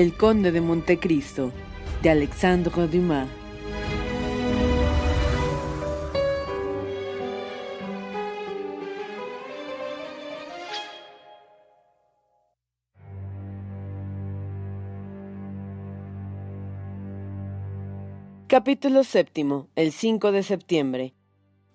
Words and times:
El 0.00 0.16
Conde 0.16 0.50
de 0.50 0.62
Montecristo, 0.62 1.52
de 2.02 2.08
Alexandre 2.08 2.86
Dumas. 2.86 3.28
Capítulo 18.46 19.04
séptimo, 19.04 19.68
el 19.76 19.92
5 19.92 20.32
de 20.32 20.42
septiembre. 20.42 21.12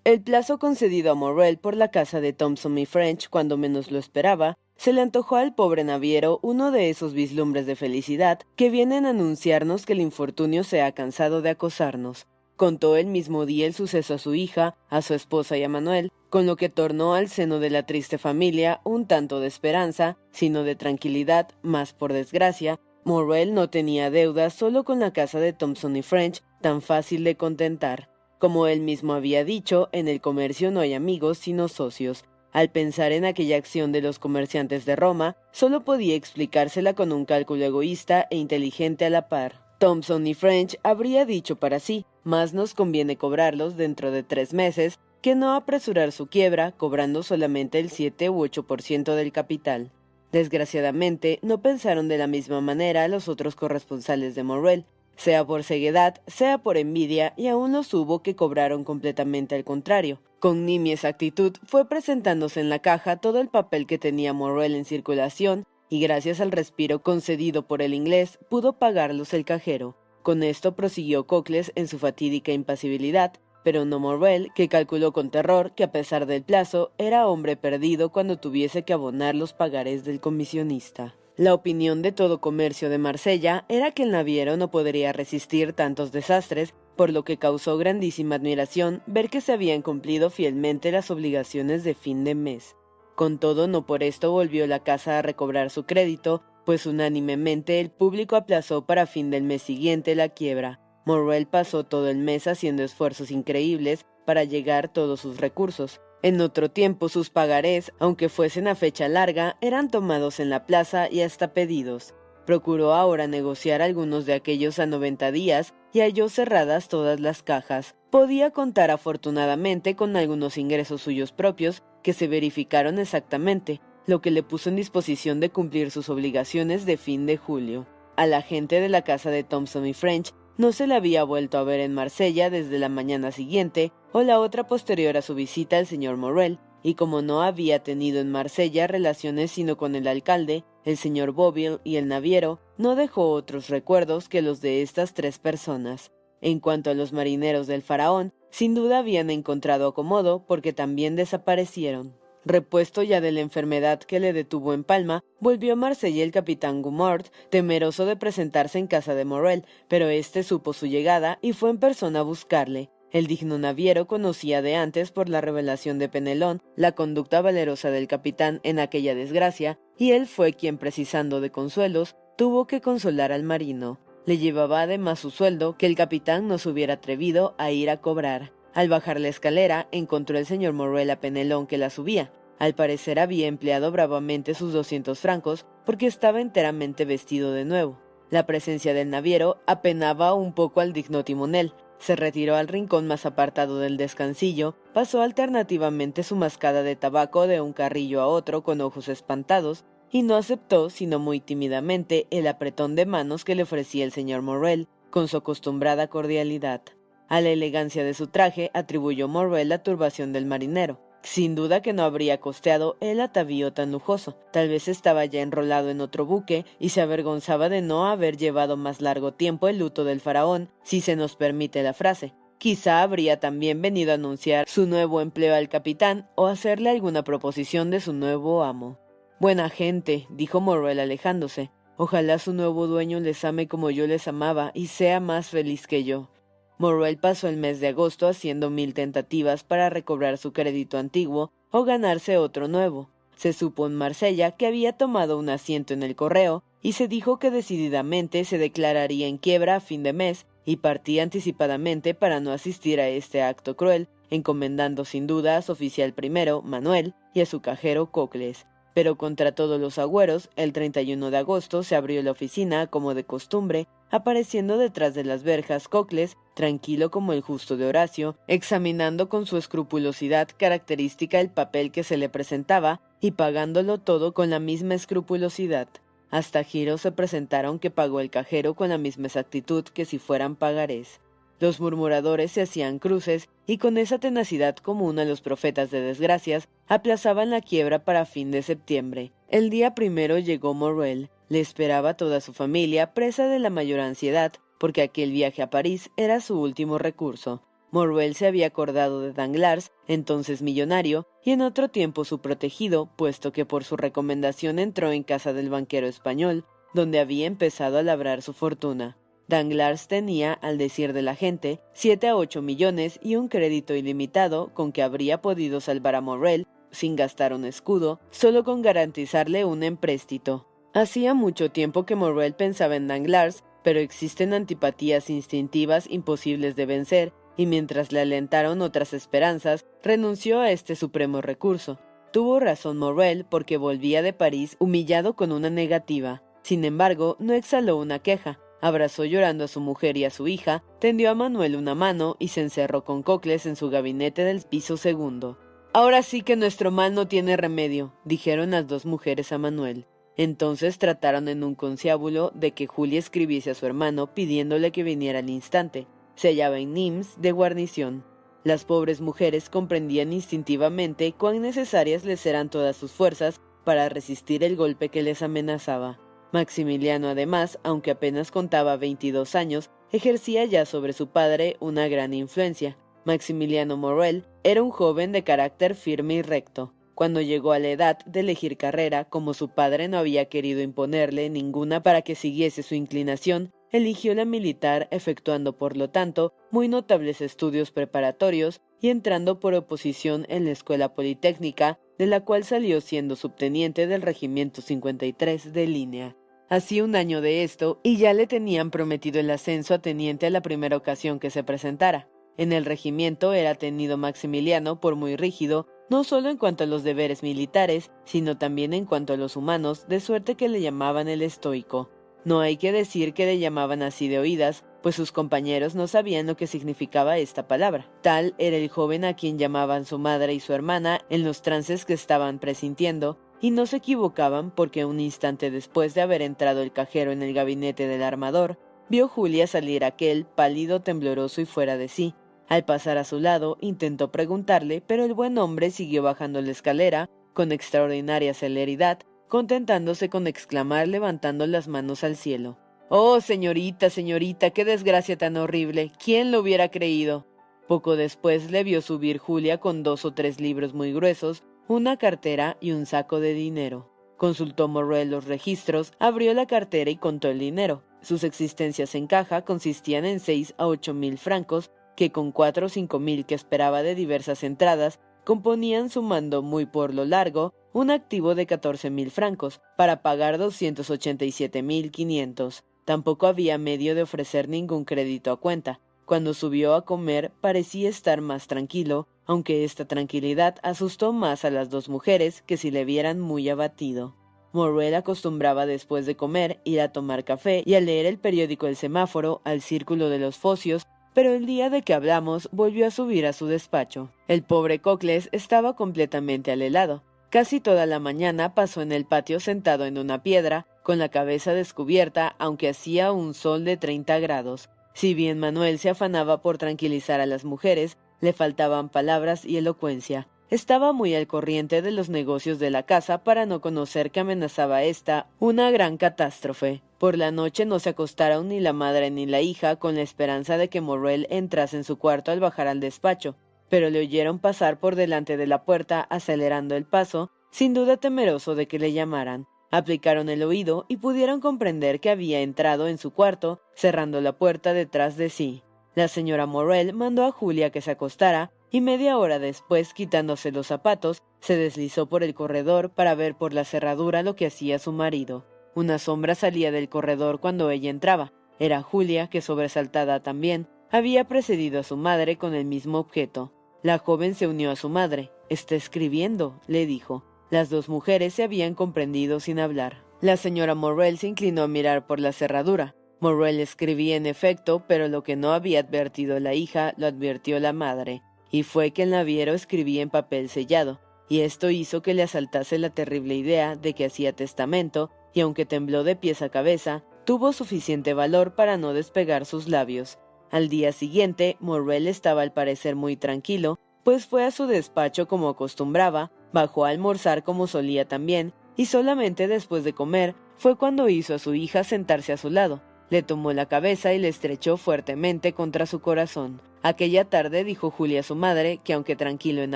El 0.03 0.23
plazo 0.23 0.57
concedido 0.57 1.11
a 1.11 1.13
Morrel 1.13 1.59
por 1.59 1.75
la 1.75 1.91
casa 1.91 2.21
de 2.21 2.33
Thompson 2.33 2.75
y 2.79 2.87
French 2.87 3.29
cuando 3.29 3.55
menos 3.55 3.91
lo 3.91 3.99
esperaba 3.99 4.57
se 4.77 4.93
le 4.93 5.01
antojó 5.01 5.37
al 5.37 5.55
pobre 5.55 5.83
naviero 5.83 6.39
uno 6.41 6.71
de 6.71 6.89
esos 6.89 7.13
vislumbres 7.13 7.65
de 7.65 7.75
felicidad 7.75 8.39
que 8.55 8.69
vienen 8.69 9.05
a 9.05 9.09
anunciarnos 9.09 9.85
que 9.85 9.93
el 9.93 10.01
infortunio 10.01 10.63
se 10.63 10.81
ha 10.81 10.91
cansado 10.91 11.41
de 11.41 11.51
acosarnos. 11.51 12.27
Contó 12.55 12.95
el 12.95 13.07
mismo 13.07 13.45
día 13.45 13.67
el 13.67 13.73
suceso 13.73 14.13
a 14.13 14.17
su 14.17 14.33
hija, 14.35 14.77
a 14.89 15.01
su 15.01 15.13
esposa 15.13 15.57
y 15.57 15.63
a 15.63 15.69
Manuel, 15.69 16.11
con 16.29 16.45
lo 16.45 16.55
que 16.55 16.69
tornó 16.69 17.13
al 17.15 17.29
seno 17.29 17.59
de 17.59 17.69
la 17.69 17.85
triste 17.85 18.17
familia 18.17 18.81
un 18.83 19.07
tanto 19.07 19.39
de 19.39 19.47
esperanza, 19.47 20.17
sino 20.31 20.63
de 20.63 20.75
tranquilidad, 20.75 21.49
más 21.61 21.93
por 21.93 22.13
desgracia, 22.13 22.79
Morrel 23.03 23.53
no 23.53 23.69
tenía 23.69 24.09
deudas 24.09 24.53
solo 24.53 24.83
con 24.83 24.99
la 24.99 25.13
casa 25.13 25.39
de 25.39 25.53
Thompson 25.53 25.95
y 25.95 26.01
French, 26.01 26.41
tan 26.61 26.81
fácil 26.81 27.23
de 27.23 27.37
contentar. 27.37 28.09
Como 28.39 28.67
él 28.67 28.81
mismo 28.81 29.13
había 29.13 29.45
dicho, 29.45 29.89
en 29.91 30.07
el 30.07 30.21
comercio 30.21 30.71
no 30.71 30.79
hay 30.79 30.93
amigos 30.93 31.37
sino 31.37 31.67
socios, 31.67 32.25
al 32.55 32.69
pensar 32.69 33.11
en 33.11 33.25
aquella 33.25 33.57
acción 33.57 33.91
de 33.91 33.99
los 33.99 34.17
comerciantes 34.17 34.85
de 34.85 34.95
Roma, 34.95 35.35
solo 35.51 35.83
podía 35.83 36.15
explicársela 36.15 36.93
con 36.93 37.11
un 37.11 37.25
cálculo 37.25 37.65
egoísta 37.65 38.27
e 38.31 38.37
inteligente 38.37 39.03
a 39.03 39.09
la 39.09 39.27
par. 39.27 39.61
Thompson 39.77 40.25
y 40.25 40.35
French 40.35 40.79
habría 40.81 41.25
dicho 41.25 41.57
para 41.57 41.81
sí, 41.81 42.05
más 42.23 42.53
nos 42.53 42.73
conviene 42.73 43.17
cobrarlos 43.17 43.75
dentro 43.75 44.09
de 44.09 44.23
tres 44.23 44.53
meses 44.53 44.99
que 45.21 45.35
no 45.35 45.53
apresurar 45.53 46.13
su 46.13 46.27
quiebra 46.27 46.71
cobrando 46.71 47.23
solamente 47.23 47.77
el 47.79 47.89
7 47.89 48.29
u 48.29 48.45
8% 48.45 49.15
del 49.15 49.33
capital. 49.33 49.91
Desgraciadamente, 50.31 51.39
no 51.41 51.61
pensaron 51.61 52.07
de 52.07 52.17
la 52.17 52.27
misma 52.27 52.61
manera 52.61 53.09
los 53.09 53.27
otros 53.27 53.57
corresponsales 53.57 54.33
de 54.33 54.43
Morrel, 54.43 54.85
sea 55.17 55.45
por 55.45 55.63
ceguedad, 55.63 56.21
sea 56.27 56.57
por 56.57 56.77
envidia, 56.77 57.33
y 57.37 57.47
aún 57.47 57.71
los 57.71 57.93
hubo 57.93 58.21
que 58.21 58.35
cobraron 58.35 58.83
completamente 58.83 59.55
al 59.55 59.63
contrario. 59.63 60.19
Con 60.39 60.65
nimia 60.65 60.93
exactitud 60.93 61.53
fue 61.65 61.87
presentándose 61.87 62.59
en 62.59 62.69
la 62.69 62.79
caja 62.79 63.17
todo 63.17 63.39
el 63.39 63.47
papel 63.47 63.87
que 63.87 63.97
tenía 63.97 64.33
Morrell 64.33 64.75
en 64.75 64.85
circulación 64.85 65.65
y 65.89 65.99
gracias 66.01 66.41
al 66.41 66.51
respiro 66.51 67.01
concedido 67.01 67.67
por 67.67 67.81
el 67.81 67.93
inglés 67.93 68.39
pudo 68.49 68.73
pagarlos 68.73 69.33
el 69.33 69.45
cajero. 69.45 69.95
Con 70.23 70.43
esto 70.43 70.75
prosiguió 70.75 71.27
Cocles 71.27 71.71
en 71.75 71.87
su 71.87 71.99
fatídica 71.99 72.51
impasibilidad, 72.51 73.33
pero 73.63 73.85
no 73.85 73.99
Morrell, 73.99 74.51
que 74.53 74.69
calculó 74.69 75.13
con 75.13 75.31
terror 75.31 75.73
que 75.73 75.83
a 75.83 75.91
pesar 75.91 76.25
del 76.25 76.43
plazo 76.43 76.91
era 76.97 77.27
hombre 77.27 77.57
perdido 77.57 78.11
cuando 78.11 78.37
tuviese 78.37 78.83
que 78.83 78.93
abonar 78.93 79.35
los 79.35 79.53
pagares 79.53 80.03
del 80.03 80.19
comisionista. 80.19 81.15
La 81.37 81.53
opinión 81.53 82.01
de 82.01 82.13
todo 82.13 82.39
comercio 82.39 82.89
de 82.89 82.97
Marsella 82.97 83.65
era 83.67 83.91
que 83.91 84.03
el 84.03 84.11
naviero 84.11 84.55
no 84.55 84.71
podría 84.71 85.11
resistir 85.11 85.73
tantos 85.73 86.13
desastres 86.13 86.73
por 86.95 87.11
lo 87.11 87.25
que 87.25 87.35
causó 87.35 87.77
grandísima 87.77 88.35
admiración 88.35 89.03
ver 89.05 89.29
que 89.29 89.41
se 89.41 89.51
habían 89.51 89.81
cumplido 89.81 90.29
fielmente 90.29 90.93
las 90.93 91.11
obligaciones 91.11 91.83
de 91.83 91.93
fin 91.93 92.23
de 92.23 92.35
mes. 92.35 92.77
Con 93.15 93.37
todo, 93.37 93.67
no 93.67 93.85
por 93.85 94.01
esto 94.01 94.31
volvió 94.31 94.65
la 94.65 94.79
casa 94.79 95.19
a 95.19 95.21
recobrar 95.21 95.71
su 95.71 95.85
crédito, 95.85 96.41
pues 96.65 96.85
unánimemente 96.85 97.81
el 97.81 97.91
público 97.91 98.37
aplazó 98.37 98.85
para 98.85 99.05
fin 99.05 99.29
del 99.29 99.43
mes 99.43 99.61
siguiente 99.61 100.15
la 100.15 100.29
quiebra. 100.29 100.79
Morrell 101.05 101.47
pasó 101.47 101.83
todo 101.83 102.09
el 102.09 102.17
mes 102.17 102.47
haciendo 102.47 102.81
esfuerzos 102.81 103.29
increíbles 103.29 104.05
para 104.25 104.45
llegar 104.45 104.87
todos 104.87 105.19
sus 105.19 105.37
recursos. 105.41 105.99
En 106.25 106.41
otro 106.41 106.71
tiempo 106.71 107.07
sus 107.07 107.29
pagarés, 107.29 107.91
aunque 107.99 108.29
fuesen 108.29 108.67
a 108.67 108.73
fecha 108.73 109.07
larga, 109.07 109.57
eran 109.61 109.91
tomados 109.91 110.39
en 110.39 110.49
la 110.49 110.65
plaza 110.65 111.07
y 111.07 111.21
hasta 111.21 111.53
pedidos. 111.53 112.15
Procuró 112.47 112.95
ahora 112.95 113.27
negociar 113.27 113.83
algunos 113.83 114.25
de 114.25 114.33
aquellos 114.33 114.79
a 114.79 114.87
90 114.87 115.31
días 115.31 115.75
y 115.93 115.99
halló 115.99 116.27
cerradas 116.29 116.87
todas 116.87 117.19
las 117.19 117.43
cajas. 117.43 117.93
Podía 118.09 118.49
contar 118.49 118.89
afortunadamente 118.89 119.95
con 119.95 120.15
algunos 120.15 120.57
ingresos 120.57 121.03
suyos 121.03 121.31
propios 121.31 121.83
que 122.01 122.13
se 122.13 122.27
verificaron 122.27 122.97
exactamente, 122.97 123.79
lo 124.07 124.19
que 124.19 124.31
le 124.31 124.41
puso 124.41 124.69
en 124.69 124.77
disposición 124.77 125.39
de 125.39 125.51
cumplir 125.51 125.91
sus 125.91 126.09
obligaciones 126.09 126.87
de 126.87 126.97
fin 126.97 127.27
de 127.27 127.37
julio. 127.37 127.85
A 128.15 128.25
la 128.25 128.41
gente 128.41 128.81
de 128.81 128.89
la 128.89 129.03
casa 129.03 129.29
de 129.29 129.43
Thompson 129.43 129.85
y 129.85 129.93
French 129.93 130.33
no 130.57 130.71
se 130.71 130.87
le 130.87 130.95
había 130.95 131.23
vuelto 131.23 131.57
a 131.57 131.63
ver 131.63 131.79
en 131.79 131.93
Marsella 131.93 132.49
desde 132.49 132.79
la 132.79 132.89
mañana 132.89 133.31
siguiente 133.31 133.91
o 134.11 134.21
la 134.21 134.39
otra 134.39 134.67
posterior 134.67 135.17
a 135.17 135.21
su 135.21 135.35
visita 135.35 135.77
al 135.77 135.87
señor 135.87 136.17
Morel, 136.17 136.59
y 136.83 136.95
como 136.95 137.21
no 137.21 137.41
había 137.41 137.83
tenido 137.83 138.19
en 138.19 138.31
Marsella 138.31 138.87
relaciones 138.87 139.51
sino 139.51 139.75
con 139.75 139.95
el 139.95 140.07
alcalde, 140.07 140.63
el 140.83 140.97
señor 140.97 141.31
Boville 141.31 141.79
y 141.83 141.95
el 141.95 142.07
naviero, 142.07 142.59
no 142.77 142.95
dejó 142.95 143.31
otros 143.31 143.69
recuerdos 143.69 144.29
que 144.29 144.41
los 144.41 144.61
de 144.61 144.81
estas 144.81 145.13
tres 145.13 145.39
personas. 145.39 146.11
En 146.41 146.59
cuanto 146.59 146.91
a 146.91 146.93
los 146.93 147.11
marineros 147.11 147.65
del 147.65 147.81
faraón, 147.81 148.33
sin 148.51 148.75
duda 148.75 148.99
habían 148.99 149.31
encontrado 149.31 149.87
acomodo 149.87 150.45
porque 150.45 150.73
también 150.73 151.15
desaparecieron. 151.15 152.15
Repuesto 152.45 153.01
ya 153.01 153.21
de 153.21 153.31
la 153.31 153.39
enfermedad 153.39 153.99
que 153.99 154.19
le 154.19 154.31
detuvo 154.31 154.73
en 154.73 154.83
Palma, 154.83 155.23
volvió 155.39 155.73
a 155.73 155.75
Marsella 155.75 156.23
el 156.23 156.31
capitán 156.31 156.83
Gumort, 156.83 157.27
temeroso 157.49 158.05
de 158.05 158.15
presentarse 158.15 158.77
en 158.77 158.85
casa 158.85 159.15
de 159.15 159.25
Morel, 159.25 159.65
pero 159.87 160.07
éste 160.09 160.43
supo 160.43 160.73
su 160.73 160.85
llegada 160.85 161.39
y 161.41 161.53
fue 161.53 161.71
en 161.71 161.79
persona 161.79 162.19
a 162.19 162.23
buscarle. 162.23 162.91
El 163.11 163.27
digno 163.27 163.57
naviero 163.57 164.07
conocía 164.07 164.61
de 164.61 164.75
antes 164.75 165.11
por 165.11 165.29
la 165.29 165.41
revelación 165.41 165.97
de 165.99 166.09
Penelón 166.09 166.61
la 166.75 166.91
conducta 166.91 167.41
valerosa 167.41 167.89
del 167.89 168.07
capitán 168.07 168.59
en 168.63 168.77
aquella 168.77 169.15
desgracia, 169.15 169.79
y 169.97 170.11
él 170.11 170.27
fue 170.27 170.53
quien, 170.53 170.77
precisando 170.77 171.41
de 171.41 171.49
consuelos, 171.49 172.15
tuvo 172.37 172.67
que 172.67 172.81
consolar 172.81 173.31
al 173.31 173.43
marino. 173.43 173.99
Le 174.25 174.37
llevaba 174.37 174.81
además 174.81 175.19
su 175.19 175.31
sueldo 175.31 175.77
que 175.77 175.85
el 175.85 175.95
capitán 175.95 176.47
no 176.47 176.57
se 176.57 176.69
hubiera 176.69 176.95
atrevido 176.95 177.55
a 177.57 177.71
ir 177.71 177.89
a 177.89 178.01
cobrar. 178.01 178.51
Al 178.75 178.89
bajar 178.89 179.21
la 179.21 179.29
escalera, 179.29 179.87
encontró 179.93 180.37
el 180.37 180.45
señor 180.45 180.73
Morrel 180.73 181.09
a 181.09 181.21
Penelón 181.21 181.65
que 181.65 181.77
la 181.77 181.89
subía. 181.89 182.33
Al 182.59 182.75
parecer 182.75 183.19
había 183.19 183.47
empleado 183.47 183.89
bravamente 183.89 184.53
sus 184.53 184.73
doscientos 184.73 185.19
francos 185.19 185.65
porque 185.85 186.07
estaba 186.07 186.41
enteramente 186.41 187.05
vestido 187.05 187.53
de 187.53 187.63
nuevo. 187.63 187.97
La 188.29 188.45
presencia 188.45 188.93
del 188.93 189.09
naviero 189.09 189.61
apenaba 189.65 190.33
un 190.33 190.51
poco 190.51 190.81
al 190.81 190.91
digno 190.91 191.23
timonel, 191.23 191.73
se 191.99 192.17
retiró 192.17 192.57
al 192.57 192.67
rincón 192.67 193.07
más 193.07 193.25
apartado 193.25 193.79
del 193.79 193.95
descansillo, 193.95 194.75
pasó 194.93 195.21
alternativamente 195.21 196.23
su 196.23 196.35
mascada 196.35 196.83
de 196.83 196.97
tabaco 196.97 197.47
de 197.47 197.61
un 197.61 197.71
carrillo 197.71 198.19
a 198.19 198.27
otro 198.27 198.61
con 198.61 198.81
ojos 198.81 199.07
espantados, 199.07 199.85
y 200.11 200.23
no 200.23 200.35
aceptó, 200.35 200.89
sino 200.89 201.17
muy 201.17 201.39
tímidamente, 201.39 202.27
el 202.29 202.45
apretón 202.47 202.95
de 202.95 203.05
manos 203.05 203.45
que 203.45 203.55
le 203.55 203.63
ofrecía 203.63 204.03
el 204.03 204.11
señor 204.11 204.41
Morrel, 204.41 204.87
con 205.09 205.29
su 205.29 205.37
acostumbrada 205.37 206.07
cordialidad. 206.07 206.81
A 207.27 207.41
la 207.41 207.49
elegancia 207.49 208.03
de 208.03 208.13
su 208.13 208.27
traje 208.27 208.71
atribuyó 208.73 209.27
Morrel 209.27 209.69
la 209.69 209.83
turbación 209.83 210.31
del 210.33 210.45
marinero. 210.45 210.99
Sin 211.23 211.55
duda 211.55 211.81
que 211.81 211.91
no 211.91 212.03
habría 212.03 212.39
costeado 212.39 212.97
el 213.01 213.19
atavío 213.19 213.73
tan 213.73 213.91
lujoso. 213.91 214.37
Tal 214.51 214.69
vez 214.69 214.87
estaba 214.87 215.25
ya 215.25 215.41
enrolado 215.41 215.89
en 215.89 215.99
otro 216.01 216.27
buque 216.27 216.65
y 216.79 216.89
se 216.89 217.01
avergonzaba 217.01 217.67
de 217.67 217.81
no 217.81 218.05
haber 218.05 218.37
llevado 218.37 218.77
más 218.77 219.01
largo 219.01 219.33
tiempo 219.33 219.67
el 219.67 219.79
luto 219.79 220.03
del 220.03 220.21
faraón, 220.21 220.69
si 220.83 221.01
se 221.01 221.15
nos 221.15 221.35
permite 221.35 221.81
la 221.81 221.93
frase. 221.93 222.35
Quizá 222.59 223.01
habría 223.01 223.39
también 223.39 223.81
venido 223.81 224.11
a 224.11 224.15
anunciar 224.15 224.67
su 224.69 224.85
nuevo 224.85 225.19
empleo 225.19 225.55
al 225.55 225.67
capitán 225.67 226.29
o 226.35 226.45
hacerle 226.45 226.91
alguna 226.91 227.23
proposición 227.23 227.89
de 227.89 228.01
su 228.01 228.13
nuevo 228.13 228.63
amo. 228.63 228.99
Buena 229.39 229.69
gente, 229.69 230.27
dijo 230.29 230.61
Morrel 230.61 230.99
alejándose. 230.99 231.71
Ojalá 231.97 232.37
su 232.39 232.53
nuevo 232.53 232.87
dueño 232.87 233.19
les 233.19 233.43
ame 233.45 233.67
como 233.67 233.89
yo 233.89 234.05
les 234.05 234.27
amaba 234.27 234.71
y 234.73 234.87
sea 234.87 235.19
más 235.19 235.49
feliz 235.49 235.87
que 235.87 236.03
yo. 236.03 236.29
Morrel 236.77 237.17
pasó 237.17 237.47
el 237.47 237.57
mes 237.57 237.79
de 237.79 237.87
agosto 237.87 238.27
haciendo 238.27 238.69
mil 238.69 238.93
tentativas 238.93 239.63
para 239.63 239.89
recobrar 239.89 240.37
su 240.37 240.51
crédito 240.51 240.97
antiguo 240.97 241.51
o 241.71 241.83
ganarse 241.83 242.37
otro 242.37 242.67
nuevo. 242.67 243.09
Se 243.35 243.53
supo 243.53 243.87
en 243.87 243.95
Marsella 243.95 244.51
que 244.51 244.67
había 244.67 244.93
tomado 244.93 245.37
un 245.37 245.49
asiento 245.49 245.93
en 245.93 246.03
el 246.03 246.15
correo 246.15 246.63
y 246.81 246.93
se 246.93 247.07
dijo 247.07 247.39
que 247.39 247.51
decididamente 247.51 248.43
se 248.45 248.57
declararía 248.57 249.27
en 249.27 249.37
quiebra 249.37 249.77
a 249.77 249.79
fin 249.79 250.03
de 250.03 250.13
mes 250.13 250.45
y 250.65 250.77
partía 250.77 251.23
anticipadamente 251.23 252.13
para 252.13 252.39
no 252.39 252.51
asistir 252.51 252.99
a 252.99 253.07
este 253.07 253.41
acto 253.41 253.75
cruel, 253.75 254.07
encomendando 254.29 255.05
sin 255.05 255.27
duda 255.27 255.57
a 255.57 255.61
su 255.61 255.71
oficial 255.71 256.13
primero, 256.13 256.61
Manuel, 256.61 257.13
y 257.33 257.41
a 257.41 257.45
su 257.45 257.61
cajero 257.61 258.11
Cocles. 258.11 258.65
Pero 258.95 259.17
contra 259.17 259.51
todos 259.51 259.79
los 259.79 259.99
agüeros, 259.99 260.49
el 260.55 260.71
31 260.71 261.29
de 261.29 261.37
agosto 261.37 261.83
se 261.83 261.97
abrió 261.97 262.23
la 262.23 262.31
oficina, 262.31 262.87
como 262.87 263.13
de 263.13 263.25
costumbre, 263.25 263.87
apareciendo 264.09 264.77
detrás 264.77 265.13
de 265.13 265.25
las 265.25 265.43
verjas 265.43 265.89
Cocles, 265.89 266.37
tranquilo 266.53 267.11
como 267.11 267.33
el 267.33 267.41
justo 267.41 267.75
de 267.75 267.87
Horacio, 267.87 268.37
examinando 268.47 269.27
con 269.27 269.45
su 269.45 269.57
escrupulosidad 269.57 270.47
característica 270.57 271.41
el 271.41 271.49
papel 271.49 271.91
que 271.91 272.05
se 272.05 272.15
le 272.15 272.29
presentaba 272.29 273.01
y 273.19 273.31
pagándolo 273.31 273.97
todo 273.97 274.33
con 274.33 274.49
la 274.49 274.59
misma 274.59 274.95
escrupulosidad. 274.95 275.89
Hasta 276.31 276.63
giros 276.63 277.01
se 277.01 277.11
presentaron 277.11 277.79
que 277.79 277.91
pagó 277.91 278.21
el 278.21 278.29
cajero 278.29 278.75
con 278.75 278.87
la 278.87 278.97
misma 278.97 279.27
exactitud 279.27 279.83
que 279.83 280.05
si 280.05 280.19
fueran 280.19 280.55
pagarés. 280.55 281.19
Los 281.59 281.79
murmuradores 281.79 282.51
se 282.51 282.61
hacían 282.61 282.99
cruces 282.99 283.49
y 283.65 283.77
con 283.77 283.97
esa 283.97 284.19
tenacidad 284.19 284.75
común 284.75 285.19
a 285.19 285.25
los 285.25 285.41
profetas 285.41 285.89
de 285.89 286.01
desgracias 286.01 286.67
aplazaban 286.87 287.49
la 287.49 287.61
quiebra 287.61 288.03
para 288.03 288.25
fin 288.25 288.51
de 288.51 288.61
septiembre. 288.61 289.31
El 289.47 289.69
día 289.69 289.95
primero 289.95 290.37
llegó 290.37 290.73
Morrel. 290.73 291.29
Le 291.47 291.59
esperaba 291.59 292.15
toda 292.15 292.41
su 292.41 292.53
familia, 292.53 293.13
presa 293.13 293.47
de 293.47 293.59
la 293.59 293.69
mayor 293.69 293.99
ansiedad, 293.99 294.53
porque 294.79 295.01
aquel 295.01 295.31
viaje 295.31 295.61
a 295.61 295.69
París 295.69 296.09
era 296.17 296.41
su 296.41 296.59
último 296.59 296.97
recurso. 296.97 297.61
Morrel 297.91 298.35
se 298.35 298.47
había 298.47 298.67
acordado 298.67 299.21
de 299.21 299.31
Danglars, 299.31 299.91
entonces 300.07 300.61
millonario, 300.61 301.27
y 301.45 301.51
en 301.51 301.61
otro 301.61 301.87
tiempo 301.87 302.25
su 302.25 302.39
protegido, 302.39 303.09
puesto 303.15 303.53
que 303.53 303.65
por 303.65 303.83
su 303.83 303.95
recomendación 303.95 304.79
entró 304.79 305.11
en 305.11 305.23
casa 305.23 305.53
del 305.53 305.69
banquero 305.69 306.07
español, 306.07 306.65
donde 306.93 307.19
había 307.19 307.45
empezado 307.45 307.97
a 307.97 308.03
labrar 308.03 308.41
su 308.41 308.51
fortuna. 308.51 309.17
Danglars 309.47 310.07
tenía, 310.07 310.53
al 310.53 310.77
decir 310.77 311.13
de 311.13 311.21
la 311.21 311.35
gente, 311.35 311.79
siete 311.93 312.27
a 312.27 312.35
ocho 312.35 312.61
millones 312.61 313.19
y 313.21 313.35
un 313.35 313.47
crédito 313.47 313.93
ilimitado 313.93 314.73
con 314.73 314.91
que 314.91 315.03
habría 315.03 315.41
podido 315.41 315.81
salvar 315.81 316.15
a 316.15 316.21
Morrel, 316.21 316.65
sin 316.91 317.15
gastar 317.15 317.53
un 317.53 317.65
escudo, 317.65 318.19
solo 318.31 318.63
con 318.63 318.81
garantizarle 318.81 319.65
un 319.65 319.83
empréstito. 319.83 320.67
Hacía 320.93 321.33
mucho 321.33 321.69
tiempo 321.69 322.05
que 322.05 322.15
Morrel 322.15 322.55
pensaba 322.55 322.95
en 322.95 323.07
Danglars, 323.07 323.63
pero 323.83 323.99
existen 323.99 324.53
antipatías 324.53 325.29
instintivas 325.29 326.07
imposibles 326.09 326.75
de 326.75 326.85
vencer, 326.85 327.33
y 327.57 327.67
mientras 327.67 328.11
le 328.11 328.21
alentaron 328.21 328.81
otras 328.81 329.13
esperanzas, 329.13 329.85
renunció 330.03 330.59
a 330.59 330.71
este 330.71 330.95
supremo 330.95 331.41
recurso. 331.41 331.99
Tuvo 332.33 332.59
razón 332.59 332.97
Morrel 332.97 333.45
porque 333.45 333.77
volvía 333.77 334.21
de 334.21 334.33
París 334.33 334.75
humillado 334.79 335.35
con 335.35 335.51
una 335.51 335.69
negativa. 335.69 336.41
Sin 336.63 336.83
embargo, 336.83 337.37
no 337.39 337.53
exhaló 337.53 337.97
una 337.97 338.19
queja, 338.19 338.59
Abrazó 338.85 339.25
llorando 339.25 339.63
a 339.63 339.67
su 339.67 339.81
mujer 339.81 340.15
y 340.15 340.25
a 340.25 340.29
su 340.29 340.47
hija, 340.47 340.83
tendió 340.99 341.31
a 341.31 341.33
Manuel 341.33 341.75
una 341.75 341.95
mano 341.95 342.35
y 342.37 342.49
se 342.49 342.61
encerró 342.61 343.03
con 343.03 343.23
Cocles 343.23 343.65
en 343.65 343.75
su 343.75 343.89
gabinete 343.89 344.43
del 344.43 344.61
piso 344.61 344.95
segundo. 344.95 345.57
Ahora 345.91 346.21
sí 346.21 346.43
que 346.43 346.55
nuestro 346.55 346.91
mal 346.91 347.15
no 347.15 347.27
tiene 347.27 347.57
remedio, 347.57 348.13
dijeron 348.25 348.69
las 348.69 348.85
dos 348.85 349.07
mujeres 349.07 349.51
a 349.51 349.57
Manuel. 349.57 350.05
Entonces 350.37 350.99
trataron 350.99 351.47
en 351.47 351.63
un 351.63 351.73
conciábulo 351.73 352.51
de 352.53 352.73
que 352.73 352.85
Julia 352.85 353.17
escribiese 353.17 353.71
a 353.71 353.73
su 353.73 353.87
hermano 353.87 354.35
pidiéndole 354.35 354.91
que 354.91 355.01
viniera 355.01 355.39
al 355.39 355.49
instante. 355.49 356.05
Se 356.35 356.49
hallaba 356.49 356.77
en 356.77 356.93
Nims 356.93 357.41
de 357.41 357.53
guarnición. 357.53 358.23
Las 358.63 358.85
pobres 358.85 359.19
mujeres 359.19 359.71
comprendían 359.71 360.31
instintivamente 360.31 361.33
cuán 361.33 361.59
necesarias 361.59 362.23
les 362.23 362.45
eran 362.45 362.69
todas 362.69 362.95
sus 362.95 363.13
fuerzas 363.13 363.59
para 363.83 364.09
resistir 364.09 364.63
el 364.63 364.75
golpe 364.75 365.09
que 365.09 365.23
les 365.23 365.41
amenazaba. 365.41 366.19
Maximiliano, 366.55 367.27
además, 367.27 367.79
aunque 367.83 368.11
apenas 368.11 368.49
contaba 368.49 368.95
22 368.95 369.55
años, 369.55 369.91
ejercía 370.13 370.63
ya 370.63 370.85
sobre 370.85 371.11
su 371.11 371.27
padre 371.27 371.75
una 371.81 372.07
gran 372.07 372.33
influencia. 372.33 372.97
Maximiliano 373.25 373.97
Morel 373.97 374.45
era 374.63 374.81
un 374.81 374.89
joven 374.89 375.33
de 375.33 375.43
carácter 375.43 375.95
firme 375.95 376.35
y 376.35 376.41
recto. 376.43 376.93
Cuando 377.13 377.41
llegó 377.41 377.73
a 377.73 377.79
la 377.79 377.89
edad 377.89 378.19
de 378.25 378.39
elegir 378.39 378.77
carrera, 378.77 379.25
como 379.25 379.53
su 379.53 379.67
padre 379.67 380.07
no 380.07 380.17
había 380.17 380.45
querido 380.45 380.81
imponerle 380.81 381.49
ninguna 381.49 382.01
para 382.03 382.21
que 382.21 382.35
siguiese 382.35 382.83
su 382.83 382.95
inclinación, 382.95 383.73
eligió 383.91 384.33
la 384.33 384.45
militar, 384.45 385.09
efectuando 385.11 385.77
por 385.77 385.97
lo 385.97 386.09
tanto 386.09 386.53
muy 386.71 386.87
notables 386.87 387.41
estudios 387.41 387.91
preparatorios 387.91 388.79
y 389.01 389.09
entrando 389.09 389.59
por 389.59 389.73
oposición 389.73 390.45
en 390.47 390.63
la 390.63 390.71
Escuela 390.71 391.15
Politécnica, 391.15 391.99
de 392.17 392.27
la 392.27 392.45
cual 392.45 392.63
salió 392.63 393.01
siendo 393.01 393.35
subteniente 393.35 394.07
del 394.07 394.21
Regimiento 394.21 394.81
53 394.81 395.73
de 395.73 395.87
línea. 395.87 396.37
Hacía 396.67 397.03
un 397.03 397.15
año 397.15 397.41
de 397.41 397.63
esto 397.63 397.99
y 398.01 398.17
ya 398.17 398.33
le 398.33 398.47
tenían 398.47 398.89
prometido 398.89 399.39
el 399.39 399.51
ascenso 399.51 399.93
a 399.93 399.99
teniente 399.99 400.47
a 400.47 400.49
la 400.49 400.61
primera 400.61 400.97
ocasión 400.97 401.39
que 401.39 401.51
se 401.51 401.63
presentara. 401.63 402.27
En 402.57 402.73
el 402.73 402.85
regimiento 402.85 403.53
era 403.53 403.75
tenido 403.75 404.17
Maximiliano 404.17 404.99
por 404.99 405.15
muy 405.15 405.35
rígido, 405.35 405.87
no 406.09 406.23
solo 406.23 406.49
en 406.49 406.57
cuanto 406.57 406.83
a 406.83 406.87
los 406.87 407.03
deberes 407.03 407.43
militares, 407.43 408.11
sino 408.23 408.57
también 408.57 408.93
en 408.93 409.05
cuanto 409.05 409.33
a 409.33 409.37
los 409.37 409.55
humanos, 409.55 410.07
de 410.07 410.19
suerte 410.19 410.55
que 410.55 410.67
le 410.67 410.81
llamaban 410.81 411.27
el 411.27 411.43
estoico. 411.43 412.09
No 412.45 412.61
hay 412.61 412.77
que 412.77 412.91
decir 412.91 413.33
que 413.33 413.45
le 413.45 413.59
llamaban 413.59 414.01
así 414.01 414.27
de 414.27 414.39
oídas, 414.39 414.85
pues 415.03 415.15
sus 415.15 415.31
compañeros 415.31 415.93
no 415.93 416.07
sabían 416.07 416.47
lo 416.47 416.57
que 416.57 416.65
significaba 416.65 417.37
esta 417.37 417.67
palabra. 417.67 418.09
Tal 418.23 418.55
era 418.57 418.77
el 418.77 418.89
joven 418.89 419.23
a 419.23 419.35
quien 419.35 419.59
llamaban 419.59 420.05
su 420.05 420.17
madre 420.17 420.53
y 420.55 420.59
su 420.59 420.73
hermana 420.73 421.21
en 421.29 421.43
los 421.43 421.61
trances 421.61 422.05
que 422.05 422.13
estaban 422.13 422.57
presintiendo, 422.57 423.37
y 423.65 423.71
no 423.71 423.87
se 423.87 423.97
equivocaban 423.97 424.69
porque 424.69 425.05
un 425.05 425.19
instante 425.19 425.71
después 425.71 426.13
de 426.13 426.21
haber 426.21 426.43
entrado 426.43 426.83
el 426.83 426.91
cajero 426.91 427.31
en 427.31 427.41
el 427.41 427.51
gabinete 427.55 428.07
del 428.07 428.21
armador, 428.21 428.77
vio 429.09 429.27
Julia 429.27 429.65
salir 429.65 430.05
aquel 430.05 430.45
pálido, 430.45 431.01
tembloroso 431.01 431.61
y 431.61 431.65
fuera 431.65 431.97
de 431.97 432.07
sí. 432.07 432.35
Al 432.69 432.85
pasar 432.85 433.17
a 433.17 433.23
su 433.23 433.39
lado, 433.39 433.79
intentó 433.81 434.31
preguntarle, 434.31 435.01
pero 435.01 435.25
el 435.25 435.33
buen 435.33 435.57
hombre 435.57 435.89
siguió 435.89 436.21
bajando 436.21 436.61
la 436.61 436.69
escalera, 436.69 437.27
con 437.53 437.71
extraordinaria 437.71 438.53
celeridad, 438.53 439.17
contentándose 439.47 440.29
con 440.29 440.45
exclamar 440.45 441.07
levantando 441.07 441.65
las 441.65 441.87
manos 441.87 442.23
al 442.23 442.35
cielo. 442.35 442.77
Oh, 443.09 443.41
señorita, 443.41 444.11
señorita, 444.11 444.69
qué 444.69 444.85
desgracia 444.85 445.39
tan 445.39 445.57
horrible. 445.57 446.11
¿Quién 446.23 446.51
lo 446.51 446.59
hubiera 446.59 446.89
creído? 446.89 447.47
Poco 447.87 448.15
después 448.15 448.69
le 448.69 448.83
vio 448.83 449.01
subir 449.01 449.39
Julia 449.39 449.79
con 449.79 450.03
dos 450.03 450.23
o 450.23 450.35
tres 450.35 450.61
libros 450.61 450.93
muy 450.93 451.13
gruesos, 451.13 451.63
una 451.87 452.17
cartera 452.17 452.77
y 452.79 452.91
un 452.91 453.05
saco 453.05 453.39
de 453.39 453.53
dinero. 453.53 454.11
Consultó 454.37 454.87
Morrel 454.87 455.29
los 455.29 455.45
registros, 455.45 456.13
abrió 456.19 456.53
la 456.53 456.65
cartera 456.65 457.11
y 457.11 457.17
contó 457.17 457.47
el 457.47 457.59
dinero. 457.59 458.03
Sus 458.21 458.43
existencias 458.43 459.13
en 459.15 459.27
caja 459.27 459.63
consistían 459.63 460.25
en 460.25 460.39
seis 460.39 460.73
a 460.77 460.87
ocho 460.87 461.13
mil 461.13 461.37
francos, 461.37 461.91
que 462.15 462.31
con 462.31 462.51
cuatro 462.51 462.87
o 462.87 462.89
cinco 462.89 463.19
mil 463.19 463.45
que 463.45 463.55
esperaba 463.55 464.01
de 464.01 464.15
diversas 464.15 464.63
entradas, 464.63 465.19
componían, 465.43 466.09
sumando 466.09 466.63
muy 466.63 466.85
por 466.87 467.13
lo 467.13 467.23
largo, 467.23 467.73
un 467.93 468.09
activo 468.09 468.55
de 468.55 468.65
catorce 468.65 469.09
mil 469.09 469.29
francos, 469.29 469.79
para 469.95 470.21
pagar 470.23 470.57
doscientos 470.57 471.09
ochenta 471.11 471.45
y 471.45 471.51
siete 471.51 471.83
mil 471.83 472.11
quinientos. 472.11 472.83
Tampoco 473.05 473.45
había 473.45 473.77
medio 473.77 474.15
de 474.15 474.23
ofrecer 474.23 474.67
ningún 474.67 475.05
crédito 475.05 475.51
a 475.51 475.59
cuenta. 475.59 476.01
Cuando 476.25 476.55
subió 476.55 476.95
a 476.95 477.05
comer 477.05 477.51
parecía 477.61 478.09
estar 478.09 478.41
más 478.41 478.65
tranquilo, 478.65 479.27
aunque 479.45 479.83
esta 479.83 480.05
tranquilidad 480.07 480.77
asustó 480.81 481.33
más 481.33 481.65
a 481.65 481.69
las 481.69 481.91
dos 481.91 482.09
mujeres 482.09 482.63
que 482.63 482.77
si 482.77 482.89
le 482.89 483.05
vieran 483.05 483.39
muy 483.39 483.69
abatido. 483.69 484.35
Morrel 484.73 485.13
acostumbraba 485.13 485.85
después 485.85 486.25
de 486.25 486.35
comer 486.35 486.81
ir 486.83 486.99
a 486.99 487.11
tomar 487.11 487.43
café 487.45 487.83
y 487.85 487.93
a 487.93 488.01
leer 488.01 488.25
el 488.25 488.39
periódico 488.39 488.87
El 488.87 488.95
Semáforo 488.95 489.61
al 489.63 489.81
círculo 489.81 490.29
de 490.29 490.39
los 490.39 490.57
focios, 490.57 491.05
pero 491.35 491.53
el 491.53 491.67
día 491.67 491.91
de 491.91 492.01
que 492.01 492.15
hablamos 492.15 492.69
volvió 492.71 493.05
a 493.05 493.11
subir 493.11 493.45
a 493.45 493.53
su 493.53 493.67
despacho. 493.67 494.31
El 494.47 494.63
pobre 494.63 494.99
Cocles 494.99 495.49
estaba 495.51 495.95
completamente 495.95 496.71
alelado. 496.71 497.23
Casi 497.51 497.79
toda 497.79 498.05
la 498.07 498.19
mañana 498.19 498.73
pasó 498.73 499.01
en 499.01 499.11
el 499.11 499.25
patio 499.25 499.59
sentado 499.59 500.05
en 500.05 500.17
una 500.17 500.41
piedra, 500.41 500.87
con 501.03 501.19
la 501.19 501.29
cabeza 501.29 501.73
descubierta, 501.73 502.55
aunque 502.57 502.89
hacía 502.89 503.31
un 503.31 503.53
sol 503.53 503.85
de 503.85 503.95
treinta 503.95 504.39
grados. 504.39 504.89
Si 505.15 505.33
bien 505.33 505.59
Manuel 505.59 505.97
se 505.97 506.09
afanaba 506.09 506.61
por 506.61 506.77
tranquilizar 506.77 507.39
a 507.39 507.45
las 507.45 507.63
mujeres, 507.63 508.17
le 508.41 508.51
faltaban 508.51 509.07
palabras 509.07 509.63
y 509.65 509.77
elocuencia. 509.77 510.49
estaba 510.69 511.13
muy 511.13 511.33
al 511.35 511.47
corriente 511.47 512.01
de 512.01 512.11
los 512.11 512.29
negocios 512.29 512.79
de 512.79 512.89
la 512.89 513.03
casa 513.03 513.43
para 513.43 513.65
no 513.65 513.79
conocer 513.79 514.29
que 514.31 514.41
amenazaba 514.41 515.03
esta 515.03 515.47
una 515.59 515.89
gran 515.89 516.17
catástrofe. 516.17 517.01
Por 517.17 517.37
la 517.37 517.51
noche 517.51 517.85
no 517.85 517.99
se 517.99 518.09
acostaron 518.09 518.67
ni 518.67 518.81
la 518.81 518.91
madre 518.91 519.31
ni 519.31 519.45
la 519.45 519.61
hija 519.61 519.95
con 519.95 520.15
la 520.15 520.21
esperanza 520.21 520.77
de 520.77 520.89
que 520.89 520.99
Morrel 520.99 521.47
entrase 521.49 521.95
en 521.95 522.03
su 522.03 522.17
cuarto 522.17 522.51
al 522.51 522.59
bajar 522.59 522.87
al 522.87 522.99
despacho, 522.99 523.55
pero 523.89 524.09
le 524.09 524.19
oyeron 524.19 524.59
pasar 524.59 524.99
por 524.99 525.15
delante 525.15 525.55
de 525.55 525.67
la 525.67 525.85
puerta 525.85 526.19
acelerando 526.19 526.95
el 526.95 527.05
paso, 527.05 527.51
sin 527.71 527.93
duda 527.93 528.17
temeroso 528.17 528.75
de 528.75 528.87
que 528.89 528.99
le 528.99 529.13
llamaran. 529.13 529.67
Aplicaron 529.95 530.49
el 530.49 530.61
oído 530.61 531.05
y 531.07 531.15
pudieron 531.15 531.61
comprender 531.61 532.19
que 532.19 532.29
había 532.29 532.59
entrado 532.59 533.07
en 533.07 533.17
su 533.17 533.31
cuarto, 533.31 533.79
cerrando 533.95 534.41
la 534.41 534.57
puerta 534.57 534.91
detrás 534.91 535.37
de 535.37 535.49
sí. 535.49 535.83
La 536.15 536.27
señora 536.27 536.65
Morrel 536.65 537.13
mandó 537.13 537.45
a 537.45 537.53
Julia 537.53 537.91
que 537.91 538.01
se 538.01 538.11
acostara 538.11 538.73
y 538.91 538.99
media 538.99 539.37
hora 539.37 539.57
después, 539.57 540.13
quitándose 540.13 540.73
los 540.73 540.87
zapatos, 540.87 541.43
se 541.61 541.77
deslizó 541.77 542.25
por 542.25 542.43
el 542.43 542.53
corredor 542.53 543.11
para 543.11 543.35
ver 543.35 543.55
por 543.55 543.71
la 543.71 543.85
cerradura 543.85 544.43
lo 544.43 544.57
que 544.57 544.65
hacía 544.65 544.99
su 544.99 545.13
marido. 545.13 545.65
Una 545.95 546.19
sombra 546.19 546.55
salía 546.55 546.91
del 546.91 547.07
corredor 547.07 547.61
cuando 547.61 547.89
ella 547.89 548.09
entraba. 548.09 548.51
Era 548.79 549.01
Julia, 549.01 549.49
que 549.49 549.61
sobresaltada 549.61 550.43
también, 550.43 550.89
había 551.09 551.45
precedido 551.45 552.01
a 552.01 552.03
su 552.03 552.17
madre 552.17 552.57
con 552.57 552.73
el 552.73 552.83
mismo 552.83 553.17
objeto. 553.17 553.71
La 554.03 554.17
joven 554.17 554.55
se 554.55 554.67
unió 554.67 554.91
a 554.91 554.97
su 554.97 555.07
madre. 555.07 555.51
Está 555.69 555.95
escribiendo, 555.95 556.81
le 556.85 557.05
dijo. 557.05 557.45
Las 557.69 557.89
dos 557.89 558.09
mujeres 558.09 558.53
se 558.53 558.63
habían 558.63 558.95
comprendido 558.95 559.59
sin 559.59 559.79
hablar. 559.79 560.23
La 560.41 560.57
señora 560.57 560.95
Morrel 560.95 561.37
se 561.37 561.47
inclinó 561.47 561.83
a 561.83 561.87
mirar 561.87 562.27
por 562.27 562.39
la 562.39 562.51
cerradura. 562.51 563.15
Morrel 563.39 563.79
escribía 563.79 564.35
en 564.35 564.45
efecto, 564.45 565.03
pero 565.07 565.27
lo 565.27 565.43
que 565.43 565.55
no 565.55 565.73
había 565.73 565.99
advertido 565.99 566.59
la 566.59 566.73
hija 566.73 567.13
lo 567.17 567.27
advirtió 567.27 567.79
la 567.79 567.93
madre 567.93 568.41
y 568.75 568.83
fue 568.83 569.11
que 569.11 569.23
el 569.23 569.31
naviero 569.31 569.73
escribía 569.73 570.21
en 570.21 570.29
papel 570.29 570.67
sellado, 570.67 571.21
y 571.47 571.61
esto 571.61 571.89
hizo 571.89 572.21
que 572.21 572.33
le 572.33 572.43
asaltase 572.43 572.97
la 572.97 573.09
terrible 573.09 573.55
idea 573.55 573.95
de 573.95 574.13
que 574.13 574.25
hacía 574.25 574.53
testamento, 574.53 575.31
y 575.53 575.61
aunque 575.61 575.85
tembló 575.85 576.25
de 576.25 576.35
pies 576.35 576.61
a 576.61 576.67
cabeza, 576.67 577.23
tuvo 577.45 577.71
suficiente 577.71 578.33
valor 578.33 578.75
para 578.75 578.97
no 578.97 579.13
despegar 579.13 579.65
sus 579.65 579.87
labios. 579.87 580.39
Al 580.71 580.89
día 580.89 581.13
siguiente, 581.13 581.77
Morrel 581.79 582.27
estaba 582.27 582.63
al 582.63 582.73
parecer 582.73 583.15
muy 583.15 583.37
tranquilo, 583.37 583.97
pues 584.23 584.45
fue 584.45 584.65
a 584.65 584.71
su 584.71 584.87
despacho 584.87 585.47
como 585.47 585.69
acostumbraba, 585.69 586.51
bajó 586.75 587.05
a 587.05 587.09
almorzar 587.09 587.63
como 587.63 587.87
solía 587.87 588.27
también, 588.27 588.73
y 588.97 589.05
solamente 589.07 589.67
después 589.67 590.03
de 590.03 590.13
comer 590.13 590.55
fue 590.77 590.97
cuando 590.97 591.29
hizo 591.29 591.55
a 591.55 591.59
su 591.59 591.73
hija 591.73 592.03
sentarse 592.03 592.51
a 592.53 592.57
su 592.57 592.69
lado. 592.69 593.01
Le 593.29 593.41
tomó 593.41 593.73
la 593.73 593.87
cabeza 593.87 594.33
y 594.33 594.39
le 594.39 594.49
estrechó 594.49 594.97
fuertemente 594.97 595.73
contra 595.73 596.05
su 596.05 596.19
corazón. 596.19 596.81
Aquella 597.01 597.45
tarde 597.45 597.83
dijo 597.83 598.11
Julia 598.11 598.41
a 598.41 598.43
su 598.43 598.55
madre 598.55 598.99
que, 599.03 599.13
aunque 599.13 599.35
tranquilo 599.35 599.81
en 599.81 599.95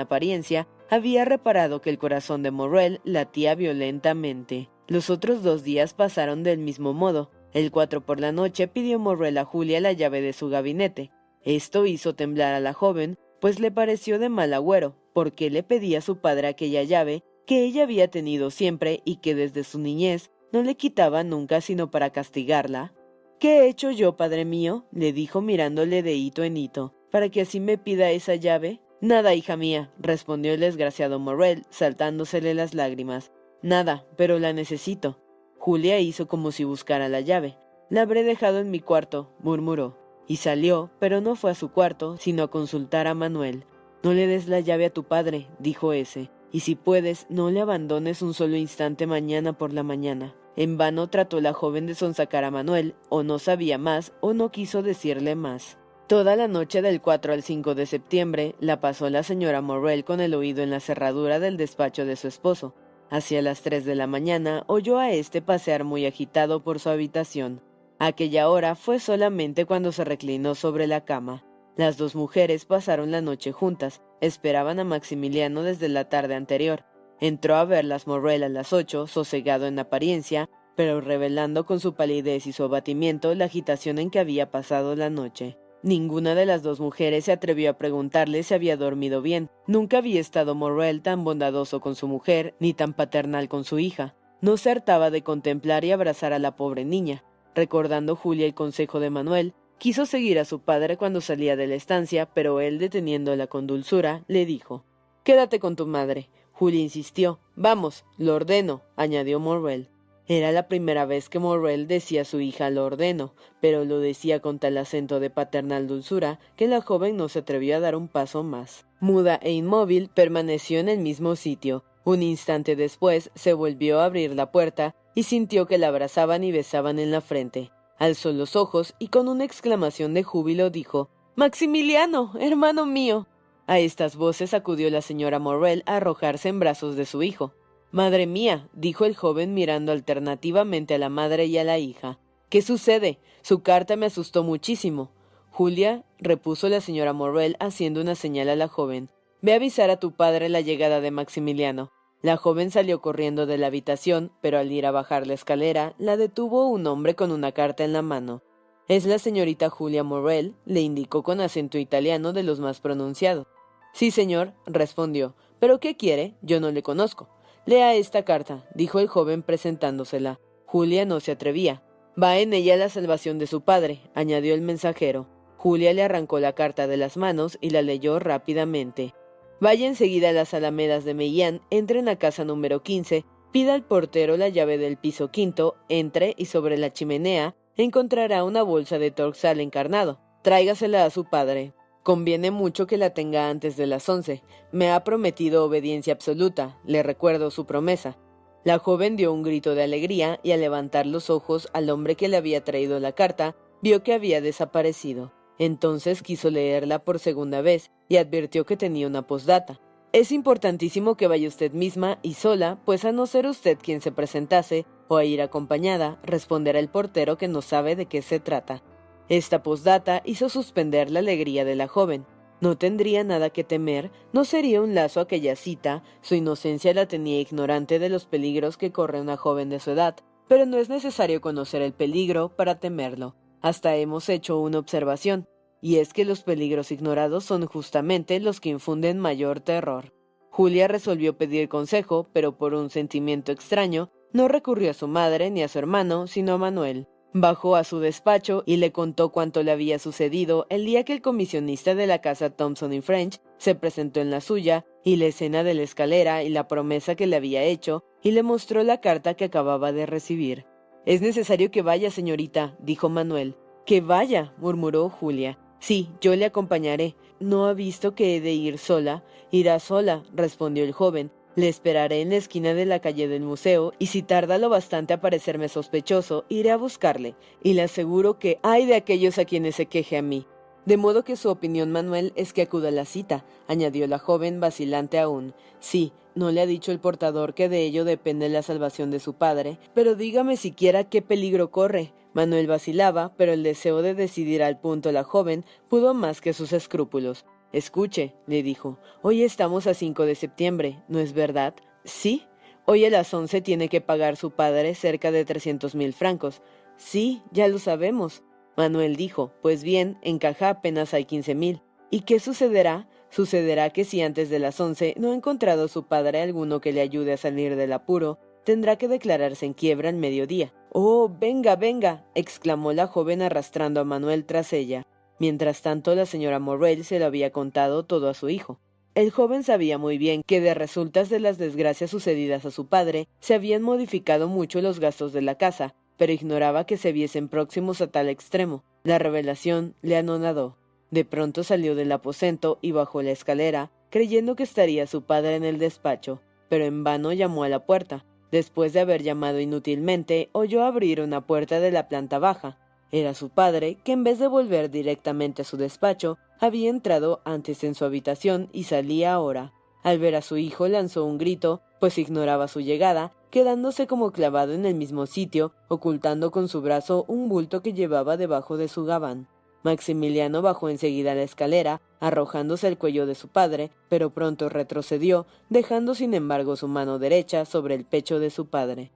apariencia, 0.00 0.66
había 0.88 1.24
reparado 1.24 1.80
que 1.80 1.90
el 1.90 1.98
corazón 1.98 2.42
de 2.42 2.50
Morrel 2.50 3.00
latía 3.04 3.54
violentamente. 3.54 4.70
Los 4.88 5.10
otros 5.10 5.42
dos 5.42 5.62
días 5.62 5.92
pasaron 5.92 6.42
del 6.42 6.58
mismo 6.58 6.94
modo. 6.94 7.30
El 7.52 7.70
cuatro 7.70 8.00
por 8.00 8.20
la 8.20 8.32
noche 8.32 8.68
pidió 8.68 8.98
Morrel 8.98 9.38
a 9.38 9.44
Julia 9.44 9.80
la 9.80 9.92
llave 9.92 10.22
de 10.22 10.32
su 10.32 10.48
gabinete. 10.48 11.10
Esto 11.42 11.84
hizo 11.86 12.14
temblar 12.14 12.54
a 12.54 12.60
la 12.60 12.72
joven, 12.72 13.18
pues 13.40 13.60
le 13.60 13.70
pareció 13.70 14.18
de 14.18 14.28
mal 14.28 14.52
agüero, 14.52 14.96
porque 15.12 15.50
le 15.50 15.62
pedía 15.62 15.98
a 15.98 16.02
su 16.02 16.18
padre 16.18 16.48
aquella 16.48 16.82
llave 16.82 17.22
que 17.46 17.64
ella 17.64 17.82
había 17.82 18.08
tenido 18.08 18.50
siempre 18.50 19.02
y 19.04 19.16
que 19.16 19.34
desde 19.34 19.64
su 19.64 19.78
niñez 19.78 20.30
no 20.52 20.62
le 20.62 20.76
quitaba 20.76 21.24
nunca 21.24 21.60
sino 21.60 21.90
para 21.90 22.10
castigarla. 22.10 22.94
¿Qué 23.38 23.60
he 23.60 23.68
hecho 23.68 23.90
yo, 23.90 24.16
padre 24.16 24.44
mío? 24.44 24.86
le 24.92 25.12
dijo 25.12 25.40
mirándole 25.40 26.02
de 26.02 26.14
hito 26.14 26.42
en 26.44 26.56
hito 26.56 26.94
para 27.10 27.28
que 27.28 27.42
así 27.42 27.60
me 27.60 27.78
pida 27.78 28.10
esa 28.10 28.34
llave? 28.36 28.80
Nada, 29.00 29.34
hija 29.34 29.56
mía, 29.56 29.92
respondió 29.98 30.52
el 30.52 30.60
desgraciado 30.60 31.18
Morrel, 31.18 31.64
saltándosele 31.70 32.54
las 32.54 32.74
lágrimas. 32.74 33.32
Nada, 33.62 34.06
pero 34.16 34.38
la 34.38 34.52
necesito. 34.52 35.18
Julia 35.58 35.98
hizo 36.00 36.28
como 36.28 36.52
si 36.52 36.64
buscara 36.64 37.08
la 37.08 37.20
llave. 37.20 37.56
La 37.88 38.02
habré 38.02 38.22
dejado 38.22 38.58
en 38.60 38.70
mi 38.70 38.80
cuarto, 38.80 39.32
murmuró, 39.40 39.98
y 40.26 40.36
salió, 40.36 40.90
pero 40.98 41.20
no 41.20 41.34
fue 41.34 41.50
a 41.50 41.54
su 41.54 41.70
cuarto, 41.72 42.16
sino 42.18 42.44
a 42.44 42.50
consultar 42.50 43.06
a 43.06 43.14
Manuel. 43.14 43.64
No 44.02 44.14
le 44.14 44.26
des 44.26 44.48
la 44.48 44.60
llave 44.60 44.86
a 44.86 44.90
tu 44.90 45.04
padre, 45.04 45.48
dijo 45.58 45.92
ese, 45.92 46.30
y 46.52 46.60
si 46.60 46.74
puedes, 46.74 47.26
no 47.28 47.50
le 47.50 47.60
abandones 47.60 48.22
un 48.22 48.32
solo 48.32 48.56
instante 48.56 49.06
mañana 49.06 49.52
por 49.52 49.72
la 49.72 49.82
mañana. 49.82 50.34
En 50.56 50.78
vano 50.78 51.08
trató 51.08 51.40
la 51.40 51.52
joven 51.52 51.86
de 51.86 51.94
sonsacar 51.94 52.44
a 52.44 52.50
Manuel, 52.50 52.94
o 53.08 53.22
no 53.22 53.38
sabía 53.38 53.78
más, 53.78 54.12
o 54.20 54.32
no 54.32 54.50
quiso 54.50 54.82
decirle 54.82 55.34
más. 55.34 55.78
Toda 56.06 56.34
la 56.34 56.48
noche 56.48 56.82
del 56.82 57.00
4 57.00 57.32
al 57.34 57.42
5 57.42 57.74
de 57.74 57.86
septiembre 57.86 58.56
la 58.58 58.80
pasó 58.80 59.08
la 59.10 59.22
señora 59.22 59.60
Morrel 59.60 60.04
con 60.04 60.20
el 60.20 60.34
oído 60.34 60.62
en 60.62 60.70
la 60.70 60.80
cerradura 60.80 61.38
del 61.38 61.56
despacho 61.56 62.04
de 62.04 62.16
su 62.16 62.26
esposo. 62.26 62.74
Hacia 63.10 63.42
las 63.42 63.62
3 63.62 63.84
de 63.84 63.94
la 63.94 64.06
mañana 64.06 64.64
oyó 64.66 64.98
a 64.98 65.12
este 65.12 65.40
pasear 65.40 65.84
muy 65.84 66.06
agitado 66.06 66.64
por 66.64 66.80
su 66.80 66.88
habitación. 66.88 67.60
Aquella 67.98 68.48
hora 68.48 68.74
fue 68.74 68.98
solamente 68.98 69.66
cuando 69.66 69.92
se 69.92 70.04
reclinó 70.04 70.54
sobre 70.54 70.86
la 70.86 71.04
cama. 71.04 71.44
Las 71.80 71.96
dos 71.96 72.14
mujeres 72.14 72.66
pasaron 72.66 73.10
la 73.10 73.22
noche 73.22 73.52
juntas, 73.52 74.02
esperaban 74.20 74.78
a 74.80 74.84
Maximiliano 74.84 75.62
desde 75.62 75.88
la 75.88 76.10
tarde 76.10 76.34
anterior. 76.34 76.84
Entró 77.20 77.56
a 77.56 77.64
ver 77.64 77.86
las 77.86 78.06
Morrel 78.06 78.42
a 78.42 78.50
las 78.50 78.74
ocho, 78.74 79.06
sosegado 79.06 79.66
en 79.66 79.78
apariencia, 79.78 80.50
pero 80.76 81.00
revelando 81.00 81.64
con 81.64 81.80
su 81.80 81.94
palidez 81.94 82.46
y 82.46 82.52
su 82.52 82.64
abatimiento 82.64 83.34
la 83.34 83.46
agitación 83.46 83.98
en 83.98 84.10
que 84.10 84.18
había 84.18 84.50
pasado 84.50 84.94
la 84.94 85.08
noche. 85.08 85.56
Ninguna 85.82 86.34
de 86.34 86.44
las 86.44 86.62
dos 86.62 86.80
mujeres 86.80 87.24
se 87.24 87.32
atrevió 87.32 87.70
a 87.70 87.78
preguntarle 87.78 88.42
si 88.42 88.52
había 88.52 88.76
dormido 88.76 89.22
bien. 89.22 89.48
Nunca 89.66 89.96
había 89.96 90.20
estado 90.20 90.54
Morrel 90.54 91.00
tan 91.00 91.24
bondadoso 91.24 91.80
con 91.80 91.94
su 91.94 92.08
mujer, 92.08 92.54
ni 92.60 92.74
tan 92.74 92.92
paternal 92.92 93.48
con 93.48 93.64
su 93.64 93.78
hija. 93.78 94.14
No 94.42 94.58
se 94.58 94.70
hartaba 94.70 95.08
de 95.08 95.22
contemplar 95.22 95.86
y 95.86 95.92
abrazar 95.92 96.34
a 96.34 96.38
la 96.38 96.56
pobre 96.56 96.84
niña. 96.84 97.24
Recordando 97.54 98.16
Julia 98.16 98.44
el 98.44 98.52
consejo 98.52 99.00
de 99.00 99.08
Manuel, 99.08 99.54
quiso 99.80 100.04
seguir 100.04 100.38
a 100.38 100.44
su 100.44 100.60
padre 100.60 100.98
cuando 100.98 101.22
salía 101.22 101.56
de 101.56 101.66
la 101.66 101.74
estancia, 101.74 102.26
pero 102.26 102.60
él, 102.60 102.78
deteniéndola 102.78 103.46
con 103.46 103.66
dulzura, 103.66 104.22
le 104.28 104.44
dijo 104.44 104.84
Quédate 105.24 105.58
con 105.58 105.74
tu 105.74 105.86
madre. 105.86 106.28
Julia 106.52 106.80
insistió. 106.80 107.40
Vamos, 107.56 108.04
lo 108.18 108.34
ordeno, 108.34 108.82
añadió 108.96 109.40
Morrel. 109.40 109.88
Era 110.28 110.52
la 110.52 110.68
primera 110.68 111.06
vez 111.06 111.30
que 111.30 111.38
Morrel 111.38 111.88
decía 111.88 112.22
a 112.22 112.24
su 112.26 112.40
hija 112.40 112.68
lo 112.68 112.84
ordeno, 112.84 113.34
pero 113.60 113.86
lo 113.86 113.98
decía 114.00 114.40
con 114.40 114.58
tal 114.58 114.76
acento 114.76 115.18
de 115.18 115.30
paternal 115.30 115.86
dulzura 115.86 116.38
que 116.56 116.68
la 116.68 116.82
joven 116.82 117.16
no 117.16 117.30
se 117.30 117.40
atrevió 117.40 117.76
a 117.76 117.80
dar 117.80 117.96
un 117.96 118.06
paso 118.06 118.42
más. 118.42 118.86
Muda 119.00 119.40
e 119.42 119.52
inmóvil 119.52 120.10
permaneció 120.12 120.78
en 120.78 120.90
el 120.90 120.98
mismo 120.98 121.36
sitio. 121.36 121.84
Un 122.04 122.22
instante 122.22 122.76
después 122.76 123.30
se 123.34 123.54
volvió 123.54 124.00
a 124.00 124.04
abrir 124.04 124.34
la 124.34 124.52
puerta 124.52 124.94
y 125.14 125.22
sintió 125.22 125.66
que 125.66 125.78
la 125.78 125.88
abrazaban 125.88 126.44
y 126.44 126.52
besaban 126.52 126.98
en 126.98 127.10
la 127.10 127.22
frente. 127.22 127.70
Alzó 128.00 128.32
los 128.32 128.56
ojos 128.56 128.94
y 128.98 129.08
con 129.08 129.28
una 129.28 129.44
exclamación 129.44 130.14
de 130.14 130.22
júbilo 130.22 130.70
dijo 130.70 131.10
Maximiliano, 131.36 132.32
hermano 132.40 132.86
mío. 132.86 133.26
A 133.66 133.78
estas 133.78 134.16
voces 134.16 134.54
acudió 134.54 134.88
la 134.88 135.02
señora 135.02 135.38
Morrel 135.38 135.82
a 135.84 135.96
arrojarse 135.96 136.48
en 136.48 136.60
brazos 136.60 136.96
de 136.96 137.04
su 137.04 137.22
hijo. 137.22 137.52
Madre 137.90 138.26
mía, 138.26 138.70
dijo 138.72 139.04
el 139.04 139.14
joven 139.14 139.52
mirando 139.52 139.92
alternativamente 139.92 140.94
a 140.94 140.98
la 140.98 141.10
madre 141.10 141.44
y 141.44 141.58
a 141.58 141.64
la 141.64 141.76
hija. 141.76 142.18
¿Qué 142.48 142.62
sucede? 142.62 143.18
Su 143.42 143.62
carta 143.62 143.96
me 143.96 144.06
asustó 144.06 144.44
muchísimo. 144.44 145.10
Julia, 145.50 146.06
repuso 146.18 146.70
la 146.70 146.80
señora 146.80 147.12
Morrel 147.12 147.58
haciendo 147.60 148.00
una 148.00 148.14
señal 148.14 148.48
a 148.48 148.56
la 148.56 148.68
joven. 148.68 149.10
Ve 149.42 149.52
a 149.52 149.56
avisar 149.56 149.90
a 149.90 149.98
tu 149.98 150.12
padre 150.12 150.48
la 150.48 150.62
llegada 150.62 151.02
de 151.02 151.10
Maximiliano. 151.10 151.92
La 152.22 152.36
joven 152.36 152.70
salió 152.70 153.00
corriendo 153.00 153.46
de 153.46 153.56
la 153.56 153.68
habitación, 153.68 154.30
pero 154.42 154.58
al 154.58 154.70
ir 154.72 154.84
a 154.84 154.90
bajar 154.90 155.26
la 155.26 155.32
escalera, 155.34 155.94
la 155.98 156.18
detuvo 156.18 156.68
un 156.68 156.86
hombre 156.86 157.14
con 157.14 157.32
una 157.32 157.52
carta 157.52 157.82
en 157.82 157.94
la 157.94 158.02
mano. 158.02 158.42
Es 158.88 159.06
la 159.06 159.18
señorita 159.18 159.70
Julia 159.70 160.04
Morrel, 160.04 160.54
le 160.66 160.80
indicó 160.80 161.22
con 161.22 161.40
acento 161.40 161.78
italiano 161.78 162.32
de 162.32 162.42
los 162.42 162.60
más 162.60 162.80
pronunciados. 162.80 163.46
Sí, 163.94 164.10
señor, 164.10 164.52
respondió. 164.66 165.34
¿Pero 165.58 165.80
qué 165.80 165.96
quiere? 165.96 166.34
Yo 166.42 166.60
no 166.60 166.70
le 166.70 166.82
conozco. 166.82 167.28
Lea 167.66 167.94
esta 167.94 168.24
carta, 168.24 168.68
dijo 168.74 168.98
el 168.98 169.08
joven 169.08 169.42
presentándosela. 169.42 170.40
Julia 170.66 171.06
no 171.06 171.20
se 171.20 171.32
atrevía. 171.32 171.82
Va 172.20 172.38
en 172.38 172.52
ella 172.52 172.76
la 172.76 172.88
salvación 172.88 173.38
de 173.38 173.46
su 173.46 173.62
padre, 173.62 174.00
añadió 174.14 174.54
el 174.54 174.60
mensajero. 174.60 175.26
Julia 175.56 175.92
le 175.94 176.02
arrancó 176.02 176.38
la 176.40 176.54
carta 176.54 176.86
de 176.86 176.96
las 176.96 177.16
manos 177.16 177.58
y 177.60 177.70
la 177.70 177.82
leyó 177.82 178.18
rápidamente. 178.18 179.14
Vaya 179.60 179.86
enseguida 179.86 180.30
a 180.30 180.32
las 180.32 180.54
alamedas 180.54 181.04
de 181.04 181.14
Mellán, 181.14 181.60
entre 181.70 181.98
en 181.98 182.06
la 182.06 182.16
casa 182.16 182.44
número 182.44 182.82
15, 182.82 183.26
pida 183.52 183.74
al 183.74 183.84
portero 183.84 184.36
la 184.36 184.48
llave 184.48 184.78
del 184.78 184.96
piso 184.96 185.30
quinto, 185.30 185.76
entre 185.88 186.34
y 186.38 186.46
sobre 186.46 186.78
la 186.78 186.92
chimenea 186.92 187.54
encontrará 187.76 188.44
una 188.44 188.62
bolsa 188.62 188.98
de 188.98 189.10
torxal 189.10 189.60
encarnado. 189.60 190.20
Tráigasela 190.42 191.04
a 191.04 191.10
su 191.10 191.24
padre. 191.24 191.74
Conviene 192.02 192.50
mucho 192.50 192.86
que 192.86 192.96
la 192.96 193.10
tenga 193.10 193.50
antes 193.50 193.76
de 193.76 193.86
las 193.86 194.08
once. 194.08 194.42
Me 194.72 194.90
ha 194.90 195.04
prometido 195.04 195.64
obediencia 195.64 196.14
absoluta. 196.14 196.78
Le 196.84 197.02
recuerdo 197.02 197.50
su 197.50 197.66
promesa. 197.66 198.18
La 198.64 198.78
joven 198.78 199.16
dio 199.16 199.32
un 199.32 199.42
grito 199.42 199.74
de 199.74 199.82
alegría 199.82 200.40
y 200.42 200.52
al 200.52 200.60
levantar 200.60 201.06
los 201.06 201.30
ojos 201.30 201.68
al 201.72 201.90
hombre 201.90 202.14
que 202.14 202.28
le 202.28 202.36
había 202.36 202.64
traído 202.64 203.00
la 203.00 203.12
carta, 203.12 203.56
vio 203.82 204.02
que 204.02 204.12
había 204.12 204.40
desaparecido. 204.40 205.32
Entonces 205.60 206.22
quiso 206.22 206.48
leerla 206.48 207.00
por 207.04 207.18
segunda 207.18 207.60
vez 207.60 207.90
y 208.08 208.16
advirtió 208.16 208.64
que 208.64 208.78
tenía 208.78 209.06
una 209.06 209.26
posdata. 209.26 209.78
Es 210.10 210.32
importantísimo 210.32 211.18
que 211.18 211.26
vaya 211.26 211.46
usted 211.46 211.72
misma 211.72 212.18
y 212.22 212.32
sola, 212.32 212.80
pues 212.86 213.04
a 213.04 213.12
no 213.12 213.26
ser 213.26 213.46
usted 213.46 213.76
quien 213.78 214.00
se 214.00 214.10
presentase, 214.10 214.86
o 215.06 215.18
a 215.18 215.24
ir 215.26 215.42
acompañada, 215.42 216.18
responderá 216.22 216.78
el 216.78 216.88
portero 216.88 217.36
que 217.36 217.46
no 217.46 217.60
sabe 217.60 217.94
de 217.94 218.06
qué 218.06 218.22
se 218.22 218.40
trata. 218.40 218.82
Esta 219.28 219.62
postdata 219.62 220.22
hizo 220.24 220.48
suspender 220.48 221.10
la 221.10 221.18
alegría 221.18 221.66
de 221.66 221.76
la 221.76 221.88
joven. 221.88 222.24
No 222.62 222.78
tendría 222.78 223.22
nada 223.22 223.50
que 223.50 223.62
temer, 223.62 224.10
no 224.32 224.46
sería 224.46 224.80
un 224.80 224.94
lazo 224.94 225.20
aquella 225.20 225.56
cita, 225.56 226.02
su 226.22 226.36
inocencia 226.36 226.94
la 226.94 227.06
tenía 227.06 227.38
ignorante 227.38 227.98
de 227.98 228.08
los 228.08 228.24
peligros 228.24 228.78
que 228.78 228.92
corre 228.92 229.20
una 229.20 229.36
joven 229.36 229.68
de 229.68 229.78
su 229.78 229.90
edad, 229.90 230.16
pero 230.48 230.64
no 230.64 230.78
es 230.78 230.88
necesario 230.88 231.42
conocer 231.42 231.82
el 231.82 231.92
peligro 231.92 232.48
para 232.48 232.80
temerlo. 232.80 233.36
Hasta 233.60 233.96
hemos 233.96 234.28
hecho 234.28 234.60
una 234.60 234.78
observación 234.78 235.46
y 235.82 235.96
es 235.96 236.12
que 236.12 236.24
los 236.24 236.42
peligros 236.42 236.92
ignorados 236.92 237.44
son 237.44 237.66
justamente 237.66 238.40
los 238.40 238.60
que 238.60 238.70
infunden 238.70 239.18
mayor 239.18 239.60
terror. 239.60 240.12
Julia 240.50 240.88
resolvió 240.88 241.36
pedir 241.36 241.68
consejo, 241.68 242.28
pero 242.32 242.58
por 242.58 242.74
un 242.74 242.90
sentimiento 242.90 243.52
extraño, 243.52 244.10
no 244.32 244.48
recurrió 244.48 244.90
a 244.90 244.94
su 244.94 245.08
madre 245.08 245.50
ni 245.50 245.62
a 245.62 245.68
su 245.68 245.78
hermano, 245.78 246.26
sino 246.26 246.54
a 246.54 246.58
Manuel. 246.58 247.06
Bajó 247.32 247.76
a 247.76 247.84
su 247.84 248.00
despacho 248.00 248.64
y 248.66 248.76
le 248.76 248.90
contó 248.90 249.30
cuánto 249.30 249.62
le 249.62 249.70
había 249.70 250.00
sucedido 250.00 250.66
el 250.68 250.84
día 250.84 251.04
que 251.04 251.12
el 251.12 251.22
comisionista 251.22 251.94
de 251.94 252.08
la 252.08 252.20
casa 252.20 252.50
Thompson 252.50 252.92
y 252.92 253.00
French 253.00 253.40
se 253.56 253.76
presentó 253.76 254.20
en 254.20 254.30
la 254.30 254.40
suya, 254.40 254.84
y 255.04 255.16
la 255.16 255.26
escena 255.26 255.62
de 255.62 255.74
la 255.74 255.82
escalera 255.82 256.42
y 256.42 256.48
la 256.48 256.66
promesa 256.66 257.14
que 257.14 257.26
le 257.26 257.36
había 257.36 257.62
hecho, 257.62 258.04
y 258.22 258.32
le 258.32 258.42
mostró 258.42 258.82
la 258.82 259.00
carta 259.00 259.34
que 259.34 259.44
acababa 259.44 259.92
de 259.92 260.06
recibir. 260.06 260.66
Es 261.06 261.22
necesario 261.22 261.70
que 261.70 261.82
vaya, 261.82 262.10
señorita, 262.10 262.76
dijo 262.78 263.08
Manuel. 263.08 263.56
Que 263.86 264.00
vaya, 264.00 264.52
murmuró 264.58 265.08
Julia. 265.08 265.58
Sí, 265.78 266.10
yo 266.20 266.36
le 266.36 266.44
acompañaré. 266.44 267.16
¿No 267.40 267.66
ha 267.66 267.72
visto 267.72 268.14
que 268.14 268.36
he 268.36 268.40
de 268.40 268.52
ir 268.52 268.76
sola? 268.78 269.24
Irá 269.50 269.80
sola, 269.80 270.22
respondió 270.34 270.84
el 270.84 270.92
joven. 270.92 271.30
Le 271.56 271.68
esperaré 271.68 272.20
en 272.20 272.30
la 272.30 272.36
esquina 272.36 272.74
de 272.74 272.84
la 272.84 273.00
calle 273.00 273.28
del 273.28 273.42
museo, 273.42 273.92
y 273.98 274.06
si 274.06 274.22
tarda 274.22 274.58
lo 274.58 274.68
bastante 274.68 275.14
a 275.14 275.20
parecerme 275.20 275.68
sospechoso, 275.68 276.44
iré 276.48 276.70
a 276.70 276.76
buscarle, 276.76 277.34
y 277.62 277.72
le 277.72 277.82
aseguro 277.82 278.38
que 278.38 278.60
hay 278.62 278.86
de 278.86 278.94
aquellos 278.94 279.38
a 279.38 279.44
quienes 279.44 279.74
se 279.74 279.86
queje 279.86 280.16
a 280.16 280.22
mí. 280.22 280.46
De 280.86 280.96
modo 280.96 281.24
que 281.24 281.36
su 281.36 281.48
opinión, 281.48 281.90
Manuel, 281.90 282.32
es 282.36 282.52
que 282.52 282.62
acuda 282.62 282.88
a 282.88 282.92
la 282.92 283.04
cita, 283.04 283.44
añadió 283.68 284.06
la 284.06 284.18
joven 284.18 284.60
vacilante 284.60 285.18
aún. 285.18 285.54
Sí, 285.80 286.12
no 286.34 286.50
le 286.50 286.60
ha 286.60 286.66
dicho 286.66 286.92
el 286.92 287.00
portador 287.00 287.54
que 287.54 287.68
de 287.68 287.82
ello 287.82 288.04
depende 288.04 288.48
la 288.48 288.62
salvación 288.62 289.10
de 289.10 289.20
su 289.20 289.34
padre, 289.34 289.78
pero 289.94 290.14
dígame 290.14 290.56
siquiera 290.56 291.04
qué 291.04 291.22
peligro 291.22 291.70
corre. 291.70 292.12
Manuel 292.32 292.66
vacilaba, 292.66 293.34
pero 293.36 293.52
el 293.52 293.62
deseo 293.62 294.02
de 294.02 294.14
decidir 294.14 294.62
al 294.62 294.78
punto 294.78 295.10
la 295.10 295.24
joven 295.24 295.64
pudo 295.88 296.14
más 296.14 296.40
que 296.40 296.52
sus 296.52 296.72
escrúpulos. 296.72 297.44
Escuche, 297.72 298.34
le 298.46 298.62
dijo, 298.62 298.98
hoy 299.22 299.42
estamos 299.42 299.86
a 299.86 299.94
5 299.94 300.24
de 300.26 300.34
septiembre, 300.34 301.02
¿no 301.08 301.18
es 301.18 301.32
verdad? 301.32 301.74
Sí. 302.04 302.46
Hoy 302.86 303.04
a 303.04 303.10
las 303.10 303.32
once 303.34 303.60
tiene 303.60 303.88
que 303.88 304.00
pagar 304.00 304.36
su 304.36 304.50
padre 304.50 304.94
cerca 304.94 305.30
de 305.30 305.44
trescientos 305.44 305.94
mil 305.94 306.12
francos. 306.12 306.62
Sí, 306.96 307.42
ya 307.52 307.68
lo 307.68 307.78
sabemos. 307.78 308.42
Manuel 308.76 309.16
dijo, 309.16 309.52
pues 309.62 309.84
bien, 309.84 310.18
en 310.22 310.38
caja 310.38 310.70
apenas 310.70 311.14
hay 311.14 311.24
quince 311.24 311.54
mil. 311.54 311.82
¿Y 312.10 312.22
qué 312.22 312.40
sucederá? 312.40 313.08
Sucederá 313.30 313.90
que 313.90 314.04
si 314.04 314.20
antes 314.22 314.50
de 314.50 314.58
las 314.58 314.80
once 314.80 315.14
no 315.16 315.30
ha 315.30 315.34
encontrado 315.34 315.88
su 315.88 316.04
padre 316.04 316.42
alguno 316.42 316.80
que 316.80 316.92
le 316.92 317.00
ayude 317.00 317.32
a 317.32 317.36
salir 317.36 317.76
del 317.76 317.92
apuro, 317.92 318.38
tendrá 318.64 318.96
que 318.96 319.08
declararse 319.08 319.66
en 319.66 319.72
quiebra 319.72 320.08
al 320.08 320.16
mediodía. 320.16 320.72
Oh, 320.92 321.30
venga, 321.40 321.76
venga, 321.76 322.26
exclamó 322.34 322.92
la 322.92 323.06
joven 323.06 323.42
arrastrando 323.42 324.00
a 324.00 324.04
Manuel 324.04 324.44
tras 324.44 324.72
ella. 324.72 325.06
Mientras 325.38 325.80
tanto, 325.82 326.14
la 326.14 326.26
señora 326.26 326.58
Morrel 326.58 327.04
se 327.04 327.18
lo 327.18 327.26
había 327.26 327.50
contado 327.50 328.04
todo 328.04 328.28
a 328.28 328.34
su 328.34 328.48
hijo. 328.48 328.80
El 329.14 329.30
joven 329.30 329.62
sabía 329.64 329.98
muy 329.98 330.18
bien 330.18 330.42
que 330.46 330.60
de 330.60 330.74
resultas 330.74 331.30
de 331.30 331.40
las 331.40 331.58
desgracias 331.58 332.10
sucedidas 332.10 332.64
a 332.64 332.70
su 332.70 332.86
padre 332.86 333.26
se 333.40 333.54
habían 333.54 333.82
modificado 333.82 334.48
mucho 334.48 334.80
los 334.80 335.00
gastos 335.00 335.32
de 335.32 335.42
la 335.42 335.56
casa, 335.56 335.94
pero 336.16 336.32
ignoraba 336.32 336.84
que 336.84 336.96
se 336.96 337.12
viesen 337.12 337.48
próximos 337.48 338.00
a 338.00 338.08
tal 338.08 338.28
extremo. 338.28 338.84
La 339.02 339.18
revelación 339.18 339.94
le 340.02 340.16
anonadó. 340.16 340.76
De 341.10 341.24
pronto 341.24 341.64
salió 341.64 341.94
del 341.94 342.12
aposento 342.12 342.78
y 342.80 342.92
bajó 342.92 343.22
la 343.22 343.32
escalera, 343.32 343.90
creyendo 344.10 344.54
que 344.54 344.62
estaría 344.62 345.06
su 345.06 345.22
padre 345.22 345.56
en 345.56 345.64
el 345.64 345.78
despacho, 345.78 346.40
pero 346.68 346.84
en 346.84 347.02
vano 347.02 347.32
llamó 347.32 347.64
a 347.64 347.68
la 347.68 347.84
puerta. 347.84 348.24
Después 348.52 348.92
de 348.92 349.00
haber 349.00 349.22
llamado 349.22 349.60
inútilmente, 349.60 350.50
oyó 350.52 350.84
abrir 350.84 351.20
una 351.20 351.46
puerta 351.46 351.80
de 351.80 351.90
la 351.90 352.08
planta 352.08 352.38
baja. 352.38 352.78
Era 353.12 353.34
su 353.34 353.48
padre, 353.48 353.98
que 354.04 354.12
en 354.12 354.24
vez 354.24 354.38
de 354.38 354.46
volver 354.46 354.90
directamente 354.90 355.62
a 355.62 355.64
su 355.64 355.76
despacho, 355.76 356.38
había 356.60 356.90
entrado 356.90 357.40
antes 357.44 357.82
en 357.84 357.94
su 357.94 358.04
habitación 358.04 358.68
y 358.72 358.84
salía 358.84 359.32
ahora. 359.32 359.72
Al 360.02 360.18
ver 360.18 360.36
a 360.36 360.42
su 360.42 360.56
hijo 360.56 360.88
lanzó 360.88 361.24
un 361.24 361.38
grito, 361.38 361.80
pues 361.98 362.18
ignoraba 362.18 362.68
su 362.68 362.80
llegada, 362.80 363.32
quedándose 363.50 364.06
como 364.06 364.30
clavado 364.30 364.72
en 364.72 364.86
el 364.86 364.94
mismo 364.94 365.26
sitio, 365.26 365.72
ocultando 365.88 366.50
con 366.50 366.68
su 366.68 366.80
brazo 366.80 367.24
un 367.28 367.48
bulto 367.48 367.82
que 367.82 367.92
llevaba 367.92 368.36
debajo 368.36 368.76
de 368.76 368.88
su 368.88 369.04
gabán. 369.04 369.48
Maximiliano 369.82 370.62
bajó 370.62 370.88
enseguida 370.88 371.34
la 371.34 371.42
escalera, 371.42 372.00
arrojándose 372.20 372.86
al 372.86 372.98
cuello 372.98 373.26
de 373.26 373.34
su 373.34 373.48
padre, 373.48 373.90
pero 374.08 374.30
pronto 374.30 374.68
retrocedió, 374.68 375.46
dejando 375.68 376.14
sin 376.14 376.34
embargo 376.34 376.76
su 376.76 376.86
mano 376.86 377.18
derecha 377.18 377.64
sobre 377.64 377.94
el 377.94 378.04
pecho 378.04 378.38
de 378.38 378.50
su 378.50 378.66
padre. 378.66 379.10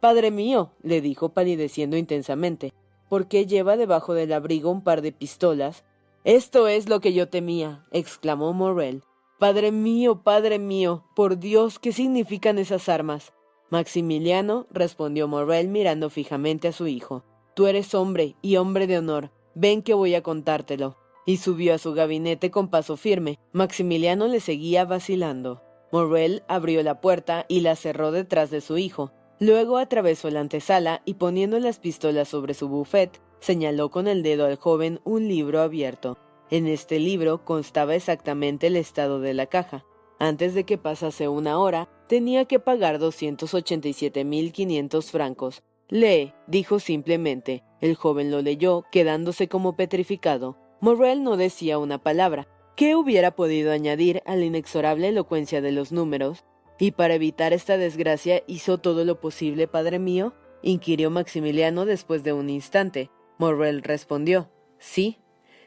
Padre 0.00 0.30
mío, 0.30 0.72
le 0.82 1.00
dijo 1.00 1.30
palideciendo 1.30 1.96
intensamente, 1.96 2.72
¿por 3.08 3.26
qué 3.28 3.46
lleva 3.46 3.76
debajo 3.76 4.14
del 4.14 4.32
abrigo 4.32 4.70
un 4.70 4.82
par 4.82 5.00
de 5.00 5.12
pistolas? 5.12 5.84
Esto 6.24 6.68
es 6.68 6.88
lo 6.88 7.00
que 7.00 7.12
yo 7.12 7.28
temía, 7.28 7.84
exclamó 7.90 8.52
Morrel. 8.52 9.02
Padre 9.38 9.72
mío, 9.72 10.22
padre 10.22 10.58
mío, 10.58 11.04
por 11.16 11.38
Dios, 11.38 11.78
¿qué 11.78 11.92
significan 11.92 12.58
esas 12.58 12.88
armas? 12.88 13.32
Maximiliano, 13.70 14.66
respondió 14.70 15.26
Morrel 15.26 15.68
mirando 15.68 16.10
fijamente 16.10 16.68
a 16.68 16.72
su 16.72 16.86
hijo. 16.86 17.24
Tú 17.54 17.66
eres 17.66 17.94
hombre 17.94 18.36
y 18.42 18.56
hombre 18.56 18.86
de 18.86 18.98
honor. 18.98 19.30
Ven 19.54 19.82
que 19.82 19.94
voy 19.94 20.14
a 20.14 20.22
contártelo. 20.22 20.96
Y 21.24 21.36
subió 21.36 21.74
a 21.74 21.78
su 21.78 21.94
gabinete 21.94 22.50
con 22.50 22.68
paso 22.68 22.96
firme. 22.96 23.38
Maximiliano 23.52 24.26
le 24.26 24.40
seguía 24.40 24.84
vacilando. 24.84 25.62
Morrel 25.92 26.42
abrió 26.48 26.82
la 26.82 27.00
puerta 27.00 27.46
y 27.48 27.60
la 27.60 27.76
cerró 27.76 28.10
detrás 28.10 28.50
de 28.50 28.60
su 28.60 28.78
hijo. 28.78 29.12
Luego 29.38 29.78
atravesó 29.78 30.30
la 30.30 30.40
antesala 30.40 31.02
y 31.04 31.14
poniendo 31.14 31.58
las 31.58 31.78
pistolas 31.78 32.28
sobre 32.28 32.54
su 32.54 32.68
buffet, 32.68 33.20
señaló 33.40 33.90
con 33.90 34.08
el 34.08 34.22
dedo 34.22 34.46
al 34.46 34.56
joven 34.56 35.00
un 35.04 35.28
libro 35.28 35.60
abierto. 35.60 36.18
En 36.50 36.66
este 36.66 36.98
libro 36.98 37.44
constaba 37.44 37.94
exactamente 37.94 38.68
el 38.68 38.76
estado 38.76 39.20
de 39.20 39.34
la 39.34 39.46
caja. 39.46 39.84
Antes 40.18 40.54
de 40.54 40.64
que 40.64 40.78
pasase 40.78 41.28
una 41.28 41.58
hora, 41.58 41.88
tenía 42.08 42.44
que 42.44 42.60
pagar 42.60 43.00
287.500 43.00 45.10
francos, 45.10 45.62
Lee, 45.88 46.34
dijo 46.46 46.78
simplemente. 46.78 47.64
El 47.80 47.96
joven 47.96 48.30
lo 48.30 48.42
leyó, 48.42 48.84
quedándose 48.92 49.48
como 49.48 49.76
petrificado. 49.76 50.56
Morrel 50.80 51.22
no 51.22 51.36
decía 51.36 51.78
una 51.78 51.98
palabra. 51.98 52.48
¿Qué 52.76 52.96
hubiera 52.96 53.32
podido 53.32 53.72
añadir 53.72 54.22
a 54.24 54.36
la 54.36 54.44
inexorable 54.44 55.08
elocuencia 55.08 55.60
de 55.60 55.72
los 55.72 55.92
números? 55.92 56.44
¿Y 56.78 56.92
para 56.92 57.14
evitar 57.14 57.52
esta 57.52 57.76
desgracia 57.76 58.42
hizo 58.46 58.78
todo 58.78 59.04
lo 59.04 59.20
posible, 59.20 59.68
padre 59.68 59.98
mío? 59.98 60.32
inquirió 60.62 61.10
Maximiliano 61.10 61.84
después 61.84 62.22
de 62.22 62.32
un 62.32 62.50
instante. 62.50 63.10
Morrel 63.38 63.82
respondió 63.82 64.50
Sí. 64.78 65.18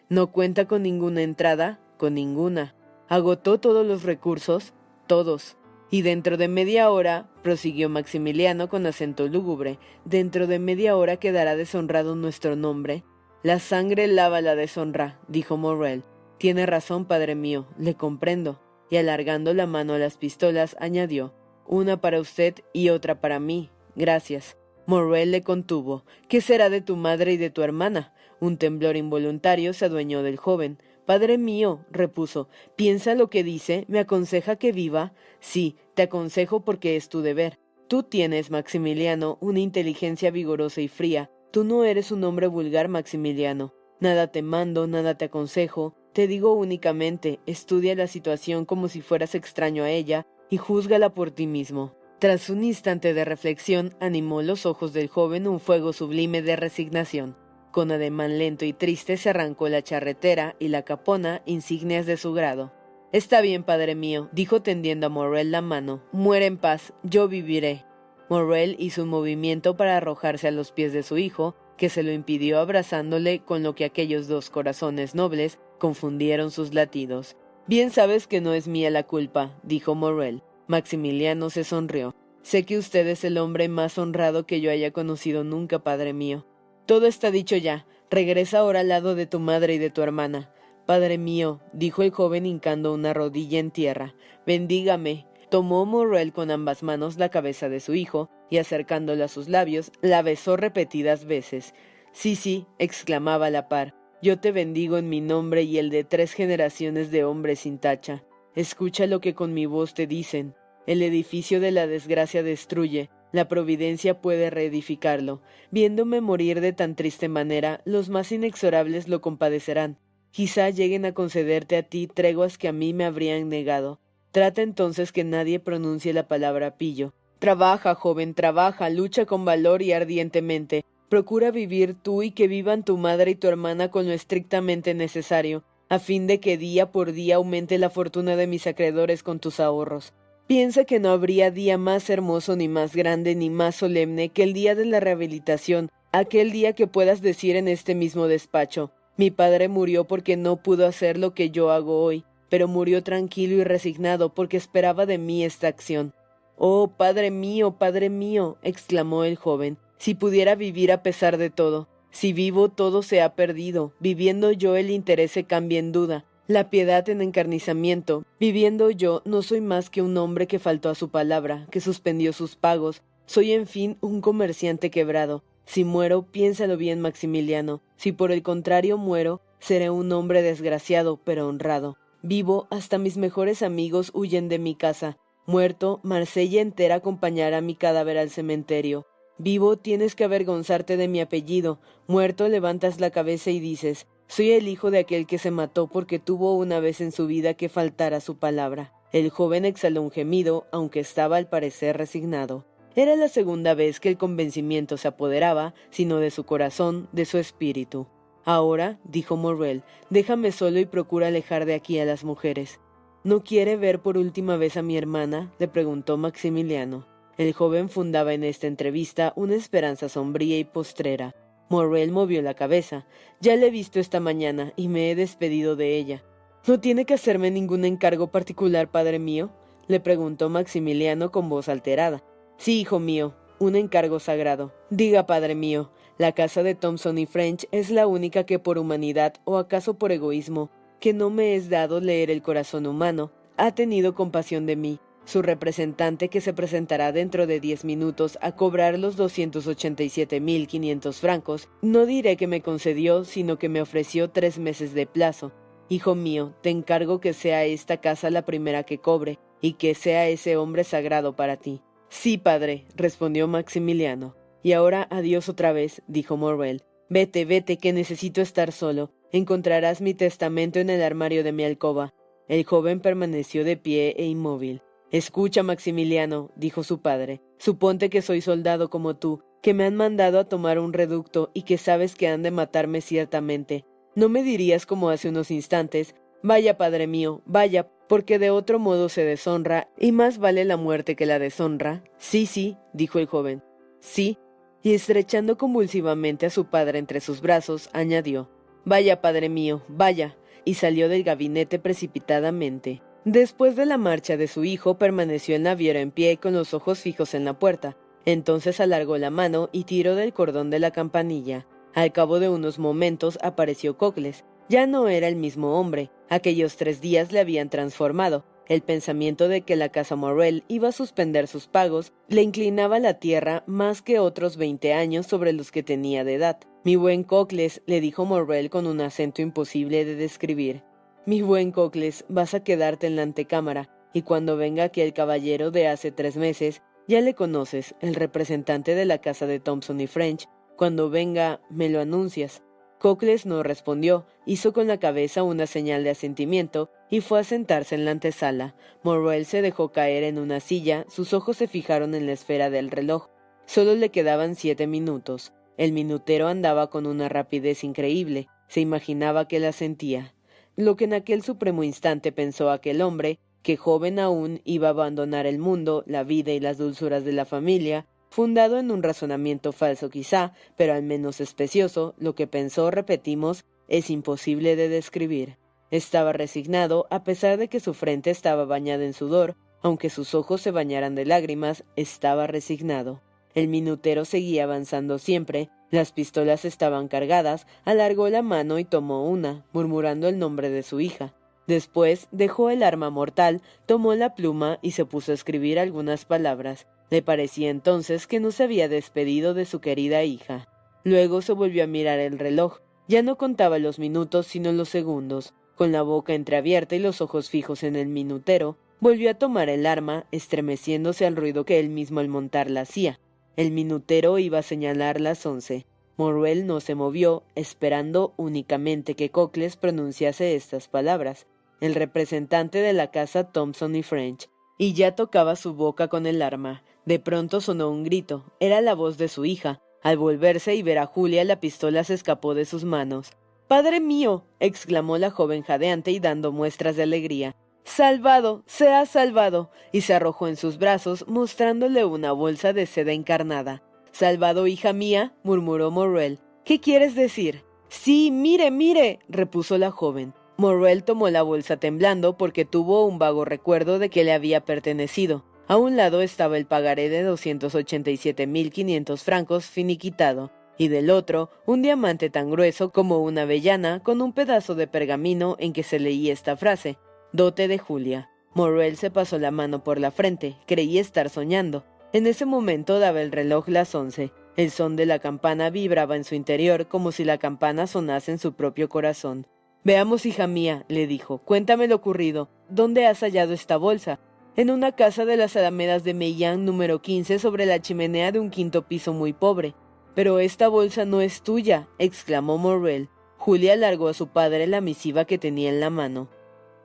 ¿No 0.10 0.32
cuenta 0.32 0.68
con 0.68 0.84
ninguna 0.84 1.22
entrada? 1.22 1.80
Con 1.98 2.16
ninguna. 2.16 2.76
¿Agotó 3.08 3.60
todos 3.60 3.86
los 3.86 4.04
recursos? 4.04 4.74
Todos. 5.08 5.58
Y 5.92 6.02
dentro 6.02 6.38
de 6.38 6.48
media 6.48 6.90
hora, 6.90 7.30
prosiguió 7.44 7.90
Maximiliano 7.90 8.70
con 8.70 8.86
acento 8.86 9.28
lúgubre, 9.28 9.80
dentro 10.04 10.48
de 10.48 10.60
media 10.60 10.96
hora 10.98 11.18
quedará 11.18 11.56
deshonrado 11.56 12.16
nuestro 12.16 12.56
nombre. 12.56 13.04
La 13.44 13.60
sangre 13.60 14.08
lava 14.08 14.42
la 14.42 14.56
deshonra, 14.56 15.20
dijo 15.28 15.58
Morrel. 15.58 16.04
Tiene 16.38 16.66
razón, 16.66 17.06
padre 17.06 17.36
mío, 17.36 17.68
le 17.78 17.96
comprendo. 17.96 18.60
Y 18.90 18.98
alargando 18.98 19.54
la 19.54 19.68
mano 19.68 19.94
a 19.94 20.00
las 20.00 20.18
pistolas, 20.18 20.76
añadió, 20.80 21.34
una 21.68 22.02
para 22.02 22.20
usted 22.20 22.56
y 22.74 22.90
otra 22.90 23.22
para 23.22 23.40
mí. 23.40 23.70
Gracias. 23.96 24.58
Morrel 24.88 25.32
le 25.32 25.42
contuvo. 25.42 26.06
¿Qué 26.28 26.42
será 26.42 26.70
de 26.70 26.82
tu 26.82 26.96
madre 26.96 27.34
y 27.34 27.38
de 27.38 27.50
tu 27.50 27.62
hermana? 27.64 28.14
Un 28.40 28.58
temblor 28.58 28.96
involuntario 28.96 29.74
se 29.74 29.86
adueñó 29.86 30.22
del 30.22 30.38
joven. 30.38 30.78
Padre 31.06 31.38
mío, 31.38 31.86
repuso, 31.92 32.50
piensa 32.76 33.14
lo 33.14 33.30
que 33.30 33.44
dice, 33.44 33.86
me 33.88 34.00
aconseja 34.00 34.56
que 34.56 34.72
viva. 34.72 35.14
Sí, 35.40 35.76
te 35.94 36.04
aconsejo 36.04 36.66
porque 36.66 36.96
es 36.96 37.10
tu 37.10 37.22
deber. 37.22 37.60
Tú 37.88 38.02
tienes, 38.02 38.50
Maximiliano, 38.50 39.38
una 39.40 39.60
inteligencia 39.60 40.32
vigorosa 40.32 40.82
y 40.82 40.88
fría. 40.88 41.30
Tú 41.52 41.64
no 41.64 41.84
eres 41.84 42.12
un 42.12 42.24
hombre 42.24 42.48
vulgar, 42.48 42.88
Maximiliano. 42.88 43.74
Nada 44.00 44.32
te 44.32 44.42
mando, 44.42 44.88
nada 44.88 45.16
te 45.16 45.26
aconsejo. 45.26 45.96
Te 46.12 46.28
digo 46.28 46.54
únicamente, 46.54 47.40
estudia 47.46 47.94
la 47.94 48.08
situación 48.08 48.66
como 48.66 48.88
si 48.88 49.02
fueras 49.02 49.36
extraño 49.36 49.84
a 49.84 49.92
ella 49.92 50.26
y 50.50 50.58
júzgala 50.58 51.14
por 51.14 51.30
ti 51.30 51.46
mismo. 51.46 51.94
Tras 52.20 52.50
un 52.50 52.64
instante 52.64 53.14
de 53.14 53.26
reflexión, 53.26 53.94
animó 54.00 54.42
los 54.42 54.66
ojos 54.66 54.94
del 54.94 55.08
joven 55.08 55.48
un 55.48 55.60
fuego 55.60 55.94
sublime 55.94 56.42
de 56.42 56.56
resignación. 56.56 57.36
Con 57.76 57.92
ademán 57.92 58.38
lento 58.38 58.64
y 58.64 58.72
triste 58.72 59.18
se 59.18 59.32
arrancó 59.32 59.68
la 59.68 59.82
charretera 59.82 60.56
y 60.60 60.70
la 60.70 60.84
capona, 60.84 61.42
insignias 61.46 62.06
de 62.06 62.16
su 62.16 62.32
grado. 62.32 62.72
Está 63.12 63.42
bien, 63.42 63.64
padre 63.64 63.96
mío, 63.96 64.30
dijo 64.32 64.62
tendiendo 64.62 65.08
a 65.08 65.10
Morrel 65.10 65.52
la 65.52 65.60
mano. 65.60 66.02
Muere 66.14 66.46
en 66.46 66.58
paz, 66.58 66.94
yo 67.04 67.28
viviré. 67.28 67.84
Morrel 68.30 68.78
hizo 68.80 69.04
un 69.04 69.10
movimiento 69.10 69.76
para 69.76 69.98
arrojarse 69.98 70.48
a 70.48 70.52
los 70.52 70.72
pies 70.72 70.94
de 70.94 71.04
su 71.04 71.18
hijo, 71.18 71.54
que 71.76 71.90
se 71.90 72.02
lo 72.02 72.14
impidió 72.14 72.60
abrazándole 72.60 73.40
con 73.40 73.62
lo 73.62 73.76
que 73.76 73.84
aquellos 73.84 74.30
dos 74.30 74.50
corazones 74.50 75.14
nobles 75.14 75.60
confundieron 75.78 76.52
sus 76.52 76.74
latidos. 76.74 77.36
Bien 77.68 77.92
sabes 77.92 78.26
que 78.26 78.40
no 78.40 78.54
es 78.54 78.70
mía 78.70 78.90
la 78.90 79.04
culpa, 79.04 79.60
dijo 79.64 79.96
Morrel. 79.96 80.44
Maximiliano 80.68 81.50
se 81.50 81.66
sonrió. 81.66 82.16
Sé 82.42 82.64
que 82.64 82.78
usted 82.78 83.06
es 83.08 83.26
el 83.26 83.38
hombre 83.38 83.68
más 83.68 83.98
honrado 83.98 84.46
que 84.46 84.62
yo 84.62 84.72
haya 84.72 84.92
conocido 84.92 85.44
nunca, 85.44 85.80
padre 85.80 86.14
mío. 86.14 86.46
Todo 86.86 87.08
está 87.08 87.32
dicho 87.32 87.56
ya. 87.56 87.86
Regresa 88.12 88.60
ahora 88.60 88.82
al 88.82 88.90
lado 88.90 89.16
de 89.16 89.26
tu 89.26 89.40
madre 89.40 89.76
y 89.76 89.78
de 89.78 89.90
tu 89.90 90.02
hermana. 90.02 90.52
Padre 90.86 91.18
mío, 91.18 91.62
dijo 91.74 92.04
el 92.04 92.12
joven 92.12 92.46
hincando 92.46 92.94
una 92.94 93.14
rodilla 93.14 93.60
en 93.60 93.72
tierra, 93.72 94.14
bendígame. 94.46 95.26
Tomó 95.50 95.86
Morrel 95.86 96.32
con 96.32 96.52
ambas 96.52 96.84
manos 96.84 97.18
la 97.18 97.30
cabeza 97.30 97.70
de 97.70 97.80
su 97.80 97.96
hijo 97.96 98.30
y 98.52 98.58
acercándola 98.58 99.26
a 99.26 99.30
sus 99.30 99.50
labios, 99.50 99.92
la 100.02 100.22
besó 100.22 100.58
repetidas 100.58 101.26
veces. 101.26 101.74
Sí, 102.12 102.36
sí, 102.36 102.68
exclamaba 102.78 103.50
la 103.50 103.68
par, 103.68 103.96
yo 104.22 104.40
te 104.40 104.52
bendigo 104.52 104.98
en 104.98 105.10
mi 105.10 105.22
nombre 105.22 105.64
y 105.64 105.78
el 105.78 105.90
de 105.90 106.04
tres 106.04 106.34
generaciones 106.34 107.12
de 107.12 107.24
hombres 107.24 107.60
sin 107.60 107.80
tacha. 107.80 108.24
Escucha 108.56 109.08
lo 109.08 109.20
que 109.22 109.34
con 109.34 109.54
mi 109.54 109.66
voz 109.66 109.94
te 109.94 110.08
dicen. 110.08 110.56
El 110.88 111.02
edificio 111.02 111.60
de 111.60 111.72
la 111.72 111.88
desgracia 111.88 112.44
destruye, 112.44 113.10
la 113.36 113.48
providencia 113.48 114.22
puede 114.22 114.50
reedificarlo. 114.50 115.42
Viéndome 115.70 116.22
morir 116.22 116.62
de 116.62 116.74
tan 116.74 116.96
triste 116.96 117.28
manera, 117.28 117.82
los 117.86 118.10
más 118.10 118.32
inexorables 118.32 119.08
lo 119.08 119.22
compadecerán. 119.22 119.98
Quizá 120.32 120.70
lleguen 120.70 121.06
a 121.06 121.14
concederte 121.14 121.78
a 121.78 121.84
ti 121.84 122.08
treguas 122.08 122.58
que 122.58 122.68
a 122.68 122.72
mí 122.72 122.94
me 122.94 123.06
habrían 123.06 123.50
negado. 123.50 124.00
Trata 124.32 124.62
entonces 124.62 125.12
que 125.12 125.24
nadie 125.24 125.60
pronuncie 125.60 126.14
la 126.14 126.28
palabra 126.28 126.78
pillo. 126.78 127.14
Trabaja, 127.40 127.94
joven, 127.96 128.34
trabaja, 128.34 128.90
lucha 128.90 129.26
con 129.26 129.46
valor 129.46 129.82
y 129.82 129.92
ardientemente. 129.92 130.84
Procura 131.10 131.52
vivir 131.52 131.94
tú 131.94 132.24
y 132.24 132.32
que 132.32 132.48
vivan 132.48 132.84
tu 132.84 132.98
madre 132.98 133.32
y 133.32 133.36
tu 133.36 133.48
hermana 133.48 133.92
con 133.92 134.08
lo 134.08 134.14
estrictamente 134.14 134.94
necesario, 134.94 135.64
a 135.90 136.00
fin 136.00 136.26
de 136.26 136.40
que 136.40 136.58
día 136.58 136.92
por 136.92 137.12
día 137.12 137.36
aumente 137.36 137.78
la 137.78 137.90
fortuna 137.90 138.36
de 138.36 138.48
mis 138.48 138.66
acreedores 138.66 139.24
con 139.24 139.40
tus 139.40 139.60
ahorros. 139.60 140.14
Piensa 140.48 140.86
que 140.86 141.00
no 141.00 141.10
habría 141.10 141.52
día 141.52 141.78
más 141.78 142.10
hermoso 142.10 142.56
ni 142.56 142.68
más 142.68 142.96
grande 142.96 143.36
ni 143.36 143.50
más 143.50 143.76
solemne 143.76 144.30
que 144.30 144.44
el 144.44 144.54
día 144.54 144.76
de 144.76 144.86
la 144.86 145.00
rehabilitación, 145.00 145.90
aquel 146.12 146.52
día 146.52 146.74
que 146.74 146.88
puedas 146.88 147.22
decir 147.22 147.56
en 147.56 147.68
este 147.68 147.96
mismo 147.96 148.28
despacho 148.28 148.92
mi 149.18 149.32
padre 149.32 149.70
murió 149.70 150.04
porque 150.04 150.36
no 150.36 150.58
pudo 150.58 150.86
hacer 150.86 151.18
lo 151.18 151.34
que 151.34 151.50
yo 151.50 151.72
hago 151.72 152.04
hoy, 152.04 152.26
pero 152.50 152.68
murió 152.68 153.02
tranquilo 153.02 153.56
y 153.56 153.64
resignado 153.64 154.34
porque 154.34 154.58
esperaba 154.58 155.06
de 155.06 155.18
mí 155.18 155.46
esta 155.46 155.68
acción. 155.68 156.14
Oh, 156.58 156.90
Padre 156.90 157.32
mío, 157.32 157.78
Padre 157.78 158.10
mío, 158.10 158.58
exclamó 158.62 159.24
el 159.24 159.38
joven, 159.38 159.78
si 159.98 160.16
pudiera 160.16 160.56
vivir 160.56 160.92
a 160.92 161.02
pesar 161.02 161.38
de 161.38 161.50
todo. 161.50 161.88
Si 162.12 162.32
vivo 162.32 162.70
todo 162.70 163.04
se 163.04 163.22
ha 163.22 163.36
perdido, 163.36 163.94
viviendo 164.00 164.52
yo 164.54 164.78
el 164.78 164.90
interés 164.90 165.32
se 165.32 165.44
cambia 165.44 165.80
en 165.80 165.92
duda, 165.92 166.26
la 166.48 166.70
piedad 166.70 167.08
en 167.10 167.22
encarnizamiento. 167.22 168.24
Viviendo 168.40 168.92
yo 168.92 169.22
no 169.26 169.42
soy 169.42 169.62
más 169.62 169.90
que 169.90 170.02
un 170.02 170.18
hombre 170.18 170.48
que 170.48 170.60
faltó 170.60 170.90
a 170.90 170.96
su 170.96 171.10
palabra, 171.10 171.68
que 171.72 171.82
suspendió 171.82 172.34
sus 172.34 172.56
pagos. 172.56 173.02
Soy 173.26 173.52
en 173.54 173.68
fin 173.68 173.98
un 174.02 174.22
comerciante 174.22 174.92
quebrado, 174.92 175.44
si 175.66 175.84
muero, 175.84 176.24
piénsalo 176.24 176.78
bien, 176.78 177.02
Maximiliano. 177.02 177.82
Si 177.98 178.12
por 178.12 178.32
el 178.32 178.44
contrario 178.44 178.98
muero, 178.98 179.42
seré 179.60 179.90
un 179.90 180.12
hombre 180.12 180.42
desgraciado, 180.42 181.20
pero 181.24 181.48
honrado. 181.48 181.98
Vivo, 182.22 182.68
hasta 182.70 182.98
mis 182.98 183.18
mejores 183.18 183.62
amigos 183.62 184.12
huyen 184.14 184.48
de 184.48 184.60
mi 184.60 184.76
casa. 184.76 185.18
Muerto, 185.48 186.00
Marsella 186.04 186.62
entera 186.62 186.96
acompañará 186.96 187.62
mi 187.62 187.76
cadáver 187.76 188.18
al 188.18 188.30
cementerio. 188.30 189.06
Vivo, 189.38 189.78
tienes 189.78 190.16
que 190.16 190.24
avergonzarte 190.24 190.98
de 190.98 191.08
mi 191.08 191.20
apellido. 191.20 191.80
Muerto, 192.08 192.48
levantas 192.48 193.00
la 193.00 193.10
cabeza 193.10 193.52
y 193.52 193.60
dices, 193.60 194.08
soy 194.28 194.52
el 194.52 194.68
hijo 194.68 194.92
de 194.92 195.00
aquel 195.00 195.28
que 195.28 195.38
se 195.38 195.52
mató 195.52 195.88
porque 195.88 196.20
tuvo 196.20 196.56
una 196.56 196.80
vez 196.80 197.00
en 197.02 197.12
su 197.12 197.28
vida 197.28 197.54
que 197.54 197.70
faltar 197.70 198.20
su 198.22 198.38
palabra. 198.38 198.92
El 199.12 199.30
joven 199.30 199.66
exhaló 199.66 200.02
un 200.02 200.12
gemido, 200.12 200.68
aunque 200.72 201.00
estaba 201.00 201.38
al 201.38 201.48
parecer 201.48 201.98
resignado. 201.98 202.66
Era 202.96 203.16
la 203.16 203.30
segunda 203.30 203.74
vez 203.74 204.00
que 204.00 204.10
el 204.10 204.18
convencimiento 204.18 204.98
se 204.98 205.08
apoderaba, 205.08 205.74
sino 205.90 206.18
de 206.18 206.32
su 206.32 206.46
corazón, 206.46 207.08
de 207.12 207.26
su 207.26 207.38
espíritu. 207.38 208.08
Ahora, 208.46 209.00
dijo 209.04 209.38
Morrel, 209.38 209.84
déjame 210.10 210.52
solo 210.52 210.80
y 210.80 210.86
procura 210.86 211.28
alejar 211.28 211.66
de 211.66 211.76
aquí 211.76 212.00
a 212.00 212.06
las 212.06 212.24
mujeres. 212.24 212.80
¿No 213.24 213.44
quiere 213.44 213.76
ver 213.76 214.02
por 214.02 214.18
última 214.18 214.56
vez 214.56 214.78
a 214.78 214.82
mi 214.82 214.98
hermana? 214.98 215.52
le 215.60 215.68
preguntó 215.68 216.18
Maximiliano. 216.18 217.08
El 217.38 217.54
joven 217.54 217.90
fundaba 217.90 218.34
en 218.34 218.44
esta 218.44 218.68
entrevista 218.68 219.34
una 219.36 219.56
esperanza 219.56 220.10
sombría 220.10 220.58
y 220.58 220.64
postrera. 220.64 221.36
Morrel 221.70 222.12
movió 222.12 222.42
la 222.42 222.54
cabeza. 222.54 223.06
Ya 223.42 223.56
la 223.56 223.66
he 223.66 223.72
visto 223.72 224.00
esta 224.00 224.20
mañana 224.20 224.74
y 224.76 224.88
me 224.88 225.12
he 225.12 225.16
despedido 225.16 225.76
de 225.76 225.98
ella. 225.98 226.24
¿No 226.68 226.80
tiene 226.80 227.06
que 227.06 227.14
hacerme 227.14 227.52
ningún 227.52 227.86
encargo 227.86 228.28
particular, 228.28 228.90
padre 228.90 229.20
mío? 229.20 229.52
le 229.88 230.00
preguntó 230.00 230.50
Maximiliano 230.50 231.32
con 231.32 231.48
voz 231.50 231.70
alterada. 231.70 232.24
Sí, 232.58 232.82
hijo 232.82 233.00
mío, 233.00 233.36
un 233.60 233.76
encargo 233.76 234.20
sagrado. 234.20 234.74
Diga, 234.90 235.26
padre 235.28 235.54
mío, 235.54 235.92
la 236.18 236.32
casa 236.32 236.64
de 236.64 236.76
Thompson 236.76 237.18
y 237.18 237.26
French 237.26 237.68
es 237.72 237.90
la 237.92 238.08
única 238.08 238.46
que 238.46 238.58
por 238.58 238.78
humanidad 238.78 239.36
o 239.44 239.58
acaso 239.58 239.96
por 239.96 240.12
egoísmo, 240.12 240.72
que 241.00 241.14
no 241.14 241.30
me 241.30 241.56
es 241.56 241.70
dado 241.70 242.00
leer 242.00 242.32
el 242.32 242.42
corazón 242.42 242.88
humano, 242.88 243.32
ha 243.58 243.76
tenido 243.76 244.16
compasión 244.16 244.66
de 244.66 244.76
mí. 244.76 245.00
Su 245.26 245.42
representante, 245.42 246.30
que 246.30 246.40
se 246.40 246.54
presentará 246.54 247.12
dentro 247.12 247.48
de 247.48 247.60
diez 247.60 247.84
minutos 247.84 248.38
a 248.42 248.56
cobrar 248.56 249.00
los 249.00 249.16
doscientos 249.16 249.66
ochenta 249.66 250.04
y 250.04 250.10
siete 250.10 250.40
mil 250.40 250.68
quinientos 250.68 251.20
francos, 251.20 251.68
no 251.82 252.06
diré 252.06 252.38
que 252.38 252.48
me 252.48 252.62
concedió, 252.62 253.26
sino 253.26 253.58
que 253.58 253.68
me 253.68 253.82
ofreció 253.82 254.30
tres 254.30 254.60
meses 254.60 254.94
de 254.94 255.08
plazo. 255.08 255.52
Hijo 255.90 256.16
mío, 256.16 256.56
te 256.62 256.70
encargo 256.70 257.20
que 257.20 257.34
sea 257.34 257.66
esta 257.66 257.98
casa 257.98 258.30
la 258.30 258.46
primera 258.46 258.84
que 258.84 259.00
cobre, 259.00 259.40
y 259.62 259.74
que 259.74 259.96
sea 259.96 260.28
ese 260.30 260.58
hombre 260.58 260.84
sagrado 260.84 261.36
para 261.36 261.58
ti. 261.58 261.82
Sí, 262.10 262.38
padre, 262.38 262.86
respondió 262.96 263.48
Maximiliano. 263.48 264.36
Y 264.62 264.74
ahora 264.74 265.08
adiós 265.10 265.50
otra 265.50 265.74
vez, 265.74 266.02
dijo 266.08 266.38
Morrel. 266.38 266.84
Vete, 267.10 267.46
vete, 267.46 267.78
que 267.78 267.94
necesito 267.94 268.42
estar 268.42 268.72
solo. 268.72 269.12
Encontrarás 269.32 270.02
mi 270.02 270.14
testamento 270.14 270.80
en 270.80 270.90
el 270.90 271.02
armario 271.04 271.44
de 271.44 271.52
mi 271.52 271.64
alcoba. 271.64 272.14
El 272.48 272.64
joven 272.64 273.00
permaneció 273.00 273.64
de 273.64 273.78
pie 273.78 274.16
e 274.18 274.26
inmóvil. 274.26 274.82
Escucha, 275.16 275.64
Maximiliano, 275.64 276.52
dijo 276.58 276.84
su 276.84 277.00
padre. 277.00 277.42
Suponte 277.58 278.10
que 278.10 278.22
soy 278.22 278.42
soldado 278.42 278.90
como 278.90 279.16
tú, 279.16 279.42
que 279.62 279.74
me 279.74 279.86
han 279.86 279.96
mandado 279.96 280.40
a 280.40 280.50
tomar 280.50 280.78
un 280.78 280.92
reducto 280.92 281.52
y 281.54 281.62
que 281.62 281.78
sabes 281.78 282.16
que 282.16 282.28
han 282.28 282.44
de 282.44 282.52
matarme 282.52 283.00
ciertamente. 283.00 283.86
¿No 284.16 284.28
me 284.28 284.44
dirías 284.44 284.86
como 284.86 285.10
hace 285.10 285.30
unos 285.30 285.52
instantes, 285.52 286.16
Vaya, 286.44 286.78
padre 286.78 287.08
mío, 287.08 287.42
vaya, 287.46 287.90
porque 288.10 288.40
de 288.40 288.50
otro 288.50 288.78
modo 288.78 289.08
se 289.08 289.24
deshonra, 289.24 289.88
y 289.98 290.12
más 290.12 290.38
vale 290.38 290.66
la 290.66 290.76
muerte 290.76 291.16
que 291.16 291.26
la 291.26 291.40
deshonra. 291.40 292.04
Sí, 292.18 292.46
sí, 292.46 292.76
dijo 292.92 293.18
el 293.18 293.26
joven. 293.26 293.64
Sí, 294.02 294.38
y 294.84 294.96
estrechando 294.96 295.58
convulsivamente 295.58 296.46
a 296.46 296.50
su 296.50 296.66
padre 296.66 297.00
entre 297.00 297.22
sus 297.22 297.40
brazos, 297.40 297.90
añadió 297.94 298.50
Vaya, 298.84 299.22
padre 299.22 299.48
mío, 299.48 299.82
vaya, 299.88 300.36
y 300.66 300.74
salió 300.74 301.08
del 301.08 301.24
gabinete 301.24 301.80
precipitadamente. 301.80 303.02
Después 303.26 303.76
de 303.76 303.88
la 303.88 303.98
marcha 303.98 304.38
de 304.38 304.48
su 304.48 304.66
hijo, 304.66 305.00
permaneció 305.00 305.56
el 305.56 305.64
naviero 305.64 305.98
en 305.98 306.12
pie 306.12 306.38
con 306.38 306.54
los 306.54 306.76
ojos 306.76 307.00
fijos 307.00 307.34
en 307.34 307.44
la 307.44 307.58
puerta. 307.58 307.98
Entonces 308.24 308.80
alargó 308.80 309.18
la 309.18 309.32
mano 309.32 309.70
y 309.72 309.86
tiró 309.86 310.14
del 310.14 310.32
cordón 310.32 310.70
de 310.70 310.78
la 310.78 310.92
campanilla. 310.92 311.66
Al 311.96 312.12
cabo 312.12 312.40
de 312.40 312.50
unos 312.50 312.78
momentos 312.78 313.40
apareció 313.42 313.98
Cocles, 313.98 314.46
ya 314.70 314.86
no 314.86 315.08
era 315.08 315.28
el 315.28 315.38
mismo 315.38 315.80
hombre. 315.80 316.12
Aquellos 316.30 316.78
tres 316.78 317.02
días 317.02 317.32
le 317.32 317.40
habían 317.40 317.72
transformado. 317.72 318.46
El 318.68 318.82
pensamiento 318.82 319.48
de 319.48 319.62
que 319.62 319.76
la 319.76 319.90
casa 319.90 320.16
Morrel 320.16 320.64
iba 320.68 320.90
a 320.90 320.92
suspender 320.92 321.48
sus 321.48 321.66
pagos 321.66 322.14
le 322.28 322.44
inclinaba 322.44 323.00
la 323.00 323.16
tierra 323.16 323.64
más 323.66 324.04
que 324.04 324.20
otros 324.20 324.56
veinte 324.56 324.94
años 324.94 325.26
sobre 325.26 325.52
los 325.52 325.72
que 325.72 325.82
tenía 325.82 326.24
de 326.24 326.36
edad. 326.36 326.60
Mi 326.84 326.96
buen 326.96 327.24
Cocles, 327.24 327.82
le 327.88 328.02
dijo 328.02 328.24
Morrel 328.26 328.70
con 328.70 328.86
un 328.86 329.02
acento 329.02 329.42
imposible 329.42 330.06
de 330.06 330.16
describir. 330.16 330.84
Mi 331.28 331.42
buen 331.42 331.72
Cocles, 331.72 332.24
vas 332.30 332.54
a 332.54 332.64
quedarte 332.64 333.08
en 333.08 333.16
la 333.16 333.24
antecámara, 333.24 333.90
y 334.14 334.22
cuando 334.22 334.58
venga 334.58 334.84
aquí 334.84 335.02
el 335.02 335.14
caballero 335.14 335.72
de 335.72 335.88
hace 335.88 336.12
tres 336.12 336.38
meses, 336.38 336.84
ya 337.08 337.20
le 337.22 337.34
conoces, 337.34 337.96
el 338.00 338.14
representante 338.14 338.94
de 338.94 339.06
la 339.06 339.18
casa 339.18 339.48
de 339.48 339.60
Thompson 339.60 340.00
y 340.00 340.06
French, 340.06 340.48
cuando 340.76 341.10
venga, 341.10 341.62
me 341.72 341.90
lo 341.90 342.00
anuncias. 342.00 342.62
Cocles 343.00 343.48
no 343.48 343.64
respondió, 343.64 344.28
hizo 344.46 344.72
con 344.72 344.86
la 344.86 345.00
cabeza 345.00 345.42
una 345.42 345.66
señal 345.66 346.04
de 346.04 346.12
asentimiento 346.12 346.92
y 347.10 347.22
fue 347.22 347.40
a 347.40 347.44
sentarse 347.44 347.96
en 347.96 348.06
la 348.06 348.12
antesala. 348.12 348.76
Morrel 349.02 349.48
se 349.48 349.64
dejó 349.64 349.92
caer 349.92 350.24
en 350.24 350.38
una 350.38 350.60
silla, 350.60 351.06
sus 351.10 351.34
ojos 351.34 351.58
se 351.58 351.68
fijaron 351.68 352.14
en 352.14 352.28
la 352.28 352.34
esfera 352.34 352.70
del 352.70 352.92
reloj. 352.92 353.30
Solo 353.66 353.96
le 353.96 354.10
quedaban 354.10 354.56
siete 354.56 354.86
minutos. 354.86 355.54
El 355.78 355.92
minutero 355.92 356.48
andaba 356.48 356.92
con 356.92 357.08
una 357.08 357.30
rapidez 357.30 357.84
increíble, 357.84 358.48
se 358.68 358.82
imaginaba 358.82 359.48
que 359.48 359.60
la 359.60 359.72
sentía. 359.72 360.35
Lo 360.76 360.96
que 360.96 361.06
en 361.06 361.14
aquel 361.14 361.44
supremo 361.44 361.84
instante 361.84 362.32
pensó 362.32 362.70
aquel 362.70 363.02
hombre, 363.02 363.40
que 363.62 363.78
joven 363.78 364.20
aún 364.20 364.62
iba 364.64 364.88
a 364.88 364.92
abandonar 364.92 365.46
el 365.46 365.58
mundo, 365.58 366.04
la 366.06 366.24
vida 366.24 366.52
y 366.52 366.60
las 366.60 366.78
dulzuras 366.78 367.26
de 367.26 367.32
la 367.32 367.46
familia, 367.46 368.06
fundado 368.30 368.78
en 368.78 368.92
un 368.92 369.02
razonamiento 369.02 369.72
falso 369.72 370.10
quizá, 370.10 370.54
pero 370.76 370.94
al 370.94 371.04
menos 371.04 371.42
especioso, 371.42 372.14
lo 372.18 372.36
que 372.36 372.48
pensó, 372.48 372.92
repetimos, 372.92 373.66
es 373.88 374.10
imposible 374.10 374.76
de 374.76 374.90
describir. 374.90 375.58
Estaba 375.90 376.34
resignado, 376.34 377.08
a 377.10 377.24
pesar 377.24 377.58
de 377.58 377.68
que 377.68 377.80
su 377.80 377.94
frente 377.94 378.30
estaba 378.30 378.66
bañada 378.66 379.06
en 379.06 379.14
sudor, 379.14 379.56
aunque 379.82 380.10
sus 380.10 380.36
ojos 380.36 380.62
se 380.62 380.72
bañaran 380.72 381.16
de 381.16 381.26
lágrimas, 381.26 381.86
estaba 381.96 382.48
resignado. 382.48 383.22
El 383.56 383.70
minutero 383.70 384.26
seguía 384.26 384.66
avanzando 384.66 385.18
siempre, 385.18 385.70
las 385.90 386.12
pistolas 386.12 386.66
estaban 386.66 387.08
cargadas, 387.08 387.66
alargó 387.86 388.28
la 388.30 388.42
mano 388.42 388.80
y 388.80 388.84
tomó 388.84 389.30
una, 389.30 389.66
murmurando 389.72 390.28
el 390.28 390.38
nombre 390.38 390.70
de 390.70 390.84
su 390.84 391.00
hija. 391.00 391.34
Después 391.66 392.28
dejó 392.32 392.70
el 392.70 392.84
arma 392.84 393.10
mortal, 393.10 393.62
tomó 393.86 394.14
la 394.14 394.36
pluma 394.36 394.78
y 394.82 394.92
se 394.92 395.06
puso 395.06 395.32
a 395.32 395.36
escribir 395.36 395.80
algunas 395.80 396.26
palabras. 396.26 396.86
Le 397.10 397.22
parecía 397.22 397.70
entonces 397.70 398.28
que 398.28 398.42
no 398.42 398.52
se 398.52 398.64
había 398.64 398.90
despedido 398.90 399.54
de 399.54 399.66
su 399.66 399.80
querida 399.80 400.24
hija. 400.24 400.68
Luego 401.06 401.42
se 401.42 401.54
volvió 401.54 401.86
a 401.86 401.88
mirar 401.88 402.20
el 402.20 402.38
reloj. 402.38 402.80
Ya 403.08 403.24
no 403.24 403.38
contaba 403.38 403.80
los 403.80 404.00
minutos 404.00 404.48
sino 404.48 404.74
los 404.74 404.90
segundos. 404.90 405.54
Con 405.76 405.92
la 405.92 406.02
boca 406.02 406.34
entreabierta 406.34 406.96
y 406.96 407.00
los 407.00 407.22
ojos 407.22 407.50
fijos 407.50 407.84
en 407.84 407.96
el 407.96 408.08
minutero, 408.08 408.78
volvió 409.00 409.30
a 409.30 409.36
tomar 409.36 409.70
el 409.70 409.86
arma, 409.86 410.26
estremeciéndose 410.32 411.26
al 411.26 411.36
ruido 411.36 411.64
que 411.66 411.80
él 411.80 411.90
mismo 411.90 412.20
al 412.20 412.28
montarla 412.28 412.82
hacía. 412.82 413.20
El 413.56 413.72
minutero 413.72 414.38
iba 414.38 414.60
a 414.60 414.64
señalar 414.64 415.22
las 415.22 415.46
once. 415.46 415.86
Morrel 416.18 416.68
no 416.68 416.80
se 416.80 416.96
movió, 416.96 417.44
esperando 417.56 418.34
únicamente 418.38 419.16
que 419.16 419.30
Cocles 419.30 419.76
pronunciase 419.78 420.56
estas 420.56 420.88
palabras. 420.88 421.48
El 421.82 421.96
representante 421.96 422.80
de 422.80 422.94
la 422.94 423.12
casa 423.12 423.52
Thompson 423.52 423.96
y 423.96 424.04
French, 424.04 424.50
y 424.78 424.94
ya 424.94 425.16
tocaba 425.16 425.56
su 425.56 425.74
boca 425.74 426.08
con 426.08 426.26
el 426.26 426.42
arma. 426.42 426.84
De 427.06 427.20
pronto 427.20 427.62
sonó 427.62 427.90
un 427.90 428.04
grito. 428.04 428.46
Era 428.60 428.82
la 428.82 428.94
voz 428.94 429.18
de 429.18 429.28
su 429.28 429.46
hija. 429.46 429.80
Al 430.04 430.18
volverse 430.18 430.76
y 430.76 430.84
ver 430.84 430.98
a 430.98 431.06
Julia, 431.06 431.44
la 431.44 431.60
pistola 431.60 432.04
se 432.04 432.14
escapó 432.14 432.56
de 432.56 432.66
sus 432.66 432.84
manos. 432.84 433.32
Padre 433.68 434.00
mío. 434.00 434.46
exclamó 434.60 435.18
la 435.18 435.32
joven 435.32 435.64
jadeante 435.64 436.12
y 436.12 436.20
dando 436.20 436.52
muestras 436.52 436.96
de 436.96 437.04
alegría. 437.04 437.56
Salvado, 437.86 438.64
se 438.66 438.90
ha 438.90 439.06
salvado. 439.06 439.70
y 439.92 440.02
se 440.02 440.16
arrojó 440.16 440.48
en 440.48 440.58
sus 440.58 440.80
brazos, 440.80 441.26
mostrándole 441.28 442.04
una 442.04 442.32
bolsa 442.32 442.74
de 442.74 442.88
seda 442.88 443.14
encarnada. 443.14 443.84
Salvado, 444.12 444.66
hija 444.68 444.92
mía, 444.92 445.36
murmuró 445.44 445.92
Morrel. 445.92 446.40
¿Qué 446.66 446.82
quieres 446.82 447.16
decir? 447.16 447.64
Sí, 447.88 448.32
mire, 448.32 448.72
mire, 448.72 449.20
repuso 449.30 449.78
la 449.78 449.92
joven. 449.92 450.34
Morrel 450.58 451.04
tomó 451.04 451.30
la 451.30 451.44
bolsa 451.44 451.78
temblando 451.78 452.38
porque 452.38 452.66
tuvo 452.66 453.06
un 453.06 453.20
vago 453.20 453.46
recuerdo 453.46 454.00
de 454.00 454.10
que 454.10 454.24
le 454.24 454.34
había 454.34 454.66
pertenecido. 454.66 455.46
A 455.68 455.78
un 455.78 455.96
lado 455.96 456.22
estaba 456.22 456.58
el 456.58 456.66
pagaré 456.66 457.08
de 457.10 458.48
mil 458.48 458.72
quinientos 458.72 459.24
francos 459.24 459.68
finiquitado, 459.68 460.52
y 460.78 460.88
del 460.88 461.10
otro 461.12 461.52
un 461.66 461.84
diamante 461.84 462.30
tan 462.30 462.50
grueso 462.50 462.92
como 462.92 463.20
una 463.20 463.44
avellana 463.44 464.02
con 464.02 464.22
un 464.22 464.34
pedazo 464.34 464.76
de 464.76 464.88
pergamino 464.88 465.56
en 465.60 465.72
que 465.72 465.84
se 465.84 466.00
leía 466.00 466.34
esta 466.34 466.58
frase 466.58 466.98
Dote 467.36 467.68
de 467.68 467.78
Julia. 467.78 468.30
Morrel 468.54 468.96
se 468.96 469.12
pasó 469.12 469.38
la 469.38 469.52
mano 469.52 469.84
por 469.84 470.00
la 470.00 470.12
frente, 470.12 470.56
creía 470.66 471.02
estar 471.02 471.30
soñando. 471.30 471.84
En 472.14 472.28
ese 472.28 472.46
momento 472.46 472.98
daba 472.98 473.22
el 473.22 473.34
reloj 473.34 473.68
las 473.68 473.94
once. 473.94 474.32
El 474.56 474.72
son 474.72 474.96
de 474.96 475.06
la 475.06 475.20
campana 475.20 475.70
vibraba 475.70 476.16
en 476.16 476.24
su 476.24 476.34
interior 476.34 476.88
como 476.88 477.12
si 477.12 477.26
la 477.26 477.38
campana 477.38 477.88
sonase 477.88 478.32
en 478.32 478.38
su 478.38 478.54
propio 478.54 478.88
corazón. 478.88 479.48
Veamos, 479.84 480.26
hija 480.26 480.48
mía, 480.48 480.86
le 480.88 481.08
dijo, 481.08 481.40
cuéntame 481.40 481.90
lo 481.90 481.98
ocurrido. 481.98 482.48
¿Dónde 482.70 483.06
has 483.06 483.20
hallado 483.20 483.52
esta 483.52 483.76
bolsa? 483.76 484.22
En 484.56 484.70
una 484.70 484.94
casa 484.94 485.26
de 485.26 485.36
las 485.36 485.58
Alamedas 485.58 486.06
de 486.06 486.14
Meillán 486.14 486.64
número 486.64 487.02
15 487.02 487.40
sobre 487.40 487.66
la 487.66 487.82
chimenea 487.82 488.32
de 488.32 488.40
un 488.40 488.50
quinto 488.50 488.88
piso 488.88 489.12
muy 489.12 489.34
pobre. 489.34 489.76
Pero 490.16 490.40
esta 490.40 490.70
bolsa 490.70 491.04
no 491.04 491.20
es 491.20 491.42
tuya, 491.42 491.90
exclamó 492.00 492.58
Morrel. 492.58 493.10
Julia 493.36 493.74
alargó 493.74 494.08
a 494.08 494.14
su 494.14 494.30
padre 494.30 494.68
la 494.68 494.80
misiva 494.80 495.26
que 495.26 495.38
tenía 495.38 495.68
en 495.68 495.82
la 495.82 495.90
mano. 495.90 496.30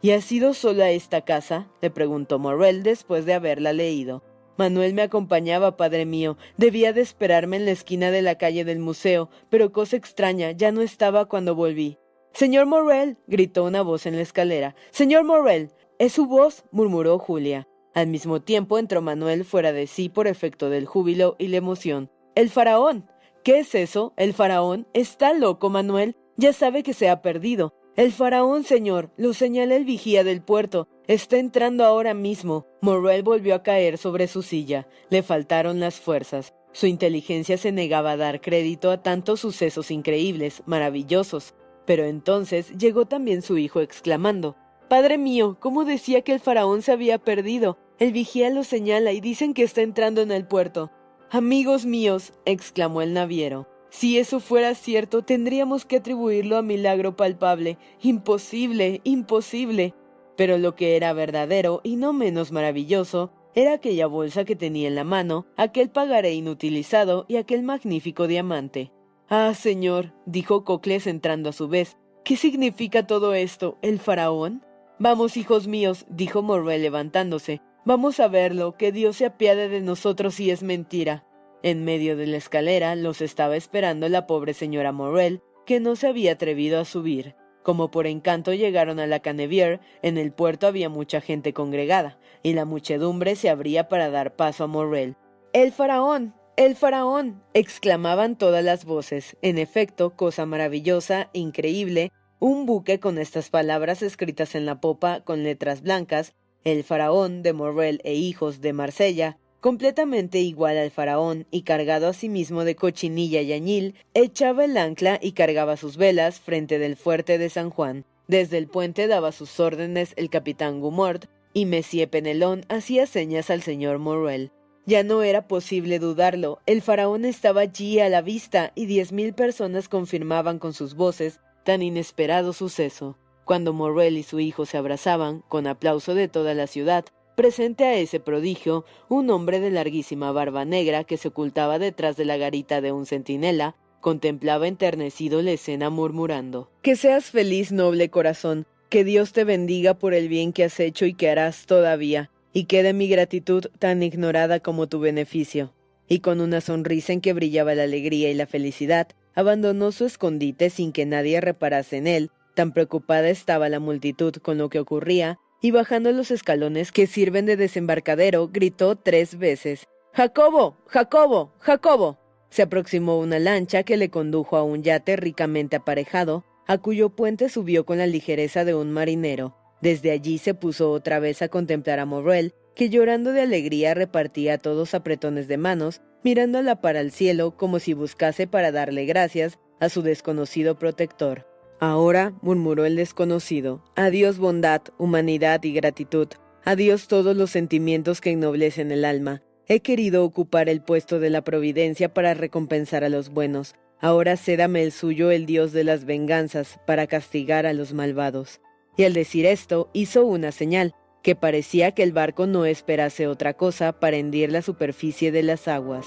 ¿Y 0.02 0.12
has 0.12 0.30
ido 0.32 0.54
sola 0.54 0.84
a 0.86 0.90
esta 0.90 1.22
casa? 1.22 1.68
le 1.82 1.90
preguntó 1.90 2.38
Morrel 2.38 2.82
después 2.82 3.26
de 3.26 3.34
haberla 3.34 3.72
leído. 3.72 4.22
Manuel 4.56 4.94
me 4.94 5.02
acompañaba, 5.02 5.76
padre 5.76 6.06
mío. 6.06 6.36
Debía 6.56 6.92
de 6.92 7.00
esperarme 7.00 7.56
en 7.56 7.66
la 7.66 7.70
esquina 7.72 8.10
de 8.10 8.22
la 8.22 8.36
calle 8.36 8.64
del 8.64 8.78
museo, 8.78 9.30
pero 9.48 9.72
cosa 9.72 9.96
extraña, 9.96 10.52
ya 10.52 10.72
no 10.72 10.80
estaba 10.80 11.26
cuando 11.26 11.54
volví. 11.54 11.98
Señor 12.32 12.66
Morrel, 12.66 13.18
gritó 13.26 13.64
una 13.64 13.82
voz 13.82 14.06
en 14.06 14.16
la 14.16 14.22
escalera. 14.22 14.74
Señor 14.90 15.24
Morrel. 15.24 15.70
Es 15.98 16.12
su 16.12 16.26
voz, 16.26 16.64
murmuró 16.70 17.18
Julia. 17.18 17.68
Al 17.92 18.06
mismo 18.06 18.40
tiempo 18.40 18.78
entró 18.78 19.02
Manuel 19.02 19.44
fuera 19.44 19.72
de 19.72 19.86
sí 19.86 20.08
por 20.08 20.26
efecto 20.26 20.70
del 20.70 20.86
júbilo 20.86 21.36
y 21.38 21.48
la 21.48 21.58
emoción. 21.58 22.10
El 22.34 22.48
faraón. 22.48 23.10
¿Qué 23.44 23.58
es 23.58 23.74
eso? 23.74 24.14
El 24.16 24.32
faraón. 24.32 24.86
Está 24.94 25.34
loco, 25.34 25.68
Manuel. 25.68 26.16
Ya 26.36 26.52
sabe 26.52 26.82
que 26.82 26.94
se 26.94 27.10
ha 27.10 27.20
perdido. 27.20 27.74
El 28.00 28.12
faraón, 28.12 28.64
señor, 28.64 29.10
lo 29.18 29.34
señala 29.34 29.76
el 29.76 29.84
vigía 29.84 30.24
del 30.24 30.40
puerto. 30.40 30.88
Está 31.06 31.36
entrando 31.36 31.84
ahora 31.84 32.14
mismo. 32.14 32.66
Morrel 32.80 33.22
volvió 33.22 33.54
a 33.54 33.62
caer 33.62 33.98
sobre 33.98 34.26
su 34.26 34.40
silla. 34.40 34.88
Le 35.10 35.22
faltaron 35.22 35.80
las 35.80 36.00
fuerzas. 36.00 36.54
Su 36.72 36.86
inteligencia 36.86 37.58
se 37.58 37.72
negaba 37.72 38.12
a 38.12 38.16
dar 38.16 38.40
crédito 38.40 38.90
a 38.90 39.02
tantos 39.02 39.40
sucesos 39.40 39.90
increíbles, 39.90 40.62
maravillosos. 40.64 41.52
Pero 41.84 42.06
entonces 42.06 42.70
llegó 42.78 43.04
también 43.04 43.42
su 43.42 43.58
hijo 43.58 43.82
exclamando 43.82 44.56
Padre 44.88 45.18
mío, 45.18 45.58
¿cómo 45.60 45.84
decía 45.84 46.22
que 46.22 46.32
el 46.32 46.40
faraón 46.40 46.80
se 46.80 46.92
había 46.92 47.18
perdido? 47.18 47.76
El 47.98 48.12
vigía 48.12 48.48
lo 48.48 48.64
señala 48.64 49.12
y 49.12 49.20
dicen 49.20 49.52
que 49.52 49.62
está 49.62 49.82
entrando 49.82 50.22
en 50.22 50.30
el 50.30 50.46
puerto. 50.46 50.90
Amigos 51.30 51.84
míos, 51.84 52.32
exclamó 52.46 53.02
el 53.02 53.12
naviero, 53.12 53.68
si 53.90 54.18
eso 54.18 54.38
fuera 54.38 54.74
cierto, 54.74 55.22
tendríamos 55.22 55.84
que 55.84 55.96
atribuirlo 55.96 56.56
a 56.56 56.62
milagro 56.62 57.16
palpable. 57.16 57.76
Imposible, 58.00 59.00
imposible. 59.04 59.94
Pero 60.36 60.58
lo 60.58 60.76
que 60.76 60.96
era 60.96 61.12
verdadero 61.12 61.80
y 61.82 61.96
no 61.96 62.12
menos 62.12 62.52
maravilloso 62.52 63.32
era 63.54 63.74
aquella 63.74 64.06
bolsa 64.06 64.44
que 64.44 64.54
tenía 64.54 64.86
en 64.86 64.94
la 64.94 65.02
mano, 65.02 65.46
aquel 65.56 65.90
pagaré 65.90 66.34
inutilizado 66.34 67.26
y 67.28 67.36
aquel 67.36 67.64
magnífico 67.64 68.28
diamante. 68.28 68.92
Ah, 69.28 69.52
señor, 69.54 70.14
dijo 70.24 70.64
Cocles 70.64 71.08
entrando 71.08 71.50
a 71.50 71.52
su 71.52 71.68
vez. 71.68 71.96
¿Qué 72.24 72.36
significa 72.36 73.06
todo 73.06 73.34
esto? 73.34 73.76
¿El 73.82 73.98
faraón? 73.98 74.64
Vamos, 74.98 75.36
hijos 75.36 75.66
míos, 75.66 76.06
dijo 76.08 76.42
Morrel 76.42 76.82
levantándose. 76.82 77.60
Vamos 77.84 78.20
a 78.20 78.28
verlo, 78.28 78.76
que 78.76 78.92
Dios 78.92 79.16
se 79.16 79.26
apiade 79.26 79.68
de 79.68 79.80
nosotros 79.80 80.34
si 80.34 80.50
es 80.50 80.62
mentira. 80.62 81.24
En 81.62 81.84
medio 81.84 82.16
de 82.16 82.26
la 82.26 82.38
escalera 82.38 82.94
los 82.94 83.20
estaba 83.20 83.56
esperando 83.56 84.08
la 84.08 84.26
pobre 84.26 84.54
señora 84.54 84.92
Morrel, 84.92 85.42
que 85.66 85.78
no 85.78 85.94
se 85.94 86.08
había 86.08 86.32
atrevido 86.32 86.80
a 86.80 86.84
subir. 86.84 87.34
Como 87.62 87.90
por 87.90 88.06
encanto 88.06 88.54
llegaron 88.54 88.98
a 88.98 89.06
la 89.06 89.20
Canevier, 89.20 89.80
en 90.02 90.16
el 90.16 90.32
puerto 90.32 90.66
había 90.66 90.88
mucha 90.88 91.20
gente 91.20 91.52
congregada, 91.52 92.18
y 92.42 92.54
la 92.54 92.64
muchedumbre 92.64 93.36
se 93.36 93.50
abría 93.50 93.88
para 93.88 94.08
dar 94.08 94.36
paso 94.36 94.64
a 94.64 94.66
Morrel. 94.66 95.16
¡El 95.52 95.72
faraón! 95.72 96.34
¡El 96.56 96.76
faraón! 96.76 97.42
exclamaban 97.52 98.36
todas 98.36 98.64
las 98.64 98.86
voces. 98.86 99.36
En 99.42 99.58
efecto, 99.58 100.16
cosa 100.16 100.46
maravillosa, 100.46 101.28
increíble, 101.34 102.10
un 102.38 102.64
buque 102.64 103.00
con 103.00 103.18
estas 103.18 103.50
palabras 103.50 104.00
escritas 104.00 104.54
en 104.54 104.64
la 104.64 104.80
popa 104.80 105.20
con 105.20 105.42
letras 105.42 105.82
blancas, 105.82 106.32
el 106.64 106.84
faraón 106.84 107.42
de 107.42 107.52
Morrel 107.52 108.00
e 108.04 108.14
hijos 108.14 108.62
de 108.62 108.72
Marsella, 108.72 109.38
completamente 109.60 110.38
igual 110.40 110.78
al 110.78 110.90
faraón 110.90 111.46
y 111.50 111.62
cargado 111.62 112.08
a 112.08 112.12
sí 112.12 112.28
mismo 112.28 112.64
de 112.64 112.76
cochinilla 112.76 113.40
y 113.42 113.52
añil, 113.52 113.94
echaba 114.14 114.64
el 114.64 114.76
ancla 114.76 115.18
y 115.22 115.32
cargaba 115.32 115.76
sus 115.76 115.96
velas 115.96 116.40
frente 116.40 116.78
del 116.78 116.96
fuerte 116.96 117.38
de 117.38 117.50
San 117.50 117.70
Juan. 117.70 118.04
Desde 118.26 118.58
el 118.58 118.68
puente 118.68 119.06
daba 119.06 119.32
sus 119.32 119.58
órdenes 119.60 120.12
el 120.16 120.30
capitán 120.30 120.80
Gumort, 120.80 121.26
y 121.52 121.66
Messie 121.66 122.06
Penelón 122.06 122.64
hacía 122.68 123.06
señas 123.06 123.50
al 123.50 123.62
señor 123.62 123.98
Morrel. 123.98 124.52
Ya 124.86 125.02
no 125.02 125.22
era 125.22 125.46
posible 125.46 125.98
dudarlo, 125.98 126.60
el 126.66 126.80
faraón 126.80 127.24
estaba 127.24 127.60
allí 127.62 128.00
a 128.00 128.08
la 128.08 128.22
vista 128.22 128.72
y 128.74 128.86
diez 128.86 129.12
mil 129.12 129.34
personas 129.34 129.88
confirmaban 129.88 130.58
con 130.58 130.72
sus 130.72 130.94
voces 130.94 131.40
tan 131.64 131.82
inesperado 131.82 132.52
suceso. 132.52 133.18
Cuando 133.44 133.72
Morrel 133.72 134.16
y 134.16 134.22
su 134.22 134.40
hijo 134.40 134.64
se 134.64 134.78
abrazaban, 134.78 135.42
con 135.48 135.66
aplauso 135.66 136.14
de 136.14 136.28
toda 136.28 136.54
la 136.54 136.66
ciudad, 136.66 137.04
Presente 137.40 137.84
a 137.84 137.94
ese 137.94 138.20
prodigio, 138.20 138.84
un 139.08 139.30
hombre 139.30 139.60
de 139.60 139.70
larguísima 139.70 140.30
barba 140.30 140.66
negra 140.66 141.04
que 141.04 141.16
se 141.16 141.28
ocultaba 141.28 141.78
detrás 141.78 142.18
de 142.18 142.26
la 142.26 142.36
garita 142.36 142.82
de 142.82 142.92
un 142.92 143.06
centinela, 143.06 143.76
contemplaba 144.02 144.68
enternecido 144.68 145.40
la 145.40 145.52
escena 145.52 145.88
murmurando 145.88 146.70
Que 146.82 146.96
seas 146.96 147.30
feliz, 147.30 147.72
noble 147.72 148.10
corazón, 148.10 148.66
que 148.90 149.04
Dios 149.04 149.32
te 149.32 149.44
bendiga 149.44 149.94
por 149.94 150.12
el 150.12 150.28
bien 150.28 150.52
que 150.52 150.64
has 150.64 150.78
hecho 150.80 151.06
y 151.06 151.14
que 151.14 151.30
harás 151.30 151.64
todavía, 151.64 152.30
y 152.52 152.64
quede 152.64 152.92
mi 152.92 153.08
gratitud 153.08 153.68
tan 153.78 154.02
ignorada 154.02 154.60
como 154.60 154.86
tu 154.86 155.00
beneficio. 155.00 155.72
Y 156.08 156.18
con 156.18 156.42
una 156.42 156.60
sonrisa 156.60 157.14
en 157.14 157.22
que 157.22 157.32
brillaba 157.32 157.74
la 157.74 157.84
alegría 157.84 158.30
y 158.30 158.34
la 158.34 158.46
felicidad, 158.46 159.08
abandonó 159.34 159.92
su 159.92 160.04
escondite 160.04 160.68
sin 160.68 160.92
que 160.92 161.06
nadie 161.06 161.40
reparase 161.40 161.96
en 161.96 162.06
él, 162.06 162.30
Tan 162.54 162.72
preocupada 162.72 163.30
estaba 163.30 163.68
la 163.68 163.80
multitud 163.80 164.34
con 164.34 164.58
lo 164.58 164.68
que 164.68 164.80
ocurría, 164.80 165.38
y 165.60 165.70
bajando 165.70 166.12
los 166.12 166.30
escalones 166.30 166.92
que 166.92 167.06
sirven 167.06 167.46
de 167.46 167.56
desembarcadero, 167.56 168.48
gritó 168.48 168.96
tres 168.96 169.38
veces 169.38 169.86
Jacobo. 170.12 170.76
Jacobo. 170.86 171.52
Jacobo. 171.60 172.18
Se 172.50 172.62
aproximó 172.62 173.18
una 173.18 173.38
lancha 173.38 173.84
que 173.84 173.96
le 173.96 174.10
condujo 174.10 174.56
a 174.56 174.64
un 174.64 174.82
yate 174.82 175.14
ricamente 175.16 175.76
aparejado, 175.76 176.44
a 176.66 176.78
cuyo 176.78 177.10
puente 177.10 177.48
subió 177.48 177.86
con 177.86 177.98
la 177.98 178.08
ligereza 178.08 178.64
de 178.64 178.74
un 178.74 178.90
marinero. 178.90 179.56
Desde 179.80 180.10
allí 180.10 180.38
se 180.38 180.52
puso 180.52 180.90
otra 180.90 181.20
vez 181.20 181.42
a 181.42 181.48
contemplar 181.48 182.00
a 182.00 182.06
Morrel, 182.06 182.54
que 182.74 182.90
llorando 182.90 183.32
de 183.32 183.42
alegría 183.42 183.94
repartía 183.94 184.58
todos 184.58 184.94
apretones 184.94 185.46
de 185.46 185.58
manos, 185.58 186.00
mirándola 186.24 186.80
para 186.80 187.00
el 187.00 187.12
cielo 187.12 187.56
como 187.56 187.78
si 187.78 187.94
buscase 187.94 188.46
para 188.46 188.72
darle 188.72 189.06
gracias 189.06 189.58
a 189.78 189.88
su 189.88 190.02
desconocido 190.02 190.76
protector. 190.78 191.46
Ahora, 191.80 192.34
murmuró 192.42 192.84
el 192.84 192.94
desconocido, 192.94 193.82
adiós 193.96 194.36
bondad, 194.36 194.82
humanidad 194.98 195.64
y 195.64 195.72
gratitud, 195.72 196.28
adiós 196.62 197.08
todos 197.08 197.34
los 197.34 197.50
sentimientos 197.50 198.20
que 198.20 198.32
ennoblecen 198.32 198.92
el 198.92 199.06
alma. 199.06 199.40
He 199.66 199.80
querido 199.80 200.24
ocupar 200.24 200.68
el 200.68 200.82
puesto 200.82 201.20
de 201.20 201.30
la 201.30 201.42
providencia 201.42 202.12
para 202.12 202.34
recompensar 202.34 203.02
a 203.02 203.08
los 203.08 203.30
buenos. 203.30 203.76
Ahora 203.98 204.36
cédame 204.36 204.82
el 204.82 204.92
suyo 204.92 205.30
el 205.30 205.46
Dios 205.46 205.72
de 205.72 205.84
las 205.84 206.04
venganzas 206.04 206.78
para 206.86 207.06
castigar 207.06 207.64
a 207.64 207.72
los 207.72 207.94
malvados. 207.94 208.60
Y 208.98 209.04
al 209.04 209.14
decir 209.14 209.46
esto 209.46 209.88
hizo 209.94 210.26
una 210.26 210.52
señal, 210.52 210.94
que 211.22 211.34
parecía 211.34 211.92
que 211.92 212.02
el 212.02 212.12
barco 212.12 212.46
no 212.46 212.66
esperase 212.66 213.26
otra 213.26 213.54
cosa 213.54 213.92
para 213.92 214.18
hendir 214.18 214.52
la 214.52 214.60
superficie 214.60 215.32
de 215.32 215.42
las 215.42 215.66
aguas. 215.66 216.06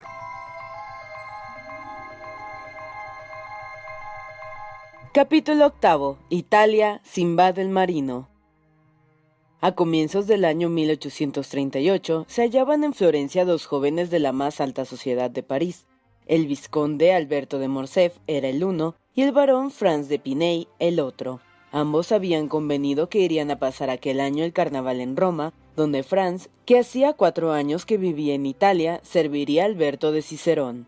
Capítulo 5.13 5.65
octavo. 5.65 6.19
Italia, 6.29 7.01
Simbad 7.03 7.59
el 7.59 7.67
Marino. 7.67 8.29
A 9.59 9.73
comienzos 9.73 10.25
del 10.25 10.45
año 10.45 10.69
1838 10.69 12.23
se 12.29 12.41
hallaban 12.43 12.85
en 12.85 12.93
Florencia 12.93 13.43
dos 13.43 13.65
jóvenes 13.65 14.09
de 14.09 14.19
la 14.19 14.31
más 14.31 14.61
alta 14.61 14.85
sociedad 14.85 15.29
de 15.29 15.43
París. 15.43 15.85
El 16.27 16.47
vizconde 16.47 17.11
Alberto 17.11 17.59
de 17.59 17.67
Morcerf 17.67 18.19
era 18.25 18.47
el 18.47 18.63
uno 18.63 18.95
y 19.13 19.23
el 19.23 19.33
barón 19.33 19.71
Franz 19.71 20.07
de 20.07 20.17
Piney 20.17 20.69
el 20.79 21.01
otro. 21.01 21.41
Ambos 21.73 22.13
habían 22.13 22.47
convenido 22.47 23.09
que 23.09 23.19
irían 23.19 23.51
a 23.51 23.59
pasar 23.59 23.89
aquel 23.89 24.21
año 24.21 24.45
el 24.45 24.53
carnaval 24.53 25.01
en 25.01 25.17
Roma, 25.17 25.51
donde 25.75 26.03
Franz, 26.03 26.47
que 26.65 26.79
hacía 26.79 27.11
cuatro 27.11 27.51
años 27.51 27.85
que 27.85 27.97
vivía 27.97 28.33
en 28.33 28.45
Italia, 28.45 29.01
serviría 29.03 29.63
a 29.63 29.65
Alberto 29.65 30.13
de 30.13 30.21
Cicerón. 30.21 30.87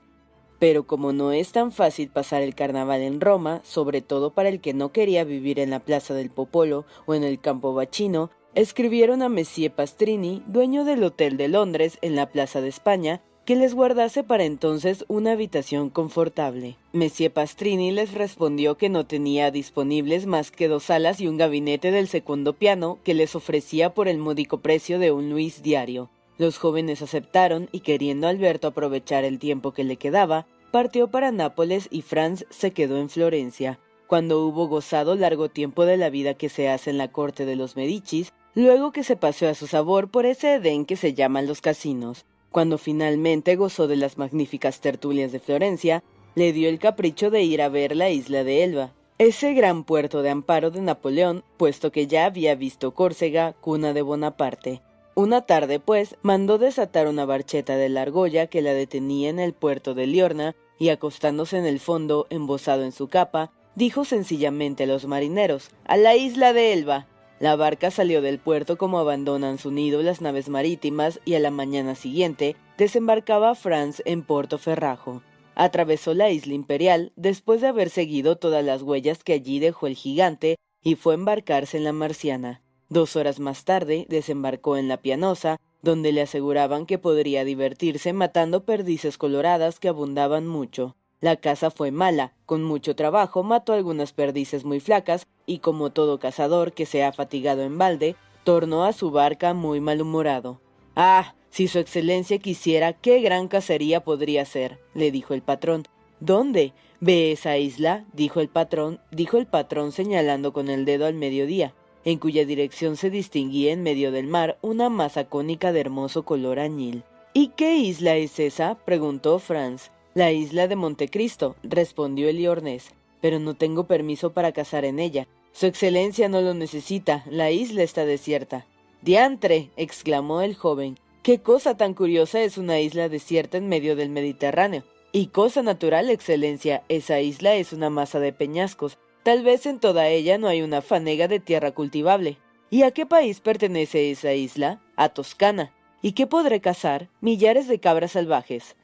Pero 0.64 0.88
como 0.88 1.12
no 1.12 1.34
es 1.34 1.52
tan 1.52 1.74
fácil 1.74 2.08
pasar 2.08 2.42
el 2.42 2.56
carnaval 2.56 3.02
en 3.02 3.20
Roma, 3.20 3.60
sobre 3.66 4.00
todo 4.00 4.30
para 4.34 4.48
el 4.48 4.62
que 4.62 4.74
no 4.74 4.94
quería 4.94 5.26
vivir 5.26 5.60
en 5.60 5.72
la 5.72 5.82
Plaza 5.82 6.14
del 6.14 6.30
Popolo 6.30 6.86
o 7.06 7.14
en 7.14 7.26
el 7.26 7.42
Campo 7.42 7.74
Bacino, 7.74 8.32
escribieron 8.56 9.22
a 9.22 9.28
Monsieur 9.28 9.74
Pastrini, 9.74 10.42
dueño 10.48 10.86
del 10.86 11.04
Hotel 11.04 11.36
de 11.36 11.50
Londres 11.50 11.98
en 12.02 12.16
la 12.16 12.30
Plaza 12.30 12.62
de 12.62 12.70
España, 12.70 13.22
que 13.44 13.58
les 13.58 13.74
guardase 13.74 14.24
para 14.24 14.46
entonces 14.46 15.04
una 15.10 15.34
habitación 15.34 15.90
confortable. 15.90 16.78
Monsieur 16.94 17.34
Pastrini 17.34 17.92
les 17.92 18.14
respondió 18.14 18.78
que 18.78 18.88
no 18.88 19.06
tenía 19.06 19.52
disponibles 19.52 20.28
más 20.28 20.50
que 20.50 20.70
dos 20.70 20.84
salas 20.84 21.20
y 21.20 21.28
un 21.28 21.36
gabinete 21.36 21.92
del 21.92 22.08
segundo 22.08 22.54
piano 22.54 23.00
que 23.04 23.14
les 23.14 23.36
ofrecía 23.36 23.94
por 23.94 24.08
el 24.08 24.18
módico 24.18 24.60
precio 24.60 24.98
de 24.98 25.12
un 25.12 25.30
Luis 25.30 25.62
diario. 25.62 26.10
Los 26.38 26.58
jóvenes 26.58 27.02
aceptaron 27.02 27.70
y 27.72 27.82
queriendo 27.82 28.28
Alberto 28.28 28.68
aprovechar 28.68 29.24
el 29.24 29.40
tiempo 29.40 29.72
que 29.72 29.84
le 29.84 29.98
quedaba, 29.98 30.48
partió 30.72 31.08
para 31.08 31.32
Nápoles 31.32 31.88
y 31.92 32.02
Franz 32.02 32.46
se 32.50 32.72
quedó 32.72 32.98
en 32.98 33.10
Florencia. 33.10 33.80
Cuando 34.08 34.46
hubo 34.46 34.68
gozado 34.68 35.16
largo 35.16 35.50
tiempo 35.50 35.86
de 35.86 35.98
la 35.98 36.10
vida 36.10 36.34
que 36.34 36.50
se 36.50 36.70
hace 36.70 36.90
en 36.90 36.98
la 36.98 37.12
corte 37.12 37.46
de 37.46 37.56
los 37.56 37.76
Medicis, 37.76 38.34
luego 38.56 38.92
que 38.92 39.04
se 39.04 39.16
paseó 39.16 39.50
a 39.50 39.54
su 39.54 39.68
sabor 39.68 40.10
por 40.10 40.26
ese 40.26 40.56
Edén 40.56 40.86
que 40.86 40.96
se 40.96 41.14
llaman 41.14 41.48
los 41.48 41.62
casinos, 41.62 42.26
cuando 42.52 42.78
finalmente 42.78 43.56
gozó 43.56 43.88
de 43.88 43.96
las 43.96 44.18
magníficas 44.18 44.80
tertulias 44.82 45.32
de 45.32 45.40
Florencia, 45.40 46.04
le 46.36 46.54
dio 46.54 46.70
el 46.70 46.80
capricho 46.80 47.30
de 47.30 47.44
ir 47.44 47.62
a 47.62 47.70
ver 47.70 47.96
la 47.96 48.10
isla 48.10 48.44
de 48.44 48.64
Elba, 48.64 48.94
ese 49.20 49.54
gran 49.54 49.84
puerto 49.84 50.22
de 50.22 50.32
amparo 50.32 50.72
de 50.72 50.82
Napoleón, 50.82 51.44
puesto 51.58 51.92
que 51.92 52.08
ya 52.08 52.26
había 52.26 52.56
visto 52.56 52.94
Córcega, 52.94 53.54
cuna 53.54 53.94
de 53.94 54.02
Bonaparte. 54.02 54.82
Una 55.16 55.42
tarde, 55.42 55.80
pues, 55.80 56.18
mandó 56.24 56.58
desatar 56.58 57.08
una 57.08 57.26
barcheta 57.26 57.78
de 57.78 57.88
la 57.88 58.02
argolla 58.02 58.48
que 58.48 58.64
la 58.64 58.74
detenía 58.74 59.30
en 59.30 59.40
el 59.40 59.54
puerto 59.54 59.94
de 59.94 60.08
Liorna 60.08 60.56
y 60.80 60.90
acostándose 60.90 61.60
en 61.60 61.68
el 61.68 61.80
fondo, 61.80 62.26
embosado 62.32 62.84
en 62.84 62.92
su 62.92 63.10
capa, 63.10 63.52
dijo 63.76 64.06
sencillamente 64.06 64.86
a 64.86 64.88
los 64.88 65.06
marineros, 65.06 65.70
a 65.86 65.98
la 65.98 66.16
isla 66.16 66.52
de 66.52 66.74
Elba. 66.74 67.08
La 67.40 67.56
barca 67.56 67.92
salió 67.92 68.24
del 68.24 68.40
puerto 68.40 68.78
como 68.80 68.98
abandonan 68.98 69.60
su 69.60 69.70
nido 69.70 70.02
las 70.02 70.20
naves 70.22 70.50
marítimas 70.50 71.20
y 71.26 71.36
a 71.36 71.40
la 71.40 71.52
mañana 71.52 71.94
siguiente 71.94 72.56
desembarcaba 72.80 73.54
Franz 73.54 74.02
en 74.06 74.24
Porto 74.24 74.58
Ferrajo. 74.58 75.22
Atravesó 75.54 76.16
la 76.16 76.32
isla 76.32 76.56
imperial 76.56 77.12
después 77.16 77.62
de 77.62 77.68
haber 77.68 77.92
seguido 77.92 78.38
todas 78.38 78.66
las 78.66 78.82
huellas 78.82 79.24
que 79.24 79.34
allí 79.34 79.60
dejó 79.60 79.86
el 79.86 79.96
gigante 79.96 80.56
y 80.82 80.96
fue 80.96 81.14
a 81.14 81.18
embarcarse 81.18 81.78
en 81.78 81.84
la 81.84 81.94
marciana. 81.94 82.63
Dos 82.90 83.16
horas 83.16 83.40
más 83.40 83.66
tarde 83.66 84.06
desembarcó 84.10 84.78
en 84.78 84.88
la 84.88 84.98
Pianosa, 84.98 85.60
donde 85.82 86.12
le 86.12 86.22
aseguraban 86.22 86.86
que 86.86 86.98
podría 86.98 87.44
divertirse 87.44 88.14
matando 88.14 88.64
perdices 88.64 89.18
coloradas 89.18 89.80
que 89.80 89.90
abundaban 89.90 90.48
mucho. 90.48 90.96
La 91.20 91.38
caza 91.38 91.72
fue 91.72 91.92
mala, 91.92 92.34
con 92.46 92.64
mucho 92.64 92.96
trabajo 92.96 93.44
mató 93.44 93.74
algunas 93.74 94.14
perdices 94.14 94.66
muy 94.66 94.80
flacas 94.80 95.26
y 95.46 95.60
como 95.60 95.92
todo 95.92 96.20
cazador 96.20 96.74
que 96.74 96.86
se 96.86 97.04
ha 97.04 97.14
fatigado 97.14 97.64
en 97.64 97.78
balde, 97.78 98.16
tornó 98.44 98.84
a 98.84 98.94
su 98.94 99.12
barca 99.12 99.54
muy 99.54 99.80
malhumorado. 99.80 100.60
Ah, 100.96 101.36
si 101.50 101.68
su 101.68 101.80
excelencia 101.80 102.40
quisiera, 102.40 102.94
qué 102.94 103.22
gran 103.22 103.48
cacería 103.48 104.04
podría 104.04 104.44
ser, 104.46 104.80
le 104.94 105.12
dijo 105.12 105.34
el 105.34 105.42
patrón. 105.42 105.84
¿Dónde? 106.20 106.74
¿Ve 107.00 107.32
esa 107.32 107.58
isla? 107.58 108.06
dijo 108.14 108.40
el 108.40 108.50
patrón, 108.50 109.00
dijo 109.12 109.38
el 109.38 109.48
patrón 109.48 109.92
señalando 109.92 110.54
con 110.54 110.70
el 110.70 110.86
dedo 110.86 111.06
al 111.06 111.14
mediodía 111.14 111.74
en 112.06 112.20
cuya 112.20 112.46
dirección 112.46 112.98
se 112.98 113.10
distinguía 113.10 113.72
en 113.72 113.84
medio 113.84 114.12
del 114.12 114.28
mar 114.28 114.58
una 114.62 114.90
masa 114.90 115.26
cónica 115.26 115.72
de 115.72 115.82
hermoso 115.82 116.24
color 116.24 116.60
añil. 116.60 117.04
¿Y 117.34 117.50
qué 117.50 117.78
isla 117.78 118.16
es 118.16 118.40
esa? 118.40 118.76
preguntó 118.86 119.40
Franz. 119.40 119.90
La 120.14 120.32
isla 120.32 120.68
de 120.68 120.76
Montecristo, 120.76 121.56
respondió 121.64 122.30
el 122.30 122.38
liornés, 122.38 122.92
pero 123.22 123.40
no 123.40 123.56
tengo 123.56 123.86
permiso 123.86 124.32
para 124.32 124.52
cazar 124.52 124.86
en 124.86 125.00
ella. 125.00 125.28
Su 125.54 125.66
excelencia 125.66 126.30
no 126.30 126.42
lo 126.42 126.54
necesita, 126.54 127.24
la 127.30 127.50
isla 127.50 127.84
está 127.84 128.06
desierta. 128.06 128.68
Diantre. 129.02 129.72
exclamó 129.76 130.42
el 130.42 130.56
joven. 130.56 130.98
Qué 131.24 131.40
cosa 131.40 131.76
tan 131.78 131.94
curiosa 131.94 132.42
es 132.42 132.58
una 132.58 132.80
isla 132.80 133.10
desierta 133.10 133.58
en 133.58 133.70
medio 133.70 133.96
del 133.96 134.10
Mediterráneo. 134.10 134.84
Y 135.12 135.28
cosa 135.28 135.62
natural, 135.62 136.10
excelencia, 136.10 136.84
esa 136.90 137.20
isla 137.22 137.56
es 137.56 137.72
una 137.72 137.90
masa 137.90 138.20
de 138.20 138.34
peñascos, 138.34 138.98
Tal 139.24 139.42
vez 139.42 139.66
en 139.66 139.80
toda 139.80 140.10
ella 140.10 140.38
no 140.38 140.50
hay 140.50 140.62
una 140.62 140.82
fanega 140.82 141.30
de 141.30 141.40
tierra 141.40 141.72
cultivable. 141.72 142.38
¿Y 142.70 142.84
a 142.84 142.92
qué 142.92 143.06
país 143.06 143.40
pertenece 143.40 144.12
esa 144.12 144.34
isla? 144.34 144.82
A 144.98 145.10
Toscana. 145.10 145.74
¿Y 146.02 146.12
qué 146.12 146.28
podré 146.28 146.60
cazar? 146.60 147.08
Millares 147.22 147.70
de 147.70 147.80
cabras 147.80 148.12
salvajes. 148.12 148.76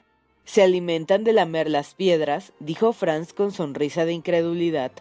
Se 0.45 0.63
alimentan 0.63 1.25
de 1.25 1.33
lamer 1.33 1.69
las 1.69 1.93
piedras, 1.93 2.53
dijo 2.59 2.93
Franz 2.93 3.33
con 3.33 3.51
sonrisa 3.51 4.05
de 4.05 4.13
incredulidad. 4.13 4.91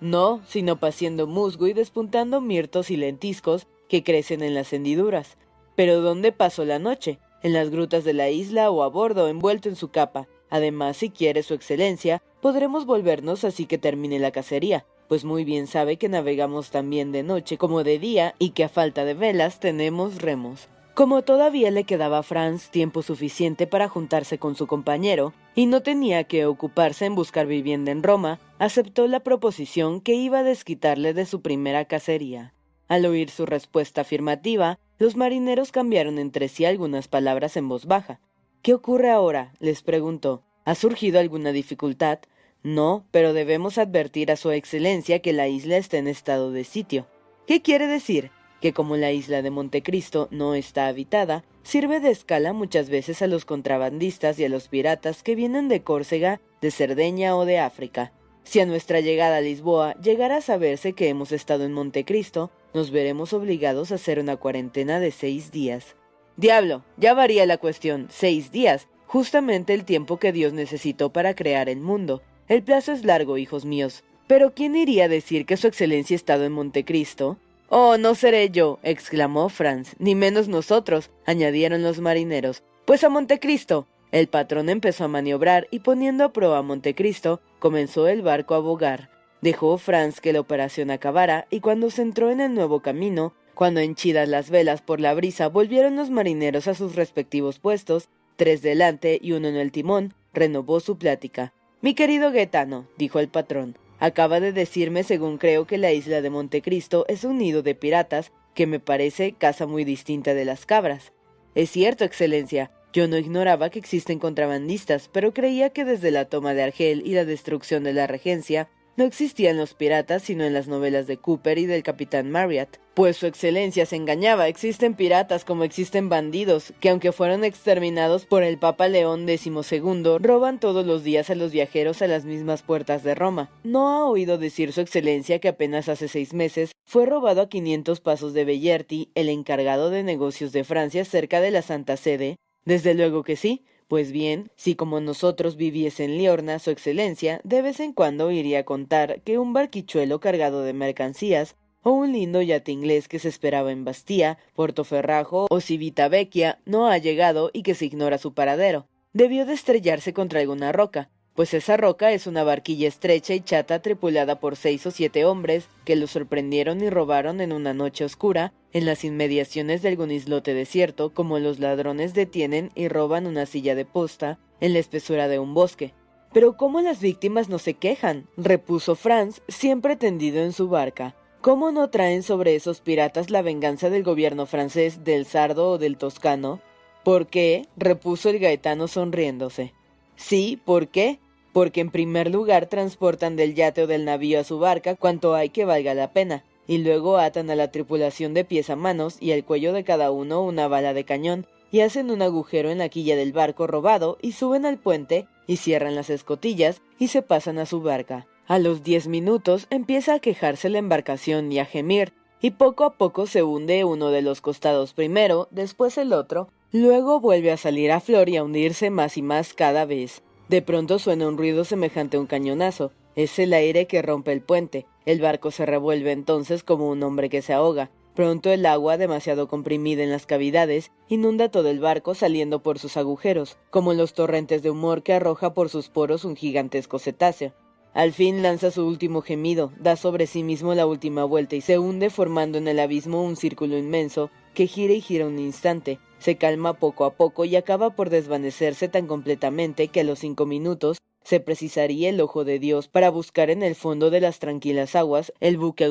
No, 0.00 0.42
sino 0.48 0.80
paciendo 0.80 1.28
musgo 1.28 1.68
y 1.68 1.72
despuntando 1.72 2.40
mirtos 2.40 2.90
y 2.90 2.96
lentiscos 2.96 3.68
que 3.88 4.02
crecen 4.02 4.42
en 4.42 4.54
las 4.54 4.72
hendiduras. 4.72 5.36
Pero 5.76 6.00
¿dónde 6.00 6.32
pasó 6.32 6.64
la 6.64 6.80
noche? 6.80 7.20
En 7.44 7.52
las 7.52 7.70
grutas 7.70 8.02
de 8.02 8.14
la 8.14 8.30
isla 8.30 8.70
o 8.70 8.82
a 8.82 8.88
bordo, 8.88 9.28
envuelto 9.28 9.68
en 9.68 9.76
su 9.76 9.90
capa. 9.90 10.26
Además, 10.50 10.96
si 10.96 11.10
quiere 11.10 11.42
su 11.42 11.54
excelencia, 11.54 12.22
podremos 12.40 12.86
volvernos 12.86 13.44
así 13.44 13.66
que 13.66 13.78
termine 13.78 14.18
la 14.18 14.30
cacería. 14.30 14.84
pues 15.08 15.24
muy 15.24 15.44
bien 15.44 15.66
sabe 15.66 15.96
que 15.96 16.10
navegamos 16.10 16.70
también 16.70 17.12
de 17.12 17.22
noche 17.22 17.56
como 17.56 17.82
de 17.82 17.98
día 17.98 18.34
y 18.38 18.50
que 18.50 18.64
a 18.64 18.68
falta 18.68 19.06
de 19.06 19.14
velas 19.14 19.58
tenemos 19.58 20.20
remos. 20.20 20.68
Como 20.98 21.22
todavía 21.22 21.70
le 21.70 21.84
quedaba 21.84 22.18
a 22.18 22.22
Franz 22.22 22.70
tiempo 22.70 23.02
suficiente 23.02 23.66
para 23.66 23.88
juntarse 23.88 24.38
con 24.38 24.54
su 24.54 24.66
compañero 24.66 25.32
y 25.54 25.66
no 25.66 25.80
tenía 25.80 26.24
que 26.24 26.44
ocuparse 26.44 27.06
en 27.06 27.14
buscar 27.14 27.46
vivienda 27.46 27.92
en 27.92 28.02
Roma, 28.02 28.40
aceptó 28.58 29.06
la 29.06 29.20
proposición 29.20 30.00
que 30.00 30.14
iba 30.14 30.40
a 30.40 30.42
desquitarle 30.42 31.14
de 31.14 31.24
su 31.24 31.40
primera 31.40 31.84
cacería. 31.84 32.52
Al 32.88 33.06
oír 33.06 33.30
su 33.30 33.46
respuesta 33.46 34.00
afirmativa, 34.00 34.78
los 34.98 35.14
marineros 35.14 35.72
cambiaron 35.72 36.18
entre 36.18 36.48
sí 36.48 36.64
algunas 36.64 37.06
palabras 37.06 37.56
en 37.56 37.68
voz 37.68 37.86
baja. 37.86 38.20
¿Qué 38.62 38.74
ocurre 38.74 39.10
ahora? 39.10 39.52
les 39.60 39.82
preguntó. 39.82 40.42
¿Ha 40.64 40.74
surgido 40.74 41.20
alguna 41.20 41.52
dificultad? 41.52 42.18
No, 42.62 43.06
pero 43.12 43.32
debemos 43.32 43.78
advertir 43.78 44.32
a 44.32 44.36
Su 44.36 44.50
Excelencia 44.50 45.20
que 45.20 45.32
la 45.32 45.48
isla 45.48 45.76
está 45.76 45.96
en 45.98 46.08
estado 46.08 46.50
de 46.50 46.64
sitio. 46.64 47.06
¿Qué 47.46 47.62
quiere 47.62 47.86
decir? 47.86 48.30
Que 48.60 48.72
como 48.72 48.96
la 48.96 49.12
isla 49.12 49.42
de 49.42 49.50
Montecristo 49.50 50.28
no 50.32 50.54
está 50.54 50.88
habitada, 50.88 51.44
sirve 51.62 52.00
de 52.00 52.10
escala 52.10 52.52
muchas 52.52 52.90
veces 52.90 53.22
a 53.22 53.28
los 53.28 53.44
contrabandistas 53.44 54.38
y 54.40 54.44
a 54.44 54.48
los 54.48 54.68
piratas 54.68 55.22
que 55.22 55.36
vienen 55.36 55.68
de 55.68 55.82
Córcega, 55.82 56.40
de 56.60 56.72
Cerdeña 56.72 57.36
o 57.36 57.44
de 57.44 57.60
África. 57.60 58.12
Si 58.42 58.58
a 58.58 58.66
nuestra 58.66 59.00
llegada 59.00 59.36
a 59.36 59.40
Lisboa 59.40 59.94
llegara 60.02 60.38
a 60.38 60.40
saberse 60.40 60.94
que 60.94 61.08
hemos 61.08 61.30
estado 61.30 61.64
en 61.64 61.72
Montecristo, 61.72 62.50
nos 62.74 62.90
veremos 62.90 63.32
obligados 63.32 63.92
a 63.92 63.96
hacer 63.96 64.18
una 64.18 64.36
cuarentena 64.36 64.98
de 64.98 65.12
seis 65.12 65.52
días. 65.52 65.94
Diablo, 66.38 66.84
ya 66.96 67.14
varía 67.14 67.46
la 67.46 67.58
cuestión, 67.58 68.06
seis 68.10 68.52
días, 68.52 68.86
justamente 69.08 69.74
el 69.74 69.84
tiempo 69.84 70.18
que 70.18 70.30
Dios 70.30 70.52
necesitó 70.52 71.12
para 71.12 71.34
crear 71.34 71.68
el 71.68 71.80
mundo, 71.80 72.22
el 72.46 72.62
plazo 72.62 72.92
es 72.92 73.04
largo, 73.04 73.38
hijos 73.38 73.64
míos. 73.64 74.04
Pero 74.28 74.54
¿quién 74.54 74.76
iría 74.76 75.06
a 75.06 75.08
decir 75.08 75.46
que 75.46 75.56
su 75.56 75.66
excelencia 75.66 76.14
ha 76.14 76.16
estado 76.16 76.44
en 76.44 76.52
Montecristo? 76.52 77.38
Oh, 77.68 77.98
no 77.98 78.14
seré 78.14 78.50
yo, 78.50 78.78
exclamó 78.84 79.48
Franz, 79.48 79.96
ni 79.98 80.14
menos 80.14 80.46
nosotros, 80.46 81.10
añadieron 81.26 81.82
los 81.82 81.98
marineros. 81.98 82.62
Pues 82.84 83.02
a 83.02 83.08
Montecristo. 83.08 83.88
El 84.12 84.28
patrón 84.28 84.68
empezó 84.68 85.04
a 85.04 85.08
maniobrar 85.08 85.66
y 85.72 85.80
poniendo 85.80 86.24
a 86.24 86.32
prueba 86.32 86.58
a 86.58 86.62
Montecristo, 86.62 87.40
comenzó 87.58 88.06
el 88.06 88.22
barco 88.22 88.54
a 88.54 88.60
bogar. 88.60 89.10
Dejó 89.42 89.76
Franz 89.76 90.20
que 90.20 90.32
la 90.32 90.40
operación 90.40 90.92
acabara 90.92 91.48
y 91.50 91.60
cuando 91.60 91.90
se 91.90 92.02
entró 92.02 92.30
en 92.30 92.40
el 92.40 92.54
nuevo 92.54 92.80
camino, 92.80 93.34
cuando 93.58 93.80
henchidas 93.80 94.28
las 94.28 94.50
velas 94.50 94.82
por 94.82 95.00
la 95.00 95.14
brisa 95.14 95.48
volvieron 95.48 95.96
los 95.96 96.10
marineros 96.10 96.68
a 96.68 96.74
sus 96.74 96.94
respectivos 96.94 97.58
puestos, 97.58 98.08
tres 98.36 98.62
delante 98.62 99.18
y 99.20 99.32
uno 99.32 99.48
en 99.48 99.56
el 99.56 99.72
timón, 99.72 100.14
renovó 100.32 100.78
su 100.78 100.96
plática. 100.96 101.52
Mi 101.80 101.94
querido 101.94 102.30
Gaetano, 102.30 102.86
dijo 102.98 103.18
el 103.18 103.26
patrón, 103.26 103.76
acaba 103.98 104.38
de 104.38 104.52
decirme, 104.52 105.02
según 105.02 105.38
creo, 105.38 105.66
que 105.66 105.76
la 105.76 105.92
isla 105.92 106.20
de 106.20 106.30
Montecristo 106.30 107.04
es 107.08 107.24
un 107.24 107.38
nido 107.38 107.62
de 107.62 107.74
piratas, 107.74 108.30
que 108.54 108.68
me 108.68 108.78
parece 108.78 109.32
casa 109.32 109.66
muy 109.66 109.82
distinta 109.82 110.34
de 110.34 110.44
las 110.44 110.64
cabras. 110.64 111.12
Es 111.56 111.68
cierto, 111.68 112.04
Excelencia, 112.04 112.70
yo 112.92 113.08
no 113.08 113.18
ignoraba 113.18 113.70
que 113.70 113.80
existen 113.80 114.20
contrabandistas, 114.20 115.10
pero 115.12 115.34
creía 115.34 115.70
que 115.70 115.84
desde 115.84 116.12
la 116.12 116.26
toma 116.26 116.54
de 116.54 116.62
Argel 116.62 117.02
y 117.04 117.14
la 117.14 117.24
destrucción 117.24 117.82
de 117.82 117.92
la 117.92 118.06
regencia, 118.06 118.68
no 118.98 119.04
existían 119.04 119.56
los 119.56 119.74
piratas 119.74 120.24
sino 120.24 120.42
en 120.42 120.52
las 120.52 120.66
novelas 120.66 121.06
de 121.06 121.18
Cooper 121.18 121.56
y 121.56 121.66
del 121.66 121.84
capitán 121.84 122.32
Marriott. 122.32 122.80
Pues 122.94 123.16
su 123.16 123.26
excelencia 123.26 123.86
se 123.86 123.94
engañaba, 123.94 124.48
existen 124.48 124.94
piratas 124.94 125.44
como 125.44 125.62
existen 125.62 126.08
bandidos, 126.08 126.72
que 126.80 126.88
aunque 126.88 127.12
fueron 127.12 127.44
exterminados 127.44 128.26
por 128.26 128.42
el 128.42 128.58
Papa 128.58 128.88
León 128.88 129.24
XII, 129.24 130.18
roban 130.18 130.58
todos 130.58 130.84
los 130.84 131.04
días 131.04 131.30
a 131.30 131.36
los 131.36 131.52
viajeros 131.52 132.02
a 132.02 132.08
las 132.08 132.24
mismas 132.24 132.62
puertas 132.62 133.04
de 133.04 133.14
Roma. 133.14 133.50
¿No 133.62 133.88
ha 133.88 134.04
oído 134.04 134.36
decir 134.36 134.72
su 134.72 134.80
excelencia 134.80 135.38
que 135.38 135.46
apenas 135.46 135.88
hace 135.88 136.08
seis 136.08 136.34
meses 136.34 136.72
fue 136.84 137.06
robado 137.06 137.42
a 137.42 137.48
500 137.48 138.00
pasos 138.00 138.34
de 138.34 138.44
Bellerti, 138.44 139.12
el 139.14 139.28
encargado 139.28 139.90
de 139.90 140.02
negocios 140.02 140.50
de 140.50 140.64
Francia 140.64 141.04
cerca 141.04 141.40
de 141.40 141.52
la 141.52 141.62
Santa 141.62 141.96
Sede? 141.96 142.34
Desde 142.64 142.94
luego 142.94 143.22
que 143.22 143.36
sí, 143.36 143.64
pues 143.88 144.12
bien, 144.12 144.50
si 144.54 144.74
como 144.74 145.00
nosotros 145.00 145.56
viviese 145.56 146.04
en 146.04 146.18
Liorna, 146.18 146.58
su 146.58 146.70
excelencia, 146.70 147.40
de 147.42 147.62
vez 147.62 147.80
en 147.80 147.94
cuando 147.94 148.30
iría 148.30 148.60
a 148.60 148.64
contar 148.64 149.22
que 149.22 149.38
un 149.38 149.54
barquichuelo 149.54 150.20
cargado 150.20 150.62
de 150.62 150.74
mercancías, 150.74 151.56
o 151.82 151.92
un 151.92 152.12
lindo 152.12 152.42
yate 152.42 152.70
inglés 152.70 153.08
que 153.08 153.18
se 153.18 153.28
esperaba 153.28 153.72
en 153.72 153.84
Bastía, 153.84 154.38
Portoferrajo 154.54 155.46
o 155.48 155.60
Civitavecchia 155.60 156.60
no 156.66 156.88
ha 156.88 156.98
llegado 156.98 157.50
y 157.52 157.62
que 157.62 157.74
se 157.74 157.86
ignora 157.86 158.18
su 158.18 158.34
paradero. 158.34 158.86
Debió 159.14 159.46
de 159.46 159.54
estrellarse 159.54 160.12
contra 160.12 160.40
alguna 160.40 160.70
roca, 160.70 161.10
pues 161.38 161.54
esa 161.54 161.76
roca 161.76 162.10
es 162.10 162.26
una 162.26 162.42
barquilla 162.42 162.88
estrecha 162.88 163.32
y 163.32 163.40
chata 163.40 163.80
tripulada 163.80 164.40
por 164.40 164.56
seis 164.56 164.84
o 164.86 164.90
siete 164.90 165.24
hombres 165.24 165.68
que 165.84 165.94
lo 165.94 166.08
sorprendieron 166.08 166.82
y 166.82 166.90
robaron 166.90 167.40
en 167.40 167.52
una 167.52 167.74
noche 167.74 168.04
oscura 168.04 168.52
en 168.72 168.86
las 168.86 169.04
inmediaciones 169.04 169.80
de 169.80 169.90
algún 169.90 170.10
islote 170.10 170.52
desierto, 170.52 171.14
como 171.14 171.38
los 171.38 171.60
ladrones 171.60 172.12
detienen 172.12 172.72
y 172.74 172.88
roban 172.88 173.28
una 173.28 173.46
silla 173.46 173.76
de 173.76 173.84
posta 173.84 174.40
en 174.58 174.72
la 174.72 174.80
espesura 174.80 175.28
de 175.28 175.38
un 175.38 175.54
bosque. 175.54 175.94
Pero 176.32 176.56
¿cómo 176.56 176.80
las 176.80 177.00
víctimas 177.00 177.48
no 177.48 177.60
se 177.60 177.74
quejan? 177.74 178.26
repuso 178.36 178.96
Franz, 178.96 179.40
siempre 179.46 179.94
tendido 179.94 180.42
en 180.42 180.52
su 180.52 180.68
barca. 180.68 181.14
¿Cómo 181.40 181.70
no 181.70 181.88
traen 181.88 182.24
sobre 182.24 182.56
esos 182.56 182.80
piratas 182.80 183.30
la 183.30 183.42
venganza 183.42 183.90
del 183.90 184.02
gobierno 184.02 184.46
francés, 184.46 185.04
del 185.04 185.24
sardo 185.24 185.70
o 185.70 185.78
del 185.78 185.98
toscano? 185.98 186.60
¿Por 187.04 187.28
qué? 187.28 187.68
repuso 187.76 188.28
el 188.28 188.40
gaetano 188.40 188.88
sonriéndose. 188.88 189.72
Sí, 190.16 190.60
¿por 190.64 190.88
qué? 190.88 191.20
Porque 191.58 191.80
en 191.80 191.90
primer 191.90 192.30
lugar 192.30 192.66
transportan 192.66 193.34
del 193.34 193.56
yate 193.56 193.82
o 193.82 193.86
del 193.88 194.04
navío 194.04 194.38
a 194.38 194.44
su 194.44 194.60
barca 194.60 194.94
cuanto 194.94 195.34
hay 195.34 195.48
que 195.48 195.64
valga 195.64 195.92
la 195.92 196.12
pena, 196.12 196.44
y 196.68 196.78
luego 196.78 197.18
atan 197.18 197.50
a 197.50 197.56
la 197.56 197.72
tripulación 197.72 198.32
de 198.32 198.44
pies 198.44 198.70
a 198.70 198.76
manos 198.76 199.16
y 199.18 199.32
al 199.32 199.44
cuello 199.44 199.72
de 199.72 199.82
cada 199.82 200.12
uno 200.12 200.40
una 200.44 200.68
bala 200.68 200.94
de 200.94 201.02
cañón, 201.02 201.48
y 201.72 201.80
hacen 201.80 202.12
un 202.12 202.22
agujero 202.22 202.70
en 202.70 202.78
la 202.78 202.88
quilla 202.88 203.16
del 203.16 203.32
barco 203.32 203.66
robado 203.66 204.18
y 204.22 204.34
suben 204.34 204.66
al 204.66 204.78
puente 204.78 205.26
y 205.48 205.56
cierran 205.56 205.96
las 205.96 206.10
escotillas 206.10 206.80
y 206.96 207.08
se 207.08 207.22
pasan 207.22 207.58
a 207.58 207.66
su 207.66 207.80
barca. 207.80 208.28
A 208.46 208.60
los 208.60 208.84
diez 208.84 209.08
minutos 209.08 209.66
empieza 209.70 210.14
a 210.14 210.20
quejarse 210.20 210.68
la 210.68 210.78
embarcación 210.78 211.50
y 211.50 211.58
a 211.58 211.64
gemir, 211.64 212.12
y 212.40 212.52
poco 212.52 212.84
a 212.84 212.94
poco 212.94 213.26
se 213.26 213.42
hunde 213.42 213.82
uno 213.82 214.12
de 214.12 214.22
los 214.22 214.40
costados 214.40 214.92
primero, 214.92 215.48
después 215.50 215.98
el 215.98 216.12
otro, 216.12 216.50
luego 216.70 217.18
vuelve 217.18 217.50
a 217.50 217.56
salir 217.56 217.90
a 217.90 217.98
flor 217.98 218.28
y 218.28 218.36
a 218.36 218.44
hundirse 218.44 218.90
más 218.90 219.16
y 219.16 219.22
más 219.22 219.54
cada 219.54 219.86
vez. 219.86 220.22
De 220.48 220.62
pronto 220.62 220.98
suena 220.98 221.28
un 221.28 221.36
ruido 221.36 221.64
semejante 221.64 222.16
a 222.16 222.20
un 222.20 222.26
cañonazo. 222.26 222.92
Es 223.16 223.38
el 223.38 223.52
aire 223.52 223.86
que 223.86 224.00
rompe 224.00 224.32
el 224.32 224.40
puente. 224.40 224.86
El 225.04 225.20
barco 225.20 225.50
se 225.50 225.66
revuelve 225.66 226.12
entonces 226.12 226.62
como 226.62 226.88
un 226.88 227.02
hombre 227.02 227.28
que 227.28 227.42
se 227.42 227.52
ahoga. 227.52 227.90
Pronto 228.14 228.50
el 228.50 228.64
agua, 228.64 228.96
demasiado 228.96 229.46
comprimida 229.46 230.02
en 230.02 230.10
las 230.10 230.26
cavidades, 230.26 230.90
inunda 231.08 231.50
todo 231.50 231.68
el 231.68 231.80
barco 231.80 232.14
saliendo 232.14 232.62
por 232.62 232.78
sus 232.78 232.96
agujeros, 232.96 233.58
como 233.70 233.92
los 233.92 234.14
torrentes 234.14 234.62
de 234.62 234.70
humor 234.70 235.02
que 235.02 235.12
arroja 235.12 235.52
por 235.52 235.68
sus 235.68 235.88
poros 235.88 236.24
un 236.24 236.34
gigantesco 236.34 236.98
cetáceo. 236.98 237.52
Al 237.98 238.12
fin 238.12 238.44
lanza 238.44 238.70
su 238.70 238.86
último 238.86 239.22
gemido, 239.22 239.72
da 239.80 239.96
sobre 239.96 240.28
sí 240.28 240.44
mismo 240.44 240.72
la 240.72 240.86
última 240.86 241.24
vuelta 241.24 241.56
y 241.56 241.60
se 241.60 241.80
hunde 241.80 242.10
formando 242.10 242.56
en 242.56 242.68
el 242.68 242.78
abismo 242.78 243.24
un 243.24 243.34
círculo 243.34 243.76
inmenso 243.76 244.30
que 244.54 244.68
gira 244.68 244.92
y 244.92 245.00
gira 245.00 245.26
un 245.26 245.40
instante, 245.40 245.98
se 246.20 246.36
calma 246.36 246.74
poco 246.74 247.04
a 247.04 247.14
poco 247.14 247.44
y 247.44 247.56
acaba 247.56 247.90
por 247.90 248.08
desvanecerse 248.08 248.86
tan 248.86 249.08
completamente 249.08 249.88
que 249.88 249.98
a 249.98 250.04
los 250.04 250.20
cinco 250.20 250.46
minutos 250.46 250.98
se 251.24 251.40
precisaría 251.40 252.10
el 252.10 252.20
ojo 252.20 252.44
de 252.44 252.60
Dios 252.60 252.86
para 252.86 253.10
buscar 253.10 253.50
en 253.50 253.64
el 253.64 253.74
fondo 253.74 254.10
de 254.10 254.20
las 254.20 254.38
tranquilas 254.38 254.94
aguas 254.94 255.32
el 255.40 255.56
buque, 255.56 255.90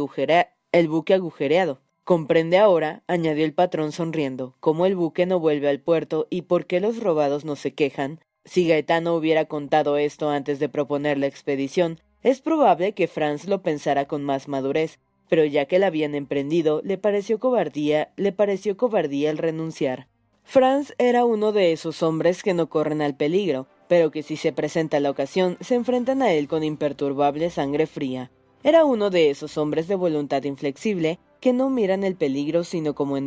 el 0.71 0.87
buque 0.87 1.13
agujereado. 1.13 1.81
Comprende 2.05 2.57
ahora, 2.57 3.03
añadió 3.07 3.43
el 3.43 3.53
patrón 3.53 3.91
sonriendo, 3.91 4.55
cómo 4.61 4.85
el 4.85 4.95
buque 4.95 5.25
no 5.25 5.41
vuelve 5.41 5.67
al 5.67 5.81
puerto 5.81 6.25
y 6.29 6.43
por 6.43 6.67
qué 6.67 6.79
los 6.79 7.03
robados 7.03 7.43
no 7.43 7.57
se 7.57 7.73
quejan. 7.73 8.21
Si 8.47 8.65
Gaetano 8.65 9.13
hubiera 9.13 9.43
contado 9.43 9.97
esto 9.97 10.29
antes 10.29 10.57
de 10.57 10.69
proponer 10.69 11.17
la 11.17 11.27
expedición, 11.27 11.99
es 12.23 12.39
probable 12.39 12.93
que 12.93 13.09
Franz 13.09 13.45
lo 13.45 13.61
pensara 13.61 14.05
con 14.05 14.23
más 14.23 14.47
madurez, 14.47 14.99
pero 15.27 15.43
ya 15.43 15.65
que 15.65 15.79
la 15.79 15.87
habían 15.87 16.15
emprendido, 16.15 16.81
le 16.81 16.97
pareció 16.97 17.39
cobardía, 17.39 18.13
le 18.15 18.31
pareció 18.31 18.77
cobardía 18.77 19.31
el 19.31 19.37
renunciar. 19.37 20.07
Franz 20.45 20.93
era 20.97 21.25
uno 21.25 21.51
de 21.51 21.73
esos 21.73 22.01
hombres 22.01 22.41
que 22.41 22.53
no 22.53 22.69
corren 22.69 23.01
al 23.01 23.17
peligro, 23.17 23.67
pero 23.89 24.11
que 24.11 24.23
si 24.23 24.37
se 24.37 24.53
presenta 24.53 25.01
la 25.01 25.09
ocasión 25.11 25.57
se 25.59 25.75
enfrentan 25.75 26.21
a 26.21 26.31
él 26.31 26.47
con 26.47 26.63
imperturbable 26.63 27.49
sangre 27.49 27.85
fría. 27.85 28.31
Era 28.63 28.85
uno 28.85 29.09
de 29.09 29.29
esos 29.29 29.57
hombres 29.57 29.89
de 29.89 29.95
voluntad 29.95 30.45
inflexible 30.45 31.19
que 31.41 31.51
no 31.51 31.69
miran 31.69 32.03
el 32.03 32.15
peligro 32.15 32.63
sino 32.63 32.95
como 32.95 33.17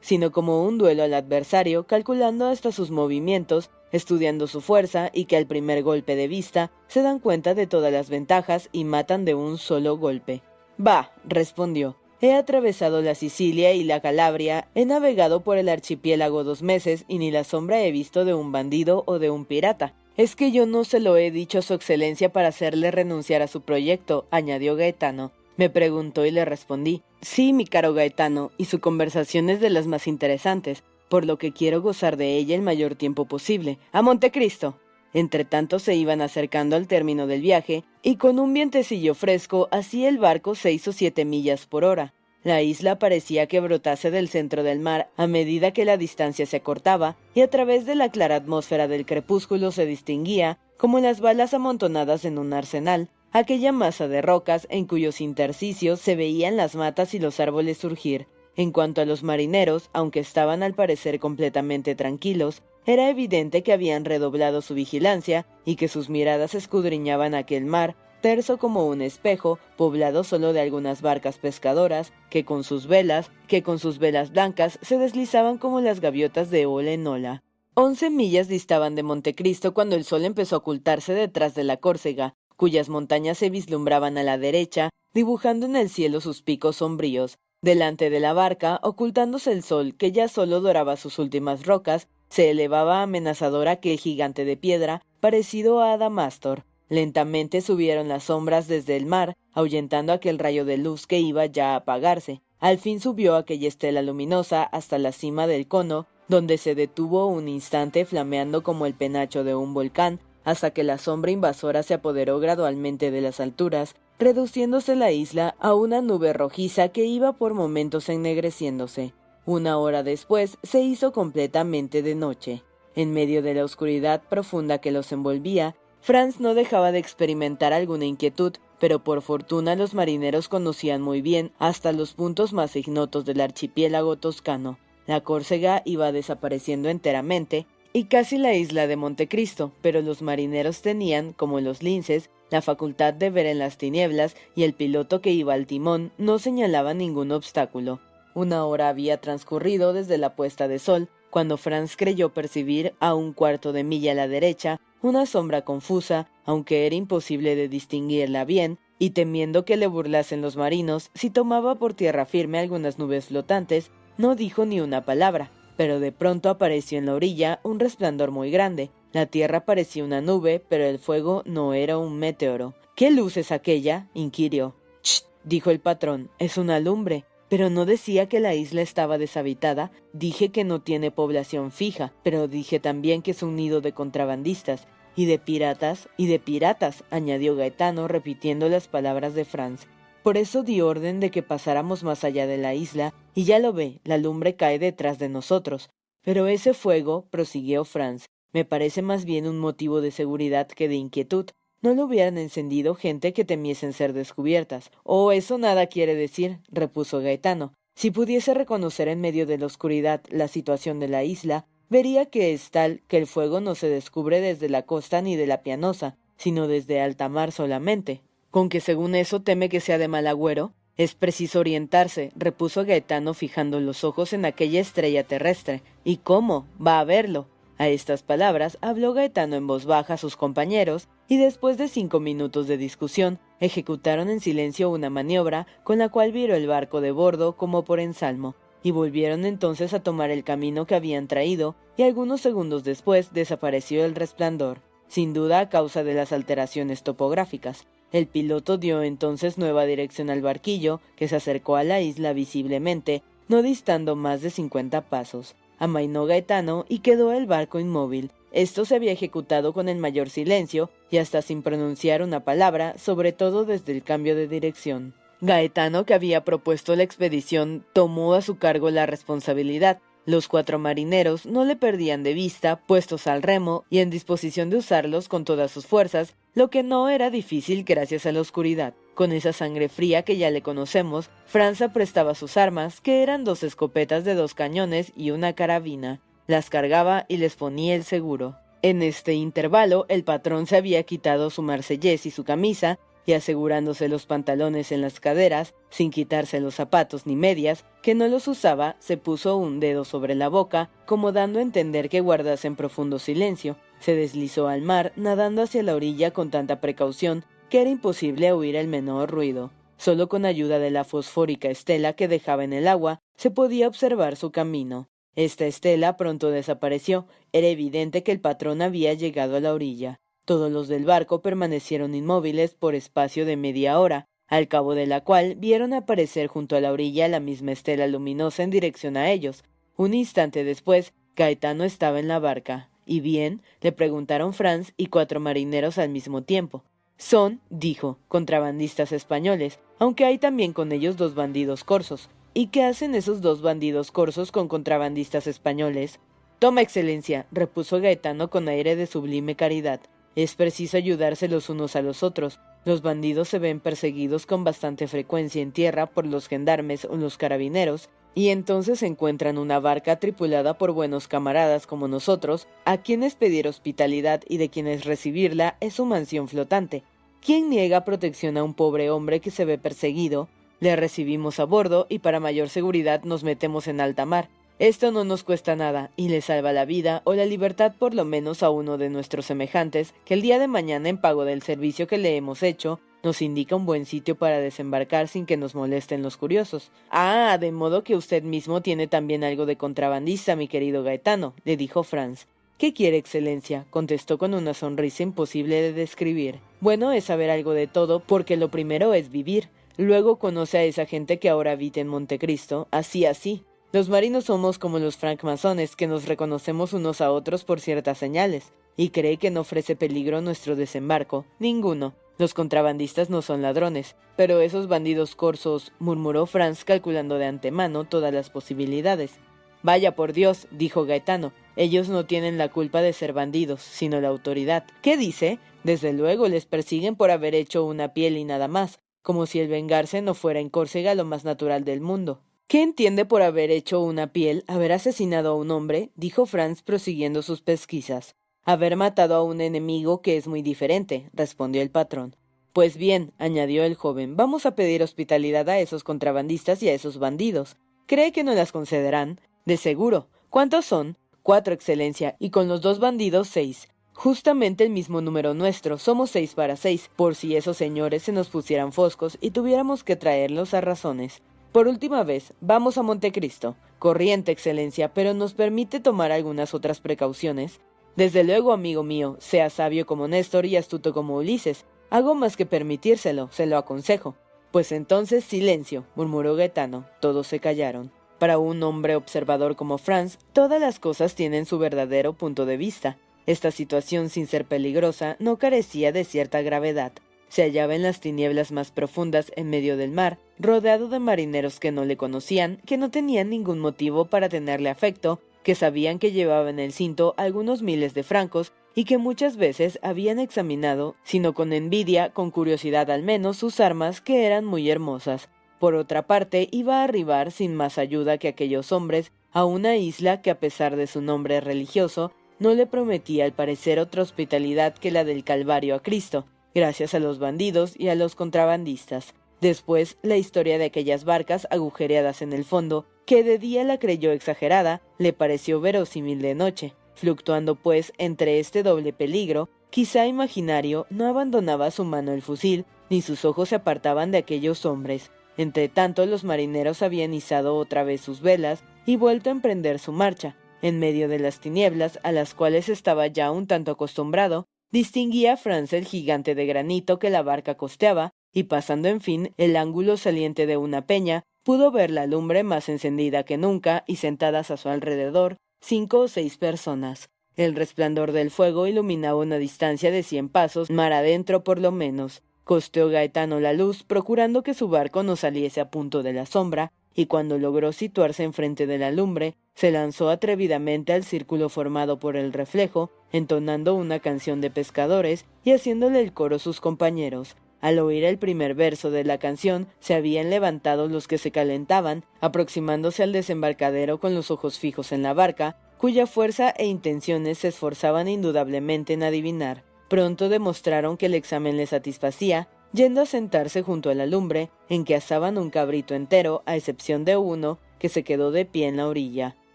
sino 0.00 0.32
como 0.32 0.64
un 0.64 0.78
duelo 0.78 1.02
al 1.02 1.14
adversario, 1.14 1.86
calculando 1.86 2.46
hasta 2.46 2.72
sus 2.72 2.90
movimientos, 2.90 3.70
estudiando 3.92 4.46
su 4.46 4.60
fuerza 4.60 5.10
y 5.12 5.24
que 5.24 5.36
al 5.36 5.46
primer 5.46 5.82
golpe 5.82 6.16
de 6.16 6.28
vista 6.28 6.70
se 6.86 7.02
dan 7.02 7.18
cuenta 7.18 7.54
de 7.54 7.66
todas 7.66 7.92
las 7.92 8.10
ventajas 8.10 8.68
y 8.72 8.84
matan 8.84 9.24
de 9.24 9.34
un 9.34 9.58
solo 9.58 9.96
golpe. 9.96 10.42
Va, 10.84 11.12
respondió, 11.24 11.96
He 12.20 12.34
atravesado 12.34 13.00
la 13.00 13.14
Sicilia 13.14 13.72
y 13.74 13.84
la 13.84 14.00
Calabria, 14.00 14.66
he 14.74 14.84
navegado 14.84 15.40
por 15.40 15.56
el 15.56 15.68
archipiélago 15.68 16.42
dos 16.42 16.62
meses 16.62 17.04
y 17.06 17.18
ni 17.18 17.30
la 17.30 17.44
sombra 17.44 17.84
he 17.84 17.92
visto 17.92 18.24
de 18.24 18.34
un 18.34 18.50
bandido 18.50 19.04
o 19.06 19.20
de 19.20 19.30
un 19.30 19.44
pirata. 19.44 19.94
Es 20.16 20.34
que 20.34 20.50
yo 20.50 20.66
no 20.66 20.82
se 20.82 20.98
lo 20.98 21.16
he 21.16 21.30
dicho 21.30 21.60
a 21.60 21.62
su 21.62 21.74
excelencia 21.74 22.32
para 22.32 22.48
hacerle 22.48 22.90
renunciar 22.90 23.40
a 23.40 23.46
su 23.46 23.60
proyecto, 23.60 24.26
añadió 24.32 24.74
Gaetano. 24.74 25.30
Me 25.56 25.70
preguntó 25.70 26.26
y 26.26 26.32
le 26.32 26.44
respondí, 26.44 27.02
sí, 27.20 27.52
mi 27.52 27.66
caro 27.66 27.94
Gaetano, 27.94 28.50
y 28.58 28.64
su 28.64 28.80
conversación 28.80 29.48
es 29.48 29.60
de 29.60 29.70
las 29.70 29.86
más 29.86 30.08
interesantes, 30.08 30.82
por 31.08 31.24
lo 31.24 31.38
que 31.38 31.52
quiero 31.52 31.82
gozar 31.82 32.16
de 32.16 32.36
ella 32.36 32.54
el 32.54 32.62
mayor 32.62 32.94
tiempo 32.94 33.26
posible. 33.26 33.78
¡A 33.92 34.02
Montecristo! 34.02 34.78
Entre 35.14 35.44
tanto 35.44 35.78
se 35.78 35.94
iban 35.94 36.20
acercando 36.20 36.76
al 36.76 36.86
término 36.86 37.26
del 37.26 37.40
viaje, 37.40 37.84
y 38.02 38.16
con 38.16 38.38
un 38.38 38.52
vientecillo 38.52 39.14
fresco 39.14 39.68
hacía 39.70 40.08
el 40.08 40.18
barco 40.18 40.54
seis 40.54 40.86
o 40.86 40.92
siete 40.92 41.24
millas 41.24 41.66
por 41.66 41.84
hora. 41.84 42.12
La 42.44 42.62
isla 42.62 42.98
parecía 42.98 43.46
que 43.46 43.60
brotase 43.60 44.10
del 44.10 44.28
centro 44.28 44.62
del 44.62 44.78
mar 44.78 45.10
a 45.16 45.26
medida 45.26 45.72
que 45.72 45.84
la 45.84 45.96
distancia 45.96 46.46
se 46.46 46.58
acortaba, 46.58 47.16
y 47.34 47.40
a 47.40 47.48
través 47.48 47.84
de 47.84 47.94
la 47.94 48.10
clara 48.10 48.36
atmósfera 48.36 48.86
del 48.86 49.06
crepúsculo 49.06 49.72
se 49.72 49.86
distinguía, 49.86 50.58
como 50.76 51.00
las 51.00 51.20
balas 51.20 51.52
amontonadas 51.52 52.24
en 52.24 52.38
un 52.38 52.52
arsenal, 52.52 53.08
aquella 53.32 53.72
masa 53.72 54.08
de 54.08 54.22
rocas 54.22 54.66
en 54.70 54.86
cuyos 54.86 55.20
intersticios 55.20 56.00
se 56.00 56.16
veían 56.16 56.56
las 56.56 56.76
matas 56.76 57.12
y 57.14 57.18
los 57.18 57.40
árboles 57.40 57.78
surgir. 57.78 58.28
En 58.58 58.72
cuanto 58.72 59.00
a 59.00 59.04
los 59.04 59.22
marineros, 59.22 59.88
aunque 59.92 60.18
estaban 60.18 60.64
al 60.64 60.74
parecer 60.74 61.20
completamente 61.20 61.94
tranquilos, 61.94 62.64
era 62.86 63.08
evidente 63.08 63.62
que 63.62 63.72
habían 63.72 64.04
redoblado 64.04 64.62
su 64.62 64.74
vigilancia 64.74 65.46
y 65.64 65.76
que 65.76 65.86
sus 65.86 66.08
miradas 66.08 66.56
escudriñaban 66.56 67.36
aquel 67.36 67.66
mar, 67.66 67.94
terso 68.20 68.58
como 68.58 68.88
un 68.88 69.00
espejo, 69.00 69.60
poblado 69.76 70.24
solo 70.24 70.52
de 70.52 70.60
algunas 70.60 71.02
barcas 71.02 71.38
pescadoras, 71.38 72.12
que 72.30 72.44
con 72.44 72.64
sus 72.64 72.88
velas, 72.88 73.30
que 73.46 73.62
con 73.62 73.78
sus 73.78 74.00
velas 74.00 74.32
blancas 74.32 74.80
se 74.82 74.98
deslizaban 74.98 75.58
como 75.58 75.80
las 75.80 76.00
gaviotas 76.00 76.50
de 76.50 76.66
ola 76.66 76.90
en 76.90 77.06
ola. 77.06 77.44
Once 77.74 78.10
millas 78.10 78.48
distaban 78.48 78.96
de 78.96 79.04
Montecristo 79.04 79.72
cuando 79.72 79.94
el 79.94 80.02
sol 80.02 80.24
empezó 80.24 80.56
a 80.56 80.58
ocultarse 80.58 81.14
detrás 81.14 81.54
de 81.54 81.62
la 81.62 81.76
Córcega, 81.76 82.34
cuyas 82.56 82.88
montañas 82.88 83.38
se 83.38 83.50
vislumbraban 83.50 84.18
a 84.18 84.24
la 84.24 84.36
derecha, 84.36 84.90
dibujando 85.14 85.66
en 85.66 85.76
el 85.76 85.88
cielo 85.88 86.20
sus 86.20 86.42
picos 86.42 86.74
sombríos. 86.74 87.38
Delante 87.60 88.08
de 88.08 88.20
la 88.20 88.34
barca, 88.34 88.78
ocultándose 88.84 89.50
el 89.50 89.64
sol, 89.64 89.96
que 89.96 90.12
ya 90.12 90.28
solo 90.28 90.60
doraba 90.60 90.96
sus 90.96 91.18
últimas 91.18 91.66
rocas, 91.66 92.06
se 92.28 92.50
elevaba 92.50 93.02
amenazador 93.02 93.66
aquel 93.66 93.98
gigante 93.98 94.44
de 94.44 94.56
piedra, 94.56 95.02
parecido 95.18 95.80
a 95.80 95.94
Adamastor. 95.94 96.64
Lentamente 96.88 97.60
subieron 97.60 98.06
las 98.06 98.24
sombras 98.24 98.68
desde 98.68 98.96
el 98.96 99.06
mar, 99.06 99.36
ahuyentando 99.52 100.12
aquel 100.12 100.38
rayo 100.38 100.64
de 100.64 100.78
luz 100.78 101.08
que 101.08 101.18
iba 101.18 101.46
ya 101.46 101.72
a 101.72 101.76
apagarse. 101.76 102.42
Al 102.60 102.78
fin 102.78 103.00
subió 103.00 103.34
aquella 103.34 103.66
estela 103.66 104.02
luminosa 104.02 104.62
hasta 104.62 104.98
la 104.98 105.10
cima 105.10 105.48
del 105.48 105.66
cono, 105.66 106.06
donde 106.28 106.58
se 106.58 106.76
detuvo 106.76 107.26
un 107.26 107.48
instante 107.48 108.04
flameando 108.04 108.62
como 108.62 108.86
el 108.86 108.94
penacho 108.94 109.42
de 109.42 109.56
un 109.56 109.74
volcán, 109.74 110.20
hasta 110.44 110.70
que 110.70 110.84
la 110.84 110.96
sombra 110.96 111.32
invasora 111.32 111.82
se 111.82 111.94
apoderó 111.94 112.38
gradualmente 112.38 113.10
de 113.10 113.20
las 113.20 113.40
alturas, 113.40 113.96
reduciéndose 114.18 114.96
la 114.96 115.12
isla 115.12 115.54
a 115.60 115.74
una 115.74 116.00
nube 116.00 116.32
rojiza 116.32 116.88
que 116.88 117.04
iba 117.04 117.32
por 117.32 117.54
momentos 117.54 118.08
ennegreciéndose. 118.08 119.14
Una 119.46 119.78
hora 119.78 120.02
después 120.02 120.58
se 120.62 120.80
hizo 120.80 121.12
completamente 121.12 122.02
de 122.02 122.14
noche. 122.14 122.62
En 122.94 123.12
medio 123.12 123.42
de 123.42 123.54
la 123.54 123.64
oscuridad 123.64 124.22
profunda 124.28 124.78
que 124.78 124.90
los 124.90 125.12
envolvía, 125.12 125.76
Franz 126.00 126.40
no 126.40 126.54
dejaba 126.54 126.92
de 126.92 126.98
experimentar 126.98 127.72
alguna 127.72 128.06
inquietud, 128.06 128.54
pero 128.80 129.02
por 129.04 129.22
fortuna 129.22 129.76
los 129.76 129.94
marineros 129.94 130.48
conocían 130.48 131.00
muy 131.00 131.22
bien 131.22 131.52
hasta 131.58 131.92
los 131.92 132.14
puntos 132.14 132.52
más 132.52 132.76
ignotos 132.76 133.24
del 133.24 133.40
archipiélago 133.40 134.16
toscano. 134.16 134.78
La 135.06 135.20
Córcega 135.22 135.82
iba 135.84 136.12
desapareciendo 136.12 136.88
enteramente, 136.88 137.66
y 137.92 138.04
casi 138.04 138.36
la 138.36 138.54
isla 138.54 138.86
de 138.86 138.96
Montecristo, 138.96 139.72
pero 139.80 140.02
los 140.02 140.22
marineros 140.22 140.82
tenían, 140.82 141.32
como 141.32 141.60
los 141.60 141.82
linces, 141.82 142.30
la 142.50 142.62
facultad 142.62 143.14
de 143.14 143.30
ver 143.30 143.46
en 143.46 143.58
las 143.58 143.78
tinieblas 143.78 144.36
y 144.54 144.64
el 144.64 144.72
piloto 144.72 145.20
que 145.20 145.32
iba 145.32 145.54
al 145.54 145.66
timón 145.66 146.12
no 146.18 146.38
señalaba 146.38 146.94
ningún 146.94 147.32
obstáculo. 147.32 148.00
Una 148.34 148.64
hora 148.64 148.88
había 148.88 149.20
transcurrido 149.20 149.92
desde 149.92 150.18
la 150.18 150.36
puesta 150.36 150.68
de 150.68 150.78
sol, 150.78 151.08
cuando 151.30 151.56
Franz 151.56 151.96
creyó 151.96 152.30
percibir 152.30 152.94
a 153.00 153.14
un 153.14 153.32
cuarto 153.32 153.72
de 153.72 153.84
milla 153.84 154.12
a 154.12 154.14
la 154.14 154.28
derecha 154.28 154.80
una 155.02 155.26
sombra 155.26 155.62
confusa, 155.62 156.28
aunque 156.44 156.86
era 156.86 156.94
imposible 156.94 157.54
de 157.54 157.68
distinguirla 157.68 158.44
bien, 158.44 158.78
y 158.98 159.10
temiendo 159.10 159.64
que 159.64 159.76
le 159.76 159.86
burlasen 159.86 160.40
los 160.40 160.56
marinos 160.56 161.10
si 161.14 161.30
tomaba 161.30 161.76
por 161.76 161.94
tierra 161.94 162.26
firme 162.26 162.58
algunas 162.58 162.98
nubes 162.98 163.26
flotantes, 163.26 163.90
no 164.16 164.34
dijo 164.34 164.66
ni 164.66 164.80
una 164.80 165.04
palabra, 165.04 165.52
pero 165.76 166.00
de 166.00 166.10
pronto 166.10 166.50
apareció 166.50 166.98
en 166.98 167.06
la 167.06 167.14
orilla 167.14 167.60
un 167.62 167.78
resplandor 167.78 168.32
muy 168.32 168.50
grande. 168.50 168.90
La 169.12 169.26
tierra 169.26 169.64
parecía 169.64 170.04
una 170.04 170.20
nube, 170.20 170.62
pero 170.68 170.84
el 170.84 170.98
fuego 170.98 171.42
no 171.46 171.72
era 171.72 171.96
un 171.96 172.18
meteoro. 172.18 172.74
¿Qué 172.94 173.10
luz 173.10 173.36
es 173.36 173.52
aquella? 173.52 174.08
inquirió. 174.12 174.74
Ch, 175.02 175.24
dijo 175.44 175.70
el 175.70 175.80
patrón, 175.80 176.30
es 176.38 176.58
una 176.58 176.78
lumbre. 176.80 177.24
Pero 177.48 177.70
no 177.70 177.86
decía 177.86 178.28
que 178.28 178.40
la 178.40 178.54
isla 178.54 178.82
estaba 178.82 179.16
deshabitada, 179.16 179.90
dije 180.12 180.50
que 180.50 180.64
no 180.64 180.82
tiene 180.82 181.10
población 181.10 181.72
fija, 181.72 182.12
pero 182.22 182.46
dije 182.46 182.78
también 182.78 183.22
que 183.22 183.30
es 183.30 183.42
un 183.42 183.56
nido 183.56 183.80
de 183.80 183.92
contrabandistas, 183.92 184.86
y 185.16 185.24
de 185.24 185.38
piratas, 185.38 186.08
y 186.18 186.26
de 186.26 186.38
piratas, 186.38 187.04
añadió 187.10 187.56
Gaetano 187.56 188.06
repitiendo 188.06 188.68
las 188.68 188.86
palabras 188.86 189.34
de 189.34 189.46
Franz. 189.46 189.86
Por 190.22 190.36
eso 190.36 190.62
di 190.62 190.82
orden 190.82 191.20
de 191.20 191.30
que 191.30 191.42
pasáramos 191.42 192.04
más 192.04 192.22
allá 192.22 192.46
de 192.46 192.58
la 192.58 192.74
isla, 192.74 193.14
y 193.34 193.44
ya 193.44 193.58
lo 193.58 193.72
ve, 193.72 194.00
la 194.04 194.18
lumbre 194.18 194.54
cae 194.54 194.78
detrás 194.78 195.18
de 195.18 195.30
nosotros. 195.30 195.88
Pero 196.22 196.46
ese 196.48 196.74
fuego, 196.74 197.26
prosiguió 197.30 197.84
Franz, 197.84 198.26
me 198.58 198.64
parece 198.64 199.02
más 199.02 199.24
bien 199.24 199.46
un 199.46 199.60
motivo 199.60 200.00
de 200.00 200.10
seguridad 200.10 200.66
que 200.66 200.88
de 200.88 200.96
inquietud, 200.96 201.46
no 201.80 201.94
lo 201.94 202.06
hubieran 202.06 202.38
encendido 202.38 202.96
gente 202.96 203.32
que 203.32 203.44
temiesen 203.44 203.92
ser 203.92 204.12
descubiertas. 204.12 204.90
Oh, 205.04 205.30
eso 205.30 205.58
nada 205.58 205.86
quiere 205.86 206.16
decir, 206.16 206.58
repuso 206.68 207.20
Gaetano. 207.20 207.72
Si 207.94 208.10
pudiese 208.10 208.54
reconocer 208.54 209.06
en 209.06 209.20
medio 209.20 209.46
de 209.46 209.58
la 209.58 209.66
oscuridad 209.66 210.22
la 210.28 210.48
situación 210.48 210.98
de 210.98 211.06
la 211.06 211.22
isla, 211.22 211.66
vería 211.88 212.26
que 212.26 212.52
es 212.52 212.72
tal 212.72 213.00
que 213.06 213.16
el 213.16 213.28
fuego 213.28 213.60
no 213.60 213.76
se 213.76 213.88
descubre 213.88 214.40
desde 214.40 214.68
la 214.68 214.82
costa 214.82 215.22
ni 215.22 215.36
de 215.36 215.46
la 215.46 215.62
pianosa, 215.62 216.16
sino 216.36 216.66
desde 216.66 217.00
alta 217.00 217.28
mar 217.28 217.52
solamente. 217.52 218.22
Con 218.50 218.68
que 218.68 218.80
según 218.80 219.14
eso 219.14 219.40
teme 219.40 219.68
que 219.68 219.78
sea 219.78 219.98
de 219.98 220.08
mal 220.08 220.26
agüero, 220.26 220.72
es 220.96 221.14
preciso 221.14 221.60
orientarse, 221.60 222.32
repuso 222.34 222.84
Gaetano 222.84 223.34
fijando 223.34 223.78
los 223.78 224.02
ojos 224.02 224.32
en 224.32 224.44
aquella 224.44 224.80
estrella 224.80 225.22
terrestre. 225.22 225.80
¿Y 226.02 226.16
cómo? 226.16 226.66
Va 226.84 226.98
a 226.98 227.04
verlo. 227.04 227.46
A 227.78 227.86
estas 227.86 228.24
palabras 228.24 228.76
habló 228.80 229.14
Gaetano 229.14 229.54
en 229.54 229.68
voz 229.68 229.84
baja 229.84 230.14
a 230.14 230.16
sus 230.16 230.34
compañeros, 230.34 231.06
y 231.28 231.36
después 231.38 231.78
de 231.78 231.86
cinco 231.86 232.18
minutos 232.18 232.66
de 232.66 232.76
discusión, 232.76 233.38
ejecutaron 233.60 234.28
en 234.28 234.40
silencio 234.40 234.90
una 234.90 235.10
maniobra 235.10 235.68
con 235.84 235.98
la 235.98 236.08
cual 236.08 236.32
viró 236.32 236.56
el 236.56 236.66
barco 236.66 237.00
de 237.00 237.12
bordo 237.12 237.56
como 237.56 237.84
por 237.84 238.00
ensalmo, 238.00 238.56
y 238.82 238.90
volvieron 238.90 239.44
entonces 239.44 239.94
a 239.94 240.00
tomar 240.00 240.32
el 240.32 240.42
camino 240.42 240.86
que 240.86 240.96
habían 240.96 241.28
traído, 241.28 241.76
y 241.96 242.02
algunos 242.02 242.40
segundos 242.40 242.82
después 242.82 243.32
desapareció 243.32 244.04
el 244.04 244.16
resplandor, 244.16 244.80
sin 245.06 245.32
duda 245.32 245.60
a 245.60 245.68
causa 245.68 246.02
de 246.02 246.14
las 246.14 246.32
alteraciones 246.32 247.04
topográficas. 247.04 247.86
El 248.10 248.26
piloto 248.26 248.76
dio 248.76 249.02
entonces 249.02 249.56
nueva 249.56 249.84
dirección 249.84 250.30
al 250.30 250.42
barquillo, 250.42 251.00
que 251.14 251.28
se 251.28 251.36
acercó 251.36 251.76
a 251.76 251.84
la 251.84 252.00
isla 252.00 252.32
visiblemente, 252.32 253.22
no 253.46 253.62
distando 253.62 254.16
más 254.16 254.42
de 254.42 254.50
cincuenta 254.50 255.02
pasos 255.02 255.54
amainó 255.78 256.26
Gaetano 256.26 256.84
y 256.88 257.00
quedó 257.00 257.32
el 257.32 257.46
barco 257.46 257.78
inmóvil. 257.78 258.30
Esto 258.52 258.84
se 258.84 258.96
había 258.96 259.12
ejecutado 259.12 259.72
con 259.72 259.88
el 259.88 259.98
mayor 259.98 260.30
silencio 260.30 260.90
y 261.10 261.18
hasta 261.18 261.42
sin 261.42 261.62
pronunciar 261.62 262.22
una 262.22 262.44
palabra, 262.44 262.96
sobre 262.98 263.32
todo 263.32 263.64
desde 263.64 263.92
el 263.92 264.02
cambio 264.02 264.34
de 264.34 264.48
dirección. 264.48 265.14
Gaetano, 265.40 266.04
que 266.04 266.14
había 266.14 266.44
propuesto 266.44 266.96
la 266.96 267.04
expedición, 267.04 267.84
tomó 267.92 268.34
a 268.34 268.42
su 268.42 268.58
cargo 268.58 268.90
la 268.90 269.06
responsabilidad. 269.06 270.00
Los 270.26 270.48
cuatro 270.48 270.78
marineros 270.78 271.46
no 271.46 271.64
le 271.64 271.76
perdían 271.76 272.22
de 272.22 272.34
vista, 272.34 272.76
puestos 272.86 273.26
al 273.26 273.42
remo 273.42 273.84
y 273.88 274.00
en 274.00 274.10
disposición 274.10 274.68
de 274.68 274.78
usarlos 274.78 275.28
con 275.28 275.44
todas 275.44 275.70
sus 275.70 275.86
fuerzas, 275.86 276.34
lo 276.58 276.70
que 276.70 276.82
no 276.82 277.08
era 277.08 277.30
difícil 277.30 277.84
gracias 277.84 278.26
a 278.26 278.32
la 278.32 278.40
oscuridad. 278.40 278.92
Con 279.14 279.30
esa 279.30 279.52
sangre 279.52 279.88
fría 279.88 280.24
que 280.24 280.38
ya 280.38 280.50
le 280.50 280.60
conocemos, 280.60 281.30
Franza 281.46 281.92
prestaba 281.92 282.34
sus 282.34 282.56
armas, 282.56 283.00
que 283.00 283.22
eran 283.22 283.44
dos 283.44 283.62
escopetas 283.62 284.24
de 284.24 284.34
dos 284.34 284.54
cañones 284.54 285.12
y 285.14 285.30
una 285.30 285.52
carabina. 285.52 286.20
Las 286.48 286.68
cargaba 286.68 287.26
y 287.28 287.36
les 287.36 287.54
ponía 287.54 287.94
el 287.94 288.02
seguro. 288.02 288.56
En 288.82 289.02
este 289.04 289.34
intervalo, 289.34 290.04
el 290.08 290.24
patrón 290.24 290.66
se 290.66 290.76
había 290.76 291.00
quitado 291.04 291.50
su 291.50 291.62
marsellés 291.62 292.26
y 292.26 292.32
su 292.32 292.42
camisa, 292.42 292.98
y 293.24 293.34
asegurándose 293.34 294.08
los 294.08 294.26
pantalones 294.26 294.90
en 294.90 295.00
las 295.00 295.20
caderas, 295.20 295.74
sin 295.90 296.10
quitarse 296.10 296.58
los 296.58 296.74
zapatos 296.74 297.24
ni 297.24 297.36
medias, 297.36 297.84
que 298.02 298.16
no 298.16 298.26
los 298.26 298.48
usaba, 298.48 298.96
se 298.98 299.16
puso 299.16 299.58
un 299.58 299.78
dedo 299.78 300.04
sobre 300.04 300.34
la 300.34 300.48
boca, 300.48 300.90
como 301.06 301.30
dando 301.30 301.60
a 301.60 301.62
entender 301.62 302.08
que 302.08 302.20
guardase 302.20 302.66
en 302.66 302.74
profundo 302.74 303.20
silencio. 303.20 303.76
Se 304.00 304.14
deslizó 304.14 304.68
al 304.68 304.82
mar, 304.82 305.12
nadando 305.16 305.62
hacia 305.62 305.82
la 305.82 305.94
orilla 305.94 306.30
con 306.30 306.50
tanta 306.50 306.80
precaución 306.80 307.44
que 307.68 307.80
era 307.80 307.90
imposible 307.90 308.52
oír 308.52 308.76
el 308.76 308.88
menor 308.88 309.30
ruido. 309.30 309.70
Solo 309.96 310.28
con 310.28 310.44
ayuda 310.44 310.78
de 310.78 310.90
la 310.90 311.04
fosfórica 311.04 311.68
estela 311.68 312.12
que 312.12 312.28
dejaba 312.28 312.64
en 312.64 312.72
el 312.72 312.86
agua 312.86 313.18
se 313.36 313.50
podía 313.50 313.88
observar 313.88 314.36
su 314.36 314.52
camino. 314.52 315.08
Esta 315.34 315.66
estela 315.66 316.16
pronto 316.16 316.50
desapareció. 316.50 317.26
Era 317.52 317.66
evidente 317.66 318.22
que 318.22 318.32
el 318.32 318.40
patrón 318.40 318.82
había 318.82 319.14
llegado 319.14 319.56
a 319.56 319.60
la 319.60 319.74
orilla. 319.74 320.20
Todos 320.44 320.72
los 320.72 320.88
del 320.88 321.04
barco 321.04 321.42
permanecieron 321.42 322.14
inmóviles 322.14 322.74
por 322.74 322.94
espacio 322.94 323.44
de 323.44 323.56
media 323.56 324.00
hora, 324.00 324.24
al 324.46 324.66
cabo 324.66 324.94
de 324.94 325.06
la 325.06 325.22
cual 325.22 325.56
vieron 325.56 325.92
aparecer 325.92 326.46
junto 326.46 326.74
a 326.74 326.80
la 326.80 326.90
orilla 326.90 327.28
la 327.28 327.40
misma 327.40 327.72
estela 327.72 328.06
luminosa 328.06 328.62
en 328.62 328.70
dirección 328.70 329.16
a 329.16 329.30
ellos. 329.30 329.62
Un 329.96 330.14
instante 330.14 330.64
después, 330.64 331.12
Gaetano 331.36 331.84
estaba 331.84 332.18
en 332.18 332.28
la 332.28 332.38
barca. 332.38 332.88
¿Y 333.10 333.20
bien? 333.20 333.62
le 333.80 333.90
preguntaron 333.90 334.52
Franz 334.52 334.92
y 334.98 335.06
cuatro 335.06 335.40
marineros 335.40 335.96
al 335.96 336.10
mismo 336.10 336.42
tiempo. 336.42 336.84
Son, 337.16 337.62
dijo, 337.70 338.18
contrabandistas 338.28 339.12
españoles, 339.12 339.80
aunque 339.98 340.26
hay 340.26 340.36
también 340.36 340.74
con 340.74 340.92
ellos 340.92 341.16
dos 341.16 341.34
bandidos 341.34 341.84
corsos. 341.84 342.28
¿Y 342.52 342.66
qué 342.66 342.84
hacen 342.84 343.14
esos 343.14 343.40
dos 343.40 343.62
bandidos 343.62 344.12
corsos 344.12 344.52
con 344.52 344.68
contrabandistas 344.68 345.46
españoles? 345.46 346.20
Toma, 346.58 346.82
Excelencia, 346.82 347.46
repuso 347.50 347.98
Gaetano 347.98 348.50
con 348.50 348.68
aire 348.68 348.94
de 348.94 349.06
sublime 349.06 349.56
caridad. 349.56 350.02
Es 350.36 350.54
preciso 350.54 350.98
ayudarse 350.98 351.48
los 351.48 351.70
unos 351.70 351.96
a 351.96 352.02
los 352.02 352.22
otros. 352.22 352.60
Los 352.84 353.00
bandidos 353.00 353.48
se 353.48 353.58
ven 353.58 353.80
perseguidos 353.80 354.44
con 354.44 354.64
bastante 354.64 355.08
frecuencia 355.08 355.62
en 355.62 355.72
tierra 355.72 356.04
por 356.04 356.26
los 356.26 356.46
gendarmes 356.46 357.06
o 357.06 357.16
los 357.16 357.38
carabineros, 357.38 358.10
y 358.38 358.50
entonces 358.50 359.02
encuentran 359.02 359.58
una 359.58 359.80
barca 359.80 360.20
tripulada 360.20 360.78
por 360.78 360.92
buenos 360.92 361.26
camaradas 361.26 361.88
como 361.88 362.06
nosotros, 362.06 362.68
a 362.84 362.98
quienes 362.98 363.34
pedir 363.34 363.66
hospitalidad 363.66 364.42
y 364.48 364.58
de 364.58 364.68
quienes 364.68 365.04
recibirla 365.04 365.76
es 365.80 365.94
su 365.94 366.04
mansión 366.04 366.46
flotante. 366.46 367.02
¿Quién 367.44 367.68
niega 367.68 368.04
protección 368.04 368.56
a 368.56 368.62
un 368.62 368.74
pobre 368.74 369.10
hombre 369.10 369.40
que 369.40 369.50
se 369.50 369.64
ve 369.64 369.76
perseguido, 369.76 370.48
le 370.78 370.94
recibimos 370.94 371.58
a 371.58 371.64
bordo 371.64 372.06
y 372.08 372.20
para 372.20 372.38
mayor 372.38 372.68
seguridad 372.68 373.24
nos 373.24 373.42
metemos 373.42 373.88
en 373.88 374.00
alta 374.00 374.24
mar. 374.24 374.48
Esto 374.78 375.10
no 375.10 375.24
nos 375.24 375.42
cuesta 375.42 375.74
nada 375.74 376.12
y 376.14 376.28
le 376.28 376.40
salva 376.40 376.72
la 376.72 376.84
vida 376.84 377.22
o 377.24 377.34
la 377.34 377.44
libertad 377.46 377.94
por 377.98 378.14
lo 378.14 378.24
menos 378.24 378.62
a 378.62 378.70
uno 378.70 378.96
de 378.96 379.10
nuestros 379.10 379.46
semejantes 379.46 380.14
que 380.24 380.34
el 380.34 380.42
día 380.42 380.60
de 380.60 380.68
mañana 380.68 381.08
en 381.08 381.18
pago 381.18 381.44
del 381.44 381.62
servicio 381.62 382.06
que 382.06 382.16
le 382.16 382.36
hemos 382.36 382.62
hecho 382.62 383.00
nos 383.24 383.42
indica 383.42 383.74
un 383.74 383.86
buen 383.86 384.06
sitio 384.06 384.36
para 384.36 384.60
desembarcar 384.60 385.26
sin 385.26 385.46
que 385.46 385.56
nos 385.56 385.74
molesten 385.74 386.22
los 386.22 386.36
curiosos. 386.36 386.92
Ah, 387.10 387.58
de 387.60 387.72
modo 387.72 388.04
que 388.04 388.14
usted 388.14 388.44
mismo 388.44 388.80
tiene 388.80 389.08
también 389.08 389.42
algo 389.42 389.66
de 389.66 389.74
contrabandista, 389.74 390.54
mi 390.54 390.68
querido 390.68 391.02
Gaetano, 391.02 391.54
le 391.64 391.76
dijo 391.76 392.04
Franz. 392.04 392.46
¿Qué 392.78 392.92
quiere, 392.92 393.16
Excelencia? 393.16 393.84
contestó 393.90 394.38
con 394.38 394.54
una 394.54 394.74
sonrisa 394.74 395.24
imposible 395.24 395.82
de 395.82 395.92
describir. 395.92 396.60
Bueno, 396.80 397.10
es 397.10 397.24
saber 397.24 397.50
algo 397.50 397.72
de 397.72 397.88
todo, 397.88 398.20
porque 398.20 398.56
lo 398.56 398.68
primero 398.68 399.12
es 399.12 399.32
vivir. 399.32 399.70
Luego 399.96 400.38
conoce 400.38 400.78
a 400.78 400.84
esa 400.84 401.04
gente 401.04 401.40
que 401.40 401.48
ahora 401.48 401.72
habita 401.72 401.98
en 401.98 402.06
Montecristo, 402.06 402.86
así 402.92 403.26
así. 403.26 403.64
Los 403.90 404.10
marinos 404.10 404.44
somos 404.44 404.78
como 404.78 404.98
los 404.98 405.16
francmasones, 405.16 405.96
que 405.96 406.06
nos 406.06 406.26
reconocemos 406.26 406.92
unos 406.92 407.22
a 407.22 407.32
otros 407.32 407.64
por 407.64 407.80
ciertas 407.80 408.18
señales. 408.18 408.74
¿Y 408.96 409.08
cree 409.10 409.38
que 409.38 409.50
no 409.50 409.60
ofrece 409.60 409.96
peligro 409.96 410.42
nuestro 410.42 410.76
desembarco? 410.76 411.46
Ninguno. 411.58 412.14
Los 412.36 412.52
contrabandistas 412.52 413.30
no 413.30 413.40
son 413.40 413.62
ladrones, 413.62 414.14
pero 414.36 414.60
esos 414.60 414.88
bandidos 414.88 415.34
corsos, 415.34 415.92
murmuró 415.98 416.44
Franz 416.44 416.84
calculando 416.84 417.38
de 417.38 417.46
antemano 417.46 418.04
todas 418.04 418.32
las 418.32 418.50
posibilidades. 418.50 419.38
Vaya 419.82 420.14
por 420.14 420.34
Dios, 420.34 420.68
dijo 420.70 421.06
Gaetano, 421.06 421.54
ellos 421.74 422.10
no 422.10 422.26
tienen 422.26 422.58
la 422.58 422.68
culpa 422.68 423.00
de 423.00 423.14
ser 423.14 423.32
bandidos, 423.32 423.80
sino 423.80 424.20
la 424.20 424.28
autoridad. 424.28 424.84
¿Qué 425.00 425.16
dice? 425.16 425.60
Desde 425.82 426.12
luego 426.12 426.46
les 426.48 426.66
persiguen 426.66 427.16
por 427.16 427.30
haber 427.30 427.54
hecho 427.54 427.86
una 427.86 428.12
piel 428.12 428.36
y 428.36 428.44
nada 428.44 428.68
más, 428.68 429.00
como 429.22 429.46
si 429.46 429.60
el 429.60 429.68
vengarse 429.68 430.20
no 430.20 430.34
fuera 430.34 430.60
en 430.60 430.68
Córcega 430.68 431.14
lo 431.14 431.24
más 431.24 431.44
natural 431.44 431.84
del 431.84 432.02
mundo. 432.02 432.42
¿Qué 432.68 432.82
entiende 432.82 433.24
por 433.24 433.40
haber 433.40 433.70
hecho 433.70 434.02
una 434.02 434.30
piel, 434.30 434.62
haber 434.66 434.92
asesinado 434.92 435.52
a 435.52 435.54
un 435.54 435.70
hombre? 435.70 436.10
dijo 436.16 436.44
Franz 436.44 436.82
prosiguiendo 436.82 437.40
sus 437.40 437.62
pesquisas. 437.62 438.36
Haber 438.62 438.94
matado 438.94 439.36
a 439.36 439.42
un 439.42 439.62
enemigo 439.62 440.20
que 440.20 440.36
es 440.36 440.46
muy 440.46 440.60
diferente, 440.60 441.30
respondió 441.32 441.80
el 441.80 441.90
patrón. 441.90 442.36
Pues 442.74 442.98
bien, 442.98 443.32
añadió 443.38 443.84
el 443.84 443.94
joven, 443.94 444.36
vamos 444.36 444.66
a 444.66 444.74
pedir 444.74 445.02
hospitalidad 445.02 445.66
a 445.70 445.78
esos 445.78 446.04
contrabandistas 446.04 446.82
y 446.82 446.90
a 446.90 446.92
esos 446.92 447.18
bandidos. 447.18 447.78
¿Cree 448.04 448.32
que 448.32 448.44
no 448.44 448.52
las 448.52 448.70
concederán? 448.70 449.40
De 449.64 449.78
seguro. 449.78 450.28
¿Cuántos 450.50 450.84
son? 450.84 451.16
Cuatro, 451.42 451.72
Excelencia, 451.72 452.36
y 452.38 452.50
con 452.50 452.68
los 452.68 452.82
dos 452.82 452.98
bandidos 452.98 453.48
seis. 453.48 453.88
Justamente 454.12 454.84
el 454.84 454.90
mismo 454.90 455.22
número 455.22 455.54
nuestro, 455.54 455.96
somos 455.96 456.32
seis 456.32 456.52
para 456.52 456.76
seis, 456.76 457.10
por 457.16 457.34
si 457.34 457.56
esos 457.56 457.78
señores 457.78 458.24
se 458.24 458.32
nos 458.32 458.50
pusieran 458.50 458.92
foscos 458.92 459.38
y 459.40 459.52
tuviéramos 459.52 460.04
que 460.04 460.16
traerlos 460.16 460.74
a 460.74 460.82
razones. 460.82 461.40
Por 461.72 461.86
última 461.86 462.24
vez, 462.24 462.54
vamos 462.60 462.96
a 462.98 463.02
Montecristo. 463.02 463.76
Corriente, 463.98 464.52
Excelencia, 464.52 465.12
pero 465.12 465.34
nos 465.34 465.54
permite 465.54 466.00
tomar 466.00 466.32
algunas 466.32 466.72
otras 466.72 467.00
precauciones. 467.00 467.80
Desde 468.16 468.42
luego, 468.42 468.72
amigo 468.72 469.02
mío, 469.02 469.36
sea 469.38 469.68
sabio 469.70 470.06
como 470.06 470.28
Néstor 470.28 470.66
y 470.66 470.76
astuto 470.76 471.12
como 471.12 471.36
Ulises. 471.36 471.84
Hago 472.10 472.34
más 472.34 472.56
que 472.56 472.64
permitírselo, 472.64 473.48
se 473.52 473.66
lo 473.66 473.76
aconsejo. 473.76 474.34
Pues 474.70 474.92
entonces 474.92 475.44
silencio, 475.44 476.04
murmuró 476.14 476.54
Gaetano. 476.54 477.06
Todos 477.20 477.46
se 477.46 477.60
callaron. 477.60 478.12
Para 478.38 478.58
un 478.58 478.82
hombre 478.82 479.16
observador 479.16 479.76
como 479.76 479.98
Franz, 479.98 480.38
todas 480.52 480.80
las 480.80 480.98
cosas 481.00 481.34
tienen 481.34 481.66
su 481.66 481.78
verdadero 481.78 482.32
punto 482.32 482.66
de 482.66 482.76
vista. 482.76 483.18
Esta 483.46 483.70
situación, 483.70 484.30
sin 484.30 484.46
ser 484.46 484.64
peligrosa, 484.64 485.36
no 485.38 485.58
carecía 485.58 486.12
de 486.12 486.24
cierta 486.24 486.62
gravedad. 486.62 487.12
Se 487.48 487.62
hallaba 487.62 487.94
en 487.94 488.02
las 488.02 488.20
tinieblas 488.20 488.72
más 488.72 488.90
profundas 488.90 489.52
en 489.56 489.70
medio 489.70 489.96
del 489.96 490.10
mar, 490.10 490.38
rodeado 490.58 491.08
de 491.08 491.18
marineros 491.18 491.80
que 491.80 491.92
no 491.92 492.04
le 492.04 492.16
conocían, 492.16 492.80
que 492.86 492.96
no 492.96 493.10
tenían 493.10 493.50
ningún 493.50 493.78
motivo 493.78 494.26
para 494.26 494.48
tenerle 494.48 494.90
afecto, 494.90 495.40
que 495.62 495.74
sabían 495.74 496.18
que 496.18 496.32
llevaba 496.32 496.70
en 496.70 496.78
el 496.78 496.92
cinto 496.92 497.34
algunos 497.36 497.82
miles 497.82 498.14
de 498.14 498.22
francos 498.22 498.72
y 498.94 499.04
que 499.04 499.18
muchas 499.18 499.56
veces 499.56 499.98
habían 500.02 500.38
examinado, 500.38 501.14
sino 501.22 501.54
con 501.54 501.72
envidia, 501.72 502.30
con 502.30 502.50
curiosidad 502.50 503.10
al 503.10 503.22
menos, 503.22 503.56
sus 503.56 503.80
armas 503.80 504.20
que 504.20 504.44
eran 504.46 504.64
muy 504.64 504.90
hermosas. 504.90 505.48
Por 505.78 505.94
otra 505.94 506.26
parte, 506.26 506.68
iba 506.72 507.00
a 507.00 507.04
arribar 507.04 507.52
sin 507.52 507.74
más 507.74 507.98
ayuda 507.98 508.38
que 508.38 508.48
aquellos 508.48 508.90
hombres 508.92 509.32
a 509.52 509.64
una 509.64 509.96
isla 509.96 510.42
que 510.42 510.50
a 510.50 510.58
pesar 510.58 510.96
de 510.96 511.06
su 511.06 511.20
nombre 511.20 511.60
religioso 511.60 512.32
no 512.58 512.74
le 512.74 512.86
prometía 512.86 513.44
al 513.44 513.52
parecer 513.52 514.00
otra 514.00 514.22
hospitalidad 514.22 514.94
que 514.94 515.10
la 515.10 515.24
del 515.24 515.44
Calvario 515.44 515.94
a 515.94 516.02
Cristo, 516.02 516.46
gracias 516.78 517.12
a 517.14 517.18
los 517.18 517.40
bandidos 517.40 517.94
y 517.98 518.08
a 518.08 518.14
los 518.14 518.36
contrabandistas. 518.36 519.34
Después, 519.60 520.16
la 520.22 520.36
historia 520.36 520.78
de 520.78 520.84
aquellas 520.84 521.24
barcas 521.24 521.66
agujereadas 521.72 522.40
en 522.42 522.52
el 522.52 522.64
fondo, 522.64 523.06
que 523.26 523.42
de 523.42 523.58
día 523.58 523.82
la 523.82 523.98
creyó 523.98 524.30
exagerada, 524.30 525.02
le 525.18 525.32
pareció 525.32 525.80
verosímil 525.80 526.40
de 526.40 526.54
noche. 526.54 526.94
Fluctuando 527.16 527.74
pues 527.74 528.12
entre 528.16 528.60
este 528.60 528.84
doble 528.84 529.12
peligro, 529.12 529.68
quizá 529.90 530.26
imaginario, 530.26 531.06
no 531.10 531.26
abandonaba 531.26 531.90
su 531.90 532.04
mano 532.04 532.30
el 532.30 532.42
fusil, 532.42 532.86
ni 533.10 533.22
sus 533.22 533.44
ojos 533.44 533.70
se 533.70 533.74
apartaban 533.74 534.30
de 534.30 534.38
aquellos 534.38 534.86
hombres. 534.86 535.32
Entre 535.56 535.88
tanto, 535.88 536.24
los 536.26 536.44
marineros 536.44 537.02
habían 537.02 537.34
izado 537.34 537.74
otra 537.74 538.04
vez 538.04 538.20
sus 538.20 538.40
velas 538.40 538.84
y 539.04 539.16
vuelto 539.16 539.50
a 539.50 539.52
emprender 539.52 539.98
su 539.98 540.12
marcha. 540.12 540.56
En 540.82 541.00
medio 541.00 541.28
de 541.28 541.40
las 541.40 541.58
tinieblas, 541.58 542.20
a 542.22 542.30
las 542.30 542.54
cuales 542.54 542.88
estaba 542.88 543.26
ya 543.26 543.50
un 543.50 543.66
tanto 543.66 543.90
acostumbrado, 543.90 544.68
distinguía 544.90 545.56
Franz 545.56 545.92
el 545.92 546.04
gigante 546.04 546.54
de 546.54 546.66
granito 546.66 547.18
que 547.18 547.30
la 547.30 547.42
barca 547.42 547.76
costeaba, 547.76 548.30
y 548.52 548.64
pasando 548.64 549.08
en 549.08 549.20
fin 549.20 549.54
el 549.56 549.76
ángulo 549.76 550.16
saliente 550.16 550.66
de 550.66 550.76
una 550.76 551.06
peña, 551.06 551.42
pudo 551.62 551.90
ver 551.90 552.10
la 552.10 552.26
lumbre 552.26 552.62
más 552.62 552.88
encendida 552.88 553.42
que 553.42 553.58
nunca 553.58 554.04
y 554.06 554.16
sentadas 554.16 554.70
a 554.70 554.76
su 554.76 554.88
alrededor 554.88 555.56
cinco 555.80 556.20
o 556.20 556.28
seis 556.28 556.56
personas. 556.56 557.28
El 557.56 557.74
resplandor 557.74 558.32
del 558.32 558.50
fuego 558.50 558.86
iluminaba 558.86 559.38
una 559.38 559.58
distancia 559.58 560.10
de 560.10 560.22
cien 560.22 560.48
pasos, 560.48 560.90
mar 560.90 561.12
adentro 561.12 561.64
por 561.64 561.78
lo 561.78 561.92
menos. 561.92 562.42
Costeó 562.64 563.08
Gaetano 563.08 563.60
la 563.60 563.72
luz, 563.72 564.04
procurando 564.04 564.62
que 564.62 564.74
su 564.74 564.88
barco 564.88 565.22
no 565.22 565.36
saliese 565.36 565.80
a 565.80 565.90
punto 565.90 566.22
de 566.22 566.32
la 566.32 566.46
sombra, 566.46 566.92
y 567.18 567.26
cuando 567.26 567.58
logró 567.58 567.90
situarse 567.90 568.44
enfrente 568.44 568.86
de 568.86 568.96
la 568.96 569.10
lumbre, 569.10 569.56
se 569.74 569.90
lanzó 569.90 570.30
atrevidamente 570.30 571.12
al 571.12 571.24
círculo 571.24 571.68
formado 571.68 572.20
por 572.20 572.36
el 572.36 572.52
reflejo, 572.52 573.10
entonando 573.32 573.96
una 573.96 574.20
canción 574.20 574.60
de 574.60 574.70
pescadores 574.70 575.44
y 575.64 575.72
haciéndole 575.72 576.20
el 576.20 576.32
coro 576.32 576.60
sus 576.60 576.80
compañeros. 576.80 577.56
Al 577.80 577.98
oír 577.98 578.22
el 578.22 578.38
primer 578.38 578.76
verso 578.76 579.10
de 579.10 579.24
la 579.24 579.38
canción, 579.38 579.88
se 579.98 580.14
habían 580.14 580.48
levantado 580.48 581.08
los 581.08 581.26
que 581.26 581.38
se 581.38 581.50
calentaban, 581.50 582.24
aproximándose 582.40 583.24
al 583.24 583.32
desembarcadero 583.32 584.20
con 584.20 584.36
los 584.36 584.52
ojos 584.52 584.78
fijos 584.78 585.10
en 585.10 585.24
la 585.24 585.34
barca, 585.34 585.76
cuya 585.98 586.28
fuerza 586.28 586.70
e 586.70 586.86
intenciones 586.86 587.58
se 587.58 587.68
esforzaban 587.68 588.28
indudablemente 588.28 589.14
en 589.14 589.24
adivinar. 589.24 589.82
Pronto 590.08 590.48
demostraron 590.48 591.16
que 591.16 591.26
el 591.26 591.34
examen 591.34 591.76
les 591.78 591.90
satisfacía, 591.90 592.68
yendo 592.92 593.20
a 593.20 593.26
sentarse 593.26 593.82
junto 593.82 594.10
a 594.10 594.14
la 594.14 594.26
lumbre, 594.26 594.70
en 594.88 595.04
que 595.04 595.14
asaban 595.14 595.58
un 595.58 595.70
cabrito 595.70 596.14
entero, 596.14 596.62
a 596.66 596.76
excepción 596.76 597.24
de 597.24 597.36
uno, 597.36 597.78
que 597.98 598.08
se 598.08 598.22
quedó 598.22 598.50
de 598.50 598.64
pie 598.64 598.86
en 598.86 598.96
la 598.96 599.08
orilla. 599.08 599.56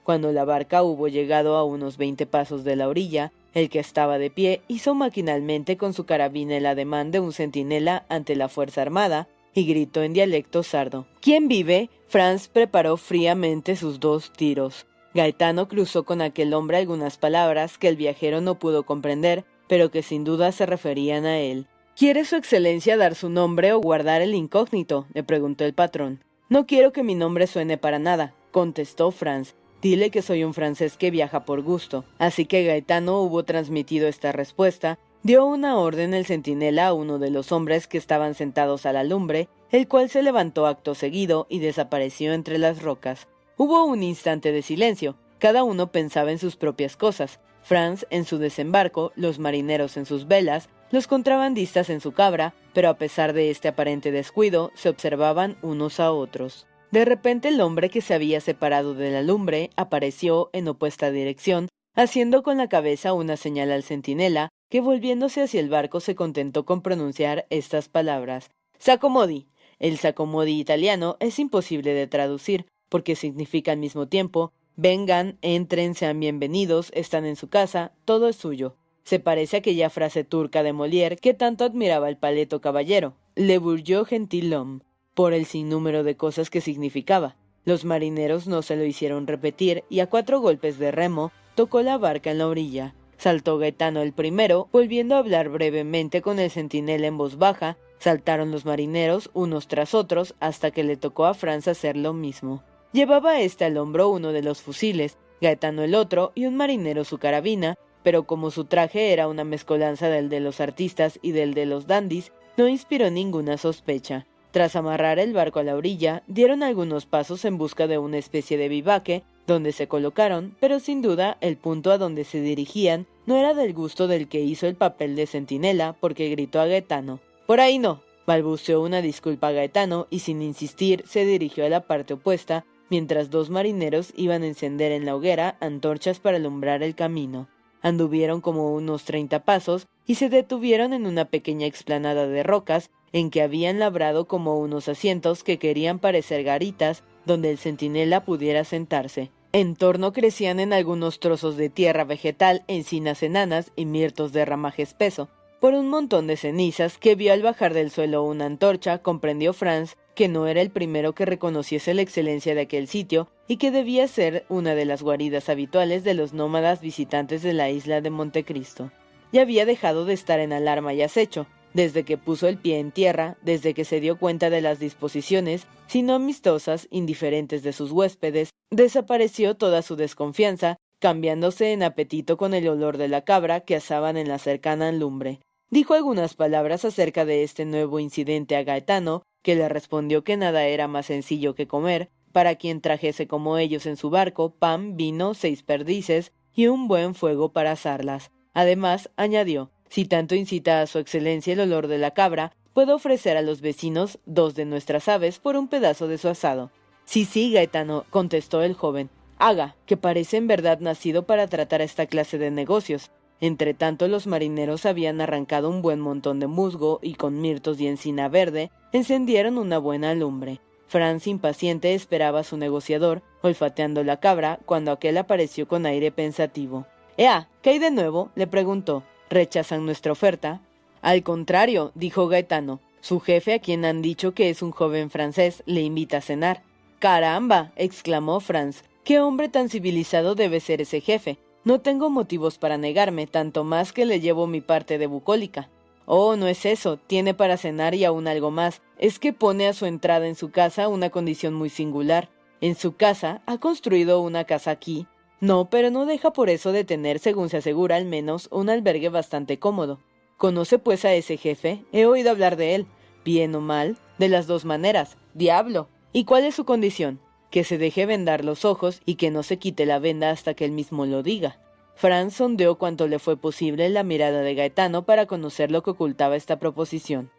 Cuando 0.03 0.31
la 0.31 0.45
barca 0.45 0.83
hubo 0.83 1.07
llegado 1.07 1.55
a 1.55 1.63
unos 1.63 1.97
veinte 1.97 2.25
pasos 2.25 2.63
de 2.63 2.75
la 2.75 2.87
orilla, 2.87 3.31
el 3.53 3.69
que 3.69 3.79
estaba 3.79 4.17
de 4.17 4.29
pie 4.29 4.61
hizo 4.67 4.95
maquinalmente 4.95 5.77
con 5.77 5.93
su 5.93 6.05
carabina 6.05 6.57
el 6.57 6.65
ademán 6.65 7.11
de 7.11 7.19
un 7.19 7.33
centinela 7.33 8.05
ante 8.09 8.35
la 8.35 8.49
fuerza 8.49 8.81
armada, 8.81 9.27
y 9.53 9.65
gritó 9.65 10.01
en 10.01 10.13
dialecto 10.13 10.63
sardo. 10.63 11.05
¿Quién 11.21 11.47
vive? 11.47 11.89
Franz 12.07 12.47
preparó 12.47 12.97
fríamente 12.97 13.75
sus 13.75 13.99
dos 13.99 14.31
tiros. 14.31 14.87
Gaetano 15.13 15.67
cruzó 15.67 16.05
con 16.05 16.21
aquel 16.21 16.53
hombre 16.55 16.77
algunas 16.77 17.17
palabras 17.17 17.77
que 17.77 17.87
el 17.87 17.95
viajero 17.95 18.41
no 18.41 18.57
pudo 18.57 18.83
comprender, 18.83 19.45
pero 19.67 19.91
que 19.91 20.01
sin 20.01 20.23
duda 20.23 20.51
se 20.51 20.65
referían 20.65 21.25
a 21.25 21.39
él. 21.39 21.67
¿Quiere 21.95 22.25
su 22.25 22.35
excelencia 22.37 22.97
dar 22.97 23.13
su 23.13 23.29
nombre 23.29 23.71
o 23.71 23.79
guardar 23.79 24.23
el 24.23 24.33
incógnito? 24.33 25.05
le 25.13 25.21
preguntó 25.23 25.63
el 25.63 25.75
patrón. 25.75 26.23
No 26.49 26.65
quiero 26.65 26.91
que 26.91 27.03
mi 27.03 27.13
nombre 27.13 27.45
suene 27.45 27.77
para 27.77 27.99
nada, 27.99 28.33
contestó 28.49 29.11
Franz. 29.11 29.53
Dile 29.79 30.09
que 30.09 30.23
soy 30.23 30.43
un 30.43 30.55
francés 30.55 30.97
que 30.97 31.11
viaja 31.11 31.45
por 31.45 31.61
gusto. 31.61 32.03
Así 32.17 32.47
que 32.47 32.63
Gaetano 32.63 33.21
hubo 33.21 33.43
transmitido 33.43 34.07
esta 34.07 34.31
respuesta, 34.31 34.97
dio 35.21 35.45
una 35.45 35.77
orden 35.77 36.15
el 36.15 36.25
centinela 36.25 36.87
a 36.87 36.93
uno 36.93 37.19
de 37.19 37.29
los 37.29 37.51
hombres 37.51 37.85
que 37.85 37.99
estaban 37.99 38.33
sentados 38.33 38.87
a 38.87 38.93
la 38.93 39.03
lumbre, 39.03 39.47
el 39.69 39.87
cual 39.87 40.09
se 40.09 40.23
levantó 40.23 40.65
acto 40.65 40.95
seguido 40.95 41.45
y 41.47 41.59
desapareció 41.59 42.33
entre 42.33 42.57
las 42.57 42.81
rocas. 42.81 43.27
Hubo 43.55 43.85
un 43.85 44.01
instante 44.01 44.51
de 44.51 44.63
silencio, 44.63 45.15
cada 45.37 45.63
uno 45.63 45.91
pensaba 45.91 46.31
en 46.31 46.39
sus 46.39 46.55
propias 46.55 46.97
cosas. 46.97 47.39
Franz 47.61 48.07
en 48.09 48.25
su 48.25 48.39
desembarco, 48.39 49.11
los 49.15 49.37
marineros 49.37 49.95
en 49.95 50.05
sus 50.07 50.27
velas, 50.27 50.69
los 50.93 51.07
contrabandistas 51.07 51.89
en 51.89 52.01
su 52.01 52.11
cabra, 52.11 52.53
pero 52.71 52.87
a 52.87 52.99
pesar 52.99 53.33
de 53.33 53.49
este 53.49 53.67
aparente 53.67 54.11
descuido, 54.11 54.71
se 54.75 54.89
observaban 54.89 55.57
unos 55.63 55.99
a 55.99 56.11
otros. 56.11 56.67
De 56.91 57.03
repente 57.03 57.47
el 57.47 57.61
hombre 57.61 57.89
que 57.89 57.99
se 57.99 58.13
había 58.13 58.39
separado 58.41 58.93
de 58.93 59.09
la 59.09 59.23
lumbre 59.23 59.71
apareció 59.75 60.51
en 60.53 60.67
opuesta 60.67 61.09
dirección, 61.09 61.67
haciendo 61.95 62.43
con 62.43 62.57
la 62.57 62.69
cabeza 62.69 63.13
una 63.13 63.37
señal 63.37 63.71
al 63.71 63.81
centinela, 63.81 64.49
que 64.69 64.81
volviéndose 64.81 65.41
hacia 65.41 65.61
el 65.61 65.69
barco 65.69 65.99
se 65.99 66.13
contentó 66.13 66.63
con 66.63 66.83
pronunciar 66.83 67.47
estas 67.49 67.89
palabras. 67.89 68.51
Sacomodi. 68.77 69.47
El 69.79 69.97
sacomodi 69.97 70.59
italiano 70.59 71.17
es 71.19 71.39
imposible 71.39 71.95
de 71.95 72.05
traducir, 72.05 72.67
porque 72.89 73.15
significa 73.15 73.71
al 73.71 73.79
mismo 73.79 74.07
tiempo 74.07 74.53
vengan, 74.75 75.39
entren, 75.41 75.95
sean 75.95 76.19
bienvenidos, 76.19 76.91
están 76.93 77.25
en 77.25 77.35
su 77.35 77.49
casa, 77.49 77.93
todo 78.05 78.27
es 78.27 78.35
suyo. 78.35 78.75
Se 79.03 79.19
parece 79.19 79.57
a 79.57 79.59
aquella 79.59 79.89
frase 79.89 80.23
turca 80.23 80.63
de 80.63 80.73
Molière 80.73 81.17
que 81.17 81.33
tanto 81.33 81.65
admiraba 81.65 82.09
el 82.09 82.17
paleto 82.17 82.61
caballero, 82.61 83.15
Le 83.35 83.57
Bourgeois 83.57 84.07
gentilhomme, 84.07 84.81
por 85.13 85.33
el 85.33 85.45
sinnúmero 85.45 86.03
de 86.03 86.15
cosas 86.15 86.49
que 86.49 86.61
significaba. 86.61 87.35
Los 87.65 87.85
marineros 87.85 88.47
no 88.47 88.61
se 88.61 88.75
lo 88.75 88.83
hicieron 88.83 89.27
repetir 89.27 89.83
y 89.89 89.99
a 89.99 90.07
cuatro 90.07 90.39
golpes 90.39 90.77
de 90.79 90.91
remo 90.91 91.31
tocó 91.55 91.81
la 91.81 91.97
barca 91.97 92.31
en 92.31 92.37
la 92.39 92.47
orilla. 92.47 92.95
Saltó 93.17 93.57
Gaetano 93.57 94.01
el 94.01 94.11
primero, 94.11 94.67
volviendo 94.71 95.15
a 95.15 95.19
hablar 95.19 95.49
brevemente 95.49 96.21
con 96.21 96.39
el 96.39 96.51
centinela 96.51 97.07
en 97.07 97.17
voz 97.17 97.37
baja. 97.37 97.77
Saltaron 97.99 98.51
los 98.51 98.65
marineros 98.65 99.29
unos 99.33 99.67
tras 99.67 99.93
otros 99.93 100.35
hasta 100.41 100.71
que 100.71 100.83
le 100.83 100.97
tocó 100.97 101.25
a 101.25 101.33
Franz 101.33 101.69
hacer 101.69 101.95
lo 101.95 102.11
mismo. 102.11 102.63
Llevaba 102.91 103.39
éste 103.39 103.63
al 103.63 103.77
hombro 103.77 104.09
uno 104.09 104.33
de 104.33 104.41
los 104.41 104.61
fusiles, 104.61 105.17
Gaetano 105.39 105.83
el 105.83 105.95
otro 105.95 106.33
y 106.35 106.45
un 106.47 106.57
marinero 106.57 107.05
su 107.05 107.17
carabina, 107.17 107.75
pero 108.03 108.23
como 108.23 108.51
su 108.51 108.65
traje 108.65 109.13
era 109.13 109.27
una 109.27 109.43
mezcolanza 109.43 110.09
del 110.09 110.29
de 110.29 110.39
los 110.39 110.59
artistas 110.59 111.19
y 111.21 111.31
del 111.31 111.53
de 111.53 111.65
los 111.65 111.87
dandis, 111.87 112.31
no 112.57 112.67
inspiró 112.67 113.09
ninguna 113.09 113.57
sospecha. 113.57 114.27
Tras 114.51 114.75
amarrar 114.75 115.17
el 115.17 115.33
barco 115.33 115.59
a 115.59 115.63
la 115.63 115.75
orilla, 115.75 116.21
dieron 116.27 116.61
algunos 116.61 117.07
pasos 117.07 117.43
en 117.43 117.57
busca 117.57 117.87
de 117.87 117.97
una 117.97 118.19
especie 118.19 118.55
de 118.55 118.69
vivaque, 118.69 119.23
donde 119.47 119.71
se 119.71 119.87
colocaron, 119.87 120.55
pero 120.59 120.79
sin 120.79 121.01
duda 121.01 121.37
el 121.41 121.57
punto 121.57 121.91
a 121.91 121.97
donde 121.97 122.23
se 122.23 122.39
dirigían 122.39 123.07
no 123.25 123.35
era 123.35 123.53
del 123.53 123.73
gusto 123.73 124.07
del 124.07 124.27
que 124.27 124.41
hizo 124.41 124.67
el 124.67 124.75
papel 124.75 125.15
de 125.15 125.25
centinela, 125.25 125.93
porque 125.99 126.29
gritó 126.29 126.61
a 126.61 126.67
Gaetano. 126.67 127.19
Por 127.47 127.59
ahí 127.59 127.79
no. 127.79 128.01
balbuceó 128.27 128.81
una 128.81 129.01
disculpa 129.01 129.47
a 129.47 129.51
Gaetano 129.51 130.07
y 130.09 130.19
sin 130.19 130.41
insistir 130.41 131.03
se 131.07 131.25
dirigió 131.25 131.65
a 131.65 131.69
la 131.69 131.81
parte 131.81 132.13
opuesta, 132.13 132.63
mientras 132.89 133.31
dos 133.31 133.49
marineros 133.49 134.13
iban 134.15 134.43
a 134.43 134.47
encender 134.47 134.91
en 134.91 135.05
la 135.05 135.15
hoguera 135.15 135.57
antorchas 135.61 136.19
para 136.19 136.37
alumbrar 136.37 136.83
el 136.83 136.95
camino. 136.95 137.47
Anduvieron 137.83 138.41
como 138.41 138.73
unos 138.73 139.03
treinta 139.03 139.43
pasos 139.43 139.87
y 140.07 140.15
se 140.15 140.29
detuvieron 140.29 140.93
en 140.93 141.05
una 141.05 141.25
pequeña 141.25 141.67
explanada 141.67 142.25
de 142.25 142.41
rocas 142.41 142.89
en 143.11 143.29
que 143.29 143.41
habían 143.43 143.77
labrado 143.77 144.25
como 144.25 144.57
unos 144.57 144.87
asientos 144.87 145.43
que 145.43 145.59
querían 145.59 145.99
parecer 145.99 146.43
garitas 146.43 147.03
donde 147.25 147.51
el 147.51 147.57
centinela 147.57 148.25
pudiera 148.25 148.63
sentarse. 148.63 149.31
En 149.51 149.75
torno 149.75 150.13
crecían 150.13 150.59
en 150.59 150.73
algunos 150.73 151.19
trozos 151.19 151.57
de 151.57 151.69
tierra 151.69 152.05
vegetal 152.05 152.63
encinas 152.67 153.21
enanas 153.21 153.71
y 153.75 153.85
mirtos 153.85 154.33
de 154.33 154.45
ramaje 154.45 154.81
espeso. 154.81 155.29
Por 155.59 155.75
un 155.75 155.89
montón 155.89 156.25
de 156.25 156.37
cenizas 156.37 156.97
que 156.97 157.15
vio 157.15 157.31
al 157.33 157.41
bajar 157.41 157.73
del 157.73 157.91
suelo 157.91 158.23
una 158.23 158.45
antorcha, 158.45 158.97
comprendió 158.97 159.53
Franz 159.53 159.95
que 160.15 160.27
no 160.27 160.47
era 160.47 160.61
el 160.61 160.69
primero 160.69 161.13
que 161.13 161.25
reconociese 161.25 161.93
la 161.93 162.01
excelencia 162.01 162.55
de 162.55 162.61
aquel 162.61 162.87
sitio 162.87 163.29
y 163.47 163.57
que 163.57 163.71
debía 163.71 164.07
ser 164.07 164.45
una 164.49 164.75
de 164.75 164.85
las 164.85 165.01
guaridas 165.01 165.49
habituales 165.49 166.03
de 166.03 166.13
los 166.13 166.33
nómadas 166.33 166.81
visitantes 166.81 167.41
de 167.41 167.53
la 167.53 167.69
isla 167.69 168.01
de 168.01 168.09
Montecristo. 168.09 168.91
Ya 169.31 169.41
había 169.41 169.65
dejado 169.65 170.05
de 170.05 170.13
estar 170.13 170.39
en 170.39 170.53
alarma 170.53 170.93
y 170.93 171.01
acecho, 171.01 171.47
desde 171.73 172.03
que 172.03 172.17
puso 172.17 172.47
el 172.47 172.57
pie 172.57 172.79
en 172.79 172.91
tierra, 172.91 173.37
desde 173.41 173.73
que 173.73 173.85
se 173.85 173.99
dio 173.99 174.17
cuenta 174.17 174.49
de 174.49 174.61
las 174.61 174.79
disposiciones, 174.79 175.67
si 175.87 176.03
no 176.03 176.13
amistosas, 176.15 176.87
indiferentes 176.91 177.63
de 177.63 177.73
sus 177.73 177.91
huéspedes, 177.91 178.51
desapareció 178.69 179.55
toda 179.55 179.81
su 179.81 179.95
desconfianza, 179.95 180.77
cambiándose 180.99 181.73
en 181.73 181.83
apetito 181.83 182.37
con 182.37 182.53
el 182.53 182.67
olor 182.67 182.97
de 182.97 183.07
la 183.07 183.23
cabra 183.23 183.61
que 183.61 183.75
asaban 183.75 184.17
en 184.17 184.29
la 184.29 184.37
cercana 184.37 184.91
lumbre. 184.91 185.39
Dijo 185.73 185.95
algunas 185.95 186.35
palabras 186.35 186.85
acerca 186.85 187.25
de 187.25 187.41
este 187.41 187.65
nuevo 187.65 187.99
incidente 187.99 188.55
a 188.55 188.63
Gaetano, 188.63 189.23
que 189.41 189.55
le 189.55 189.67
respondió 189.67 190.23
que 190.23 190.37
nada 190.37 190.67
era 190.67 190.87
más 190.87 191.07
sencillo 191.07 191.55
que 191.55 191.67
comer, 191.67 192.11
para 192.31 192.57
quien 192.57 192.79
trajese 192.79 193.27
como 193.27 193.57
ellos 193.57 193.87
en 193.87 193.97
su 193.97 194.11
barco 194.11 194.51
pan, 194.53 194.97
vino, 194.97 195.33
seis 195.33 195.63
perdices 195.63 196.31
y 196.53 196.67
un 196.67 196.87
buen 196.87 197.15
fuego 197.15 197.53
para 197.53 197.71
asarlas. 197.71 198.29
Además, 198.53 199.09
añadió, 199.15 199.71
si 199.89 200.05
tanto 200.05 200.35
incita 200.35 200.79
a 200.79 200.85
su 200.85 200.99
excelencia 200.99 201.53
el 201.53 201.61
olor 201.61 201.87
de 201.87 201.97
la 201.97 202.11
cabra, 202.11 202.55
puedo 202.75 202.93
ofrecer 202.93 203.35
a 203.35 203.41
los 203.41 203.61
vecinos 203.61 204.19
dos 204.27 204.53
de 204.53 204.65
nuestras 204.65 205.07
aves 205.07 205.39
por 205.39 205.55
un 205.55 205.69
pedazo 205.69 206.07
de 206.07 206.19
su 206.19 206.27
asado. 206.27 206.69
Sí, 207.05 207.25
sí, 207.25 207.51
Gaetano, 207.51 208.05
contestó 208.11 208.61
el 208.61 208.75
joven. 208.75 209.09
Haga, 209.39 209.75
que 209.87 209.97
parece 209.97 210.37
en 210.37 210.45
verdad 210.45 210.81
nacido 210.81 211.25
para 211.25 211.47
tratar 211.47 211.81
esta 211.81 212.05
clase 212.05 212.37
de 212.37 212.51
negocios. 212.51 213.09
Entre 213.43 213.73
tanto 213.73 214.07
los 214.07 214.25
marineros 214.25 214.85
habían 214.85 215.19
arrancado 215.19 215.69
un 215.69 215.81
buen 215.81 215.99
montón 215.99 216.39
de 216.39 216.47
musgo 216.47 216.99
y 217.01 217.15
con 217.15 217.41
mirtos 217.41 217.77
y 217.81 217.87
encina 217.87 218.29
verde 218.29 218.71
encendieron 218.93 219.57
una 219.57 219.79
buena 219.79 220.15
lumbre. 220.15 220.61
Franz 220.87 221.27
impaciente 221.27 221.93
esperaba 221.93 222.39
a 222.39 222.43
su 222.45 222.55
negociador, 222.55 223.21
olfateando 223.41 224.01
la 224.05 224.21
cabra, 224.21 224.59
cuando 224.65 224.93
aquel 224.93 225.17
apareció 225.17 225.67
con 225.67 225.85
aire 225.85 226.09
pensativo. 226.09 226.85
Ea, 227.17 227.49
¿qué 227.61 227.71
hay 227.71 227.79
de 227.79 227.91
nuevo? 227.91 228.29
le 228.35 228.47
preguntó. 228.47 229.03
¿Rechazan 229.29 229.85
nuestra 229.85 230.13
oferta? 230.13 230.61
Al 231.01 231.21
contrario, 231.21 231.91
dijo 231.95 232.29
Gaetano. 232.29 232.79
Su 233.01 233.19
jefe, 233.19 233.55
a 233.55 233.59
quien 233.59 233.83
han 233.83 234.01
dicho 234.01 234.33
que 234.33 234.51
es 234.51 234.61
un 234.61 234.71
joven 234.71 235.09
francés, 235.09 235.63
le 235.65 235.81
invita 235.81 236.19
a 236.19 236.21
cenar. 236.21 236.63
Caramba, 236.99 237.73
exclamó 237.75 238.39
Franz. 238.39 238.85
¿Qué 239.03 239.19
hombre 239.19 239.49
tan 239.49 239.67
civilizado 239.67 240.33
debe 240.33 240.61
ser 240.61 240.79
ese 240.79 241.01
jefe? 241.01 241.39
No 241.65 241.79
tengo 241.79 242.09
motivos 242.09 242.57
para 242.57 242.77
negarme, 242.77 243.25
tanto 243.25 243.63
más 243.63 243.93
que 243.93 244.05
le 244.05 244.19
llevo 244.19 244.47
mi 244.47 244.59
parte 244.59 244.97
de 244.97 245.07
bucólica. 245.07 245.69
Oh, 246.05 246.35
no 246.35 246.47
es 246.47 246.65
eso, 246.65 246.97
tiene 246.97 247.33
para 247.33 247.55
cenar 247.55 247.95
y 247.95 248.03
aún 248.03 248.27
algo 248.27 248.51
más. 248.51 248.81
Es 248.97 249.17
que 249.17 249.31
pone 249.31 249.67
a 249.67 249.73
su 249.73 249.85
entrada 249.85 250.27
en 250.27 250.35
su 250.35 250.51
casa 250.51 250.89
una 250.89 251.09
condición 251.09 251.53
muy 251.53 251.69
singular. 251.69 252.29
En 252.59 252.75
su 252.75 252.97
casa 252.97 253.41
ha 253.45 253.57
construido 253.59 254.19
una 254.19 254.43
casa 254.43 254.71
aquí. 254.71 255.07
No, 255.39 255.69
pero 255.69 255.89
no 255.89 256.05
deja 256.05 256.33
por 256.33 256.49
eso 256.49 256.73
de 256.73 256.83
tener, 256.83 257.19
según 257.19 257.49
se 257.49 257.57
asegura 257.57 257.95
al 257.95 258.05
menos, 258.05 258.49
un 258.51 258.69
albergue 258.69 259.09
bastante 259.09 259.57
cómodo. 259.57 259.99
¿Conoce 260.35 260.79
pues 260.79 261.05
a 261.05 261.13
ese 261.13 261.37
jefe? 261.37 261.85
He 261.93 262.05
oído 262.05 262.31
hablar 262.31 262.57
de 262.57 262.75
él. 262.75 262.87
Bien 263.23 263.55
o 263.55 263.61
mal, 263.61 263.97
de 264.19 264.27
las 264.27 264.47
dos 264.47 264.65
maneras. 264.65 265.17
Diablo. 265.33 265.87
¿Y 266.11 266.25
cuál 266.25 266.43
es 266.43 266.55
su 266.55 266.65
condición? 266.65 267.21
Que 267.53 267.63
se 267.63 267.77
deje 267.77 268.07
vendar 268.07 268.43
los 268.43 268.65
ojos 268.65 269.03
y 269.05 269.13
que 269.13 269.29
no 269.29 269.43
se 269.43 269.59
quite 269.59 269.85
la 269.85 269.99
venda 269.99 270.31
hasta 270.31 270.55
que 270.55 270.65
él 270.65 270.71
mismo 270.71 271.05
lo 271.05 271.21
diga. 271.21 271.59
Franz 271.93 272.33
sondeó 272.33 272.79
cuanto 272.79 273.07
le 273.07 273.19
fue 273.19 273.37
posible 273.37 273.87
la 273.89 274.01
mirada 274.01 274.41
de 274.41 274.55
Gaetano 274.55 275.05
para 275.05 275.27
conocer 275.27 275.69
lo 275.69 275.83
que 275.83 275.91
ocultaba 275.91 276.35
esta 276.35 276.57
proposición. 276.57 277.29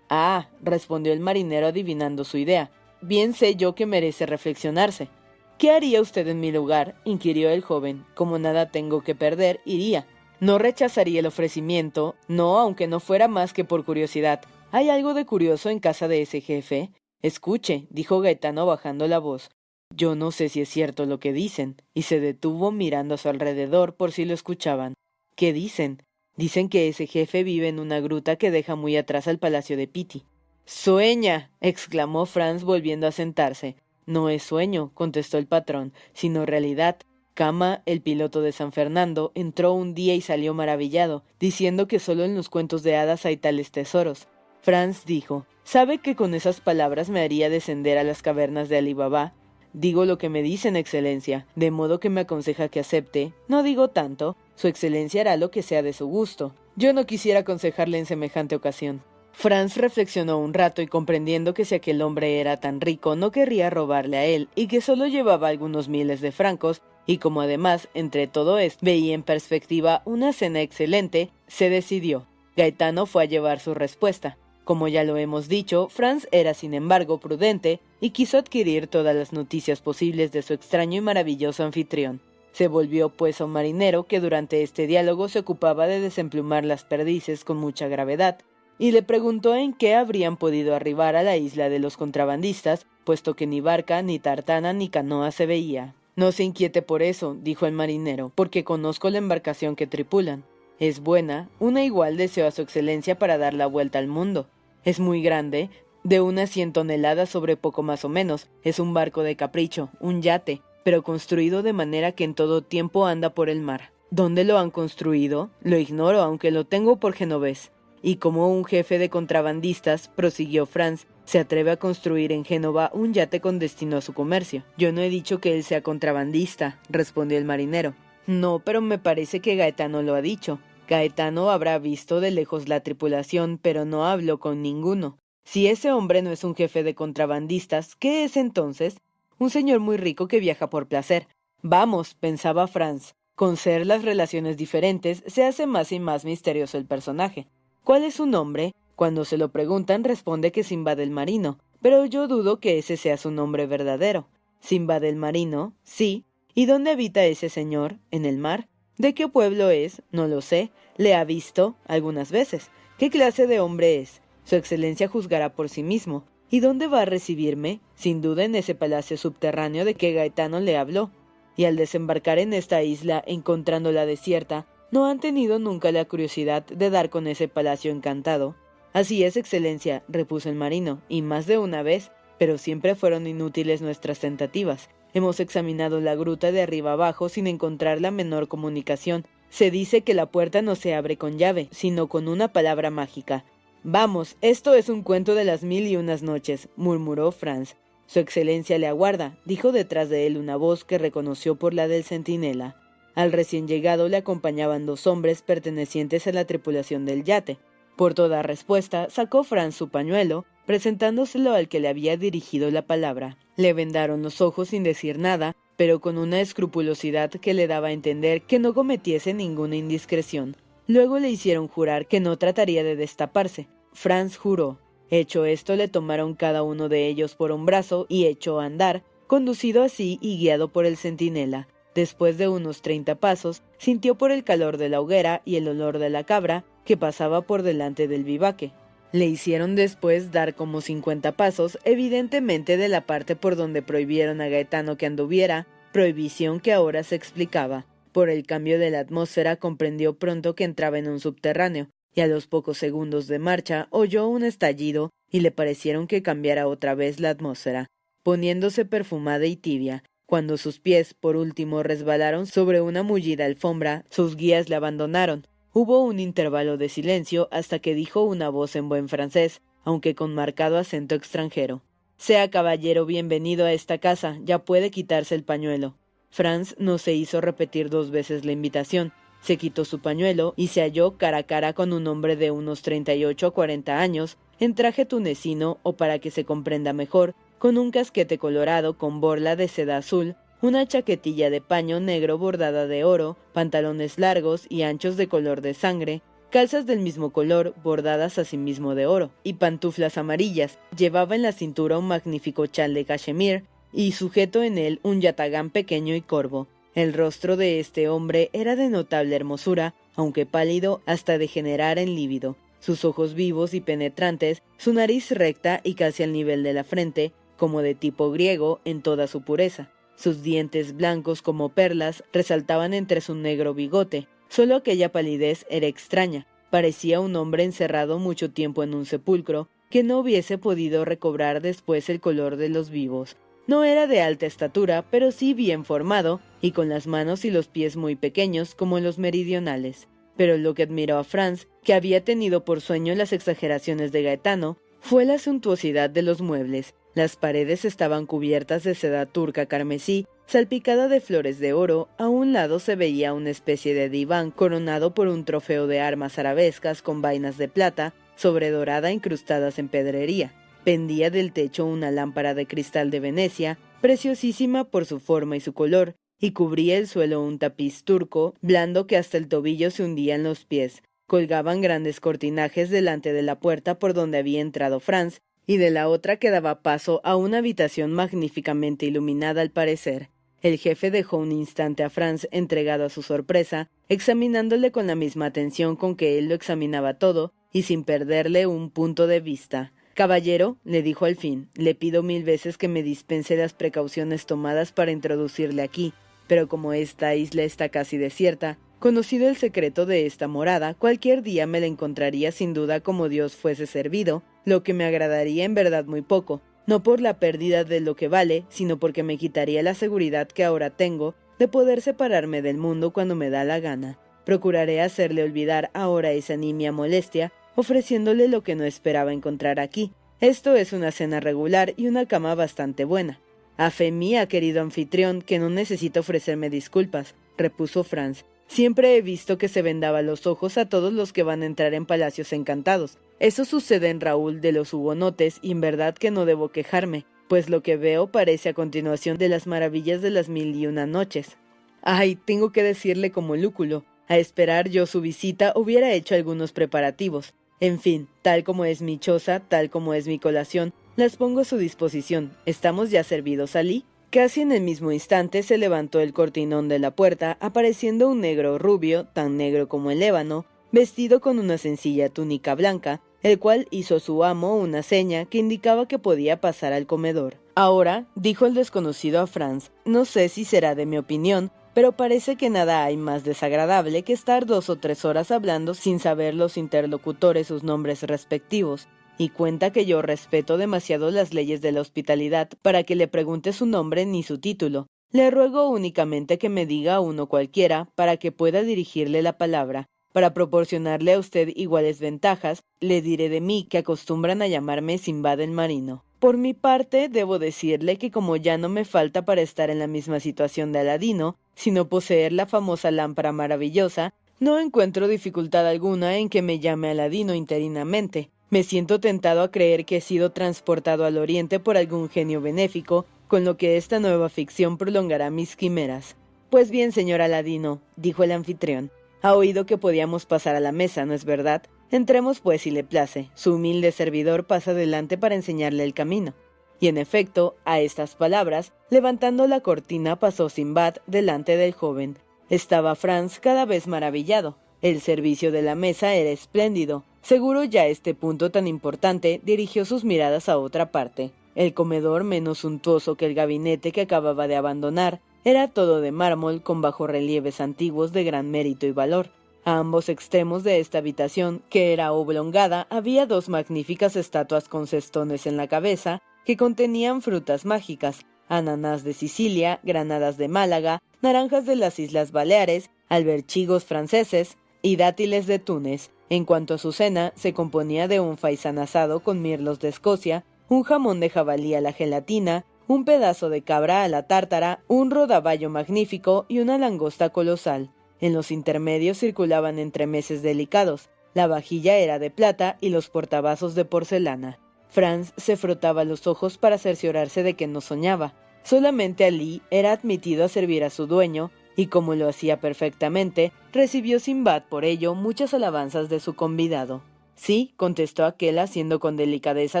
Ah, 0.10 0.48
respondió 0.60 1.12
el 1.12 1.20
marinero 1.20 1.68
adivinando 1.68 2.24
su 2.24 2.38
idea. 2.38 2.72
Bien 3.02 3.34
sé 3.34 3.54
yo 3.54 3.76
que 3.76 3.86
merece 3.86 4.26
reflexionarse. 4.26 5.10
¿Qué 5.58 5.70
haría 5.70 6.00
usted 6.00 6.26
en 6.26 6.40
mi 6.40 6.50
lugar? 6.50 6.96
inquirió 7.04 7.48
el 7.48 7.62
joven. 7.62 8.04
Como 8.16 8.36
nada 8.40 8.72
tengo 8.72 9.04
que 9.04 9.14
perder, 9.14 9.60
iría. 9.64 10.08
No 10.40 10.58
rechazaría 10.58 11.20
el 11.20 11.26
ofrecimiento, 11.26 12.16
no, 12.26 12.58
aunque 12.58 12.88
no 12.88 12.98
fuera 12.98 13.28
más 13.28 13.52
que 13.52 13.64
por 13.64 13.84
curiosidad. 13.84 14.40
¿Hay 14.72 14.90
algo 14.90 15.14
de 15.14 15.24
curioso 15.24 15.70
en 15.70 15.78
casa 15.78 16.08
de 16.08 16.22
ese 16.22 16.40
jefe? 16.40 16.90
Escuche, 17.22 17.86
dijo 17.90 18.18
Gaetano 18.18 18.66
bajando 18.66 19.06
la 19.06 19.20
voz. 19.20 19.50
Yo 19.98 20.14
no 20.14 20.30
sé 20.30 20.48
si 20.48 20.60
es 20.60 20.68
cierto 20.68 21.06
lo 21.06 21.18
que 21.18 21.32
dicen, 21.32 21.76
y 21.92 22.02
se 22.02 22.20
detuvo 22.20 22.70
mirando 22.70 23.14
a 23.14 23.18
su 23.18 23.28
alrededor 23.28 23.96
por 23.96 24.12
si 24.12 24.24
lo 24.24 24.34
escuchaban. 24.34 24.94
¿Qué 25.34 25.52
dicen? 25.52 26.02
Dicen 26.36 26.68
que 26.68 26.88
ese 26.88 27.06
jefe 27.06 27.42
vive 27.42 27.68
en 27.68 27.80
una 27.80 27.98
gruta 27.98 28.36
que 28.36 28.52
deja 28.52 28.76
muy 28.76 28.96
atrás 28.96 29.26
al 29.26 29.38
palacio 29.38 29.76
de 29.76 29.88
Pitti. 29.88 30.24
Sueña. 30.66 31.50
exclamó 31.60 32.26
Franz 32.26 32.62
volviendo 32.62 33.06
a 33.06 33.12
sentarse. 33.12 33.76
No 34.06 34.28
es 34.28 34.44
sueño, 34.44 34.92
contestó 34.94 35.36
el 35.38 35.46
patrón, 35.46 35.92
sino 36.12 36.46
realidad. 36.46 36.98
Kama, 37.34 37.82
el 37.86 38.00
piloto 38.00 38.40
de 38.40 38.52
San 38.52 38.72
Fernando, 38.72 39.32
entró 39.34 39.72
un 39.72 39.94
día 39.94 40.14
y 40.14 40.20
salió 40.20 40.54
maravillado, 40.54 41.24
diciendo 41.40 41.88
que 41.88 41.98
solo 41.98 42.24
en 42.24 42.34
los 42.36 42.48
cuentos 42.48 42.82
de 42.82 42.96
hadas 42.96 43.26
hay 43.26 43.36
tales 43.36 43.70
tesoros. 43.70 44.28
Franz 44.60 45.04
dijo, 45.06 45.46
¿sabe 45.64 45.98
que 45.98 46.14
con 46.14 46.34
esas 46.34 46.60
palabras 46.60 47.10
me 47.10 47.20
haría 47.20 47.48
descender 47.50 47.98
a 47.98 48.04
las 48.04 48.22
cavernas 48.22 48.68
de 48.68 48.78
Alibaba? 48.78 49.34
Digo 49.78 50.04
lo 50.06 50.18
que 50.18 50.28
me 50.28 50.42
dicen, 50.42 50.74
Excelencia, 50.74 51.46
de 51.54 51.70
modo 51.70 52.00
que 52.00 52.10
me 52.10 52.22
aconseja 52.22 52.68
que 52.68 52.80
acepte. 52.80 53.32
No 53.46 53.62
digo 53.62 53.90
tanto, 53.90 54.36
Su 54.56 54.66
Excelencia 54.66 55.20
hará 55.20 55.36
lo 55.36 55.52
que 55.52 55.62
sea 55.62 55.84
de 55.84 55.92
su 55.92 56.08
gusto. 56.08 56.52
Yo 56.74 56.92
no 56.92 57.06
quisiera 57.06 57.40
aconsejarle 57.40 57.96
en 57.96 58.06
semejante 58.06 58.56
ocasión. 58.56 59.04
Franz 59.30 59.76
reflexionó 59.76 60.40
un 60.40 60.52
rato 60.52 60.82
y 60.82 60.88
comprendiendo 60.88 61.54
que 61.54 61.64
si 61.64 61.76
aquel 61.76 62.02
hombre 62.02 62.40
era 62.40 62.56
tan 62.56 62.80
rico 62.80 63.14
no 63.14 63.30
querría 63.30 63.70
robarle 63.70 64.16
a 64.16 64.24
él 64.24 64.48
y 64.56 64.66
que 64.66 64.80
solo 64.80 65.06
llevaba 65.06 65.46
algunos 65.46 65.88
miles 65.88 66.20
de 66.20 66.32
francos, 66.32 66.82
y 67.06 67.18
como 67.18 67.40
además, 67.40 67.88
entre 67.94 68.26
todo 68.26 68.58
esto, 68.58 68.84
veía 68.84 69.14
en 69.14 69.22
perspectiva 69.22 70.02
una 70.04 70.32
cena 70.32 70.60
excelente, 70.60 71.30
se 71.46 71.70
decidió. 71.70 72.26
Gaetano 72.56 73.06
fue 73.06 73.22
a 73.22 73.26
llevar 73.26 73.60
su 73.60 73.74
respuesta. 73.74 74.38
Como 74.68 74.86
ya 74.86 75.02
lo 75.02 75.16
hemos 75.16 75.48
dicho, 75.48 75.88
Franz 75.88 76.28
era 76.30 76.52
sin 76.52 76.74
embargo 76.74 77.16
prudente 77.16 77.80
y 78.02 78.10
quiso 78.10 78.36
adquirir 78.36 78.86
todas 78.86 79.16
las 79.16 79.32
noticias 79.32 79.80
posibles 79.80 80.30
de 80.30 80.42
su 80.42 80.52
extraño 80.52 80.98
y 80.98 81.00
maravilloso 81.00 81.64
anfitrión. 81.64 82.20
Se 82.52 82.68
volvió 82.68 83.08
pues 83.08 83.40
a 83.40 83.46
un 83.46 83.52
marinero 83.52 84.04
que 84.04 84.20
durante 84.20 84.62
este 84.62 84.86
diálogo 84.86 85.30
se 85.30 85.38
ocupaba 85.38 85.86
de 85.86 86.00
desemplumar 86.00 86.66
las 86.66 86.84
perdices 86.84 87.44
con 87.44 87.56
mucha 87.56 87.88
gravedad, 87.88 88.40
y 88.78 88.92
le 88.92 89.02
preguntó 89.02 89.54
en 89.54 89.72
qué 89.72 89.94
habrían 89.94 90.36
podido 90.36 90.74
arribar 90.74 91.16
a 91.16 91.22
la 91.22 91.38
isla 91.38 91.70
de 91.70 91.78
los 91.78 91.96
contrabandistas, 91.96 92.84
puesto 93.04 93.32
que 93.32 93.46
ni 93.46 93.62
barca, 93.62 94.02
ni 94.02 94.18
tartana, 94.18 94.74
ni 94.74 94.90
canoa 94.90 95.30
se 95.30 95.46
veía. 95.46 95.94
No 96.14 96.30
se 96.30 96.44
inquiete 96.44 96.82
por 96.82 97.00
eso, 97.00 97.38
dijo 97.42 97.64
el 97.64 97.72
marinero, 97.72 98.32
porque 98.34 98.64
conozco 98.64 99.08
la 99.08 99.16
embarcación 99.16 99.76
que 99.76 99.86
tripulan. 99.86 100.44
Es 100.78 101.00
buena, 101.00 101.48
una 101.58 101.84
igual 101.84 102.18
deseo 102.18 102.46
a 102.46 102.50
su 102.50 102.60
excelencia 102.60 103.18
para 103.18 103.38
dar 103.38 103.54
la 103.54 103.66
vuelta 103.66 103.98
al 103.98 104.08
mundo. 104.08 104.46
Es 104.88 105.00
muy 105.00 105.20
grande, 105.20 105.68
de 106.02 106.22
unas 106.22 106.48
cien 106.48 106.72
toneladas 106.72 107.28
sobre 107.28 107.58
poco 107.58 107.82
más 107.82 108.06
o 108.06 108.08
menos. 108.08 108.48
Es 108.62 108.78
un 108.78 108.94
barco 108.94 109.22
de 109.22 109.36
capricho, 109.36 109.90
un 110.00 110.22
yate, 110.22 110.62
pero 110.82 111.02
construido 111.02 111.62
de 111.62 111.74
manera 111.74 112.12
que 112.12 112.24
en 112.24 112.32
todo 112.32 112.62
tiempo 112.62 113.04
anda 113.04 113.34
por 113.34 113.50
el 113.50 113.60
mar. 113.60 113.92
¿Dónde 114.10 114.44
lo 114.44 114.56
han 114.56 114.70
construido? 114.70 115.50
Lo 115.60 115.76
ignoro, 115.76 116.22
aunque 116.22 116.50
lo 116.50 116.64
tengo 116.64 116.96
por 116.96 117.12
genovés. 117.12 117.70
Y 118.00 118.16
como 118.16 118.50
un 118.50 118.64
jefe 118.64 118.98
de 118.98 119.10
contrabandistas, 119.10 120.08
prosiguió 120.08 120.64
Franz, 120.64 121.06
se 121.26 121.38
atreve 121.38 121.72
a 121.72 121.76
construir 121.76 122.32
en 122.32 122.46
Génova 122.46 122.90
un 122.94 123.12
yate 123.12 123.42
con 123.42 123.58
destino 123.58 123.98
a 123.98 124.00
su 124.00 124.14
comercio. 124.14 124.64
Yo 124.78 124.90
no 124.90 125.02
he 125.02 125.10
dicho 125.10 125.38
que 125.38 125.54
él 125.54 125.64
sea 125.64 125.82
contrabandista, 125.82 126.80
respondió 126.88 127.36
el 127.36 127.44
marinero. 127.44 127.92
No, 128.26 128.60
pero 128.60 128.80
me 128.80 128.98
parece 128.98 129.40
que 129.40 129.56
Gaetano 129.56 130.00
lo 130.00 130.14
ha 130.14 130.22
dicho. 130.22 130.60
Gaetano 130.88 131.50
habrá 131.50 131.78
visto 131.78 132.18
de 132.18 132.30
lejos 132.30 132.66
la 132.66 132.80
tripulación, 132.80 133.58
pero 133.60 133.84
no 133.84 134.06
habló 134.06 134.40
con 134.40 134.62
ninguno. 134.62 135.18
Si 135.44 135.66
ese 135.66 135.92
hombre 135.92 136.22
no 136.22 136.30
es 136.30 136.44
un 136.44 136.54
jefe 136.54 136.82
de 136.82 136.94
contrabandistas, 136.94 137.94
¿qué 137.94 138.24
es 138.24 138.38
entonces? 138.38 138.96
Un 139.38 139.50
señor 139.50 139.80
muy 139.80 139.98
rico 139.98 140.28
que 140.28 140.40
viaja 140.40 140.70
por 140.70 140.88
placer. 140.88 141.28
Vamos, 141.60 142.14
pensaba 142.14 142.66
Franz. 142.66 143.14
Con 143.34 143.58
ser 143.58 143.86
las 143.86 144.02
relaciones 144.02 144.56
diferentes, 144.56 145.22
se 145.26 145.44
hace 145.44 145.66
más 145.66 145.92
y 145.92 146.00
más 146.00 146.24
misterioso 146.24 146.78
el 146.78 146.86
personaje. 146.86 147.46
¿Cuál 147.84 148.02
es 148.02 148.14
su 148.14 148.26
nombre? 148.26 148.74
Cuando 148.96 149.26
se 149.26 149.36
lo 149.36 149.50
preguntan 149.50 150.04
responde 150.04 150.52
que 150.52 150.64
Simba 150.64 150.96
del 150.96 151.10
Marino, 151.10 151.58
pero 151.82 152.06
yo 152.06 152.28
dudo 152.28 152.60
que 152.60 152.78
ese 152.78 152.96
sea 152.96 153.18
su 153.18 153.30
nombre 153.30 153.66
verdadero. 153.66 154.26
Simba 154.60 155.00
del 155.00 155.16
Marino, 155.16 155.74
sí. 155.84 156.24
¿Y 156.54 156.64
dónde 156.64 156.92
habita 156.92 157.24
ese 157.26 157.50
señor? 157.50 157.98
¿En 158.10 158.24
el 158.24 158.38
mar? 158.38 158.68
¿De 158.98 159.14
qué 159.14 159.28
pueblo 159.28 159.70
es? 159.70 160.02
No 160.10 160.26
lo 160.26 160.40
sé. 160.40 160.72
Le 160.96 161.14
ha 161.14 161.24
visto 161.24 161.76
algunas 161.86 162.32
veces. 162.32 162.70
¿Qué 162.98 163.10
clase 163.10 163.46
de 163.46 163.60
hombre 163.60 164.00
es? 164.00 164.20
Su 164.42 164.56
excelencia 164.56 165.06
juzgará 165.06 165.54
por 165.54 165.68
sí 165.68 165.84
mismo. 165.84 166.24
¿Y 166.50 166.58
dónde 166.58 166.88
va 166.88 167.02
a 167.02 167.04
recibirme? 167.04 167.80
Sin 167.94 168.20
duda 168.22 168.42
en 168.44 168.56
ese 168.56 168.74
palacio 168.74 169.16
subterráneo 169.16 169.84
de 169.84 169.94
que 169.94 170.12
Gaetano 170.14 170.58
le 170.58 170.76
habló. 170.76 171.12
Y 171.56 171.66
al 171.66 171.76
desembarcar 171.76 172.40
en 172.40 172.52
esta 172.52 172.82
isla, 172.82 173.22
encontrándola 173.24 174.04
desierta, 174.04 174.66
¿no 174.90 175.06
han 175.06 175.20
tenido 175.20 175.60
nunca 175.60 175.92
la 175.92 176.04
curiosidad 176.04 176.66
de 176.66 176.90
dar 176.90 177.08
con 177.08 177.28
ese 177.28 177.46
palacio 177.46 177.92
encantado? 177.92 178.56
Así 178.92 179.22
es, 179.22 179.36
Excelencia, 179.36 180.02
repuso 180.08 180.48
el 180.48 180.56
marino, 180.56 181.02
y 181.08 181.22
más 181.22 181.46
de 181.46 181.58
una 181.58 181.82
vez, 181.82 182.10
pero 182.38 182.58
siempre 182.58 182.94
fueron 182.94 183.26
inútiles 183.26 183.82
nuestras 183.82 184.18
tentativas. 184.18 184.88
Hemos 185.14 185.40
examinado 185.40 186.00
la 186.00 186.14
gruta 186.14 186.52
de 186.52 186.62
arriba 186.62 186.92
abajo 186.92 187.28
sin 187.28 187.46
encontrar 187.46 188.00
la 188.00 188.10
menor 188.10 188.48
comunicación. 188.48 189.24
Se 189.48 189.70
dice 189.70 190.02
que 190.02 190.14
la 190.14 190.26
puerta 190.26 190.62
no 190.62 190.74
se 190.74 190.94
abre 190.94 191.16
con 191.16 191.38
llave, 191.38 191.68
sino 191.70 192.08
con 192.08 192.28
una 192.28 192.52
palabra 192.52 192.90
mágica. 192.90 193.44
Vamos, 193.84 194.36
esto 194.42 194.74
es 194.74 194.88
un 194.88 195.02
cuento 195.02 195.34
de 195.34 195.44
las 195.44 195.62
mil 195.62 195.86
y 195.86 195.96
unas 195.96 196.22
noches, 196.22 196.68
murmuró 196.76 197.32
Franz. 197.32 197.76
Su 198.06 198.18
excelencia 198.18 198.78
le 198.78 198.86
aguarda, 198.86 199.38
dijo 199.44 199.72
detrás 199.72 200.08
de 200.08 200.26
él 200.26 200.36
una 200.36 200.56
voz 200.56 200.84
que 200.84 200.98
reconoció 200.98 201.56
por 201.56 201.74
la 201.74 201.88
del 201.88 202.04
centinela. 202.04 202.76
Al 203.14 203.32
recién 203.32 203.66
llegado 203.66 204.08
le 204.08 204.16
acompañaban 204.16 204.86
dos 204.86 205.06
hombres 205.06 205.42
pertenecientes 205.42 206.26
a 206.26 206.32
la 206.32 206.44
tripulación 206.44 207.04
del 207.04 207.24
yate. 207.24 207.58
Por 207.96 208.14
toda 208.14 208.42
respuesta, 208.42 209.10
sacó 209.10 209.42
Franz 209.42 209.74
su 209.74 209.88
pañuelo, 209.88 210.44
presentándoselo 210.68 211.54
al 211.54 211.66
que 211.66 211.80
le 211.80 211.88
había 211.88 212.18
dirigido 212.18 212.70
la 212.70 212.82
palabra. 212.82 213.38
Le 213.56 213.72
vendaron 213.72 214.22
los 214.22 214.42
ojos 214.42 214.68
sin 214.68 214.82
decir 214.82 215.18
nada, 215.18 215.56
pero 215.78 216.00
con 216.00 216.18
una 216.18 216.42
escrupulosidad 216.42 217.30
que 217.30 217.54
le 217.54 217.66
daba 217.66 217.88
a 217.88 217.92
entender 217.92 218.42
que 218.42 218.58
no 218.58 218.74
cometiese 218.74 219.32
ninguna 219.32 219.76
indiscreción. 219.76 220.56
Luego 220.86 221.20
le 221.20 221.30
hicieron 221.30 221.68
jurar 221.68 222.06
que 222.06 222.20
no 222.20 222.36
trataría 222.36 222.84
de 222.84 222.96
destaparse. 222.96 223.66
Franz 223.94 224.36
juró. 224.36 224.78
Hecho 225.08 225.46
esto, 225.46 225.74
le 225.74 225.88
tomaron 225.88 226.34
cada 226.34 226.62
uno 226.62 226.90
de 226.90 227.06
ellos 227.06 227.34
por 227.34 227.50
un 227.50 227.64
brazo 227.64 228.04
y 228.10 228.26
echó 228.26 228.60
a 228.60 228.66
andar, 228.66 229.02
conducido 229.26 229.82
así 229.82 230.18
y 230.20 230.36
guiado 230.36 230.68
por 230.68 230.84
el 230.84 230.98
centinela. 230.98 231.66
Después 231.94 232.36
de 232.36 232.48
unos 232.48 232.82
treinta 232.82 233.14
pasos, 233.14 233.62
sintió 233.78 234.16
por 234.16 234.32
el 234.32 234.44
calor 234.44 234.76
de 234.76 234.90
la 234.90 235.00
hoguera 235.00 235.40
y 235.46 235.56
el 235.56 235.66
olor 235.66 235.98
de 235.98 236.10
la 236.10 236.24
cabra 236.24 236.66
que 236.84 236.98
pasaba 236.98 237.40
por 237.40 237.62
delante 237.62 238.06
del 238.06 238.22
vivaque. 238.22 238.72
Le 239.10 239.24
hicieron 239.24 239.74
después 239.74 240.32
dar 240.32 240.54
como 240.54 240.82
cincuenta 240.82 241.32
pasos, 241.32 241.78
evidentemente 241.84 242.76
de 242.76 242.88
la 242.88 243.06
parte 243.06 243.36
por 243.36 243.56
donde 243.56 243.80
prohibieron 243.80 244.42
a 244.42 244.48
Gaetano 244.48 244.98
que 244.98 245.06
anduviera, 245.06 245.66
prohibición 245.92 246.60
que 246.60 246.74
ahora 246.74 247.02
se 247.02 247.14
explicaba. 247.14 247.86
Por 248.12 248.28
el 248.28 248.44
cambio 248.44 248.78
de 248.78 248.90
la 248.90 249.00
atmósfera 249.00 249.56
comprendió 249.56 250.18
pronto 250.18 250.54
que 250.54 250.64
entraba 250.64 250.98
en 250.98 251.08
un 251.08 251.20
subterráneo, 251.20 251.88
y 252.14 252.20
a 252.20 252.26
los 252.26 252.46
pocos 252.46 252.76
segundos 252.76 253.28
de 253.28 253.38
marcha 253.38 253.88
oyó 253.90 254.28
un 254.28 254.42
estallido 254.42 255.10
y 255.30 255.40
le 255.40 255.52
parecieron 255.52 256.06
que 256.06 256.22
cambiara 256.22 256.66
otra 256.66 256.94
vez 256.94 257.18
la 257.18 257.30
atmósfera, 257.30 257.86
poniéndose 258.22 258.84
perfumada 258.84 259.46
y 259.46 259.56
tibia. 259.56 260.04
Cuando 260.26 260.58
sus 260.58 260.80
pies 260.80 261.14
por 261.14 261.36
último 261.36 261.82
resbalaron 261.82 262.46
sobre 262.46 262.82
una 262.82 263.02
mullida 263.02 263.46
alfombra, 263.46 264.04
sus 264.10 264.36
guías 264.36 264.68
le 264.68 264.76
abandonaron, 264.76 265.46
Hubo 265.80 266.00
un 266.00 266.18
intervalo 266.18 266.76
de 266.76 266.88
silencio 266.88 267.46
hasta 267.52 267.78
que 267.78 267.94
dijo 267.94 268.24
una 268.24 268.48
voz 268.48 268.74
en 268.74 268.88
buen 268.88 269.08
francés, 269.08 269.62
aunque 269.84 270.16
con 270.16 270.34
marcado 270.34 270.76
acento 270.76 271.14
extranjero. 271.14 271.82
Sea 272.16 272.50
caballero 272.50 273.06
bienvenido 273.06 273.64
a 273.64 273.72
esta 273.72 273.98
casa, 273.98 274.40
ya 274.42 274.58
puede 274.64 274.90
quitarse 274.90 275.36
el 275.36 275.44
pañuelo. 275.44 275.94
Franz 276.30 276.74
no 276.80 276.98
se 276.98 277.14
hizo 277.14 277.40
repetir 277.40 277.90
dos 277.90 278.10
veces 278.10 278.44
la 278.44 278.50
invitación, 278.50 279.12
se 279.40 279.56
quitó 279.56 279.84
su 279.84 280.00
pañuelo 280.00 280.52
y 280.56 280.66
se 280.66 280.80
halló 280.80 281.16
cara 281.16 281.36
a 281.36 281.42
cara 281.44 281.74
con 281.74 281.92
un 281.92 282.08
hombre 282.08 282.34
de 282.34 282.50
unos 282.50 282.82
treinta 282.82 283.14
y 283.14 283.24
ocho 283.24 283.46
a 283.46 283.52
cuarenta 283.52 284.00
años, 284.00 284.36
en 284.58 284.74
traje 284.74 285.06
tunecino 285.06 285.78
o 285.84 285.92
para 285.92 286.18
que 286.18 286.32
se 286.32 286.44
comprenda 286.44 286.92
mejor, 286.92 287.36
con 287.60 287.78
un 287.78 287.92
casquete 287.92 288.36
colorado 288.36 288.98
con 288.98 289.20
borla 289.20 289.54
de 289.54 289.68
seda 289.68 289.98
azul, 289.98 290.34
una 290.60 290.86
chaquetilla 290.86 291.50
de 291.50 291.60
paño 291.60 292.00
negro 292.00 292.36
bordada 292.36 292.86
de 292.86 293.04
oro, 293.04 293.36
pantalones 293.52 294.18
largos 294.18 294.66
y 294.68 294.82
anchos 294.82 295.16
de 295.16 295.28
color 295.28 295.60
de 295.60 295.72
sangre, 295.72 296.20
calzas 296.50 296.84
del 296.84 296.98
mismo 296.98 297.30
color 297.30 297.74
bordadas 297.84 298.38
asimismo 298.38 298.94
de 298.96 299.06
oro, 299.06 299.30
y 299.44 299.54
pantuflas 299.54 300.18
amarillas. 300.18 300.78
Llevaba 300.96 301.36
en 301.36 301.42
la 301.42 301.52
cintura 301.52 301.98
un 301.98 302.08
magnífico 302.08 302.66
chal 302.66 302.94
de 302.94 303.04
cachemir 303.04 303.64
y 303.92 304.12
sujeto 304.12 304.62
en 304.62 304.78
él 304.78 304.98
un 305.02 305.20
yatagán 305.20 305.70
pequeño 305.70 306.14
y 306.16 306.22
corvo. 306.22 306.66
El 306.94 307.12
rostro 307.12 307.56
de 307.56 307.78
este 307.78 308.08
hombre 308.08 308.50
era 308.52 308.74
de 308.74 308.88
notable 308.88 309.36
hermosura, 309.36 309.94
aunque 310.16 310.46
pálido 310.46 311.02
hasta 311.06 311.38
degenerar 311.38 312.00
en 312.00 312.16
lívido. 312.16 312.56
Sus 312.80 313.04
ojos 313.04 313.34
vivos 313.34 313.74
y 313.74 313.80
penetrantes, 313.80 314.62
su 314.76 314.92
nariz 314.92 315.30
recta 315.30 315.80
y 315.84 315.94
casi 315.94 316.24
al 316.24 316.32
nivel 316.32 316.64
de 316.64 316.72
la 316.72 316.82
frente, 316.82 317.32
como 317.56 317.82
de 317.82 317.94
tipo 317.94 318.32
griego 318.32 318.80
en 318.84 319.02
toda 319.02 319.28
su 319.28 319.42
pureza. 319.42 319.90
Sus 320.18 320.42
dientes 320.42 320.96
blancos 320.96 321.42
como 321.42 321.68
perlas 321.68 322.24
resaltaban 322.32 322.92
entre 322.92 323.20
su 323.20 323.36
negro 323.36 323.72
bigote. 323.72 324.26
Solo 324.48 324.74
aquella 324.74 325.12
palidez 325.12 325.64
era 325.70 325.86
extraña. 325.86 326.48
Parecía 326.70 327.20
un 327.20 327.36
hombre 327.36 327.62
encerrado 327.62 328.18
mucho 328.18 328.50
tiempo 328.50 328.82
en 328.82 328.94
un 328.94 329.06
sepulcro, 329.06 329.68
que 329.90 330.02
no 330.02 330.18
hubiese 330.18 330.58
podido 330.58 331.04
recobrar 331.04 331.62
después 331.62 332.10
el 332.10 332.20
color 332.20 332.56
de 332.56 332.68
los 332.68 332.90
vivos. 332.90 333.36
No 333.68 333.84
era 333.84 334.08
de 334.08 334.20
alta 334.20 334.46
estatura, 334.46 335.04
pero 335.08 335.30
sí 335.30 335.54
bien 335.54 335.84
formado, 335.84 336.40
y 336.60 336.72
con 336.72 336.88
las 336.88 337.06
manos 337.06 337.44
y 337.44 337.52
los 337.52 337.68
pies 337.68 337.96
muy 337.96 338.16
pequeños 338.16 338.74
como 338.74 338.98
los 338.98 339.18
meridionales. 339.18 340.08
Pero 340.36 340.56
lo 340.56 340.74
que 340.74 340.82
admiró 340.82 341.18
a 341.18 341.24
Franz, 341.24 341.68
que 341.84 341.94
había 341.94 342.24
tenido 342.24 342.64
por 342.64 342.80
sueño 342.80 343.14
las 343.14 343.32
exageraciones 343.32 344.10
de 344.10 344.24
Gaetano, 344.24 344.78
fue 345.00 345.24
la 345.24 345.38
suntuosidad 345.38 346.10
de 346.10 346.22
los 346.22 346.42
muebles. 346.42 346.94
Las 347.18 347.34
paredes 347.34 347.84
estaban 347.84 348.26
cubiertas 348.26 348.84
de 348.84 348.94
seda 348.94 349.26
turca 349.26 349.66
carmesí, 349.66 350.24
salpicada 350.46 351.08
de 351.08 351.20
flores 351.20 351.58
de 351.58 351.72
oro, 351.72 352.08
a 352.16 352.28
un 352.28 352.52
lado 352.52 352.78
se 352.78 352.94
veía 352.94 353.34
una 353.34 353.50
especie 353.50 353.92
de 353.92 354.08
diván 354.08 354.52
coronado 354.52 355.14
por 355.14 355.26
un 355.26 355.44
trofeo 355.44 355.88
de 355.88 355.98
armas 355.98 356.38
arabescas 356.38 357.02
con 357.02 357.20
vainas 357.20 357.58
de 357.58 357.66
plata, 357.66 358.14
sobre 358.36 358.70
dorada 358.70 359.10
incrustadas 359.10 359.80
en 359.80 359.88
pedrería. 359.88 360.52
Pendía 360.84 361.28
del 361.30 361.50
techo 361.50 361.86
una 361.86 362.12
lámpara 362.12 362.54
de 362.54 362.68
cristal 362.68 363.10
de 363.10 363.18
Venecia, 363.18 363.80
preciosísima 364.00 364.84
por 364.84 365.04
su 365.04 365.18
forma 365.18 365.56
y 365.56 365.60
su 365.60 365.72
color, 365.72 366.14
y 366.38 366.52
cubría 366.52 366.98
el 366.98 367.08
suelo 367.08 367.42
un 367.42 367.58
tapiz 367.58 368.04
turco, 368.04 368.54
blando 368.60 369.08
que 369.08 369.16
hasta 369.16 369.38
el 369.38 369.48
tobillo 369.48 369.90
se 369.90 370.04
hundía 370.04 370.36
en 370.36 370.44
los 370.44 370.64
pies. 370.66 371.02
Colgaban 371.26 371.80
grandes 371.80 372.20
cortinajes 372.20 372.90
delante 372.90 373.32
de 373.32 373.42
la 373.42 373.58
puerta 373.58 373.98
por 373.98 374.14
donde 374.14 374.38
había 374.38 374.60
entrado 374.60 375.00
Franz, 375.00 375.40
y 375.68 375.76
de 375.76 375.90
la 375.90 376.08
otra 376.08 376.38
que 376.38 376.50
daba 376.50 376.80
paso 376.80 377.20
a 377.24 377.36
una 377.36 377.58
habitación 377.58 378.10
magníficamente 378.14 379.04
iluminada 379.04 379.60
al 379.60 379.70
parecer. 379.70 380.30
El 380.62 380.78
jefe 380.78 381.10
dejó 381.10 381.36
un 381.36 381.52
instante 381.52 382.02
a 382.02 382.08
Franz 382.10 382.48
entregado 382.50 383.04
a 383.04 383.10
su 383.10 383.22
sorpresa, 383.22 383.90
examinándole 384.08 384.90
con 384.90 385.06
la 385.06 385.14
misma 385.14 385.44
atención 385.44 385.94
con 385.94 386.16
que 386.16 386.38
él 386.38 386.48
lo 386.48 386.54
examinaba 386.54 387.18
todo, 387.18 387.52
y 387.70 387.82
sin 387.82 388.02
perderle 388.02 388.66
un 388.66 388.90
punto 388.90 389.26
de 389.26 389.40
vista. 389.40 389.92
Caballero, 390.14 390.78
le 390.84 391.02
dijo 391.02 391.26
al 391.26 391.36
fin, 391.36 391.68
le 391.74 391.94
pido 391.94 392.22
mil 392.22 392.44
veces 392.44 392.78
que 392.78 392.88
me 392.88 393.02
dispense 393.02 393.54
las 393.54 393.74
precauciones 393.74 394.46
tomadas 394.46 394.90
para 394.92 395.12
introducirle 395.12 395.82
aquí, 395.82 396.14
pero 396.46 396.66
como 396.66 396.94
esta 396.94 397.34
isla 397.34 397.62
está 397.62 397.90
casi 397.90 398.16
desierta, 398.16 398.78
conocido 398.98 399.48
el 399.48 399.56
secreto 399.56 400.06
de 400.06 400.24
esta 400.24 400.48
morada, 400.48 400.94
cualquier 400.94 401.42
día 401.42 401.66
me 401.66 401.78
la 401.78 401.86
encontraría 401.86 402.52
sin 402.52 402.72
duda 402.72 403.00
como 403.00 403.28
Dios 403.28 403.54
fuese 403.54 403.86
servido, 403.86 404.42
lo 404.68 404.82
que 404.82 404.94
me 404.94 405.04
agradaría 405.04 405.64
en 405.64 405.74
verdad 405.74 406.04
muy 406.04 406.22
poco, 406.22 406.60
no 406.86 407.02
por 407.02 407.20
la 407.20 407.38
pérdida 407.38 407.84
de 407.84 408.00
lo 408.00 408.16
que 408.16 408.28
vale, 408.28 408.64
sino 408.68 408.98
porque 408.98 409.22
me 409.22 409.36
quitaría 409.36 409.82
la 409.82 409.94
seguridad 409.94 410.48
que 410.48 410.64
ahora 410.64 410.90
tengo 410.90 411.34
de 411.58 411.68
poder 411.68 412.00
separarme 412.00 412.62
del 412.62 412.78
mundo 412.78 413.12
cuando 413.12 413.34
me 413.34 413.50
da 413.50 413.64
la 413.64 413.80
gana. 413.80 414.18
Procuraré 414.44 415.02
hacerle 415.02 415.42
olvidar 415.42 415.90
ahora 415.92 416.32
esa 416.32 416.56
nimia 416.56 416.92
molestia 416.92 417.52
ofreciéndole 417.74 418.48
lo 418.48 418.62
que 418.62 418.74
no 418.74 418.84
esperaba 418.84 419.32
encontrar 419.32 419.78
aquí. 419.78 420.12
Esto 420.40 420.74
es 420.74 420.92
una 420.92 421.12
cena 421.12 421.40
regular 421.40 421.94
y 421.96 422.08
una 422.08 422.26
cama 422.26 422.54
bastante 422.54 423.04
buena. 423.04 423.40
A 423.76 423.90
fe 423.90 424.10
mía, 424.10 424.48
querido 424.48 424.80
anfitrión, 424.82 425.42
que 425.42 425.58
no 425.58 425.70
necesito 425.70 426.20
ofrecerme 426.20 426.70
disculpas, 426.70 427.34
repuso 427.56 428.02
Franz. 428.02 428.44
Siempre 428.68 429.16
he 429.16 429.22
visto 429.22 429.58
que 429.58 429.68
se 429.68 429.82
vendaba 429.82 430.22
los 430.22 430.46
ojos 430.46 430.78
a 430.78 430.88
todos 430.88 431.12
los 431.12 431.32
que 431.32 431.42
van 431.42 431.62
a 431.62 431.66
entrar 431.66 431.94
en 431.94 432.06
palacios 432.06 432.52
encantados. 432.52 433.18
Eso 433.40 433.64
sucede 433.64 434.10
en 434.10 434.20
Raúl 434.20 434.60
de 434.60 434.72
los 434.72 434.92
Hugonotes 434.92 435.58
y 435.62 435.72
en 435.72 435.80
verdad 435.80 436.14
que 436.14 436.30
no 436.30 436.44
debo 436.44 436.68
quejarme, 436.68 437.24
pues 437.48 437.70
lo 437.70 437.82
que 437.82 437.96
veo 437.96 438.30
parece 438.30 438.68
a 438.68 438.74
continuación 438.74 439.38
de 439.38 439.48
las 439.48 439.66
maravillas 439.66 440.22
de 440.22 440.30
las 440.30 440.48
mil 440.48 440.76
y 440.76 440.86
una 440.86 441.06
noches. 441.06 441.56
Ay, 442.02 442.36
tengo 442.36 442.70
que 442.70 442.82
decirle 442.82 443.32
como 443.32 443.56
lúculo. 443.56 444.04
A 444.28 444.36
esperar 444.36 444.90
yo 444.90 445.06
su 445.06 445.22
visita 445.22 445.72
hubiera 445.74 446.12
hecho 446.12 446.34
algunos 446.34 446.72
preparativos, 446.72 447.54
en 447.80 447.98
fin, 447.98 448.28
tal 448.42 448.64
como 448.64 448.84
es 448.84 449.00
mi 449.00 449.18
choza, 449.18 449.60
tal 449.60 449.88
como 449.88 450.12
es 450.12 450.26
mi 450.26 450.38
colación, 450.38 450.92
las 451.16 451.36
pongo 451.36 451.60
a 451.60 451.64
su 451.64 451.78
disposición. 451.78 452.52
¿Estamos 452.66 453.10
ya 453.10 453.24
servidos, 453.24 453.76
Ali? 453.76 454.04
Casi 454.30 454.60
en 454.60 454.72
el 454.72 454.82
mismo 454.82 455.10
instante 455.10 455.62
se 455.62 455.78
levantó 455.78 456.20
el 456.20 456.34
cortinón 456.34 456.88
de 456.88 456.98
la 456.98 457.10
puerta, 457.10 457.56
apareciendo 457.60 458.28
un 458.28 458.42
negro 458.42 458.76
rubio, 458.76 459.24
tan 459.24 459.56
negro 459.56 459.88
como 459.88 460.10
el 460.10 460.22
ébano, 460.22 460.66
vestido 460.92 461.40
con 461.40 461.58
una 461.58 461.78
sencilla 461.78 462.28
túnica 462.28 462.74
blanca, 462.74 463.22
el 463.42 463.58
cual 463.58 463.88
hizo 463.90 464.16
a 464.16 464.20
su 464.20 464.44
amo 464.44 464.76
una 464.76 465.02
seña 465.02 465.46
que 465.46 465.56
indicaba 465.56 466.06
que 466.06 466.18
podía 466.18 466.60
pasar 466.60 466.92
al 466.92 467.06
comedor. 467.06 467.56
Ahora, 467.74 468.26
dijo 468.34 468.66
el 468.66 468.74
desconocido 468.74 469.40
a 469.40 469.46
Franz, 469.46 469.92
no 470.04 470.26
sé 470.26 470.50
si 470.50 470.66
será 470.66 470.94
de 470.94 471.06
mi 471.06 471.16
opinión, 471.16 471.70
pero 471.94 472.12
parece 472.12 472.56
que 472.56 472.68
nada 472.68 473.04
hay 473.04 473.16
más 473.16 473.44
desagradable 473.44 474.24
que 474.24 474.34
estar 474.34 474.66
dos 474.66 474.90
o 474.90 474.96
tres 474.96 475.24
horas 475.24 475.50
hablando 475.50 475.94
sin 475.94 476.20
saber 476.20 476.54
los 476.54 476.76
interlocutores 476.76 477.68
sus 477.68 477.82
nombres 477.82 478.22
respectivos, 478.24 479.08
y 479.38 479.50
cuenta 479.50 479.90
que 479.92 480.04
yo 480.04 480.20
respeto 480.20 480.76
demasiado 480.76 481.30
las 481.30 481.54
leyes 481.54 481.80
de 481.80 481.92
la 481.92 482.00
hospitalidad 482.00 482.68
para 482.82 483.04
que 483.04 483.14
le 483.14 483.28
pregunte 483.28 483.72
su 483.72 483.86
nombre 483.86 484.26
ni 484.26 484.42
su 484.42 484.58
título. 484.58 485.06
Le 485.30 485.50
ruego 485.50 485.88
únicamente 485.88 486.58
que 486.58 486.68
me 486.68 486.86
diga 486.86 487.20
uno 487.20 487.46
cualquiera 487.46 488.08
para 488.14 488.36
que 488.36 488.52
pueda 488.52 488.82
dirigirle 488.82 489.42
la 489.42 489.56
palabra. 489.56 490.08
Para 490.32 490.52
proporcionarle 490.52 491.32
a 491.32 491.38
usted 491.38 491.68
iguales 491.74 492.20
ventajas, 492.20 492.82
le 493.00 493.22
diré 493.22 493.48
de 493.48 493.60
mí 493.60 493.86
que 493.88 493.98
acostumbran 493.98 494.60
a 494.60 494.66
llamarme 494.66 495.18
Simbad 495.18 495.60
el 495.60 495.70
Marino. 495.70 496.24
Por 496.38 496.56
mi 496.56 496.74
parte, 496.74 497.28
debo 497.28 497.58
decirle 497.58 498.16
que 498.16 498.30
como 498.30 498.56
ya 498.56 498.78
no 498.78 498.88
me 498.88 499.04
falta 499.04 499.44
para 499.44 499.60
estar 499.60 499.90
en 499.90 499.98
la 499.98 500.06
misma 500.06 500.38
situación 500.40 500.92
de 500.92 501.00
Aladino, 501.00 501.56
sino 501.74 502.08
poseer 502.08 502.52
la 502.52 502.66
famosa 502.66 503.10
lámpara 503.10 503.52
maravillosa, 503.52 504.34
no 504.60 504.78
encuentro 504.78 505.28
dificultad 505.28 505.86
alguna 505.86 506.36
en 506.36 506.48
que 506.48 506.62
me 506.62 506.78
llame 506.78 507.10
Aladino 507.10 507.54
interinamente. 507.54 508.50
Me 508.70 508.82
siento 508.82 509.18
tentado 509.18 509.62
a 509.62 509.70
creer 509.70 510.04
que 510.04 510.18
he 510.18 510.20
sido 510.20 510.52
transportado 510.52 511.24
al 511.24 511.38
Oriente 511.38 511.80
por 511.80 511.96
algún 511.96 512.28
genio 512.28 512.60
benéfico, 512.60 513.24
con 513.46 513.64
lo 513.64 513.78
que 513.78 513.96
esta 513.96 514.20
nueva 514.20 514.50
ficción 514.50 514.98
prolongará 514.98 515.50
mis 515.50 515.74
quimeras. 515.74 516.36
Pues 516.68 516.90
bien, 516.90 517.12
señor 517.12 517.40
Aladino, 517.40 518.02
dijo 518.16 518.44
el 518.44 518.52
anfitrión, 518.52 519.10
ha 519.40 519.54
oído 519.54 519.86
que 519.86 519.96
podíamos 519.96 520.44
pasar 520.44 520.76
a 520.76 520.80
la 520.80 520.92
mesa, 520.92 521.24
¿no 521.24 521.32
es 521.32 521.46
verdad? 521.46 521.82
Entremos 522.10 522.60
pues 522.60 522.82
si 522.82 522.90
le 522.90 523.04
place. 523.04 523.50
Su 523.54 523.74
humilde 523.74 524.12
servidor 524.12 524.66
pasa 524.66 524.90
adelante 524.90 525.38
para 525.38 525.54
enseñarle 525.54 526.04
el 526.04 526.12
camino. 526.12 526.54
Y 527.00 527.08
en 527.08 527.16
efecto, 527.16 527.76
a 527.84 528.00
estas 528.00 528.34
palabras, 528.34 528.92
levantando 529.08 529.66
la 529.66 529.80
cortina 529.80 530.38
pasó 530.38 530.68
Simbad 530.68 531.16
delante 531.26 531.76
del 531.76 531.92
joven. 531.92 532.38
Estaba 532.68 533.14
Franz 533.14 533.60
cada 533.60 533.86
vez 533.86 534.06
maravillado. 534.06 534.76
El 535.00 535.20
servicio 535.20 535.70
de 535.70 535.82
la 535.82 535.94
mesa 535.94 536.34
era 536.34 536.50
espléndido. 536.50 537.22
Seguro 537.40 537.84
ya 537.84 538.06
este 538.06 538.34
punto 538.34 538.70
tan 538.72 538.88
importante 538.88 539.60
dirigió 539.62 540.04
sus 540.04 540.24
miradas 540.24 540.68
a 540.68 540.76
otra 540.76 541.12
parte. 541.12 541.52
El 541.76 541.94
comedor, 541.94 542.42
menos 542.42 542.78
suntuoso 542.78 543.36
que 543.36 543.46
el 543.46 543.54
gabinete 543.54 544.10
que 544.10 544.22
acababa 544.22 544.66
de 544.66 544.74
abandonar, 544.74 545.40
era 545.64 545.86
todo 545.86 546.20
de 546.20 546.32
mármol 546.32 546.82
con 546.82 547.00
bajorrelieves 547.00 547.80
antiguos 547.80 548.32
de 548.32 548.42
gran 548.42 548.72
mérito 548.72 549.06
y 549.06 549.12
valor. 549.12 549.50
A 549.84 549.98
ambos 549.98 550.28
extremos 550.28 550.82
de 550.82 550.98
esta 550.98 551.18
habitación, 551.18 551.80
que 551.90 552.12
era 552.12 552.32
oblongada, 552.32 553.06
había 553.08 553.46
dos 553.46 553.68
magníficas 553.68 554.34
estatuas 554.34 554.88
con 554.88 555.06
cestones 555.06 555.68
en 555.68 555.76
la 555.76 555.86
cabeza 555.86 556.42
que 556.66 556.76
contenían 556.76 557.40
frutas 557.40 557.84
mágicas, 557.84 558.44
ananás 558.68 559.22
de 559.22 559.32
Sicilia, 559.32 560.00
granadas 560.02 560.58
de 560.58 560.66
Málaga, 560.66 561.22
naranjas 561.40 561.86
de 561.86 561.94
las 561.94 562.18
Islas 562.18 562.50
Baleares, 562.50 563.10
alberchigos 563.28 564.04
franceses 564.04 564.76
y 565.08 565.16
dátiles 565.16 565.66
de 565.66 565.78
Túnez. 565.78 566.32
En 566.50 566.66
cuanto 566.66 566.92
a 566.92 566.98
su 566.98 567.12
cena, 567.12 567.54
se 567.56 567.72
componía 567.72 568.28
de 568.28 568.40
un 568.40 568.58
faisán 568.58 568.98
asado 568.98 569.40
con 569.40 569.62
mirlos 569.62 570.00
de 570.00 570.08
Escocia, 570.08 570.66
un 570.90 571.02
jamón 571.02 571.40
de 571.40 571.48
jabalí 571.48 571.94
a 571.94 572.02
la 572.02 572.12
gelatina, 572.12 572.84
un 573.06 573.24
pedazo 573.24 573.70
de 573.70 573.80
cabra 573.80 574.22
a 574.22 574.28
la 574.28 574.46
tártara, 574.46 575.00
un 575.08 575.30
rodaballo 575.30 575.88
magnífico 575.88 576.66
y 576.68 576.80
una 576.80 576.98
langosta 576.98 577.48
colosal. 577.48 578.10
En 578.38 578.52
los 578.52 578.70
intermedios 578.70 579.38
circulaban 579.38 579.98
entremeses 579.98 580.60
delicados. 580.60 581.30
La 581.54 581.66
vajilla 581.66 582.18
era 582.18 582.38
de 582.38 582.50
plata 582.50 582.98
y 583.00 583.08
los 583.08 583.30
portavasos 583.30 583.94
de 583.94 584.04
porcelana. 584.04 584.78
Franz 585.08 585.54
se 585.56 585.78
frotaba 585.78 586.24
los 586.24 586.46
ojos 586.46 586.76
para 586.76 586.98
cerciorarse 586.98 587.62
de 587.62 587.72
que 587.72 587.86
no 587.86 588.02
soñaba. 588.02 588.52
Solamente 588.82 589.46
Ali 589.46 589.80
era 589.90 590.12
admitido 590.12 590.66
a 590.66 590.68
servir 590.68 591.02
a 591.02 591.08
su 591.08 591.26
dueño, 591.26 591.70
y 591.98 592.06
como 592.06 592.36
lo 592.36 592.48
hacía 592.48 592.78
perfectamente, 592.78 593.72
recibió 593.92 594.38
Simbad 594.38 594.84
por 594.84 595.04
ello 595.04 595.34
muchas 595.34 595.74
alabanzas 595.74 596.28
de 596.28 596.38
su 596.38 596.54
convidado. 596.54 597.22
Sí, 597.56 597.92
contestó 597.96 598.44
aquel 598.44 598.78
haciendo 598.78 599.18
con 599.18 599.36
delicadeza 599.36 600.00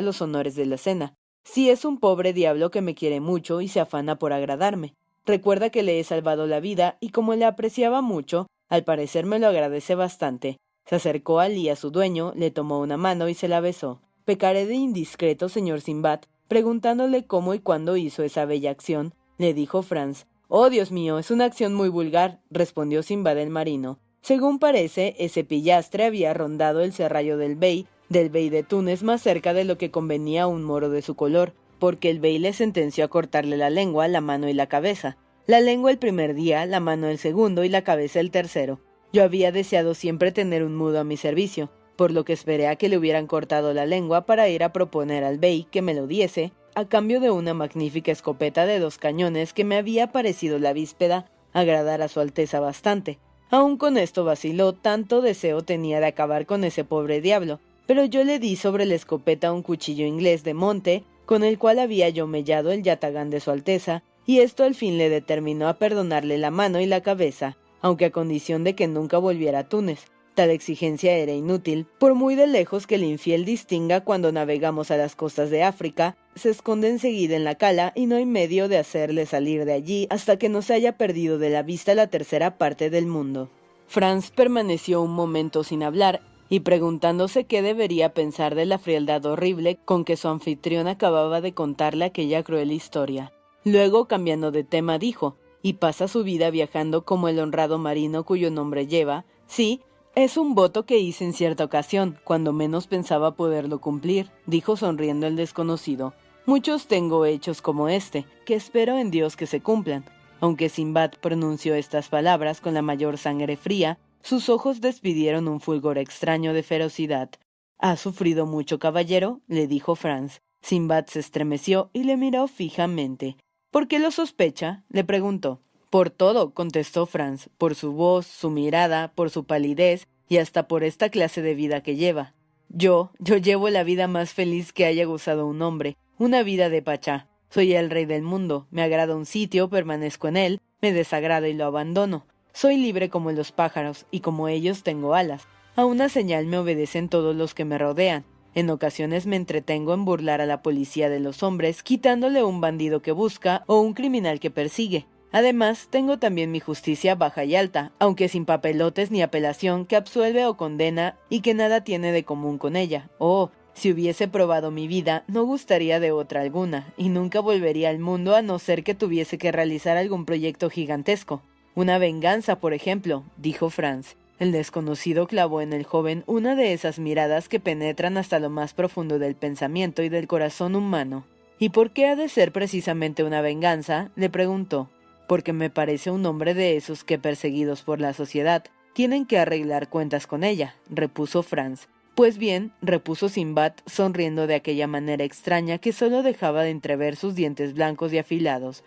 los 0.00 0.22
honores 0.22 0.54
de 0.54 0.66
la 0.66 0.78
cena. 0.78 1.14
Sí 1.42 1.70
es 1.70 1.84
un 1.84 1.98
pobre 1.98 2.32
diablo 2.32 2.70
que 2.70 2.82
me 2.82 2.94
quiere 2.94 3.18
mucho 3.18 3.60
y 3.60 3.66
se 3.66 3.80
afana 3.80 4.16
por 4.16 4.32
agradarme. 4.32 4.94
Recuerda 5.26 5.70
que 5.70 5.82
le 5.82 5.98
he 5.98 6.04
salvado 6.04 6.46
la 6.46 6.60
vida 6.60 6.98
y 7.00 7.08
como 7.08 7.34
le 7.34 7.44
apreciaba 7.44 8.00
mucho, 8.00 8.46
al 8.68 8.84
parecer 8.84 9.26
me 9.26 9.40
lo 9.40 9.48
agradece 9.48 9.96
bastante. 9.96 10.58
Se 10.86 10.94
acercó 10.94 11.40
a 11.40 11.46
Ali 11.46 11.68
a 11.68 11.74
su 11.74 11.90
dueño, 11.90 12.32
le 12.36 12.52
tomó 12.52 12.78
una 12.78 12.96
mano 12.96 13.28
y 13.28 13.34
se 13.34 13.48
la 13.48 13.58
besó. 13.58 14.00
Pecaré 14.24 14.66
de 14.66 14.74
indiscreto, 14.74 15.48
señor 15.48 15.80
Simbad, 15.80 16.20
preguntándole 16.46 17.26
cómo 17.26 17.54
y 17.54 17.58
cuándo 17.58 17.96
hizo 17.96 18.22
esa 18.22 18.44
bella 18.44 18.70
acción, 18.70 19.14
le 19.36 19.52
dijo 19.52 19.82
Franz. 19.82 20.26
Oh, 20.50 20.70
Dios 20.70 20.90
mío, 20.90 21.18
es 21.18 21.30
una 21.30 21.44
acción 21.44 21.74
muy 21.74 21.90
vulgar, 21.90 22.40
respondió 22.50 23.02
Simbad 23.02 23.36
el 23.36 23.50
marino. 23.50 24.00
Según 24.22 24.58
parece, 24.58 25.14
ese 25.18 25.44
pillastre 25.44 26.06
había 26.06 26.32
rondado 26.32 26.80
el 26.80 26.94
serrallo 26.94 27.36
del 27.36 27.54
Bey, 27.54 27.86
del 28.08 28.30
Bey 28.30 28.48
de 28.48 28.62
Túnez 28.62 29.02
más 29.02 29.20
cerca 29.20 29.52
de 29.52 29.64
lo 29.64 29.76
que 29.76 29.90
convenía 29.90 30.44
a 30.44 30.46
un 30.46 30.64
moro 30.64 30.88
de 30.88 31.02
su 31.02 31.16
color, 31.16 31.52
porque 31.78 32.08
el 32.08 32.18
bey 32.18 32.38
le 32.38 32.54
sentenció 32.54 33.04
a 33.04 33.08
cortarle 33.08 33.58
la 33.58 33.68
lengua, 33.68 34.08
la 34.08 34.22
mano 34.22 34.48
y 34.48 34.54
la 34.54 34.68
cabeza. 34.68 35.18
La 35.46 35.60
lengua 35.60 35.90
el 35.90 35.98
primer 35.98 36.34
día, 36.34 36.64
la 36.64 36.80
mano 36.80 37.08
el 37.08 37.18
segundo 37.18 37.62
y 37.62 37.68
la 37.68 37.84
cabeza 37.84 38.18
el 38.18 38.30
tercero. 38.30 38.80
Yo 39.12 39.24
había 39.24 39.52
deseado 39.52 39.92
siempre 39.92 40.32
tener 40.32 40.64
un 40.64 40.76
mudo 40.76 40.98
a 40.98 41.04
mi 41.04 41.18
servicio, 41.18 41.70
por 41.94 42.10
lo 42.10 42.24
que 42.24 42.32
esperé 42.32 42.68
a 42.68 42.76
que 42.76 42.88
le 42.88 42.96
hubieran 42.96 43.26
cortado 43.26 43.74
la 43.74 43.84
lengua 43.84 44.24
para 44.24 44.48
ir 44.48 44.64
a 44.64 44.72
proponer 44.72 45.24
al 45.24 45.38
bey 45.38 45.66
que 45.70 45.82
me 45.82 45.92
lo 45.92 46.06
diese, 46.06 46.52
a 46.78 46.84
cambio 46.84 47.18
de 47.18 47.32
una 47.32 47.54
magnífica 47.54 48.12
escopeta 48.12 48.64
de 48.64 48.78
dos 48.78 48.98
cañones 48.98 49.52
que 49.52 49.64
me 49.64 49.76
había 49.76 50.12
parecido 50.12 50.60
la 50.60 50.72
víspera 50.72 51.28
agradar 51.52 52.02
a 52.02 52.08
su 52.08 52.20
Alteza 52.20 52.60
bastante. 52.60 53.18
Aun 53.50 53.76
con 53.78 53.98
esto 53.98 54.24
vaciló, 54.24 54.74
tanto 54.74 55.20
deseo 55.20 55.62
tenía 55.62 55.98
de 55.98 56.06
acabar 56.06 56.46
con 56.46 56.62
ese 56.62 56.84
pobre 56.84 57.20
diablo, 57.20 57.58
pero 57.88 58.04
yo 58.04 58.22
le 58.22 58.38
di 58.38 58.54
sobre 58.54 58.86
la 58.86 58.94
escopeta 58.94 59.52
un 59.52 59.64
cuchillo 59.64 60.06
inglés 60.06 60.44
de 60.44 60.54
monte, 60.54 61.02
con 61.26 61.42
el 61.42 61.58
cual 61.58 61.80
había 61.80 62.10
yo 62.10 62.28
mellado 62.28 62.70
el 62.70 62.84
yatagán 62.84 63.28
de 63.30 63.40
su 63.40 63.50
Alteza, 63.50 64.04
y 64.24 64.38
esto 64.38 64.62
al 64.62 64.76
fin 64.76 64.98
le 64.98 65.08
determinó 65.08 65.66
a 65.66 65.78
perdonarle 65.78 66.38
la 66.38 66.52
mano 66.52 66.78
y 66.78 66.86
la 66.86 67.00
cabeza, 67.00 67.56
aunque 67.80 68.04
a 68.04 68.12
condición 68.12 68.62
de 68.62 68.76
que 68.76 68.86
nunca 68.86 69.18
volviera 69.18 69.58
a 69.58 69.68
Túnez. 69.68 70.04
Tal 70.38 70.50
exigencia 70.50 71.16
era 71.16 71.32
inútil, 71.32 71.88
por 71.98 72.14
muy 72.14 72.36
de 72.36 72.46
lejos 72.46 72.86
que 72.86 72.94
el 72.94 73.02
infiel 73.02 73.44
distinga 73.44 74.04
cuando 74.04 74.30
navegamos 74.30 74.92
a 74.92 74.96
las 74.96 75.16
costas 75.16 75.50
de 75.50 75.64
África, 75.64 76.16
se 76.36 76.50
esconde 76.50 76.88
enseguida 76.88 77.34
en 77.34 77.42
la 77.42 77.56
cala 77.56 77.92
y 77.96 78.06
no 78.06 78.14
hay 78.14 78.24
medio 78.24 78.68
de 78.68 78.78
hacerle 78.78 79.26
salir 79.26 79.64
de 79.64 79.72
allí 79.72 80.06
hasta 80.10 80.38
que 80.38 80.48
no 80.48 80.62
se 80.62 80.74
haya 80.74 80.96
perdido 80.96 81.38
de 81.38 81.50
la 81.50 81.64
vista 81.64 81.92
la 81.96 82.06
tercera 82.06 82.56
parte 82.56 82.88
del 82.88 83.06
mundo. 83.06 83.50
Franz 83.88 84.30
permaneció 84.30 85.02
un 85.02 85.10
momento 85.10 85.64
sin 85.64 85.82
hablar 85.82 86.20
y 86.48 86.60
preguntándose 86.60 87.42
qué 87.42 87.60
debería 87.60 88.14
pensar 88.14 88.54
de 88.54 88.66
la 88.66 88.78
frialdad 88.78 89.26
horrible 89.26 89.80
con 89.84 90.04
que 90.04 90.16
su 90.16 90.28
anfitrión 90.28 90.86
acababa 90.86 91.40
de 91.40 91.52
contarle 91.52 92.04
aquella 92.04 92.44
cruel 92.44 92.70
historia. 92.70 93.32
Luego, 93.64 94.06
cambiando 94.06 94.52
de 94.52 94.62
tema, 94.62 95.00
dijo, 95.00 95.34
y 95.62 95.72
pasa 95.72 96.06
su 96.06 96.22
vida 96.22 96.50
viajando 96.50 97.04
como 97.04 97.26
el 97.26 97.40
honrado 97.40 97.78
marino 97.78 98.22
cuyo 98.22 98.52
nombre 98.52 98.86
lleva, 98.86 99.24
sí, 99.48 99.80
es 100.24 100.36
un 100.36 100.56
voto 100.56 100.84
que 100.84 100.98
hice 100.98 101.24
en 101.24 101.32
cierta 101.32 101.62
ocasión, 101.62 102.18
cuando 102.24 102.52
menos 102.52 102.88
pensaba 102.88 103.36
poderlo 103.36 103.80
cumplir, 103.80 104.32
dijo 104.46 104.76
sonriendo 104.76 105.28
el 105.28 105.36
desconocido. 105.36 106.12
Muchos 106.44 106.88
tengo 106.88 107.24
hechos 107.24 107.62
como 107.62 107.88
este, 107.88 108.26
que 108.44 108.54
espero 108.54 108.98
en 108.98 109.12
Dios 109.12 109.36
que 109.36 109.46
se 109.46 109.60
cumplan. 109.60 110.04
Aunque 110.40 110.70
Simbad 110.70 111.12
pronunció 111.20 111.76
estas 111.76 112.08
palabras 112.08 112.60
con 112.60 112.74
la 112.74 112.82
mayor 112.82 113.16
sangre 113.16 113.56
fría, 113.56 114.00
sus 114.20 114.48
ojos 114.48 114.80
despidieron 114.80 115.46
un 115.46 115.60
fulgor 115.60 115.98
extraño 115.98 116.52
de 116.52 116.64
ferocidad. 116.64 117.30
¿Ha 117.78 117.96
sufrido 117.96 118.44
mucho, 118.44 118.80
caballero? 118.80 119.40
le 119.46 119.68
dijo 119.68 119.94
Franz. 119.94 120.40
Simbad 120.62 121.06
se 121.06 121.20
estremeció 121.20 121.90
y 121.92 122.02
le 122.02 122.16
miró 122.16 122.48
fijamente. 122.48 123.36
¿Por 123.70 123.86
qué 123.86 124.00
lo 124.00 124.10
sospecha? 124.10 124.82
le 124.88 125.04
preguntó. 125.04 125.60
Por 125.90 126.10
todo, 126.10 126.50
contestó 126.50 127.06
Franz, 127.06 127.48
por 127.56 127.74
su 127.74 127.92
voz, 127.92 128.26
su 128.26 128.50
mirada, 128.50 129.12
por 129.14 129.30
su 129.30 129.44
palidez 129.44 130.06
y 130.28 130.36
hasta 130.36 130.68
por 130.68 130.84
esta 130.84 131.08
clase 131.08 131.40
de 131.40 131.54
vida 131.54 131.82
que 131.82 131.96
lleva. 131.96 132.34
Yo, 132.68 133.12
yo 133.18 133.38
llevo 133.38 133.70
la 133.70 133.84
vida 133.84 134.06
más 134.06 134.34
feliz 134.34 134.74
que 134.74 134.84
haya 134.84 135.06
gozado 135.06 135.46
un 135.46 135.62
hombre, 135.62 135.96
una 136.18 136.42
vida 136.42 136.68
de 136.68 136.82
pachá. 136.82 137.28
Soy 137.48 137.72
el 137.72 137.88
rey 137.88 138.04
del 138.04 138.20
mundo, 138.20 138.66
me 138.70 138.82
agrada 138.82 139.16
un 139.16 139.24
sitio, 139.24 139.70
permanezco 139.70 140.28
en 140.28 140.36
él, 140.36 140.60
me 140.82 140.92
desagrada 140.92 141.48
y 141.48 141.54
lo 141.54 141.64
abandono. 141.64 142.26
Soy 142.52 142.76
libre 142.76 143.08
como 143.08 143.32
los 143.32 143.52
pájaros, 143.52 144.04
y 144.10 144.20
como 144.20 144.48
ellos 144.48 144.82
tengo 144.82 145.14
alas. 145.14 145.48
A 145.74 145.86
una 145.86 146.10
señal 146.10 146.44
me 146.44 146.58
obedecen 146.58 147.08
todos 147.08 147.34
los 147.34 147.54
que 147.54 147.64
me 147.64 147.78
rodean. 147.78 148.24
En 148.54 148.68
ocasiones 148.68 149.26
me 149.26 149.36
entretengo 149.36 149.94
en 149.94 150.04
burlar 150.04 150.42
a 150.42 150.46
la 150.46 150.60
policía 150.60 151.08
de 151.08 151.20
los 151.20 151.42
hombres, 151.42 151.82
quitándole 151.82 152.44
un 152.44 152.60
bandido 152.60 153.00
que 153.00 153.12
busca 153.12 153.64
o 153.66 153.80
un 153.80 153.94
criminal 153.94 154.40
que 154.40 154.50
persigue. 154.50 155.06
Además, 155.30 155.88
tengo 155.90 156.18
también 156.18 156.50
mi 156.50 156.60
justicia 156.60 157.14
baja 157.14 157.44
y 157.44 157.54
alta, 157.54 157.92
aunque 157.98 158.28
sin 158.28 158.44
papelotes 158.44 159.10
ni 159.10 159.22
apelación, 159.22 159.84
que 159.84 159.96
absuelve 159.96 160.46
o 160.46 160.56
condena 160.56 161.16
y 161.28 161.40
que 161.40 161.54
nada 161.54 161.84
tiene 161.84 162.12
de 162.12 162.24
común 162.24 162.58
con 162.58 162.76
ella. 162.76 163.10
Oh, 163.18 163.50
si 163.74 163.92
hubiese 163.92 164.26
probado 164.26 164.70
mi 164.70 164.88
vida, 164.88 165.24
no 165.28 165.44
gustaría 165.44 166.00
de 166.00 166.10
otra 166.12 166.40
alguna, 166.40 166.92
y 166.96 167.10
nunca 167.10 167.40
volvería 167.40 167.90
al 167.90 167.98
mundo 167.98 168.34
a 168.34 168.42
no 168.42 168.58
ser 168.58 168.82
que 168.82 168.94
tuviese 168.94 169.38
que 169.38 169.52
realizar 169.52 169.96
algún 169.96 170.24
proyecto 170.24 170.70
gigantesco. 170.70 171.42
Una 171.74 171.98
venganza, 171.98 172.58
por 172.58 172.72
ejemplo, 172.72 173.22
dijo 173.36 173.70
Franz. 173.70 174.16
El 174.40 174.50
desconocido 174.52 175.26
clavó 175.26 175.60
en 175.60 175.72
el 175.72 175.84
joven 175.84 176.24
una 176.26 176.54
de 176.54 176.72
esas 176.72 176.98
miradas 176.98 177.48
que 177.48 177.60
penetran 177.60 178.16
hasta 178.16 178.38
lo 178.38 178.50
más 178.50 178.72
profundo 178.72 179.18
del 179.18 179.34
pensamiento 179.34 180.02
y 180.02 180.08
del 180.08 180.26
corazón 180.26 180.74
humano. 180.74 181.24
¿Y 181.58 181.70
por 181.70 181.90
qué 181.90 182.06
ha 182.06 182.16
de 182.16 182.28
ser 182.28 182.52
precisamente 182.52 183.24
una 183.24 183.40
venganza? 183.42 184.10
le 184.16 184.30
preguntó. 184.30 184.88
Porque 185.28 185.52
me 185.52 185.70
parece 185.70 186.10
un 186.10 186.26
hombre 186.26 186.54
de 186.54 186.76
esos 186.76 187.04
que, 187.04 187.20
perseguidos 187.20 187.82
por 187.82 188.00
la 188.00 188.14
sociedad, 188.14 188.64
tienen 188.94 189.26
que 189.26 189.38
arreglar 189.38 189.88
cuentas 189.88 190.26
con 190.26 190.42
ella, 190.42 190.74
repuso 190.90 191.44
Franz. 191.44 191.86
Pues 192.16 192.36
bien, 192.36 192.72
repuso 192.82 193.28
Simbad, 193.28 193.74
sonriendo 193.86 194.48
de 194.48 194.56
aquella 194.56 194.88
manera 194.88 195.22
extraña 195.22 195.78
que 195.78 195.92
solo 195.92 196.24
dejaba 196.24 196.64
de 196.64 196.70
entrever 196.70 197.14
sus 197.14 197.36
dientes 197.36 197.74
blancos 197.74 198.12
y 198.12 198.18
afilados. 198.18 198.82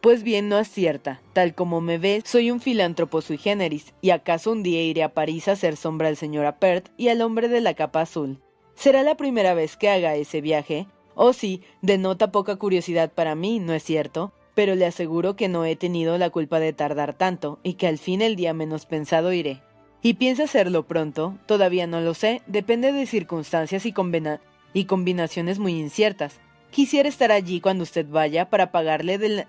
Pues 0.00 0.22
bien, 0.22 0.48
no 0.48 0.56
acierta. 0.56 1.20
Tal 1.32 1.56
como 1.56 1.80
me 1.80 1.98
ve, 1.98 2.22
soy 2.24 2.52
un 2.52 2.60
filántropo 2.60 3.22
sui 3.22 3.38
generis, 3.38 3.92
y 4.00 4.10
acaso 4.10 4.52
un 4.52 4.62
día 4.62 4.84
iré 4.84 5.02
a 5.02 5.14
París 5.14 5.48
a 5.48 5.52
hacer 5.52 5.76
sombra 5.76 6.06
al 6.06 6.16
señor 6.16 6.46
Apert 6.46 6.90
y 6.96 7.08
al 7.08 7.22
hombre 7.22 7.48
de 7.48 7.60
la 7.60 7.74
capa 7.74 8.02
azul. 8.02 8.40
¿Será 8.76 9.02
la 9.02 9.16
primera 9.16 9.54
vez 9.54 9.76
que 9.76 9.88
haga 9.88 10.14
ese 10.14 10.40
viaje? 10.40 10.86
Oh 11.16 11.32
sí, 11.32 11.62
denota 11.82 12.30
poca 12.30 12.54
curiosidad 12.54 13.10
para 13.10 13.34
mí, 13.34 13.58
¿no 13.58 13.72
es 13.72 13.82
cierto? 13.82 14.32
Pero 14.56 14.74
le 14.74 14.86
aseguro 14.86 15.36
que 15.36 15.46
no 15.46 15.64
he 15.64 15.76
tenido 15.76 16.18
la 16.18 16.30
culpa 16.30 16.58
de 16.58 16.72
tardar 16.72 17.14
tanto, 17.14 17.60
y 17.62 17.74
que 17.74 17.86
al 17.86 17.98
fin 17.98 18.22
el 18.22 18.34
día 18.34 18.54
menos 18.54 18.86
pensado 18.86 19.32
iré. 19.32 19.62
¿Y 20.02 20.14
piensa 20.14 20.44
hacerlo 20.44 20.86
pronto? 20.86 21.36
Todavía 21.46 21.86
no 21.86 22.00
lo 22.00 22.14
sé, 22.14 22.40
depende 22.46 22.92
de 22.92 23.06
circunstancias 23.06 23.84
y, 23.84 23.92
combinaciones 23.92 25.58
muy 25.58 25.78
inciertas. 25.78 26.40
Quisiera 26.70 27.08
estar 27.08 27.32
allí 27.32 27.60
cuando 27.60 27.82
usted 27.82 28.06
vaya 28.08 28.48
para 28.48 28.70
pagarle, 28.70 29.44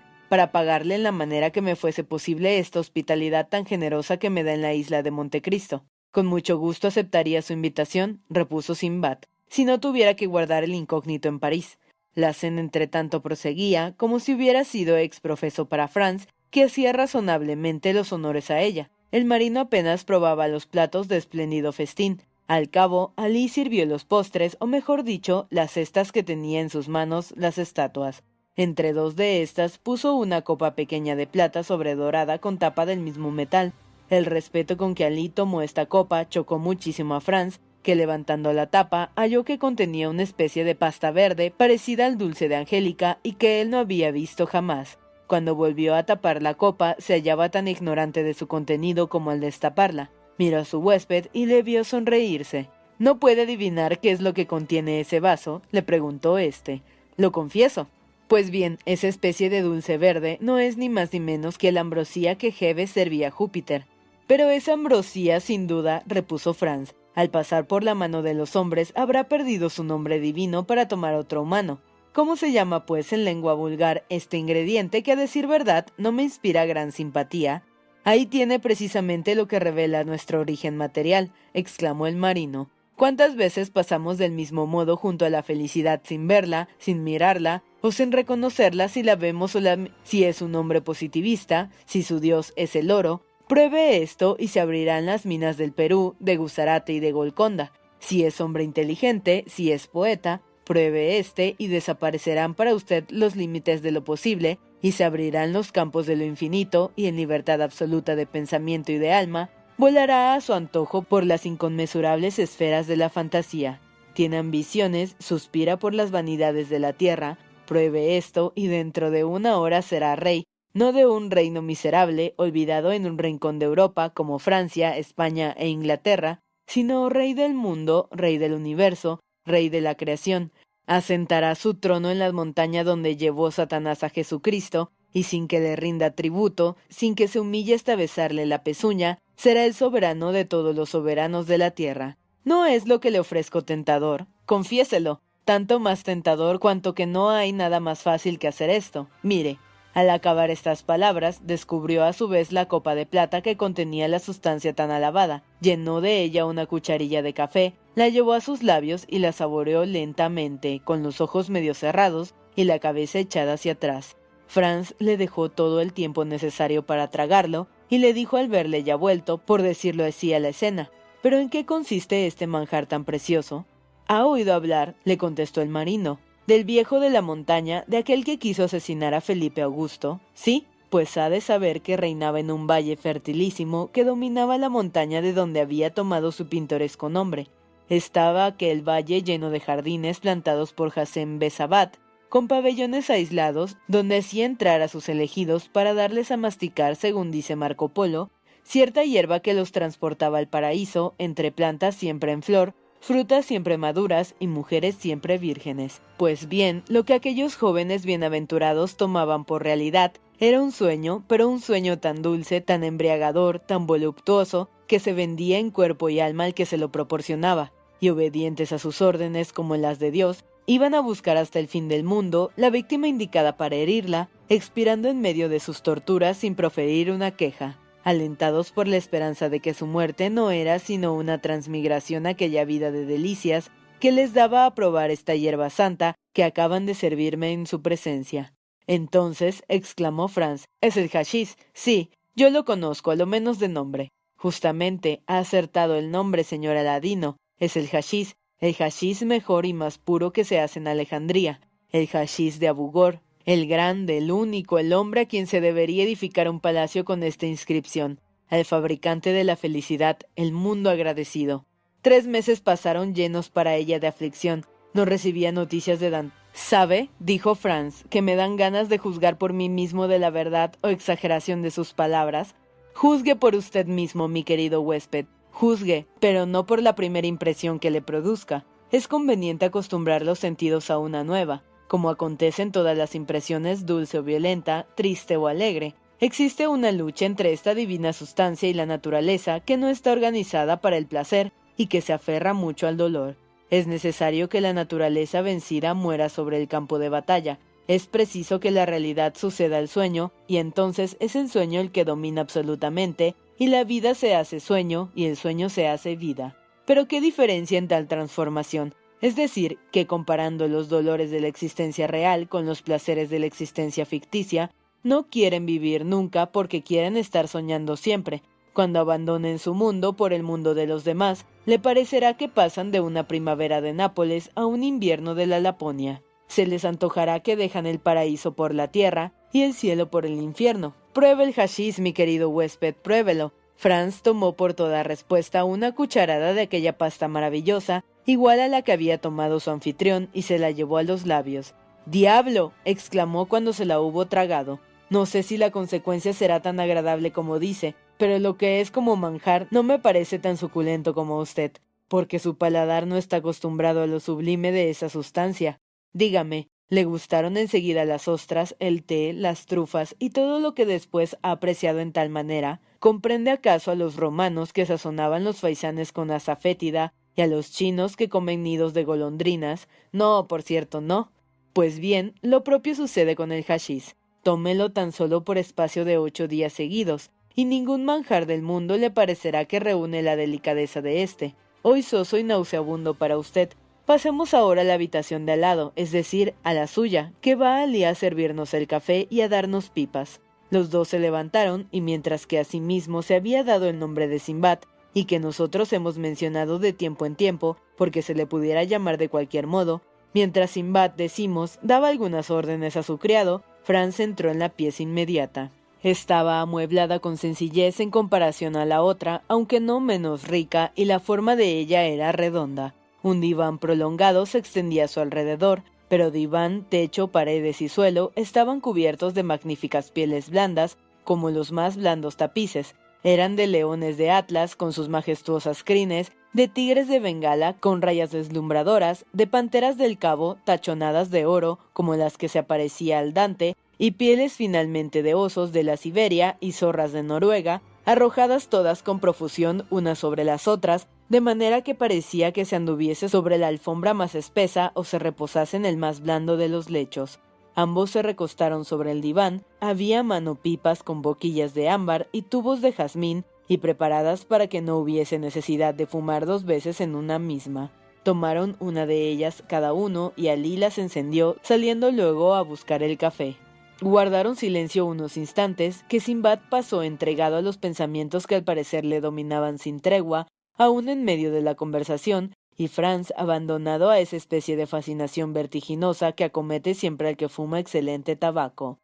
en 0.94 1.02
la 1.02 1.12
manera 1.12 1.50
que 1.50 1.62
me 1.62 1.74
fuese 1.74 2.04
posible 2.04 2.58
esta 2.58 2.78
hospitalidad 2.78 3.48
tan 3.48 3.64
generosa 3.64 4.18
que 4.18 4.30
me 4.30 4.44
da 4.44 4.52
en 4.52 4.62
la 4.62 4.74
isla 4.74 5.02
de 5.02 5.10
Montecristo. 5.10 5.84
Con 6.10 6.26
mucho 6.26 6.58
gusto 6.58 6.88
aceptaría 6.88 7.40
su 7.40 7.54
invitación, 7.54 8.22
repuso 8.28 8.74
Simbad, 8.74 9.18
si 9.48 9.64
no 9.64 9.80
tuviera 9.80 10.14
que 10.14 10.26
guardar 10.26 10.64
el 10.64 10.74
incógnito 10.74 11.28
en 11.28 11.38
París. 11.38 11.78
La 12.18 12.32
cena 12.32 12.58
entretanto 12.60 13.22
proseguía, 13.22 13.94
como 13.96 14.18
si 14.18 14.34
hubiera 14.34 14.64
sido 14.64 14.96
ex 14.96 15.20
profeso 15.20 15.68
para 15.68 15.86
Franz, 15.86 16.26
que 16.50 16.64
hacía 16.64 16.92
razonablemente 16.92 17.92
los 17.92 18.12
honores 18.12 18.50
a 18.50 18.60
ella. 18.60 18.90
El 19.12 19.24
marino 19.24 19.60
apenas 19.60 20.02
probaba 20.02 20.48
los 20.48 20.66
platos 20.66 21.06
de 21.06 21.16
espléndido 21.16 21.72
festín. 21.72 22.20
Al 22.48 22.70
cabo, 22.70 23.12
Alí 23.14 23.48
sirvió 23.48 23.86
los 23.86 24.04
postres, 24.04 24.56
o 24.58 24.66
mejor 24.66 25.04
dicho, 25.04 25.46
las 25.50 25.70
cestas 25.70 26.10
que 26.10 26.24
tenía 26.24 26.60
en 26.60 26.70
sus 26.70 26.88
manos 26.88 27.32
las 27.36 27.56
estatuas. 27.56 28.24
Entre 28.56 28.92
dos 28.92 29.14
de 29.14 29.42
estas 29.42 29.78
puso 29.78 30.16
una 30.16 30.42
copa 30.42 30.74
pequeña 30.74 31.14
de 31.14 31.28
plata 31.28 31.62
sobredorada 31.62 32.40
con 32.40 32.58
tapa 32.58 32.84
del 32.84 32.98
mismo 32.98 33.30
metal. 33.30 33.72
El 34.10 34.26
respeto 34.26 34.76
con 34.76 34.96
que 34.96 35.04
Alí 35.04 35.28
tomó 35.28 35.62
esta 35.62 35.86
copa 35.86 36.28
chocó 36.28 36.58
muchísimo 36.58 37.14
a 37.14 37.20
Franz, 37.20 37.60
que 37.82 37.94
levantando 37.94 38.52
la 38.52 38.66
tapa 38.66 39.12
halló 39.16 39.44
que 39.44 39.58
contenía 39.58 40.10
una 40.10 40.22
especie 40.22 40.64
de 40.64 40.74
pasta 40.74 41.10
verde 41.10 41.52
parecida 41.56 42.06
al 42.06 42.18
dulce 42.18 42.48
de 42.48 42.56
Angélica 42.56 43.18
y 43.22 43.32
que 43.32 43.60
él 43.60 43.70
no 43.70 43.78
había 43.78 44.10
visto 44.10 44.46
jamás. 44.46 44.98
Cuando 45.26 45.54
volvió 45.54 45.94
a 45.94 46.04
tapar 46.04 46.42
la 46.42 46.54
copa, 46.54 46.96
se 46.98 47.12
hallaba 47.12 47.50
tan 47.50 47.68
ignorante 47.68 48.22
de 48.22 48.34
su 48.34 48.46
contenido 48.46 49.08
como 49.08 49.30
al 49.30 49.40
destaparla. 49.40 50.10
Miró 50.38 50.58
a 50.58 50.64
su 50.64 50.78
huésped 50.78 51.26
y 51.32 51.46
le 51.46 51.62
vio 51.62 51.84
sonreírse. 51.84 52.68
¿No 52.98 53.18
puede 53.18 53.42
adivinar 53.42 54.00
qué 54.00 54.10
es 54.10 54.20
lo 54.20 54.34
que 54.34 54.46
contiene 54.46 55.00
ese 55.00 55.20
vaso? 55.20 55.62
le 55.70 55.82
preguntó 55.82 56.38
éste. 56.38 56.82
Lo 57.16 57.30
confieso. 57.30 57.88
Pues 58.26 58.50
bien, 58.50 58.78
esa 58.86 59.08
especie 59.08 59.50
de 59.50 59.62
dulce 59.62 59.98
verde 59.98 60.38
no 60.40 60.58
es 60.58 60.76
ni 60.76 60.88
más 60.88 61.12
ni 61.12 61.20
menos 61.20 61.58
que 61.58 61.72
la 61.72 61.80
ambrosía 61.80 62.36
que 62.36 62.52
Jebe 62.52 62.86
servía 62.86 63.28
a 63.28 63.30
Júpiter. 63.30 63.86
Pero 64.26 64.50
esa 64.50 64.74
ambrosía, 64.74 65.40
sin 65.40 65.66
duda, 65.66 66.02
repuso 66.06 66.54
Franz, 66.54 66.94
al 67.18 67.30
pasar 67.30 67.66
por 67.66 67.82
la 67.82 67.96
mano 67.96 68.22
de 68.22 68.32
los 68.32 68.54
hombres, 68.54 68.92
habrá 68.94 69.24
perdido 69.24 69.70
su 69.70 69.82
nombre 69.82 70.20
divino 70.20 70.68
para 70.68 70.86
tomar 70.86 71.16
otro 71.16 71.42
humano. 71.42 71.80
¿Cómo 72.12 72.36
se 72.36 72.52
llama, 72.52 72.86
pues, 72.86 73.12
en 73.12 73.24
lengua 73.24 73.54
vulgar 73.54 74.04
este 74.08 74.36
ingrediente 74.36 75.02
que, 75.02 75.10
a 75.10 75.16
decir 75.16 75.48
verdad, 75.48 75.88
no 75.96 76.12
me 76.12 76.22
inspira 76.22 76.64
gran 76.64 76.92
simpatía? 76.92 77.64
Ahí 78.04 78.24
tiene 78.24 78.60
precisamente 78.60 79.34
lo 79.34 79.48
que 79.48 79.58
revela 79.58 80.04
nuestro 80.04 80.38
origen 80.38 80.76
material, 80.76 81.32
exclamó 81.54 82.06
el 82.06 82.14
marino. 82.14 82.70
¿Cuántas 82.94 83.34
veces 83.34 83.70
pasamos 83.70 84.16
del 84.18 84.30
mismo 84.30 84.68
modo 84.68 84.96
junto 84.96 85.24
a 85.24 85.30
la 85.30 85.42
felicidad 85.42 86.00
sin 86.04 86.28
verla, 86.28 86.68
sin 86.78 87.02
mirarla, 87.02 87.64
o 87.80 87.90
sin 87.90 88.12
reconocerla 88.12 88.88
si 88.88 89.02
la 89.02 89.16
vemos 89.16 89.56
o 89.56 89.60
la 89.60 89.76
si 90.04 90.22
es 90.22 90.40
un 90.40 90.54
hombre 90.54 90.82
positivista, 90.82 91.70
si 91.84 92.04
su 92.04 92.20
dios 92.20 92.52
es 92.54 92.76
el 92.76 92.92
oro? 92.92 93.22
Pruebe 93.48 94.02
esto 94.02 94.36
y 94.38 94.48
se 94.48 94.60
abrirán 94.60 95.06
las 95.06 95.24
minas 95.24 95.56
del 95.56 95.72
Perú, 95.72 96.16
de 96.20 96.36
Gusarate 96.36 96.92
y 96.92 97.00
de 97.00 97.12
Golconda. 97.12 97.72
Si 97.98 98.24
es 98.24 98.40
hombre 98.40 98.62
inteligente, 98.62 99.44
si 99.46 99.72
es 99.72 99.86
poeta, 99.86 100.42
Pruebe 100.68 101.18
este 101.18 101.54
y 101.56 101.68
desaparecerán 101.68 102.52
para 102.54 102.74
usted 102.74 103.04
los 103.08 103.36
límites 103.36 103.80
de 103.80 103.90
lo 103.90 104.04
posible 104.04 104.58
y 104.82 104.92
se 104.92 105.04
abrirán 105.04 105.54
los 105.54 105.72
campos 105.72 106.06
de 106.06 106.14
lo 106.14 106.24
infinito 106.24 106.92
y 106.94 107.06
en 107.06 107.16
libertad 107.16 107.62
absoluta 107.62 108.16
de 108.16 108.26
pensamiento 108.26 108.92
y 108.92 108.98
de 108.98 109.10
alma, 109.10 109.48
volará 109.78 110.34
a 110.34 110.42
su 110.42 110.52
antojo 110.52 111.00
por 111.00 111.24
las 111.24 111.46
inconmensurables 111.46 112.38
esferas 112.38 112.86
de 112.86 112.98
la 112.98 113.08
fantasía. 113.08 113.80
Tiene 114.12 114.36
ambiciones, 114.36 115.16
suspira 115.18 115.78
por 115.78 115.94
las 115.94 116.10
vanidades 116.10 116.68
de 116.68 116.80
la 116.80 116.92
tierra, 116.92 117.38
pruebe 117.66 118.18
esto 118.18 118.52
y 118.54 118.66
dentro 118.66 119.10
de 119.10 119.24
una 119.24 119.56
hora 119.56 119.80
será 119.80 120.16
rey, 120.16 120.47
no 120.78 120.92
de 120.92 121.06
un 121.06 121.32
reino 121.32 121.60
miserable, 121.60 122.34
olvidado 122.36 122.92
en 122.92 123.04
un 123.04 123.18
rincón 123.18 123.58
de 123.58 123.66
Europa 123.66 124.10
como 124.10 124.38
Francia, 124.38 124.96
España 124.96 125.52
e 125.58 125.66
Inglaterra, 125.66 126.38
sino 126.68 127.08
rey 127.08 127.34
del 127.34 127.52
mundo, 127.52 128.08
rey 128.12 128.38
del 128.38 128.52
universo, 128.52 129.18
rey 129.44 129.70
de 129.70 129.80
la 129.80 129.96
creación. 129.96 130.52
Asentará 130.86 131.56
su 131.56 131.74
trono 131.74 132.12
en 132.12 132.20
la 132.20 132.30
montaña 132.30 132.84
donde 132.84 133.16
llevó 133.16 133.50
Satanás 133.50 134.04
a 134.04 134.08
Jesucristo, 134.08 134.92
y 135.12 135.24
sin 135.24 135.48
que 135.48 135.58
le 135.58 135.74
rinda 135.74 136.12
tributo, 136.12 136.76
sin 136.88 137.16
que 137.16 137.26
se 137.26 137.40
humille 137.40 137.74
hasta 137.74 137.96
besarle 137.96 138.46
la 138.46 138.62
pezuña, 138.62 139.18
será 139.34 139.64
el 139.64 139.74
soberano 139.74 140.30
de 140.30 140.44
todos 140.44 140.76
los 140.76 140.90
soberanos 140.90 141.48
de 141.48 141.58
la 141.58 141.72
tierra. 141.72 142.18
No 142.44 142.66
es 142.66 142.86
lo 142.86 143.00
que 143.00 143.10
le 143.10 143.18
ofrezco 143.18 143.62
tentador, 143.62 144.28
confiéselo, 144.46 145.22
tanto 145.44 145.80
más 145.80 146.04
tentador 146.04 146.60
cuanto 146.60 146.94
que 146.94 147.06
no 147.06 147.30
hay 147.30 147.52
nada 147.52 147.80
más 147.80 148.02
fácil 148.02 148.38
que 148.38 148.46
hacer 148.46 148.70
esto. 148.70 149.08
Mire, 149.24 149.58
al 149.94 150.10
acabar 150.10 150.50
estas 150.50 150.82
palabras, 150.82 151.40
descubrió 151.44 152.04
a 152.04 152.12
su 152.12 152.28
vez 152.28 152.52
la 152.52 152.66
copa 152.66 152.94
de 152.94 153.06
plata 153.06 153.40
que 153.40 153.56
contenía 153.56 154.06
la 154.08 154.18
sustancia 154.18 154.72
tan 154.72 154.90
alabada, 154.90 155.42
llenó 155.60 156.00
de 156.00 156.22
ella 156.22 156.46
una 156.46 156.66
cucharilla 156.66 157.22
de 157.22 157.34
café, 157.34 157.74
la 157.94 158.08
llevó 158.08 158.34
a 158.34 158.40
sus 158.40 158.62
labios 158.62 159.04
y 159.08 159.18
la 159.18 159.32
saboreó 159.32 159.84
lentamente, 159.84 160.80
con 160.84 161.02
los 161.02 161.20
ojos 161.20 161.50
medio 161.50 161.74
cerrados 161.74 162.34
y 162.54 162.64
la 162.64 162.78
cabeza 162.78 163.18
echada 163.18 163.54
hacia 163.54 163.72
atrás. 163.72 164.16
Franz 164.46 164.94
le 164.98 165.16
dejó 165.16 165.50
todo 165.50 165.80
el 165.80 165.92
tiempo 165.92 166.24
necesario 166.24 166.86
para 166.86 167.08
tragarlo 167.08 167.68
y 167.88 167.98
le 167.98 168.14
dijo 168.14 168.36
al 168.36 168.48
verle 168.48 168.82
ya 168.82 168.96
vuelto, 168.96 169.38
por 169.38 169.62
decirlo 169.62 170.04
así, 170.04 170.32
a 170.32 170.40
la 170.40 170.48
escena. 170.48 170.90
¿Pero 171.22 171.38
en 171.38 171.50
qué 171.50 171.66
consiste 171.66 172.26
este 172.26 172.46
manjar 172.46 172.86
tan 172.86 173.04
precioso? 173.04 173.66
Ha 174.06 174.24
oído 174.24 174.54
hablar, 174.54 174.94
le 175.04 175.18
contestó 175.18 175.60
el 175.60 175.68
marino, 175.68 176.18
del 176.48 176.64
viejo 176.64 176.98
de 176.98 177.10
la 177.10 177.20
montaña, 177.20 177.84
de 177.88 177.98
aquel 177.98 178.24
que 178.24 178.38
quiso 178.38 178.64
asesinar 178.64 179.12
a 179.12 179.20
Felipe 179.20 179.60
Augusto. 179.60 180.18
Sí, 180.32 180.66
pues 180.88 181.18
ha 181.18 181.28
de 181.28 181.42
saber 181.42 181.82
que 181.82 181.98
reinaba 181.98 182.40
en 182.40 182.50
un 182.50 182.66
valle 182.66 182.96
fertilísimo 182.96 183.90
que 183.92 184.02
dominaba 184.02 184.56
la 184.56 184.70
montaña 184.70 185.20
de 185.20 185.34
donde 185.34 185.60
había 185.60 185.92
tomado 185.92 186.32
su 186.32 186.48
pintoresco 186.48 187.10
nombre. 187.10 187.48
Estaba 187.90 188.46
aquel 188.46 188.80
valle 188.80 189.22
lleno 189.22 189.50
de 189.50 189.60
jardines 189.60 190.20
plantados 190.20 190.72
por 190.72 190.98
Hassem 190.98 191.38
Besabat, 191.38 191.98
con 192.30 192.48
pabellones 192.48 193.10
aislados 193.10 193.76
donde 193.86 194.16
hacía 194.16 194.46
entrar 194.46 194.80
a 194.80 194.88
sus 194.88 195.10
elegidos 195.10 195.68
para 195.68 195.92
darles 195.92 196.30
a 196.30 196.38
masticar, 196.38 196.96
según 196.96 197.30
dice 197.30 197.56
Marco 197.56 197.90
Polo, 197.90 198.30
cierta 198.62 199.04
hierba 199.04 199.40
que 199.40 199.52
los 199.52 199.70
transportaba 199.70 200.38
al 200.38 200.48
paraíso, 200.48 201.14
entre 201.18 201.52
plantas 201.52 201.94
siempre 201.94 202.32
en 202.32 202.42
flor, 202.42 202.72
frutas 203.00 203.46
siempre 203.46 203.78
maduras 203.78 204.34
y 204.38 204.46
mujeres 204.46 204.96
siempre 204.96 205.38
vírgenes. 205.38 206.00
Pues 206.16 206.48
bien, 206.48 206.82
lo 206.88 207.04
que 207.04 207.14
aquellos 207.14 207.56
jóvenes 207.56 208.04
bienaventurados 208.04 208.96
tomaban 208.96 209.44
por 209.44 209.62
realidad 209.62 210.12
era 210.38 210.60
un 210.60 210.72
sueño, 210.72 211.24
pero 211.26 211.48
un 211.48 211.60
sueño 211.60 211.98
tan 211.98 212.22
dulce, 212.22 212.60
tan 212.60 212.84
embriagador, 212.84 213.58
tan 213.58 213.86
voluptuoso, 213.86 214.70
que 214.86 215.00
se 215.00 215.12
vendía 215.12 215.58
en 215.58 215.70
cuerpo 215.70 216.08
y 216.08 216.20
alma 216.20 216.44
al 216.44 216.54
que 216.54 216.66
se 216.66 216.76
lo 216.76 216.92
proporcionaba, 216.92 217.72
y 218.00 218.10
obedientes 218.10 218.72
a 218.72 218.78
sus 218.78 219.02
órdenes 219.02 219.52
como 219.52 219.76
las 219.76 219.98
de 219.98 220.10
Dios, 220.10 220.44
iban 220.66 220.94
a 220.94 221.00
buscar 221.00 221.36
hasta 221.36 221.58
el 221.58 221.66
fin 221.66 221.88
del 221.88 222.04
mundo 222.04 222.52
la 222.56 222.70
víctima 222.70 223.08
indicada 223.08 223.56
para 223.56 223.76
herirla, 223.76 224.28
expirando 224.48 225.08
en 225.08 225.20
medio 225.20 225.48
de 225.48 225.60
sus 225.60 225.82
torturas 225.82 226.36
sin 226.36 226.54
proferir 226.54 227.10
una 227.10 227.32
queja 227.32 227.78
alentados 228.08 228.72
por 228.72 228.88
la 228.88 228.96
esperanza 228.96 229.50
de 229.50 229.60
que 229.60 229.74
su 229.74 229.86
muerte 229.86 230.30
no 230.30 230.50
era 230.50 230.78
sino 230.78 231.12
una 231.12 231.42
transmigración 231.42 232.24
a 232.24 232.30
aquella 232.30 232.64
vida 232.64 232.90
de 232.90 233.04
delicias 233.04 233.70
que 234.00 234.12
les 234.12 234.32
daba 234.32 234.64
a 234.64 234.74
probar 234.74 235.10
esta 235.10 235.34
hierba 235.34 235.68
santa 235.68 236.14
que 236.32 236.42
acaban 236.42 236.86
de 236.86 236.94
servirme 236.94 237.52
en 237.52 237.66
su 237.66 237.82
presencia. 237.82 238.54
Entonces, 238.86 239.62
exclamó 239.68 240.28
Franz, 240.28 240.64
es 240.80 240.96
el 240.96 241.10
hashish. 241.10 241.56
Sí, 241.74 242.10
yo 242.34 242.48
lo 242.48 242.64
conozco, 242.64 243.10
a 243.10 243.14
lo 243.14 243.26
menos 243.26 243.58
de 243.58 243.68
nombre. 243.68 244.08
Justamente, 244.38 245.22
ha 245.26 245.36
acertado 245.36 245.96
el 245.96 246.10
nombre, 246.10 246.44
señor 246.44 246.78
Aladino. 246.78 247.36
Es 247.58 247.76
el 247.76 247.88
hashish, 247.88 248.32
el 248.58 248.74
hashish 248.74 249.22
mejor 249.24 249.66
y 249.66 249.74
más 249.74 249.98
puro 249.98 250.32
que 250.32 250.44
se 250.44 250.60
hace 250.60 250.78
en 250.78 250.88
Alejandría, 250.88 251.60
el 251.90 252.06
hashish 252.06 252.58
de 252.58 252.68
Abugor, 252.68 253.20
el 253.48 253.66
grande, 253.66 254.18
el 254.18 254.30
único, 254.30 254.78
el 254.78 254.92
hombre 254.92 255.22
a 255.22 255.24
quien 255.24 255.46
se 255.46 255.62
debería 255.62 256.04
edificar 256.04 256.50
un 256.50 256.60
palacio 256.60 257.06
con 257.06 257.22
esta 257.22 257.46
inscripción, 257.46 258.20
al 258.50 258.66
fabricante 258.66 259.32
de 259.32 259.42
la 259.42 259.56
felicidad, 259.56 260.18
el 260.36 260.52
mundo 260.52 260.90
agradecido. 260.90 261.64
Tres 262.02 262.26
meses 262.26 262.60
pasaron 262.60 263.14
llenos 263.14 263.48
para 263.48 263.74
ella 263.74 264.00
de 264.00 264.06
aflicción. 264.06 264.66
No 264.92 265.06
recibía 265.06 265.50
noticias 265.50 265.98
de 265.98 266.10
Dan. 266.10 266.32
¿Sabe? 266.52 267.08
dijo 267.20 267.54
Franz, 267.54 268.04
que 268.10 268.20
me 268.20 268.36
dan 268.36 268.56
ganas 268.56 268.90
de 268.90 268.98
juzgar 268.98 269.38
por 269.38 269.54
mí 269.54 269.70
mismo 269.70 270.08
de 270.08 270.18
la 270.18 270.28
verdad 270.28 270.74
o 270.82 270.88
exageración 270.88 271.62
de 271.62 271.70
sus 271.70 271.94
palabras. 271.94 272.54
Juzgue 272.92 273.34
por 273.34 273.54
usted 273.54 273.86
mismo, 273.86 274.28
mi 274.28 274.44
querido 274.44 274.82
huésped. 274.82 275.24
Juzgue, 275.52 276.06
pero 276.20 276.44
no 276.44 276.66
por 276.66 276.82
la 276.82 276.94
primera 276.94 277.26
impresión 277.26 277.78
que 277.78 277.90
le 277.90 278.02
produzca. 278.02 278.66
Es 278.92 279.08
conveniente 279.08 279.64
acostumbrar 279.64 280.20
los 280.20 280.38
sentidos 280.38 280.90
a 280.90 280.98
una 280.98 281.24
nueva. 281.24 281.62
Como 281.88 282.10
acontece 282.10 282.60
en 282.60 282.70
todas 282.70 282.96
las 282.96 283.14
impresiones 283.14 283.86
dulce 283.86 284.18
o 284.18 284.22
violenta, 284.22 284.86
triste 284.94 285.38
o 285.38 285.48
alegre, 285.48 285.94
existe 286.20 286.68
una 286.68 286.92
lucha 286.92 287.24
entre 287.24 287.54
esta 287.54 287.74
divina 287.74 288.12
sustancia 288.12 288.68
y 288.68 288.74
la 288.74 288.84
naturaleza 288.84 289.60
que 289.60 289.78
no 289.78 289.88
está 289.88 290.12
organizada 290.12 290.82
para 290.82 290.98
el 290.98 291.06
placer 291.06 291.50
y 291.78 291.86
que 291.86 292.02
se 292.02 292.12
aferra 292.12 292.52
mucho 292.52 292.86
al 292.86 292.98
dolor. 292.98 293.36
Es 293.70 293.86
necesario 293.86 294.50
que 294.50 294.60
la 294.60 294.74
naturaleza 294.74 295.40
vencida 295.40 295.94
muera 295.94 296.28
sobre 296.28 296.60
el 296.60 296.68
campo 296.68 296.98
de 296.98 297.08
batalla. 297.08 297.58
Es 297.86 298.06
preciso 298.06 298.60
que 298.60 298.70
la 298.70 298.84
realidad 298.84 299.34
suceda 299.34 299.78
al 299.78 299.88
sueño, 299.88 300.30
y 300.46 300.58
entonces 300.58 301.16
es 301.20 301.36
el 301.36 301.48
sueño 301.48 301.80
el 301.80 301.90
que 301.90 302.04
domina 302.04 302.42
absolutamente, 302.42 303.34
y 303.58 303.68
la 303.68 303.84
vida 303.84 304.14
se 304.14 304.34
hace 304.34 304.60
sueño, 304.60 305.10
y 305.14 305.24
el 305.24 305.36
sueño 305.36 305.70
se 305.70 305.88
hace 305.88 306.16
vida. 306.16 306.54
Pero 306.86 307.08
¿qué 307.08 307.22
diferencia 307.22 307.78
en 307.78 307.88
tal 307.88 308.08
transformación? 308.08 308.94
Es 309.20 309.34
decir, 309.34 309.78
que 309.90 310.06
comparando 310.06 310.68
los 310.68 310.88
dolores 310.88 311.30
de 311.30 311.40
la 311.40 311.48
existencia 311.48 312.06
real 312.06 312.48
con 312.48 312.66
los 312.66 312.82
placeres 312.82 313.30
de 313.30 313.40
la 313.40 313.46
existencia 313.46 314.06
ficticia, 314.06 314.70
no 315.02 315.28
quieren 315.28 315.66
vivir 315.66 316.04
nunca 316.04 316.52
porque 316.52 316.82
quieren 316.82 317.16
estar 317.16 317.48
soñando 317.48 317.96
siempre. 317.96 318.42
Cuando 318.72 319.00
abandonen 319.00 319.58
su 319.58 319.74
mundo 319.74 320.14
por 320.14 320.32
el 320.32 320.44
mundo 320.44 320.74
de 320.74 320.86
los 320.86 321.04
demás, 321.04 321.46
le 321.66 321.80
parecerá 321.80 322.36
que 322.36 322.48
pasan 322.48 322.92
de 322.92 323.00
una 323.00 323.26
primavera 323.26 323.80
de 323.80 323.92
Nápoles 323.92 324.50
a 324.54 324.66
un 324.66 324.84
invierno 324.84 325.34
de 325.34 325.46
la 325.46 325.58
Laponia. 325.58 326.22
Se 326.46 326.64
les 326.64 326.84
antojará 326.84 327.40
que 327.40 327.56
dejan 327.56 327.86
el 327.86 327.98
paraíso 327.98 328.54
por 328.54 328.72
la 328.74 328.88
tierra 328.88 329.32
y 329.52 329.62
el 329.62 329.74
cielo 329.74 330.10
por 330.10 330.26
el 330.26 330.40
infierno. 330.40 330.94
Pruebe 331.12 331.44
el 331.44 331.54
hashish, 331.54 331.98
mi 331.98 332.12
querido 332.12 332.50
huésped, 332.50 332.94
pruébelo. 332.94 333.52
Franz 333.74 334.22
tomó 334.22 334.54
por 334.56 334.74
toda 334.74 335.02
respuesta 335.02 335.64
una 335.64 335.92
cucharada 335.94 336.54
de 336.54 336.62
aquella 336.62 336.96
pasta 336.96 337.28
maravillosa 337.28 338.04
igual 338.28 338.60
a 338.60 338.68
la 338.68 338.82
que 338.82 338.92
había 338.92 339.16
tomado 339.16 339.58
su 339.58 339.70
anfitrión, 339.70 340.28
y 340.34 340.42
se 340.42 340.58
la 340.58 340.70
llevó 340.70 340.98
a 340.98 341.02
los 341.02 341.24
labios. 341.24 341.74
¡Diablo! 342.04 342.74
exclamó 342.84 343.46
cuando 343.46 343.72
se 343.72 343.86
la 343.86 344.00
hubo 344.00 344.26
tragado. 344.26 344.80
No 345.08 345.24
sé 345.24 345.42
si 345.42 345.56
la 345.56 345.70
consecuencia 345.70 346.34
será 346.34 346.60
tan 346.60 346.78
agradable 346.78 347.32
como 347.32 347.58
dice, 347.58 347.94
pero 348.18 348.38
lo 348.38 348.58
que 348.58 348.82
es 348.82 348.90
como 348.90 349.16
manjar 349.16 349.66
no 349.70 349.82
me 349.82 349.98
parece 349.98 350.38
tan 350.38 350.58
suculento 350.58 351.14
como 351.14 351.38
usted, 351.38 351.72
porque 352.06 352.38
su 352.38 352.58
paladar 352.58 353.06
no 353.06 353.16
está 353.16 353.38
acostumbrado 353.38 354.02
a 354.02 354.06
lo 354.06 354.20
sublime 354.20 354.72
de 354.72 354.90
esa 354.90 355.08
sustancia. 355.08 355.80
Dígame, 356.12 356.68
¿le 356.90 357.04
gustaron 357.04 357.56
enseguida 357.56 358.04
las 358.04 358.28
ostras, 358.28 358.76
el 358.78 359.04
té, 359.04 359.32
las 359.32 359.64
trufas 359.64 360.14
y 360.18 360.30
todo 360.30 360.60
lo 360.60 360.74
que 360.74 360.84
después 360.84 361.38
ha 361.40 361.52
apreciado 361.52 362.00
en 362.00 362.12
tal 362.12 362.28
manera? 362.28 362.82
¿Comprende 362.98 363.52
acaso 363.52 363.90
a 363.90 363.94
los 363.94 364.16
romanos 364.16 364.74
que 364.74 364.84
sazonaban 364.84 365.44
los 365.44 365.60
faisanes 365.60 366.12
con 366.12 366.30
azafétida, 366.30 367.14
y 367.38 367.40
a 367.40 367.46
los 367.46 367.70
chinos 367.70 368.16
que 368.16 368.28
comen 368.28 368.64
nidos 368.64 368.94
de 368.94 369.04
golondrinas. 369.04 369.86
No, 370.10 370.48
por 370.48 370.62
cierto, 370.62 371.00
no. 371.00 371.30
Pues 371.72 372.00
bien, 372.00 372.34
lo 372.42 372.64
propio 372.64 372.96
sucede 372.96 373.36
con 373.36 373.52
el 373.52 373.62
hashish. 373.62 374.16
Tómelo 374.42 374.90
tan 374.90 375.12
solo 375.12 375.44
por 375.44 375.56
espacio 375.56 376.04
de 376.04 376.18
ocho 376.18 376.48
días 376.48 376.72
seguidos, 376.72 377.30
y 377.54 377.64
ningún 377.64 378.04
manjar 378.04 378.46
del 378.46 378.62
mundo 378.62 378.96
le 378.96 379.12
parecerá 379.12 379.66
que 379.66 379.78
reúne 379.78 380.20
la 380.20 380.34
delicadeza 380.34 381.00
de 381.00 381.22
éste. 381.22 381.54
Hoy 381.82 382.02
soso 382.02 382.38
y 382.38 382.42
nauseabundo 382.42 383.14
para 383.14 383.38
usted. 383.38 383.70
Pasemos 384.04 384.52
ahora 384.52 384.80
a 384.80 384.84
la 384.84 384.94
habitación 384.94 385.46
de 385.46 385.52
al 385.52 385.60
lado, 385.60 385.92
es 385.94 386.10
decir, 386.10 386.54
a 386.64 386.74
la 386.74 386.88
suya, 386.88 387.34
que 387.40 387.54
va 387.54 387.78
allí 387.78 388.02
a 388.02 388.16
servirnos 388.16 388.74
el 388.74 388.88
café 388.88 389.28
y 389.30 389.42
a 389.42 389.48
darnos 389.48 389.90
pipas. 389.90 390.40
Los 390.70 390.90
dos 390.90 391.06
se 391.06 391.20
levantaron, 391.20 391.86
y 391.92 392.00
mientras 392.00 392.48
que 392.48 392.58
asimismo 392.58 393.22
se 393.22 393.36
había 393.36 393.62
dado 393.62 393.88
el 393.88 394.00
nombre 394.00 394.26
de 394.26 394.40
Simbat, 394.40 394.86
y 395.18 395.24
que 395.24 395.40
nosotros 395.40 395.92
hemos 395.92 396.16
mencionado 396.16 396.78
de 396.78 396.92
tiempo 396.92 397.26
en 397.26 397.34
tiempo, 397.34 397.76
porque 397.96 398.22
se 398.22 398.36
le 398.36 398.46
pudiera 398.46 398.84
llamar 398.84 399.18
de 399.18 399.28
cualquier 399.28 399.66
modo, 399.66 400.00
Mientras 400.34 400.72
Simbad, 400.72 401.10
decimos, 401.10 401.78
daba 401.82 402.08
algunas 402.08 402.50
órdenes 402.50 402.96
a 402.96 403.02
su 403.02 403.18
criado, 403.18 403.62
Franz 403.82 404.20
entró 404.20 404.50
en 404.50 404.58
la 404.58 404.68
pieza 404.68 405.02
inmediata. 405.02 405.72
Estaba 406.02 406.60
amueblada 406.60 407.18
con 407.18 407.38
sencillez 407.38 407.98
en 408.00 408.10
comparación 408.10 408.76
a 408.76 408.84
la 408.84 409.02
otra, 409.02 409.42
aunque 409.48 409.80
no 409.80 410.00
menos 410.00 410.46
rica, 410.46 410.92
y 410.94 411.06
la 411.06 411.18
forma 411.18 411.56
de 411.56 411.78
ella 411.78 412.04
era 412.04 412.30
redonda. 412.30 412.94
Un 413.22 413.40
diván 413.40 413.78
prolongado 413.78 414.46
se 414.46 414.58
extendía 414.58 415.06
a 415.06 415.08
su 415.08 415.20
alrededor, 415.20 415.82
pero 416.08 416.30
diván, 416.30 416.86
techo, 416.88 417.28
paredes 417.28 417.82
y 417.82 417.88
suelo 417.88 418.32
estaban 418.36 418.80
cubiertos 418.80 419.34
de 419.34 419.42
magníficas 419.42 420.10
pieles 420.10 420.50
blandas, 420.50 420.98
como 421.24 421.50
los 421.50 421.72
más 421.72 421.96
blandos 421.96 422.36
tapices. 422.36 422.94
Eran 423.24 423.56
de 423.56 423.66
leones 423.66 424.16
de 424.16 424.30
Atlas 424.30 424.76
con 424.76 424.92
sus 424.92 425.08
majestuosas 425.08 425.82
crines, 425.82 426.32
de 426.52 426.68
tigres 426.68 427.08
de 427.08 427.20
Bengala 427.20 427.74
con 427.74 428.00
rayas 428.00 428.30
deslumbradoras, 428.30 429.26
de 429.32 429.46
panteras 429.46 429.98
del 429.98 430.18
Cabo 430.18 430.56
tachonadas 430.64 431.30
de 431.30 431.44
oro, 431.44 431.78
como 431.92 432.14
las 432.14 432.38
que 432.38 432.48
se 432.48 432.58
aparecía 432.58 433.18
al 433.18 433.34
Dante, 433.34 433.76
y 433.98 434.12
pieles 434.12 434.52
finalmente 434.54 435.22
de 435.22 435.34
osos 435.34 435.72
de 435.72 435.82
la 435.82 435.96
Siberia 435.96 436.56
y 436.60 436.72
zorras 436.72 437.12
de 437.12 437.24
Noruega, 437.24 437.82
arrojadas 438.04 438.68
todas 438.68 439.02
con 439.02 439.18
profusión 439.18 439.84
unas 439.90 440.20
sobre 440.20 440.44
las 440.44 440.68
otras, 440.68 441.08
de 441.28 441.40
manera 441.40 441.82
que 441.82 441.94
parecía 441.94 442.52
que 442.52 442.64
se 442.64 442.76
anduviese 442.76 443.28
sobre 443.28 443.58
la 443.58 443.66
alfombra 443.66 444.14
más 444.14 444.34
espesa 444.34 444.92
o 444.94 445.04
se 445.04 445.18
reposase 445.18 445.76
en 445.76 445.84
el 445.84 445.96
más 445.96 446.20
blando 446.20 446.56
de 446.56 446.68
los 446.68 446.88
lechos. 446.88 447.40
Ambos 447.78 448.10
se 448.10 448.22
recostaron 448.22 448.84
sobre 448.84 449.12
el 449.12 449.20
diván, 449.20 449.62
había 449.78 450.24
manopipas 450.24 451.04
con 451.04 451.22
boquillas 451.22 451.74
de 451.74 451.88
ámbar 451.88 452.26
y 452.32 452.42
tubos 452.42 452.80
de 452.80 452.92
jazmín, 452.92 453.44
y 453.68 453.78
preparadas 453.78 454.44
para 454.44 454.66
que 454.66 454.80
no 454.80 454.98
hubiese 454.98 455.38
necesidad 455.38 455.94
de 455.94 456.06
fumar 456.06 456.44
dos 456.44 456.64
veces 456.64 457.00
en 457.00 457.14
una 457.14 457.38
misma. 457.38 457.92
Tomaron 458.24 458.76
una 458.80 459.06
de 459.06 459.28
ellas 459.28 459.62
cada 459.68 459.92
uno 459.92 460.32
y 460.34 460.48
Alí 460.48 460.76
las 460.76 460.98
encendió, 460.98 461.54
saliendo 461.62 462.10
luego 462.10 462.56
a 462.56 462.62
buscar 462.62 463.04
el 463.04 463.16
café. 463.16 463.54
Guardaron 464.00 464.56
silencio 464.56 465.06
unos 465.06 465.36
instantes, 465.36 466.04
que 466.08 466.18
Simbad 466.18 466.58
pasó 466.68 467.04
entregado 467.04 467.58
a 467.58 467.62
los 467.62 467.78
pensamientos 467.78 468.48
que 468.48 468.56
al 468.56 468.64
parecer 468.64 469.04
le 469.04 469.20
dominaban 469.20 469.78
sin 469.78 470.00
tregua, 470.00 470.48
aún 470.76 471.08
en 471.08 471.22
medio 471.24 471.52
de 471.52 471.62
la 471.62 471.76
conversación, 471.76 472.54
y 472.78 472.88
Franz 472.88 473.34
abandonado 473.36 474.08
a 474.08 474.20
esa 474.20 474.36
especie 474.36 474.76
de 474.76 474.86
fascinación 474.86 475.52
vertiginosa 475.52 476.32
que 476.32 476.44
acomete 476.44 476.94
siempre 476.94 477.28
al 477.28 477.36
que 477.36 477.50
fuma 477.50 477.80
excelente 477.80 478.36
tabaco. 478.36 479.00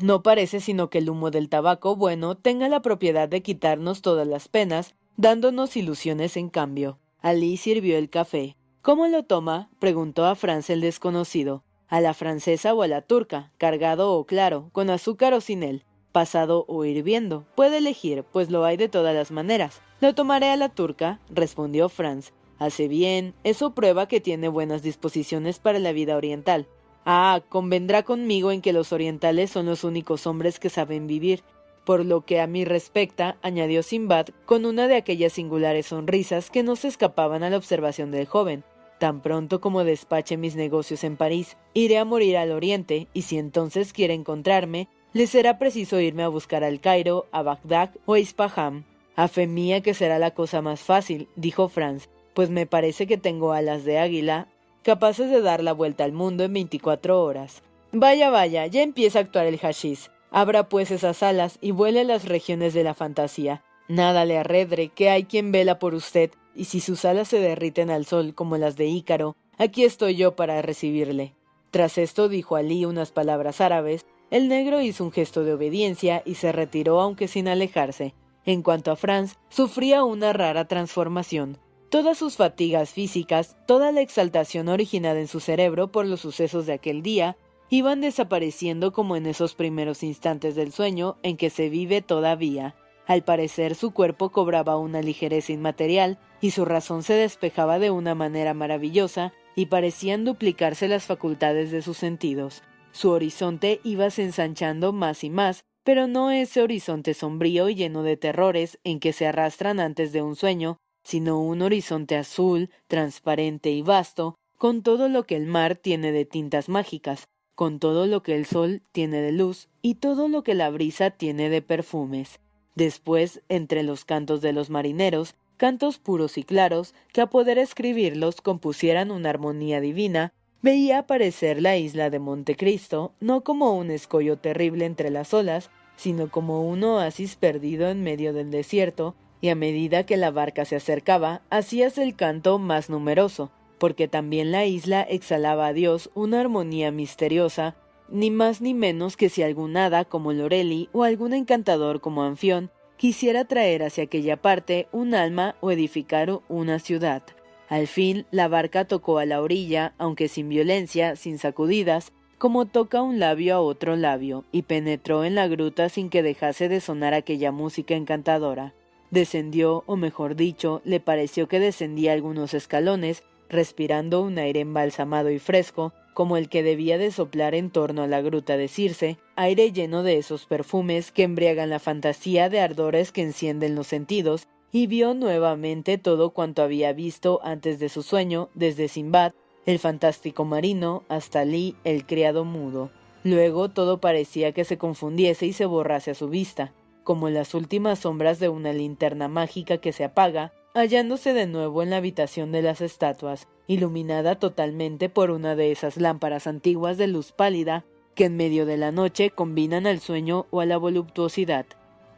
No 0.00 0.24
parece 0.24 0.58
sino 0.58 0.90
que 0.90 0.98
el 0.98 1.10
humo 1.10 1.30
del 1.30 1.48
tabaco 1.48 1.94
bueno 1.94 2.36
tenga 2.36 2.68
la 2.68 2.82
propiedad 2.82 3.28
de 3.28 3.42
quitarnos 3.42 4.02
todas 4.02 4.26
las 4.26 4.48
penas, 4.48 4.96
dándonos 5.16 5.76
ilusiones 5.76 6.36
en 6.36 6.48
cambio. 6.48 6.98
Alí 7.20 7.56
sirvió 7.56 7.98
el 7.98 8.10
café. 8.10 8.56
¿Cómo 8.82 9.06
lo 9.06 9.22
toma? 9.24 9.70
preguntó 9.78 10.24
a 10.24 10.34
Franz 10.34 10.70
el 10.70 10.80
desconocido 10.80 11.62
a 11.88 12.00
la 12.00 12.14
francesa 12.14 12.74
o 12.74 12.82
a 12.82 12.88
la 12.88 13.02
turca, 13.02 13.50
cargado 13.58 14.12
o 14.12 14.24
claro, 14.24 14.70
con 14.72 14.90
azúcar 14.90 15.32
o 15.32 15.40
sin 15.40 15.62
él, 15.62 15.84
pasado 16.12 16.64
o 16.68 16.84
hirviendo. 16.84 17.46
Puede 17.54 17.78
elegir, 17.78 18.24
pues 18.24 18.50
lo 18.50 18.64
hay 18.64 18.76
de 18.76 18.88
todas 18.88 19.14
las 19.14 19.30
maneras. 19.30 19.80
Lo 20.00 20.14
tomaré 20.14 20.50
a 20.50 20.56
la 20.56 20.68
turca, 20.68 21.20
respondió 21.30 21.88
Franz. 21.88 22.32
Hace 22.58 22.88
bien, 22.88 23.34
eso 23.44 23.74
prueba 23.74 24.08
que 24.08 24.20
tiene 24.20 24.48
buenas 24.48 24.82
disposiciones 24.82 25.58
para 25.58 25.78
la 25.78 25.92
vida 25.92 26.16
oriental. 26.16 26.66
Ah, 27.04 27.40
convendrá 27.48 28.02
conmigo 28.02 28.50
en 28.52 28.60
que 28.60 28.72
los 28.72 28.92
orientales 28.92 29.50
son 29.50 29.66
los 29.66 29.84
únicos 29.84 30.26
hombres 30.26 30.58
que 30.58 30.68
saben 30.68 31.06
vivir. 31.06 31.42
Por 31.84 32.04
lo 32.04 32.26
que 32.26 32.40
a 32.40 32.46
mí 32.46 32.64
respecta, 32.64 33.38
añadió 33.40 33.82
Simbad, 33.82 34.26
con 34.44 34.66
una 34.66 34.88
de 34.88 34.96
aquellas 34.96 35.32
singulares 35.32 35.86
sonrisas 35.86 36.50
que 36.50 36.62
no 36.62 36.76
se 36.76 36.88
escapaban 36.88 37.42
a 37.42 37.50
la 37.50 37.56
observación 37.56 38.10
del 38.10 38.26
joven. 38.26 38.64
Tan 38.98 39.22
pronto 39.22 39.60
como 39.60 39.84
despache 39.84 40.36
mis 40.36 40.56
negocios 40.56 41.04
en 41.04 41.16
París, 41.16 41.56
iré 41.72 41.98
a 41.98 42.04
morir 42.04 42.36
al 42.36 42.50
oriente, 42.50 43.06
y 43.14 43.22
si 43.22 43.38
entonces 43.38 43.92
quiere 43.92 44.12
encontrarme, 44.12 44.88
le 45.12 45.26
será 45.26 45.58
preciso 45.58 46.00
irme 46.00 46.24
a 46.24 46.28
buscar 46.28 46.64
al 46.64 46.80
Cairo, 46.80 47.26
a 47.30 47.42
Bagdad 47.42 47.90
o 48.04 48.14
a 48.14 48.18
Ispahan. 48.18 48.84
A 49.16 49.28
fe 49.28 49.46
mía 49.46 49.80
que 49.80 49.94
será 49.94 50.18
la 50.18 50.32
cosa 50.32 50.60
más 50.60 50.80
fácil, 50.80 51.28
dijo 51.36 51.68
Franz, 51.68 52.08
pues 52.38 52.50
me 52.50 52.66
parece 52.66 53.08
que 53.08 53.18
tengo 53.18 53.52
alas 53.52 53.84
de 53.84 53.98
águila, 53.98 54.46
capaces 54.84 55.28
de 55.28 55.42
dar 55.42 55.60
la 55.60 55.72
vuelta 55.72 56.04
al 56.04 56.12
mundo 56.12 56.44
en 56.44 56.52
veinticuatro 56.52 57.24
horas. 57.24 57.64
Vaya, 57.90 58.30
vaya, 58.30 58.64
ya 58.68 58.82
empieza 58.82 59.18
a 59.18 59.22
actuar 59.22 59.46
el 59.46 59.58
hashish. 59.58 60.08
Abra 60.30 60.68
pues 60.68 60.92
esas 60.92 61.24
alas 61.24 61.58
y 61.60 61.72
vuele 61.72 62.02
a 62.02 62.04
las 62.04 62.26
regiones 62.26 62.74
de 62.74 62.84
la 62.84 62.94
fantasía. 62.94 63.64
Nada 63.88 64.24
le 64.24 64.38
arredre, 64.38 64.90
que 64.90 65.10
hay 65.10 65.24
quien 65.24 65.50
vela 65.50 65.80
por 65.80 65.94
usted 65.94 66.30
y 66.54 66.66
si 66.66 66.78
sus 66.78 67.04
alas 67.04 67.26
se 67.26 67.40
derriten 67.40 67.90
al 67.90 68.06
sol 68.06 68.36
como 68.36 68.56
las 68.56 68.76
de 68.76 68.86
Ícaro, 68.86 69.34
aquí 69.56 69.82
estoy 69.82 70.14
yo 70.14 70.36
para 70.36 70.62
recibirle. 70.62 71.34
Tras 71.72 71.98
esto 71.98 72.28
dijo 72.28 72.54
Alí 72.54 72.84
unas 72.84 73.10
palabras 73.10 73.60
árabes, 73.60 74.06
el 74.30 74.46
negro 74.46 74.80
hizo 74.80 75.02
un 75.02 75.10
gesto 75.10 75.42
de 75.42 75.54
obediencia 75.54 76.22
y 76.24 76.36
se 76.36 76.52
retiró 76.52 77.00
aunque 77.00 77.26
sin 77.26 77.48
alejarse. 77.48 78.14
En 78.44 78.62
cuanto 78.62 78.92
a 78.92 78.96
Franz, 78.96 79.34
sufría 79.48 80.04
una 80.04 80.32
rara 80.32 80.68
transformación. 80.68 81.58
Todas 81.90 82.18
sus 82.18 82.36
fatigas 82.36 82.90
físicas, 82.90 83.56
toda 83.66 83.92
la 83.92 84.02
exaltación 84.02 84.68
originada 84.68 85.20
en 85.20 85.26
su 85.26 85.40
cerebro 85.40 85.90
por 85.90 86.04
los 86.04 86.20
sucesos 86.20 86.66
de 86.66 86.74
aquel 86.74 87.02
día, 87.02 87.38
iban 87.70 88.02
desapareciendo 88.02 88.92
como 88.92 89.16
en 89.16 89.26
esos 89.26 89.54
primeros 89.54 90.02
instantes 90.02 90.54
del 90.54 90.70
sueño 90.70 91.16
en 91.22 91.38
que 91.38 91.48
se 91.48 91.70
vive 91.70 92.02
todavía. 92.02 92.74
Al 93.06 93.24
parecer 93.24 93.74
su 93.74 93.92
cuerpo 93.92 94.28
cobraba 94.28 94.76
una 94.76 95.00
ligereza 95.00 95.52
inmaterial 95.52 96.18
y 96.42 96.50
su 96.50 96.66
razón 96.66 97.02
se 97.02 97.14
despejaba 97.14 97.78
de 97.78 97.90
una 97.90 98.14
manera 98.14 98.52
maravillosa 98.52 99.32
y 99.56 99.66
parecían 99.66 100.26
duplicarse 100.26 100.88
las 100.88 101.04
facultades 101.04 101.70
de 101.70 101.80
sus 101.80 101.96
sentidos. 101.96 102.62
Su 102.92 103.10
horizonte 103.10 103.80
iba 103.82 104.08
ensanchando 104.14 104.92
más 104.92 105.24
y 105.24 105.30
más, 105.30 105.64
pero 105.84 106.06
no 106.06 106.30
ese 106.30 106.60
horizonte 106.60 107.14
sombrío 107.14 107.70
y 107.70 107.76
lleno 107.76 108.02
de 108.02 108.18
terrores 108.18 108.78
en 108.84 109.00
que 109.00 109.14
se 109.14 109.26
arrastran 109.26 109.80
antes 109.80 110.12
de 110.12 110.20
un 110.20 110.36
sueño, 110.36 110.76
sino 111.08 111.40
un 111.40 111.62
horizonte 111.62 112.16
azul, 112.16 112.68
transparente 112.86 113.70
y 113.70 113.80
vasto, 113.80 114.34
con 114.58 114.82
todo 114.82 115.08
lo 115.08 115.24
que 115.24 115.36
el 115.36 115.46
mar 115.46 115.74
tiene 115.74 116.12
de 116.12 116.26
tintas 116.26 116.68
mágicas, 116.68 117.28
con 117.54 117.78
todo 117.78 118.06
lo 118.06 118.22
que 118.22 118.34
el 118.34 118.44
sol 118.44 118.82
tiene 118.92 119.22
de 119.22 119.32
luz 119.32 119.70
y 119.80 119.94
todo 119.94 120.28
lo 120.28 120.42
que 120.42 120.52
la 120.52 120.68
brisa 120.68 121.08
tiene 121.08 121.48
de 121.48 121.62
perfumes. 121.62 122.40
Después, 122.74 123.40
entre 123.48 123.84
los 123.84 124.04
cantos 124.04 124.42
de 124.42 124.52
los 124.52 124.68
marineros, 124.68 125.34
cantos 125.56 125.98
puros 125.98 126.36
y 126.36 126.42
claros, 126.42 126.94
que 127.14 127.22
a 127.22 127.30
poder 127.30 127.56
escribirlos 127.56 128.42
compusieran 128.42 129.10
una 129.10 129.30
armonía 129.30 129.80
divina, 129.80 130.34
veía 130.60 130.98
aparecer 130.98 131.62
la 131.62 131.78
isla 131.78 132.10
de 132.10 132.18
Montecristo 132.18 133.14
no 133.18 133.44
como 133.44 133.74
un 133.78 133.90
escollo 133.90 134.36
terrible 134.36 134.84
entre 134.84 135.08
las 135.08 135.32
olas, 135.32 135.70
sino 135.96 136.30
como 136.30 136.68
un 136.68 136.84
oasis 136.84 137.36
perdido 137.36 137.88
en 137.88 138.02
medio 138.02 138.34
del 138.34 138.50
desierto, 138.50 139.14
y 139.40 139.48
a 139.48 139.54
medida 139.54 140.04
que 140.04 140.16
la 140.16 140.30
barca 140.30 140.64
se 140.64 140.76
acercaba, 140.76 141.42
hacíase 141.50 142.02
el 142.02 142.16
canto 142.16 142.58
más 142.58 142.90
numeroso, 142.90 143.50
porque 143.78 144.08
también 144.08 144.50
la 144.52 144.66
isla 144.66 145.02
exhalaba 145.02 145.68
a 145.68 145.72
Dios 145.72 146.10
una 146.14 146.40
armonía 146.40 146.90
misteriosa, 146.90 147.76
ni 148.08 148.30
más 148.30 148.60
ni 148.60 148.74
menos 148.74 149.16
que 149.16 149.28
si 149.28 149.42
algún 149.42 149.76
hada 149.76 150.04
como 150.04 150.32
Lorelli 150.32 150.88
o 150.92 151.04
algún 151.04 151.34
encantador 151.34 152.00
como 152.00 152.22
Anfión 152.22 152.70
quisiera 152.96 153.44
traer 153.44 153.82
hacia 153.82 154.04
aquella 154.04 154.36
parte 154.36 154.88
un 154.92 155.14
alma 155.14 155.56
o 155.60 155.70
edificar 155.70 156.40
una 156.48 156.78
ciudad. 156.78 157.22
Al 157.68 157.86
fin 157.86 158.26
la 158.30 158.48
barca 158.48 158.86
tocó 158.86 159.18
a 159.18 159.26
la 159.26 159.42
orilla, 159.42 159.94
aunque 159.98 160.28
sin 160.28 160.48
violencia, 160.48 161.16
sin 161.16 161.38
sacudidas, 161.38 162.12
como 162.38 162.66
toca 162.66 163.02
un 163.02 163.18
labio 163.18 163.56
a 163.56 163.60
otro 163.60 163.96
labio, 163.96 164.44
y 164.52 164.62
penetró 164.62 165.24
en 165.24 165.34
la 165.34 165.48
gruta 165.48 165.88
sin 165.88 166.08
que 166.08 166.22
dejase 166.22 166.68
de 166.68 166.80
sonar 166.80 167.12
aquella 167.12 167.52
música 167.52 167.94
encantadora. 167.94 168.74
Descendió, 169.10 169.84
o 169.86 169.96
mejor 169.96 170.36
dicho, 170.36 170.82
le 170.84 171.00
pareció 171.00 171.48
que 171.48 171.60
descendía 171.60 172.12
algunos 172.12 172.52
escalones, 172.54 173.24
respirando 173.48 174.20
un 174.20 174.38
aire 174.38 174.60
embalsamado 174.60 175.30
y 175.30 175.38
fresco, 175.38 175.92
como 176.12 176.36
el 176.36 176.48
que 176.48 176.62
debía 176.62 176.98
de 176.98 177.10
soplar 177.10 177.54
en 177.54 177.70
torno 177.70 178.02
a 178.02 178.06
la 178.06 178.20
gruta 178.20 178.56
de 178.56 178.68
Circe, 178.68 179.18
aire 179.36 179.72
lleno 179.72 180.02
de 180.02 180.18
esos 180.18 180.46
perfumes 180.46 181.12
que 181.12 181.22
embriagan 181.22 181.70
la 181.70 181.78
fantasía 181.78 182.48
de 182.50 182.60
ardores 182.60 183.12
que 183.12 183.22
encienden 183.22 183.74
los 183.74 183.86
sentidos, 183.86 184.46
y 184.70 184.86
vio 184.86 185.14
nuevamente 185.14 185.96
todo 185.96 186.30
cuanto 186.30 186.62
había 186.62 186.92
visto 186.92 187.40
antes 187.42 187.78
de 187.78 187.88
su 187.88 188.02
sueño, 188.02 188.50
desde 188.54 188.88
Simbad, 188.88 189.32
el 189.64 189.78
fantástico 189.78 190.44
marino, 190.44 191.04
hasta 191.08 191.44
Lee, 191.44 191.76
el 191.84 192.04
criado 192.04 192.44
mudo. 192.44 192.90
Luego 193.24 193.68
todo 193.70 193.98
parecía 193.98 194.52
que 194.52 194.64
se 194.64 194.76
confundiese 194.76 195.46
y 195.46 195.52
se 195.52 195.66
borrase 195.66 196.10
a 196.10 196.14
su 196.14 196.28
vista, 196.28 196.72
como 197.08 197.30
las 197.30 197.54
últimas 197.54 198.00
sombras 198.00 198.38
de 198.38 198.50
una 198.50 198.74
linterna 198.74 199.28
mágica 199.28 199.78
que 199.78 199.94
se 199.94 200.04
apaga, 200.04 200.52
hallándose 200.74 201.32
de 201.32 201.46
nuevo 201.46 201.82
en 201.82 201.88
la 201.88 201.96
habitación 201.96 202.52
de 202.52 202.60
las 202.60 202.82
estatuas, 202.82 203.48
iluminada 203.66 204.38
totalmente 204.38 205.08
por 205.08 205.30
una 205.30 205.56
de 205.56 205.72
esas 205.72 205.96
lámparas 205.96 206.46
antiguas 206.46 206.98
de 206.98 207.06
luz 207.06 207.32
pálida 207.32 207.86
que 208.14 208.26
en 208.26 208.36
medio 208.36 208.66
de 208.66 208.76
la 208.76 208.92
noche 208.92 209.30
combinan 209.30 209.86
al 209.86 210.00
sueño 210.00 210.44
o 210.50 210.60
a 210.60 210.66
la 210.66 210.76
voluptuosidad. 210.76 211.64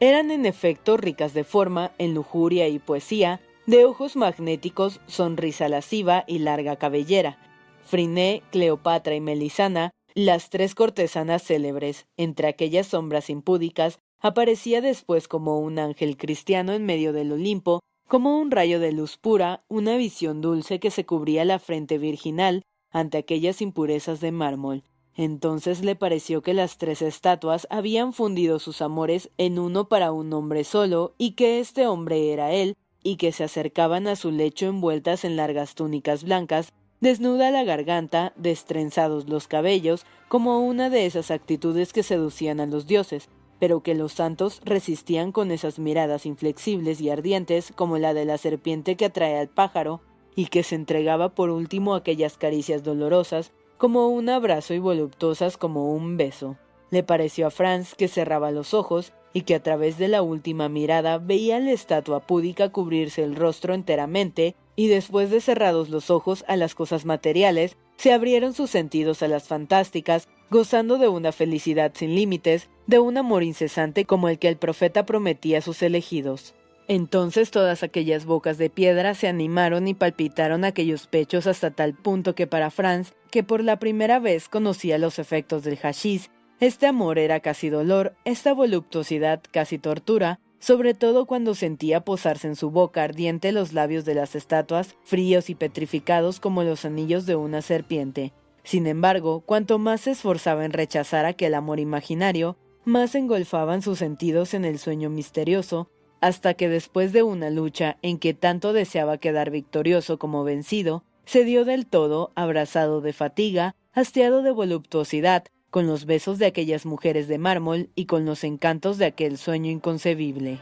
Eran 0.01 0.29
en 0.29 0.45
efecto 0.45 0.97
ricas 0.97 1.33
de 1.33 1.45
forma, 1.45 1.91
en 1.97 2.13
lujuria 2.13 2.67
y 2.67 2.77
poesía, 2.77 3.39
de 3.67 3.85
ojos 3.85 4.17
magnéticos, 4.17 4.99
sonrisa 5.07 5.69
lasciva 5.69 6.25
y 6.27 6.39
larga 6.39 6.75
cabellera, 6.75 7.37
Friné, 7.85 8.43
Cleopatra 8.51 9.15
y 9.15 9.21
Melisana, 9.21 9.91
las 10.15 10.49
tres 10.49 10.75
cortesanas 10.75 11.43
célebres, 11.43 12.07
entre 12.17 12.49
aquellas 12.49 12.87
sombras 12.87 13.29
impúdicas, 13.29 13.99
aparecía 14.21 14.81
después 14.81 15.27
como 15.27 15.59
un 15.59 15.79
ángel 15.79 16.15
cristiano 16.15 16.73
en 16.73 16.85
medio 16.85 17.11
del 17.11 17.31
Olimpo, 17.31 17.81
como 18.07 18.37
un 18.37 18.51
rayo 18.51 18.79
de 18.79 18.91
luz 18.91 19.17
pura, 19.17 19.63
una 19.67 19.97
visión 19.97 20.41
dulce 20.41 20.79
que 20.79 20.91
se 20.91 21.05
cubría 21.05 21.43
la 21.45 21.59
frente 21.59 21.97
virginal 21.97 22.63
ante 22.91 23.17
aquellas 23.17 23.61
impurezas 23.61 24.19
de 24.19 24.31
mármol. 24.31 24.83
Entonces 25.15 25.83
le 25.83 25.95
pareció 25.95 26.41
que 26.41 26.53
las 26.53 26.77
tres 26.77 27.01
estatuas 27.01 27.67
habían 27.69 28.13
fundido 28.13 28.59
sus 28.59 28.81
amores 28.81 29.29
en 29.37 29.59
uno 29.59 29.87
para 29.87 30.11
un 30.11 30.31
hombre 30.33 30.63
solo, 30.63 31.15
y 31.17 31.31
que 31.31 31.59
este 31.59 31.87
hombre 31.87 32.31
era 32.31 32.51
él, 32.53 32.75
y 33.03 33.15
que 33.15 33.31
se 33.31 33.43
acercaban 33.43 34.07
a 34.07 34.15
su 34.15 34.31
lecho 34.31 34.67
envueltas 34.67 35.25
en 35.25 35.35
largas 35.35 35.75
túnicas 35.75 36.23
blancas, 36.23 36.73
desnuda 37.01 37.49
la 37.51 37.63
garganta, 37.63 38.33
destrenzados 38.35 39.27
los 39.27 39.47
cabellos, 39.47 40.05
como 40.27 40.59
una 40.59 40.89
de 40.89 41.05
esas 41.05 41.31
actitudes 41.31 41.93
que 41.93 42.03
seducían 42.03 42.59
a 42.59 42.65
los 42.65 42.87
dioses, 42.87 43.27
pero 43.61 43.81
que 43.81 43.93
los 43.93 44.13
santos 44.13 44.59
resistían 44.65 45.31
con 45.31 45.51
esas 45.51 45.77
miradas 45.77 46.25
inflexibles 46.25 46.99
y 46.99 47.11
ardientes 47.11 47.71
como 47.75 47.99
la 47.99 48.15
de 48.15 48.25
la 48.25 48.39
serpiente 48.39 48.97
que 48.97 49.05
atrae 49.05 49.37
al 49.37 49.49
pájaro, 49.49 50.01
y 50.35 50.47
que 50.47 50.63
se 50.63 50.73
entregaba 50.73 51.35
por 51.35 51.51
último 51.51 51.93
aquellas 51.93 52.39
caricias 52.39 52.83
dolorosas 52.83 53.51
como 53.77 54.07
un 54.07 54.29
abrazo 54.29 54.73
y 54.73 54.79
voluptuosas 54.79 55.57
como 55.57 55.93
un 55.93 56.17
beso. 56.17 56.57
Le 56.89 57.03
pareció 57.03 57.45
a 57.45 57.51
Franz 57.51 57.93
que 57.93 58.07
cerraba 58.07 58.49
los 58.49 58.73
ojos 58.73 59.13
y 59.31 59.41
que 59.41 59.53
a 59.53 59.61
través 59.61 59.99
de 59.99 60.07
la 60.07 60.23
última 60.23 60.67
mirada 60.67 61.19
veía 61.19 61.59
la 61.59 61.71
estatua 61.71 62.21
púdica 62.21 62.69
cubrirse 62.69 63.21
el 63.21 63.35
rostro 63.35 63.75
enteramente 63.75 64.55
y 64.75 64.87
después 64.87 65.29
de 65.29 65.39
cerrados 65.39 65.89
los 65.89 66.09
ojos 66.09 66.43
a 66.47 66.55
las 66.55 66.73
cosas 66.73 67.05
materiales, 67.05 67.77
se 68.01 68.13
abrieron 68.13 68.55
sus 68.55 68.71
sentidos 68.71 69.21
a 69.21 69.27
las 69.27 69.47
fantásticas, 69.47 70.27
gozando 70.49 70.97
de 70.97 71.07
una 71.07 71.31
felicidad 71.31 71.91
sin 71.93 72.15
límites, 72.15 72.67
de 72.87 72.97
un 72.97 73.15
amor 73.15 73.43
incesante 73.43 74.05
como 74.05 74.27
el 74.27 74.39
que 74.39 74.47
el 74.47 74.57
profeta 74.57 75.05
prometía 75.05 75.59
a 75.59 75.61
sus 75.61 75.83
elegidos. 75.83 76.55
Entonces 76.87 77.51
todas 77.51 77.83
aquellas 77.83 78.25
bocas 78.25 78.57
de 78.57 78.71
piedra 78.71 79.13
se 79.13 79.27
animaron 79.27 79.87
y 79.87 79.93
palpitaron 79.93 80.65
aquellos 80.65 81.05
pechos 81.05 81.45
hasta 81.45 81.69
tal 81.69 81.93
punto 81.93 82.33
que 82.33 82.47
para 82.47 82.71
Franz, 82.71 83.13
que 83.29 83.43
por 83.43 83.63
la 83.63 83.77
primera 83.77 84.17
vez 84.17 84.49
conocía 84.49 84.97
los 84.97 85.19
efectos 85.19 85.63
del 85.63 85.77
hashish, 85.77 86.31
este 86.59 86.87
amor 86.87 87.19
era 87.19 87.39
casi 87.39 87.69
dolor, 87.69 88.15
esta 88.25 88.51
voluptuosidad 88.55 89.43
casi 89.51 89.77
tortura, 89.77 90.39
sobre 90.61 90.93
todo 90.93 91.25
cuando 91.25 91.55
sentía 91.55 92.05
posarse 92.05 92.47
en 92.47 92.55
su 92.55 92.69
boca 92.69 93.03
ardiente 93.03 93.51
los 93.51 93.73
labios 93.73 94.05
de 94.05 94.13
las 94.13 94.35
estatuas, 94.35 94.95
fríos 95.03 95.49
y 95.49 95.55
petrificados 95.55 96.39
como 96.39 96.63
los 96.63 96.85
anillos 96.85 97.25
de 97.25 97.35
una 97.35 97.63
serpiente. 97.63 98.31
Sin 98.63 98.85
embargo, 98.85 99.41
cuanto 99.41 99.79
más 99.79 100.01
se 100.01 100.11
esforzaba 100.11 100.63
en 100.63 100.71
rechazar 100.71 101.25
aquel 101.25 101.55
amor 101.55 101.79
imaginario, 101.79 102.57
más 102.85 103.15
engolfaban 103.15 103.81
sus 103.81 103.97
sentidos 103.97 104.53
en 104.53 104.63
el 104.63 104.77
sueño 104.77 105.09
misterioso, 105.09 105.89
hasta 106.21 106.53
que 106.53 106.69
después 106.69 107.11
de 107.11 107.23
una 107.23 107.49
lucha 107.49 107.97
en 108.03 108.19
que 108.19 108.35
tanto 108.35 108.71
deseaba 108.71 109.17
quedar 109.17 109.49
victorioso 109.49 110.19
como 110.19 110.43
vencido, 110.43 111.03
se 111.25 111.43
dio 111.43 111.65
del 111.65 111.87
todo, 111.87 112.31
abrazado 112.35 113.01
de 113.01 113.13
fatiga, 113.13 113.75
hastiado 113.93 114.43
de 114.43 114.51
voluptuosidad, 114.51 115.45
con 115.71 115.87
los 115.87 116.05
besos 116.05 116.37
de 116.37 116.45
aquellas 116.45 116.85
mujeres 116.85 117.27
de 117.27 117.39
mármol 117.39 117.89
y 117.95 118.05
con 118.05 118.25
los 118.25 118.43
encantos 118.43 118.97
de 118.97 119.05
aquel 119.05 119.37
sueño 119.37 119.71
inconcebible. 119.71 120.59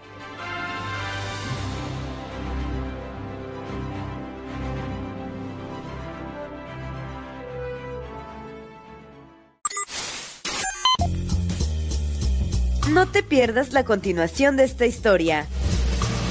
No 12.94 13.08
te 13.08 13.24
pierdas 13.24 13.72
la 13.72 13.84
continuación 13.84 14.58
de 14.58 14.64
esta 14.64 14.86
historia. 14.86 15.48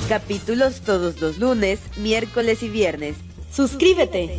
Capítulos 0.08 0.80
todos 0.82 1.20
los 1.20 1.38
lunes, 1.38 1.80
miércoles 1.96 2.62
y 2.62 2.68
viernes. 2.68 3.16
Suscríbete. 3.50 4.38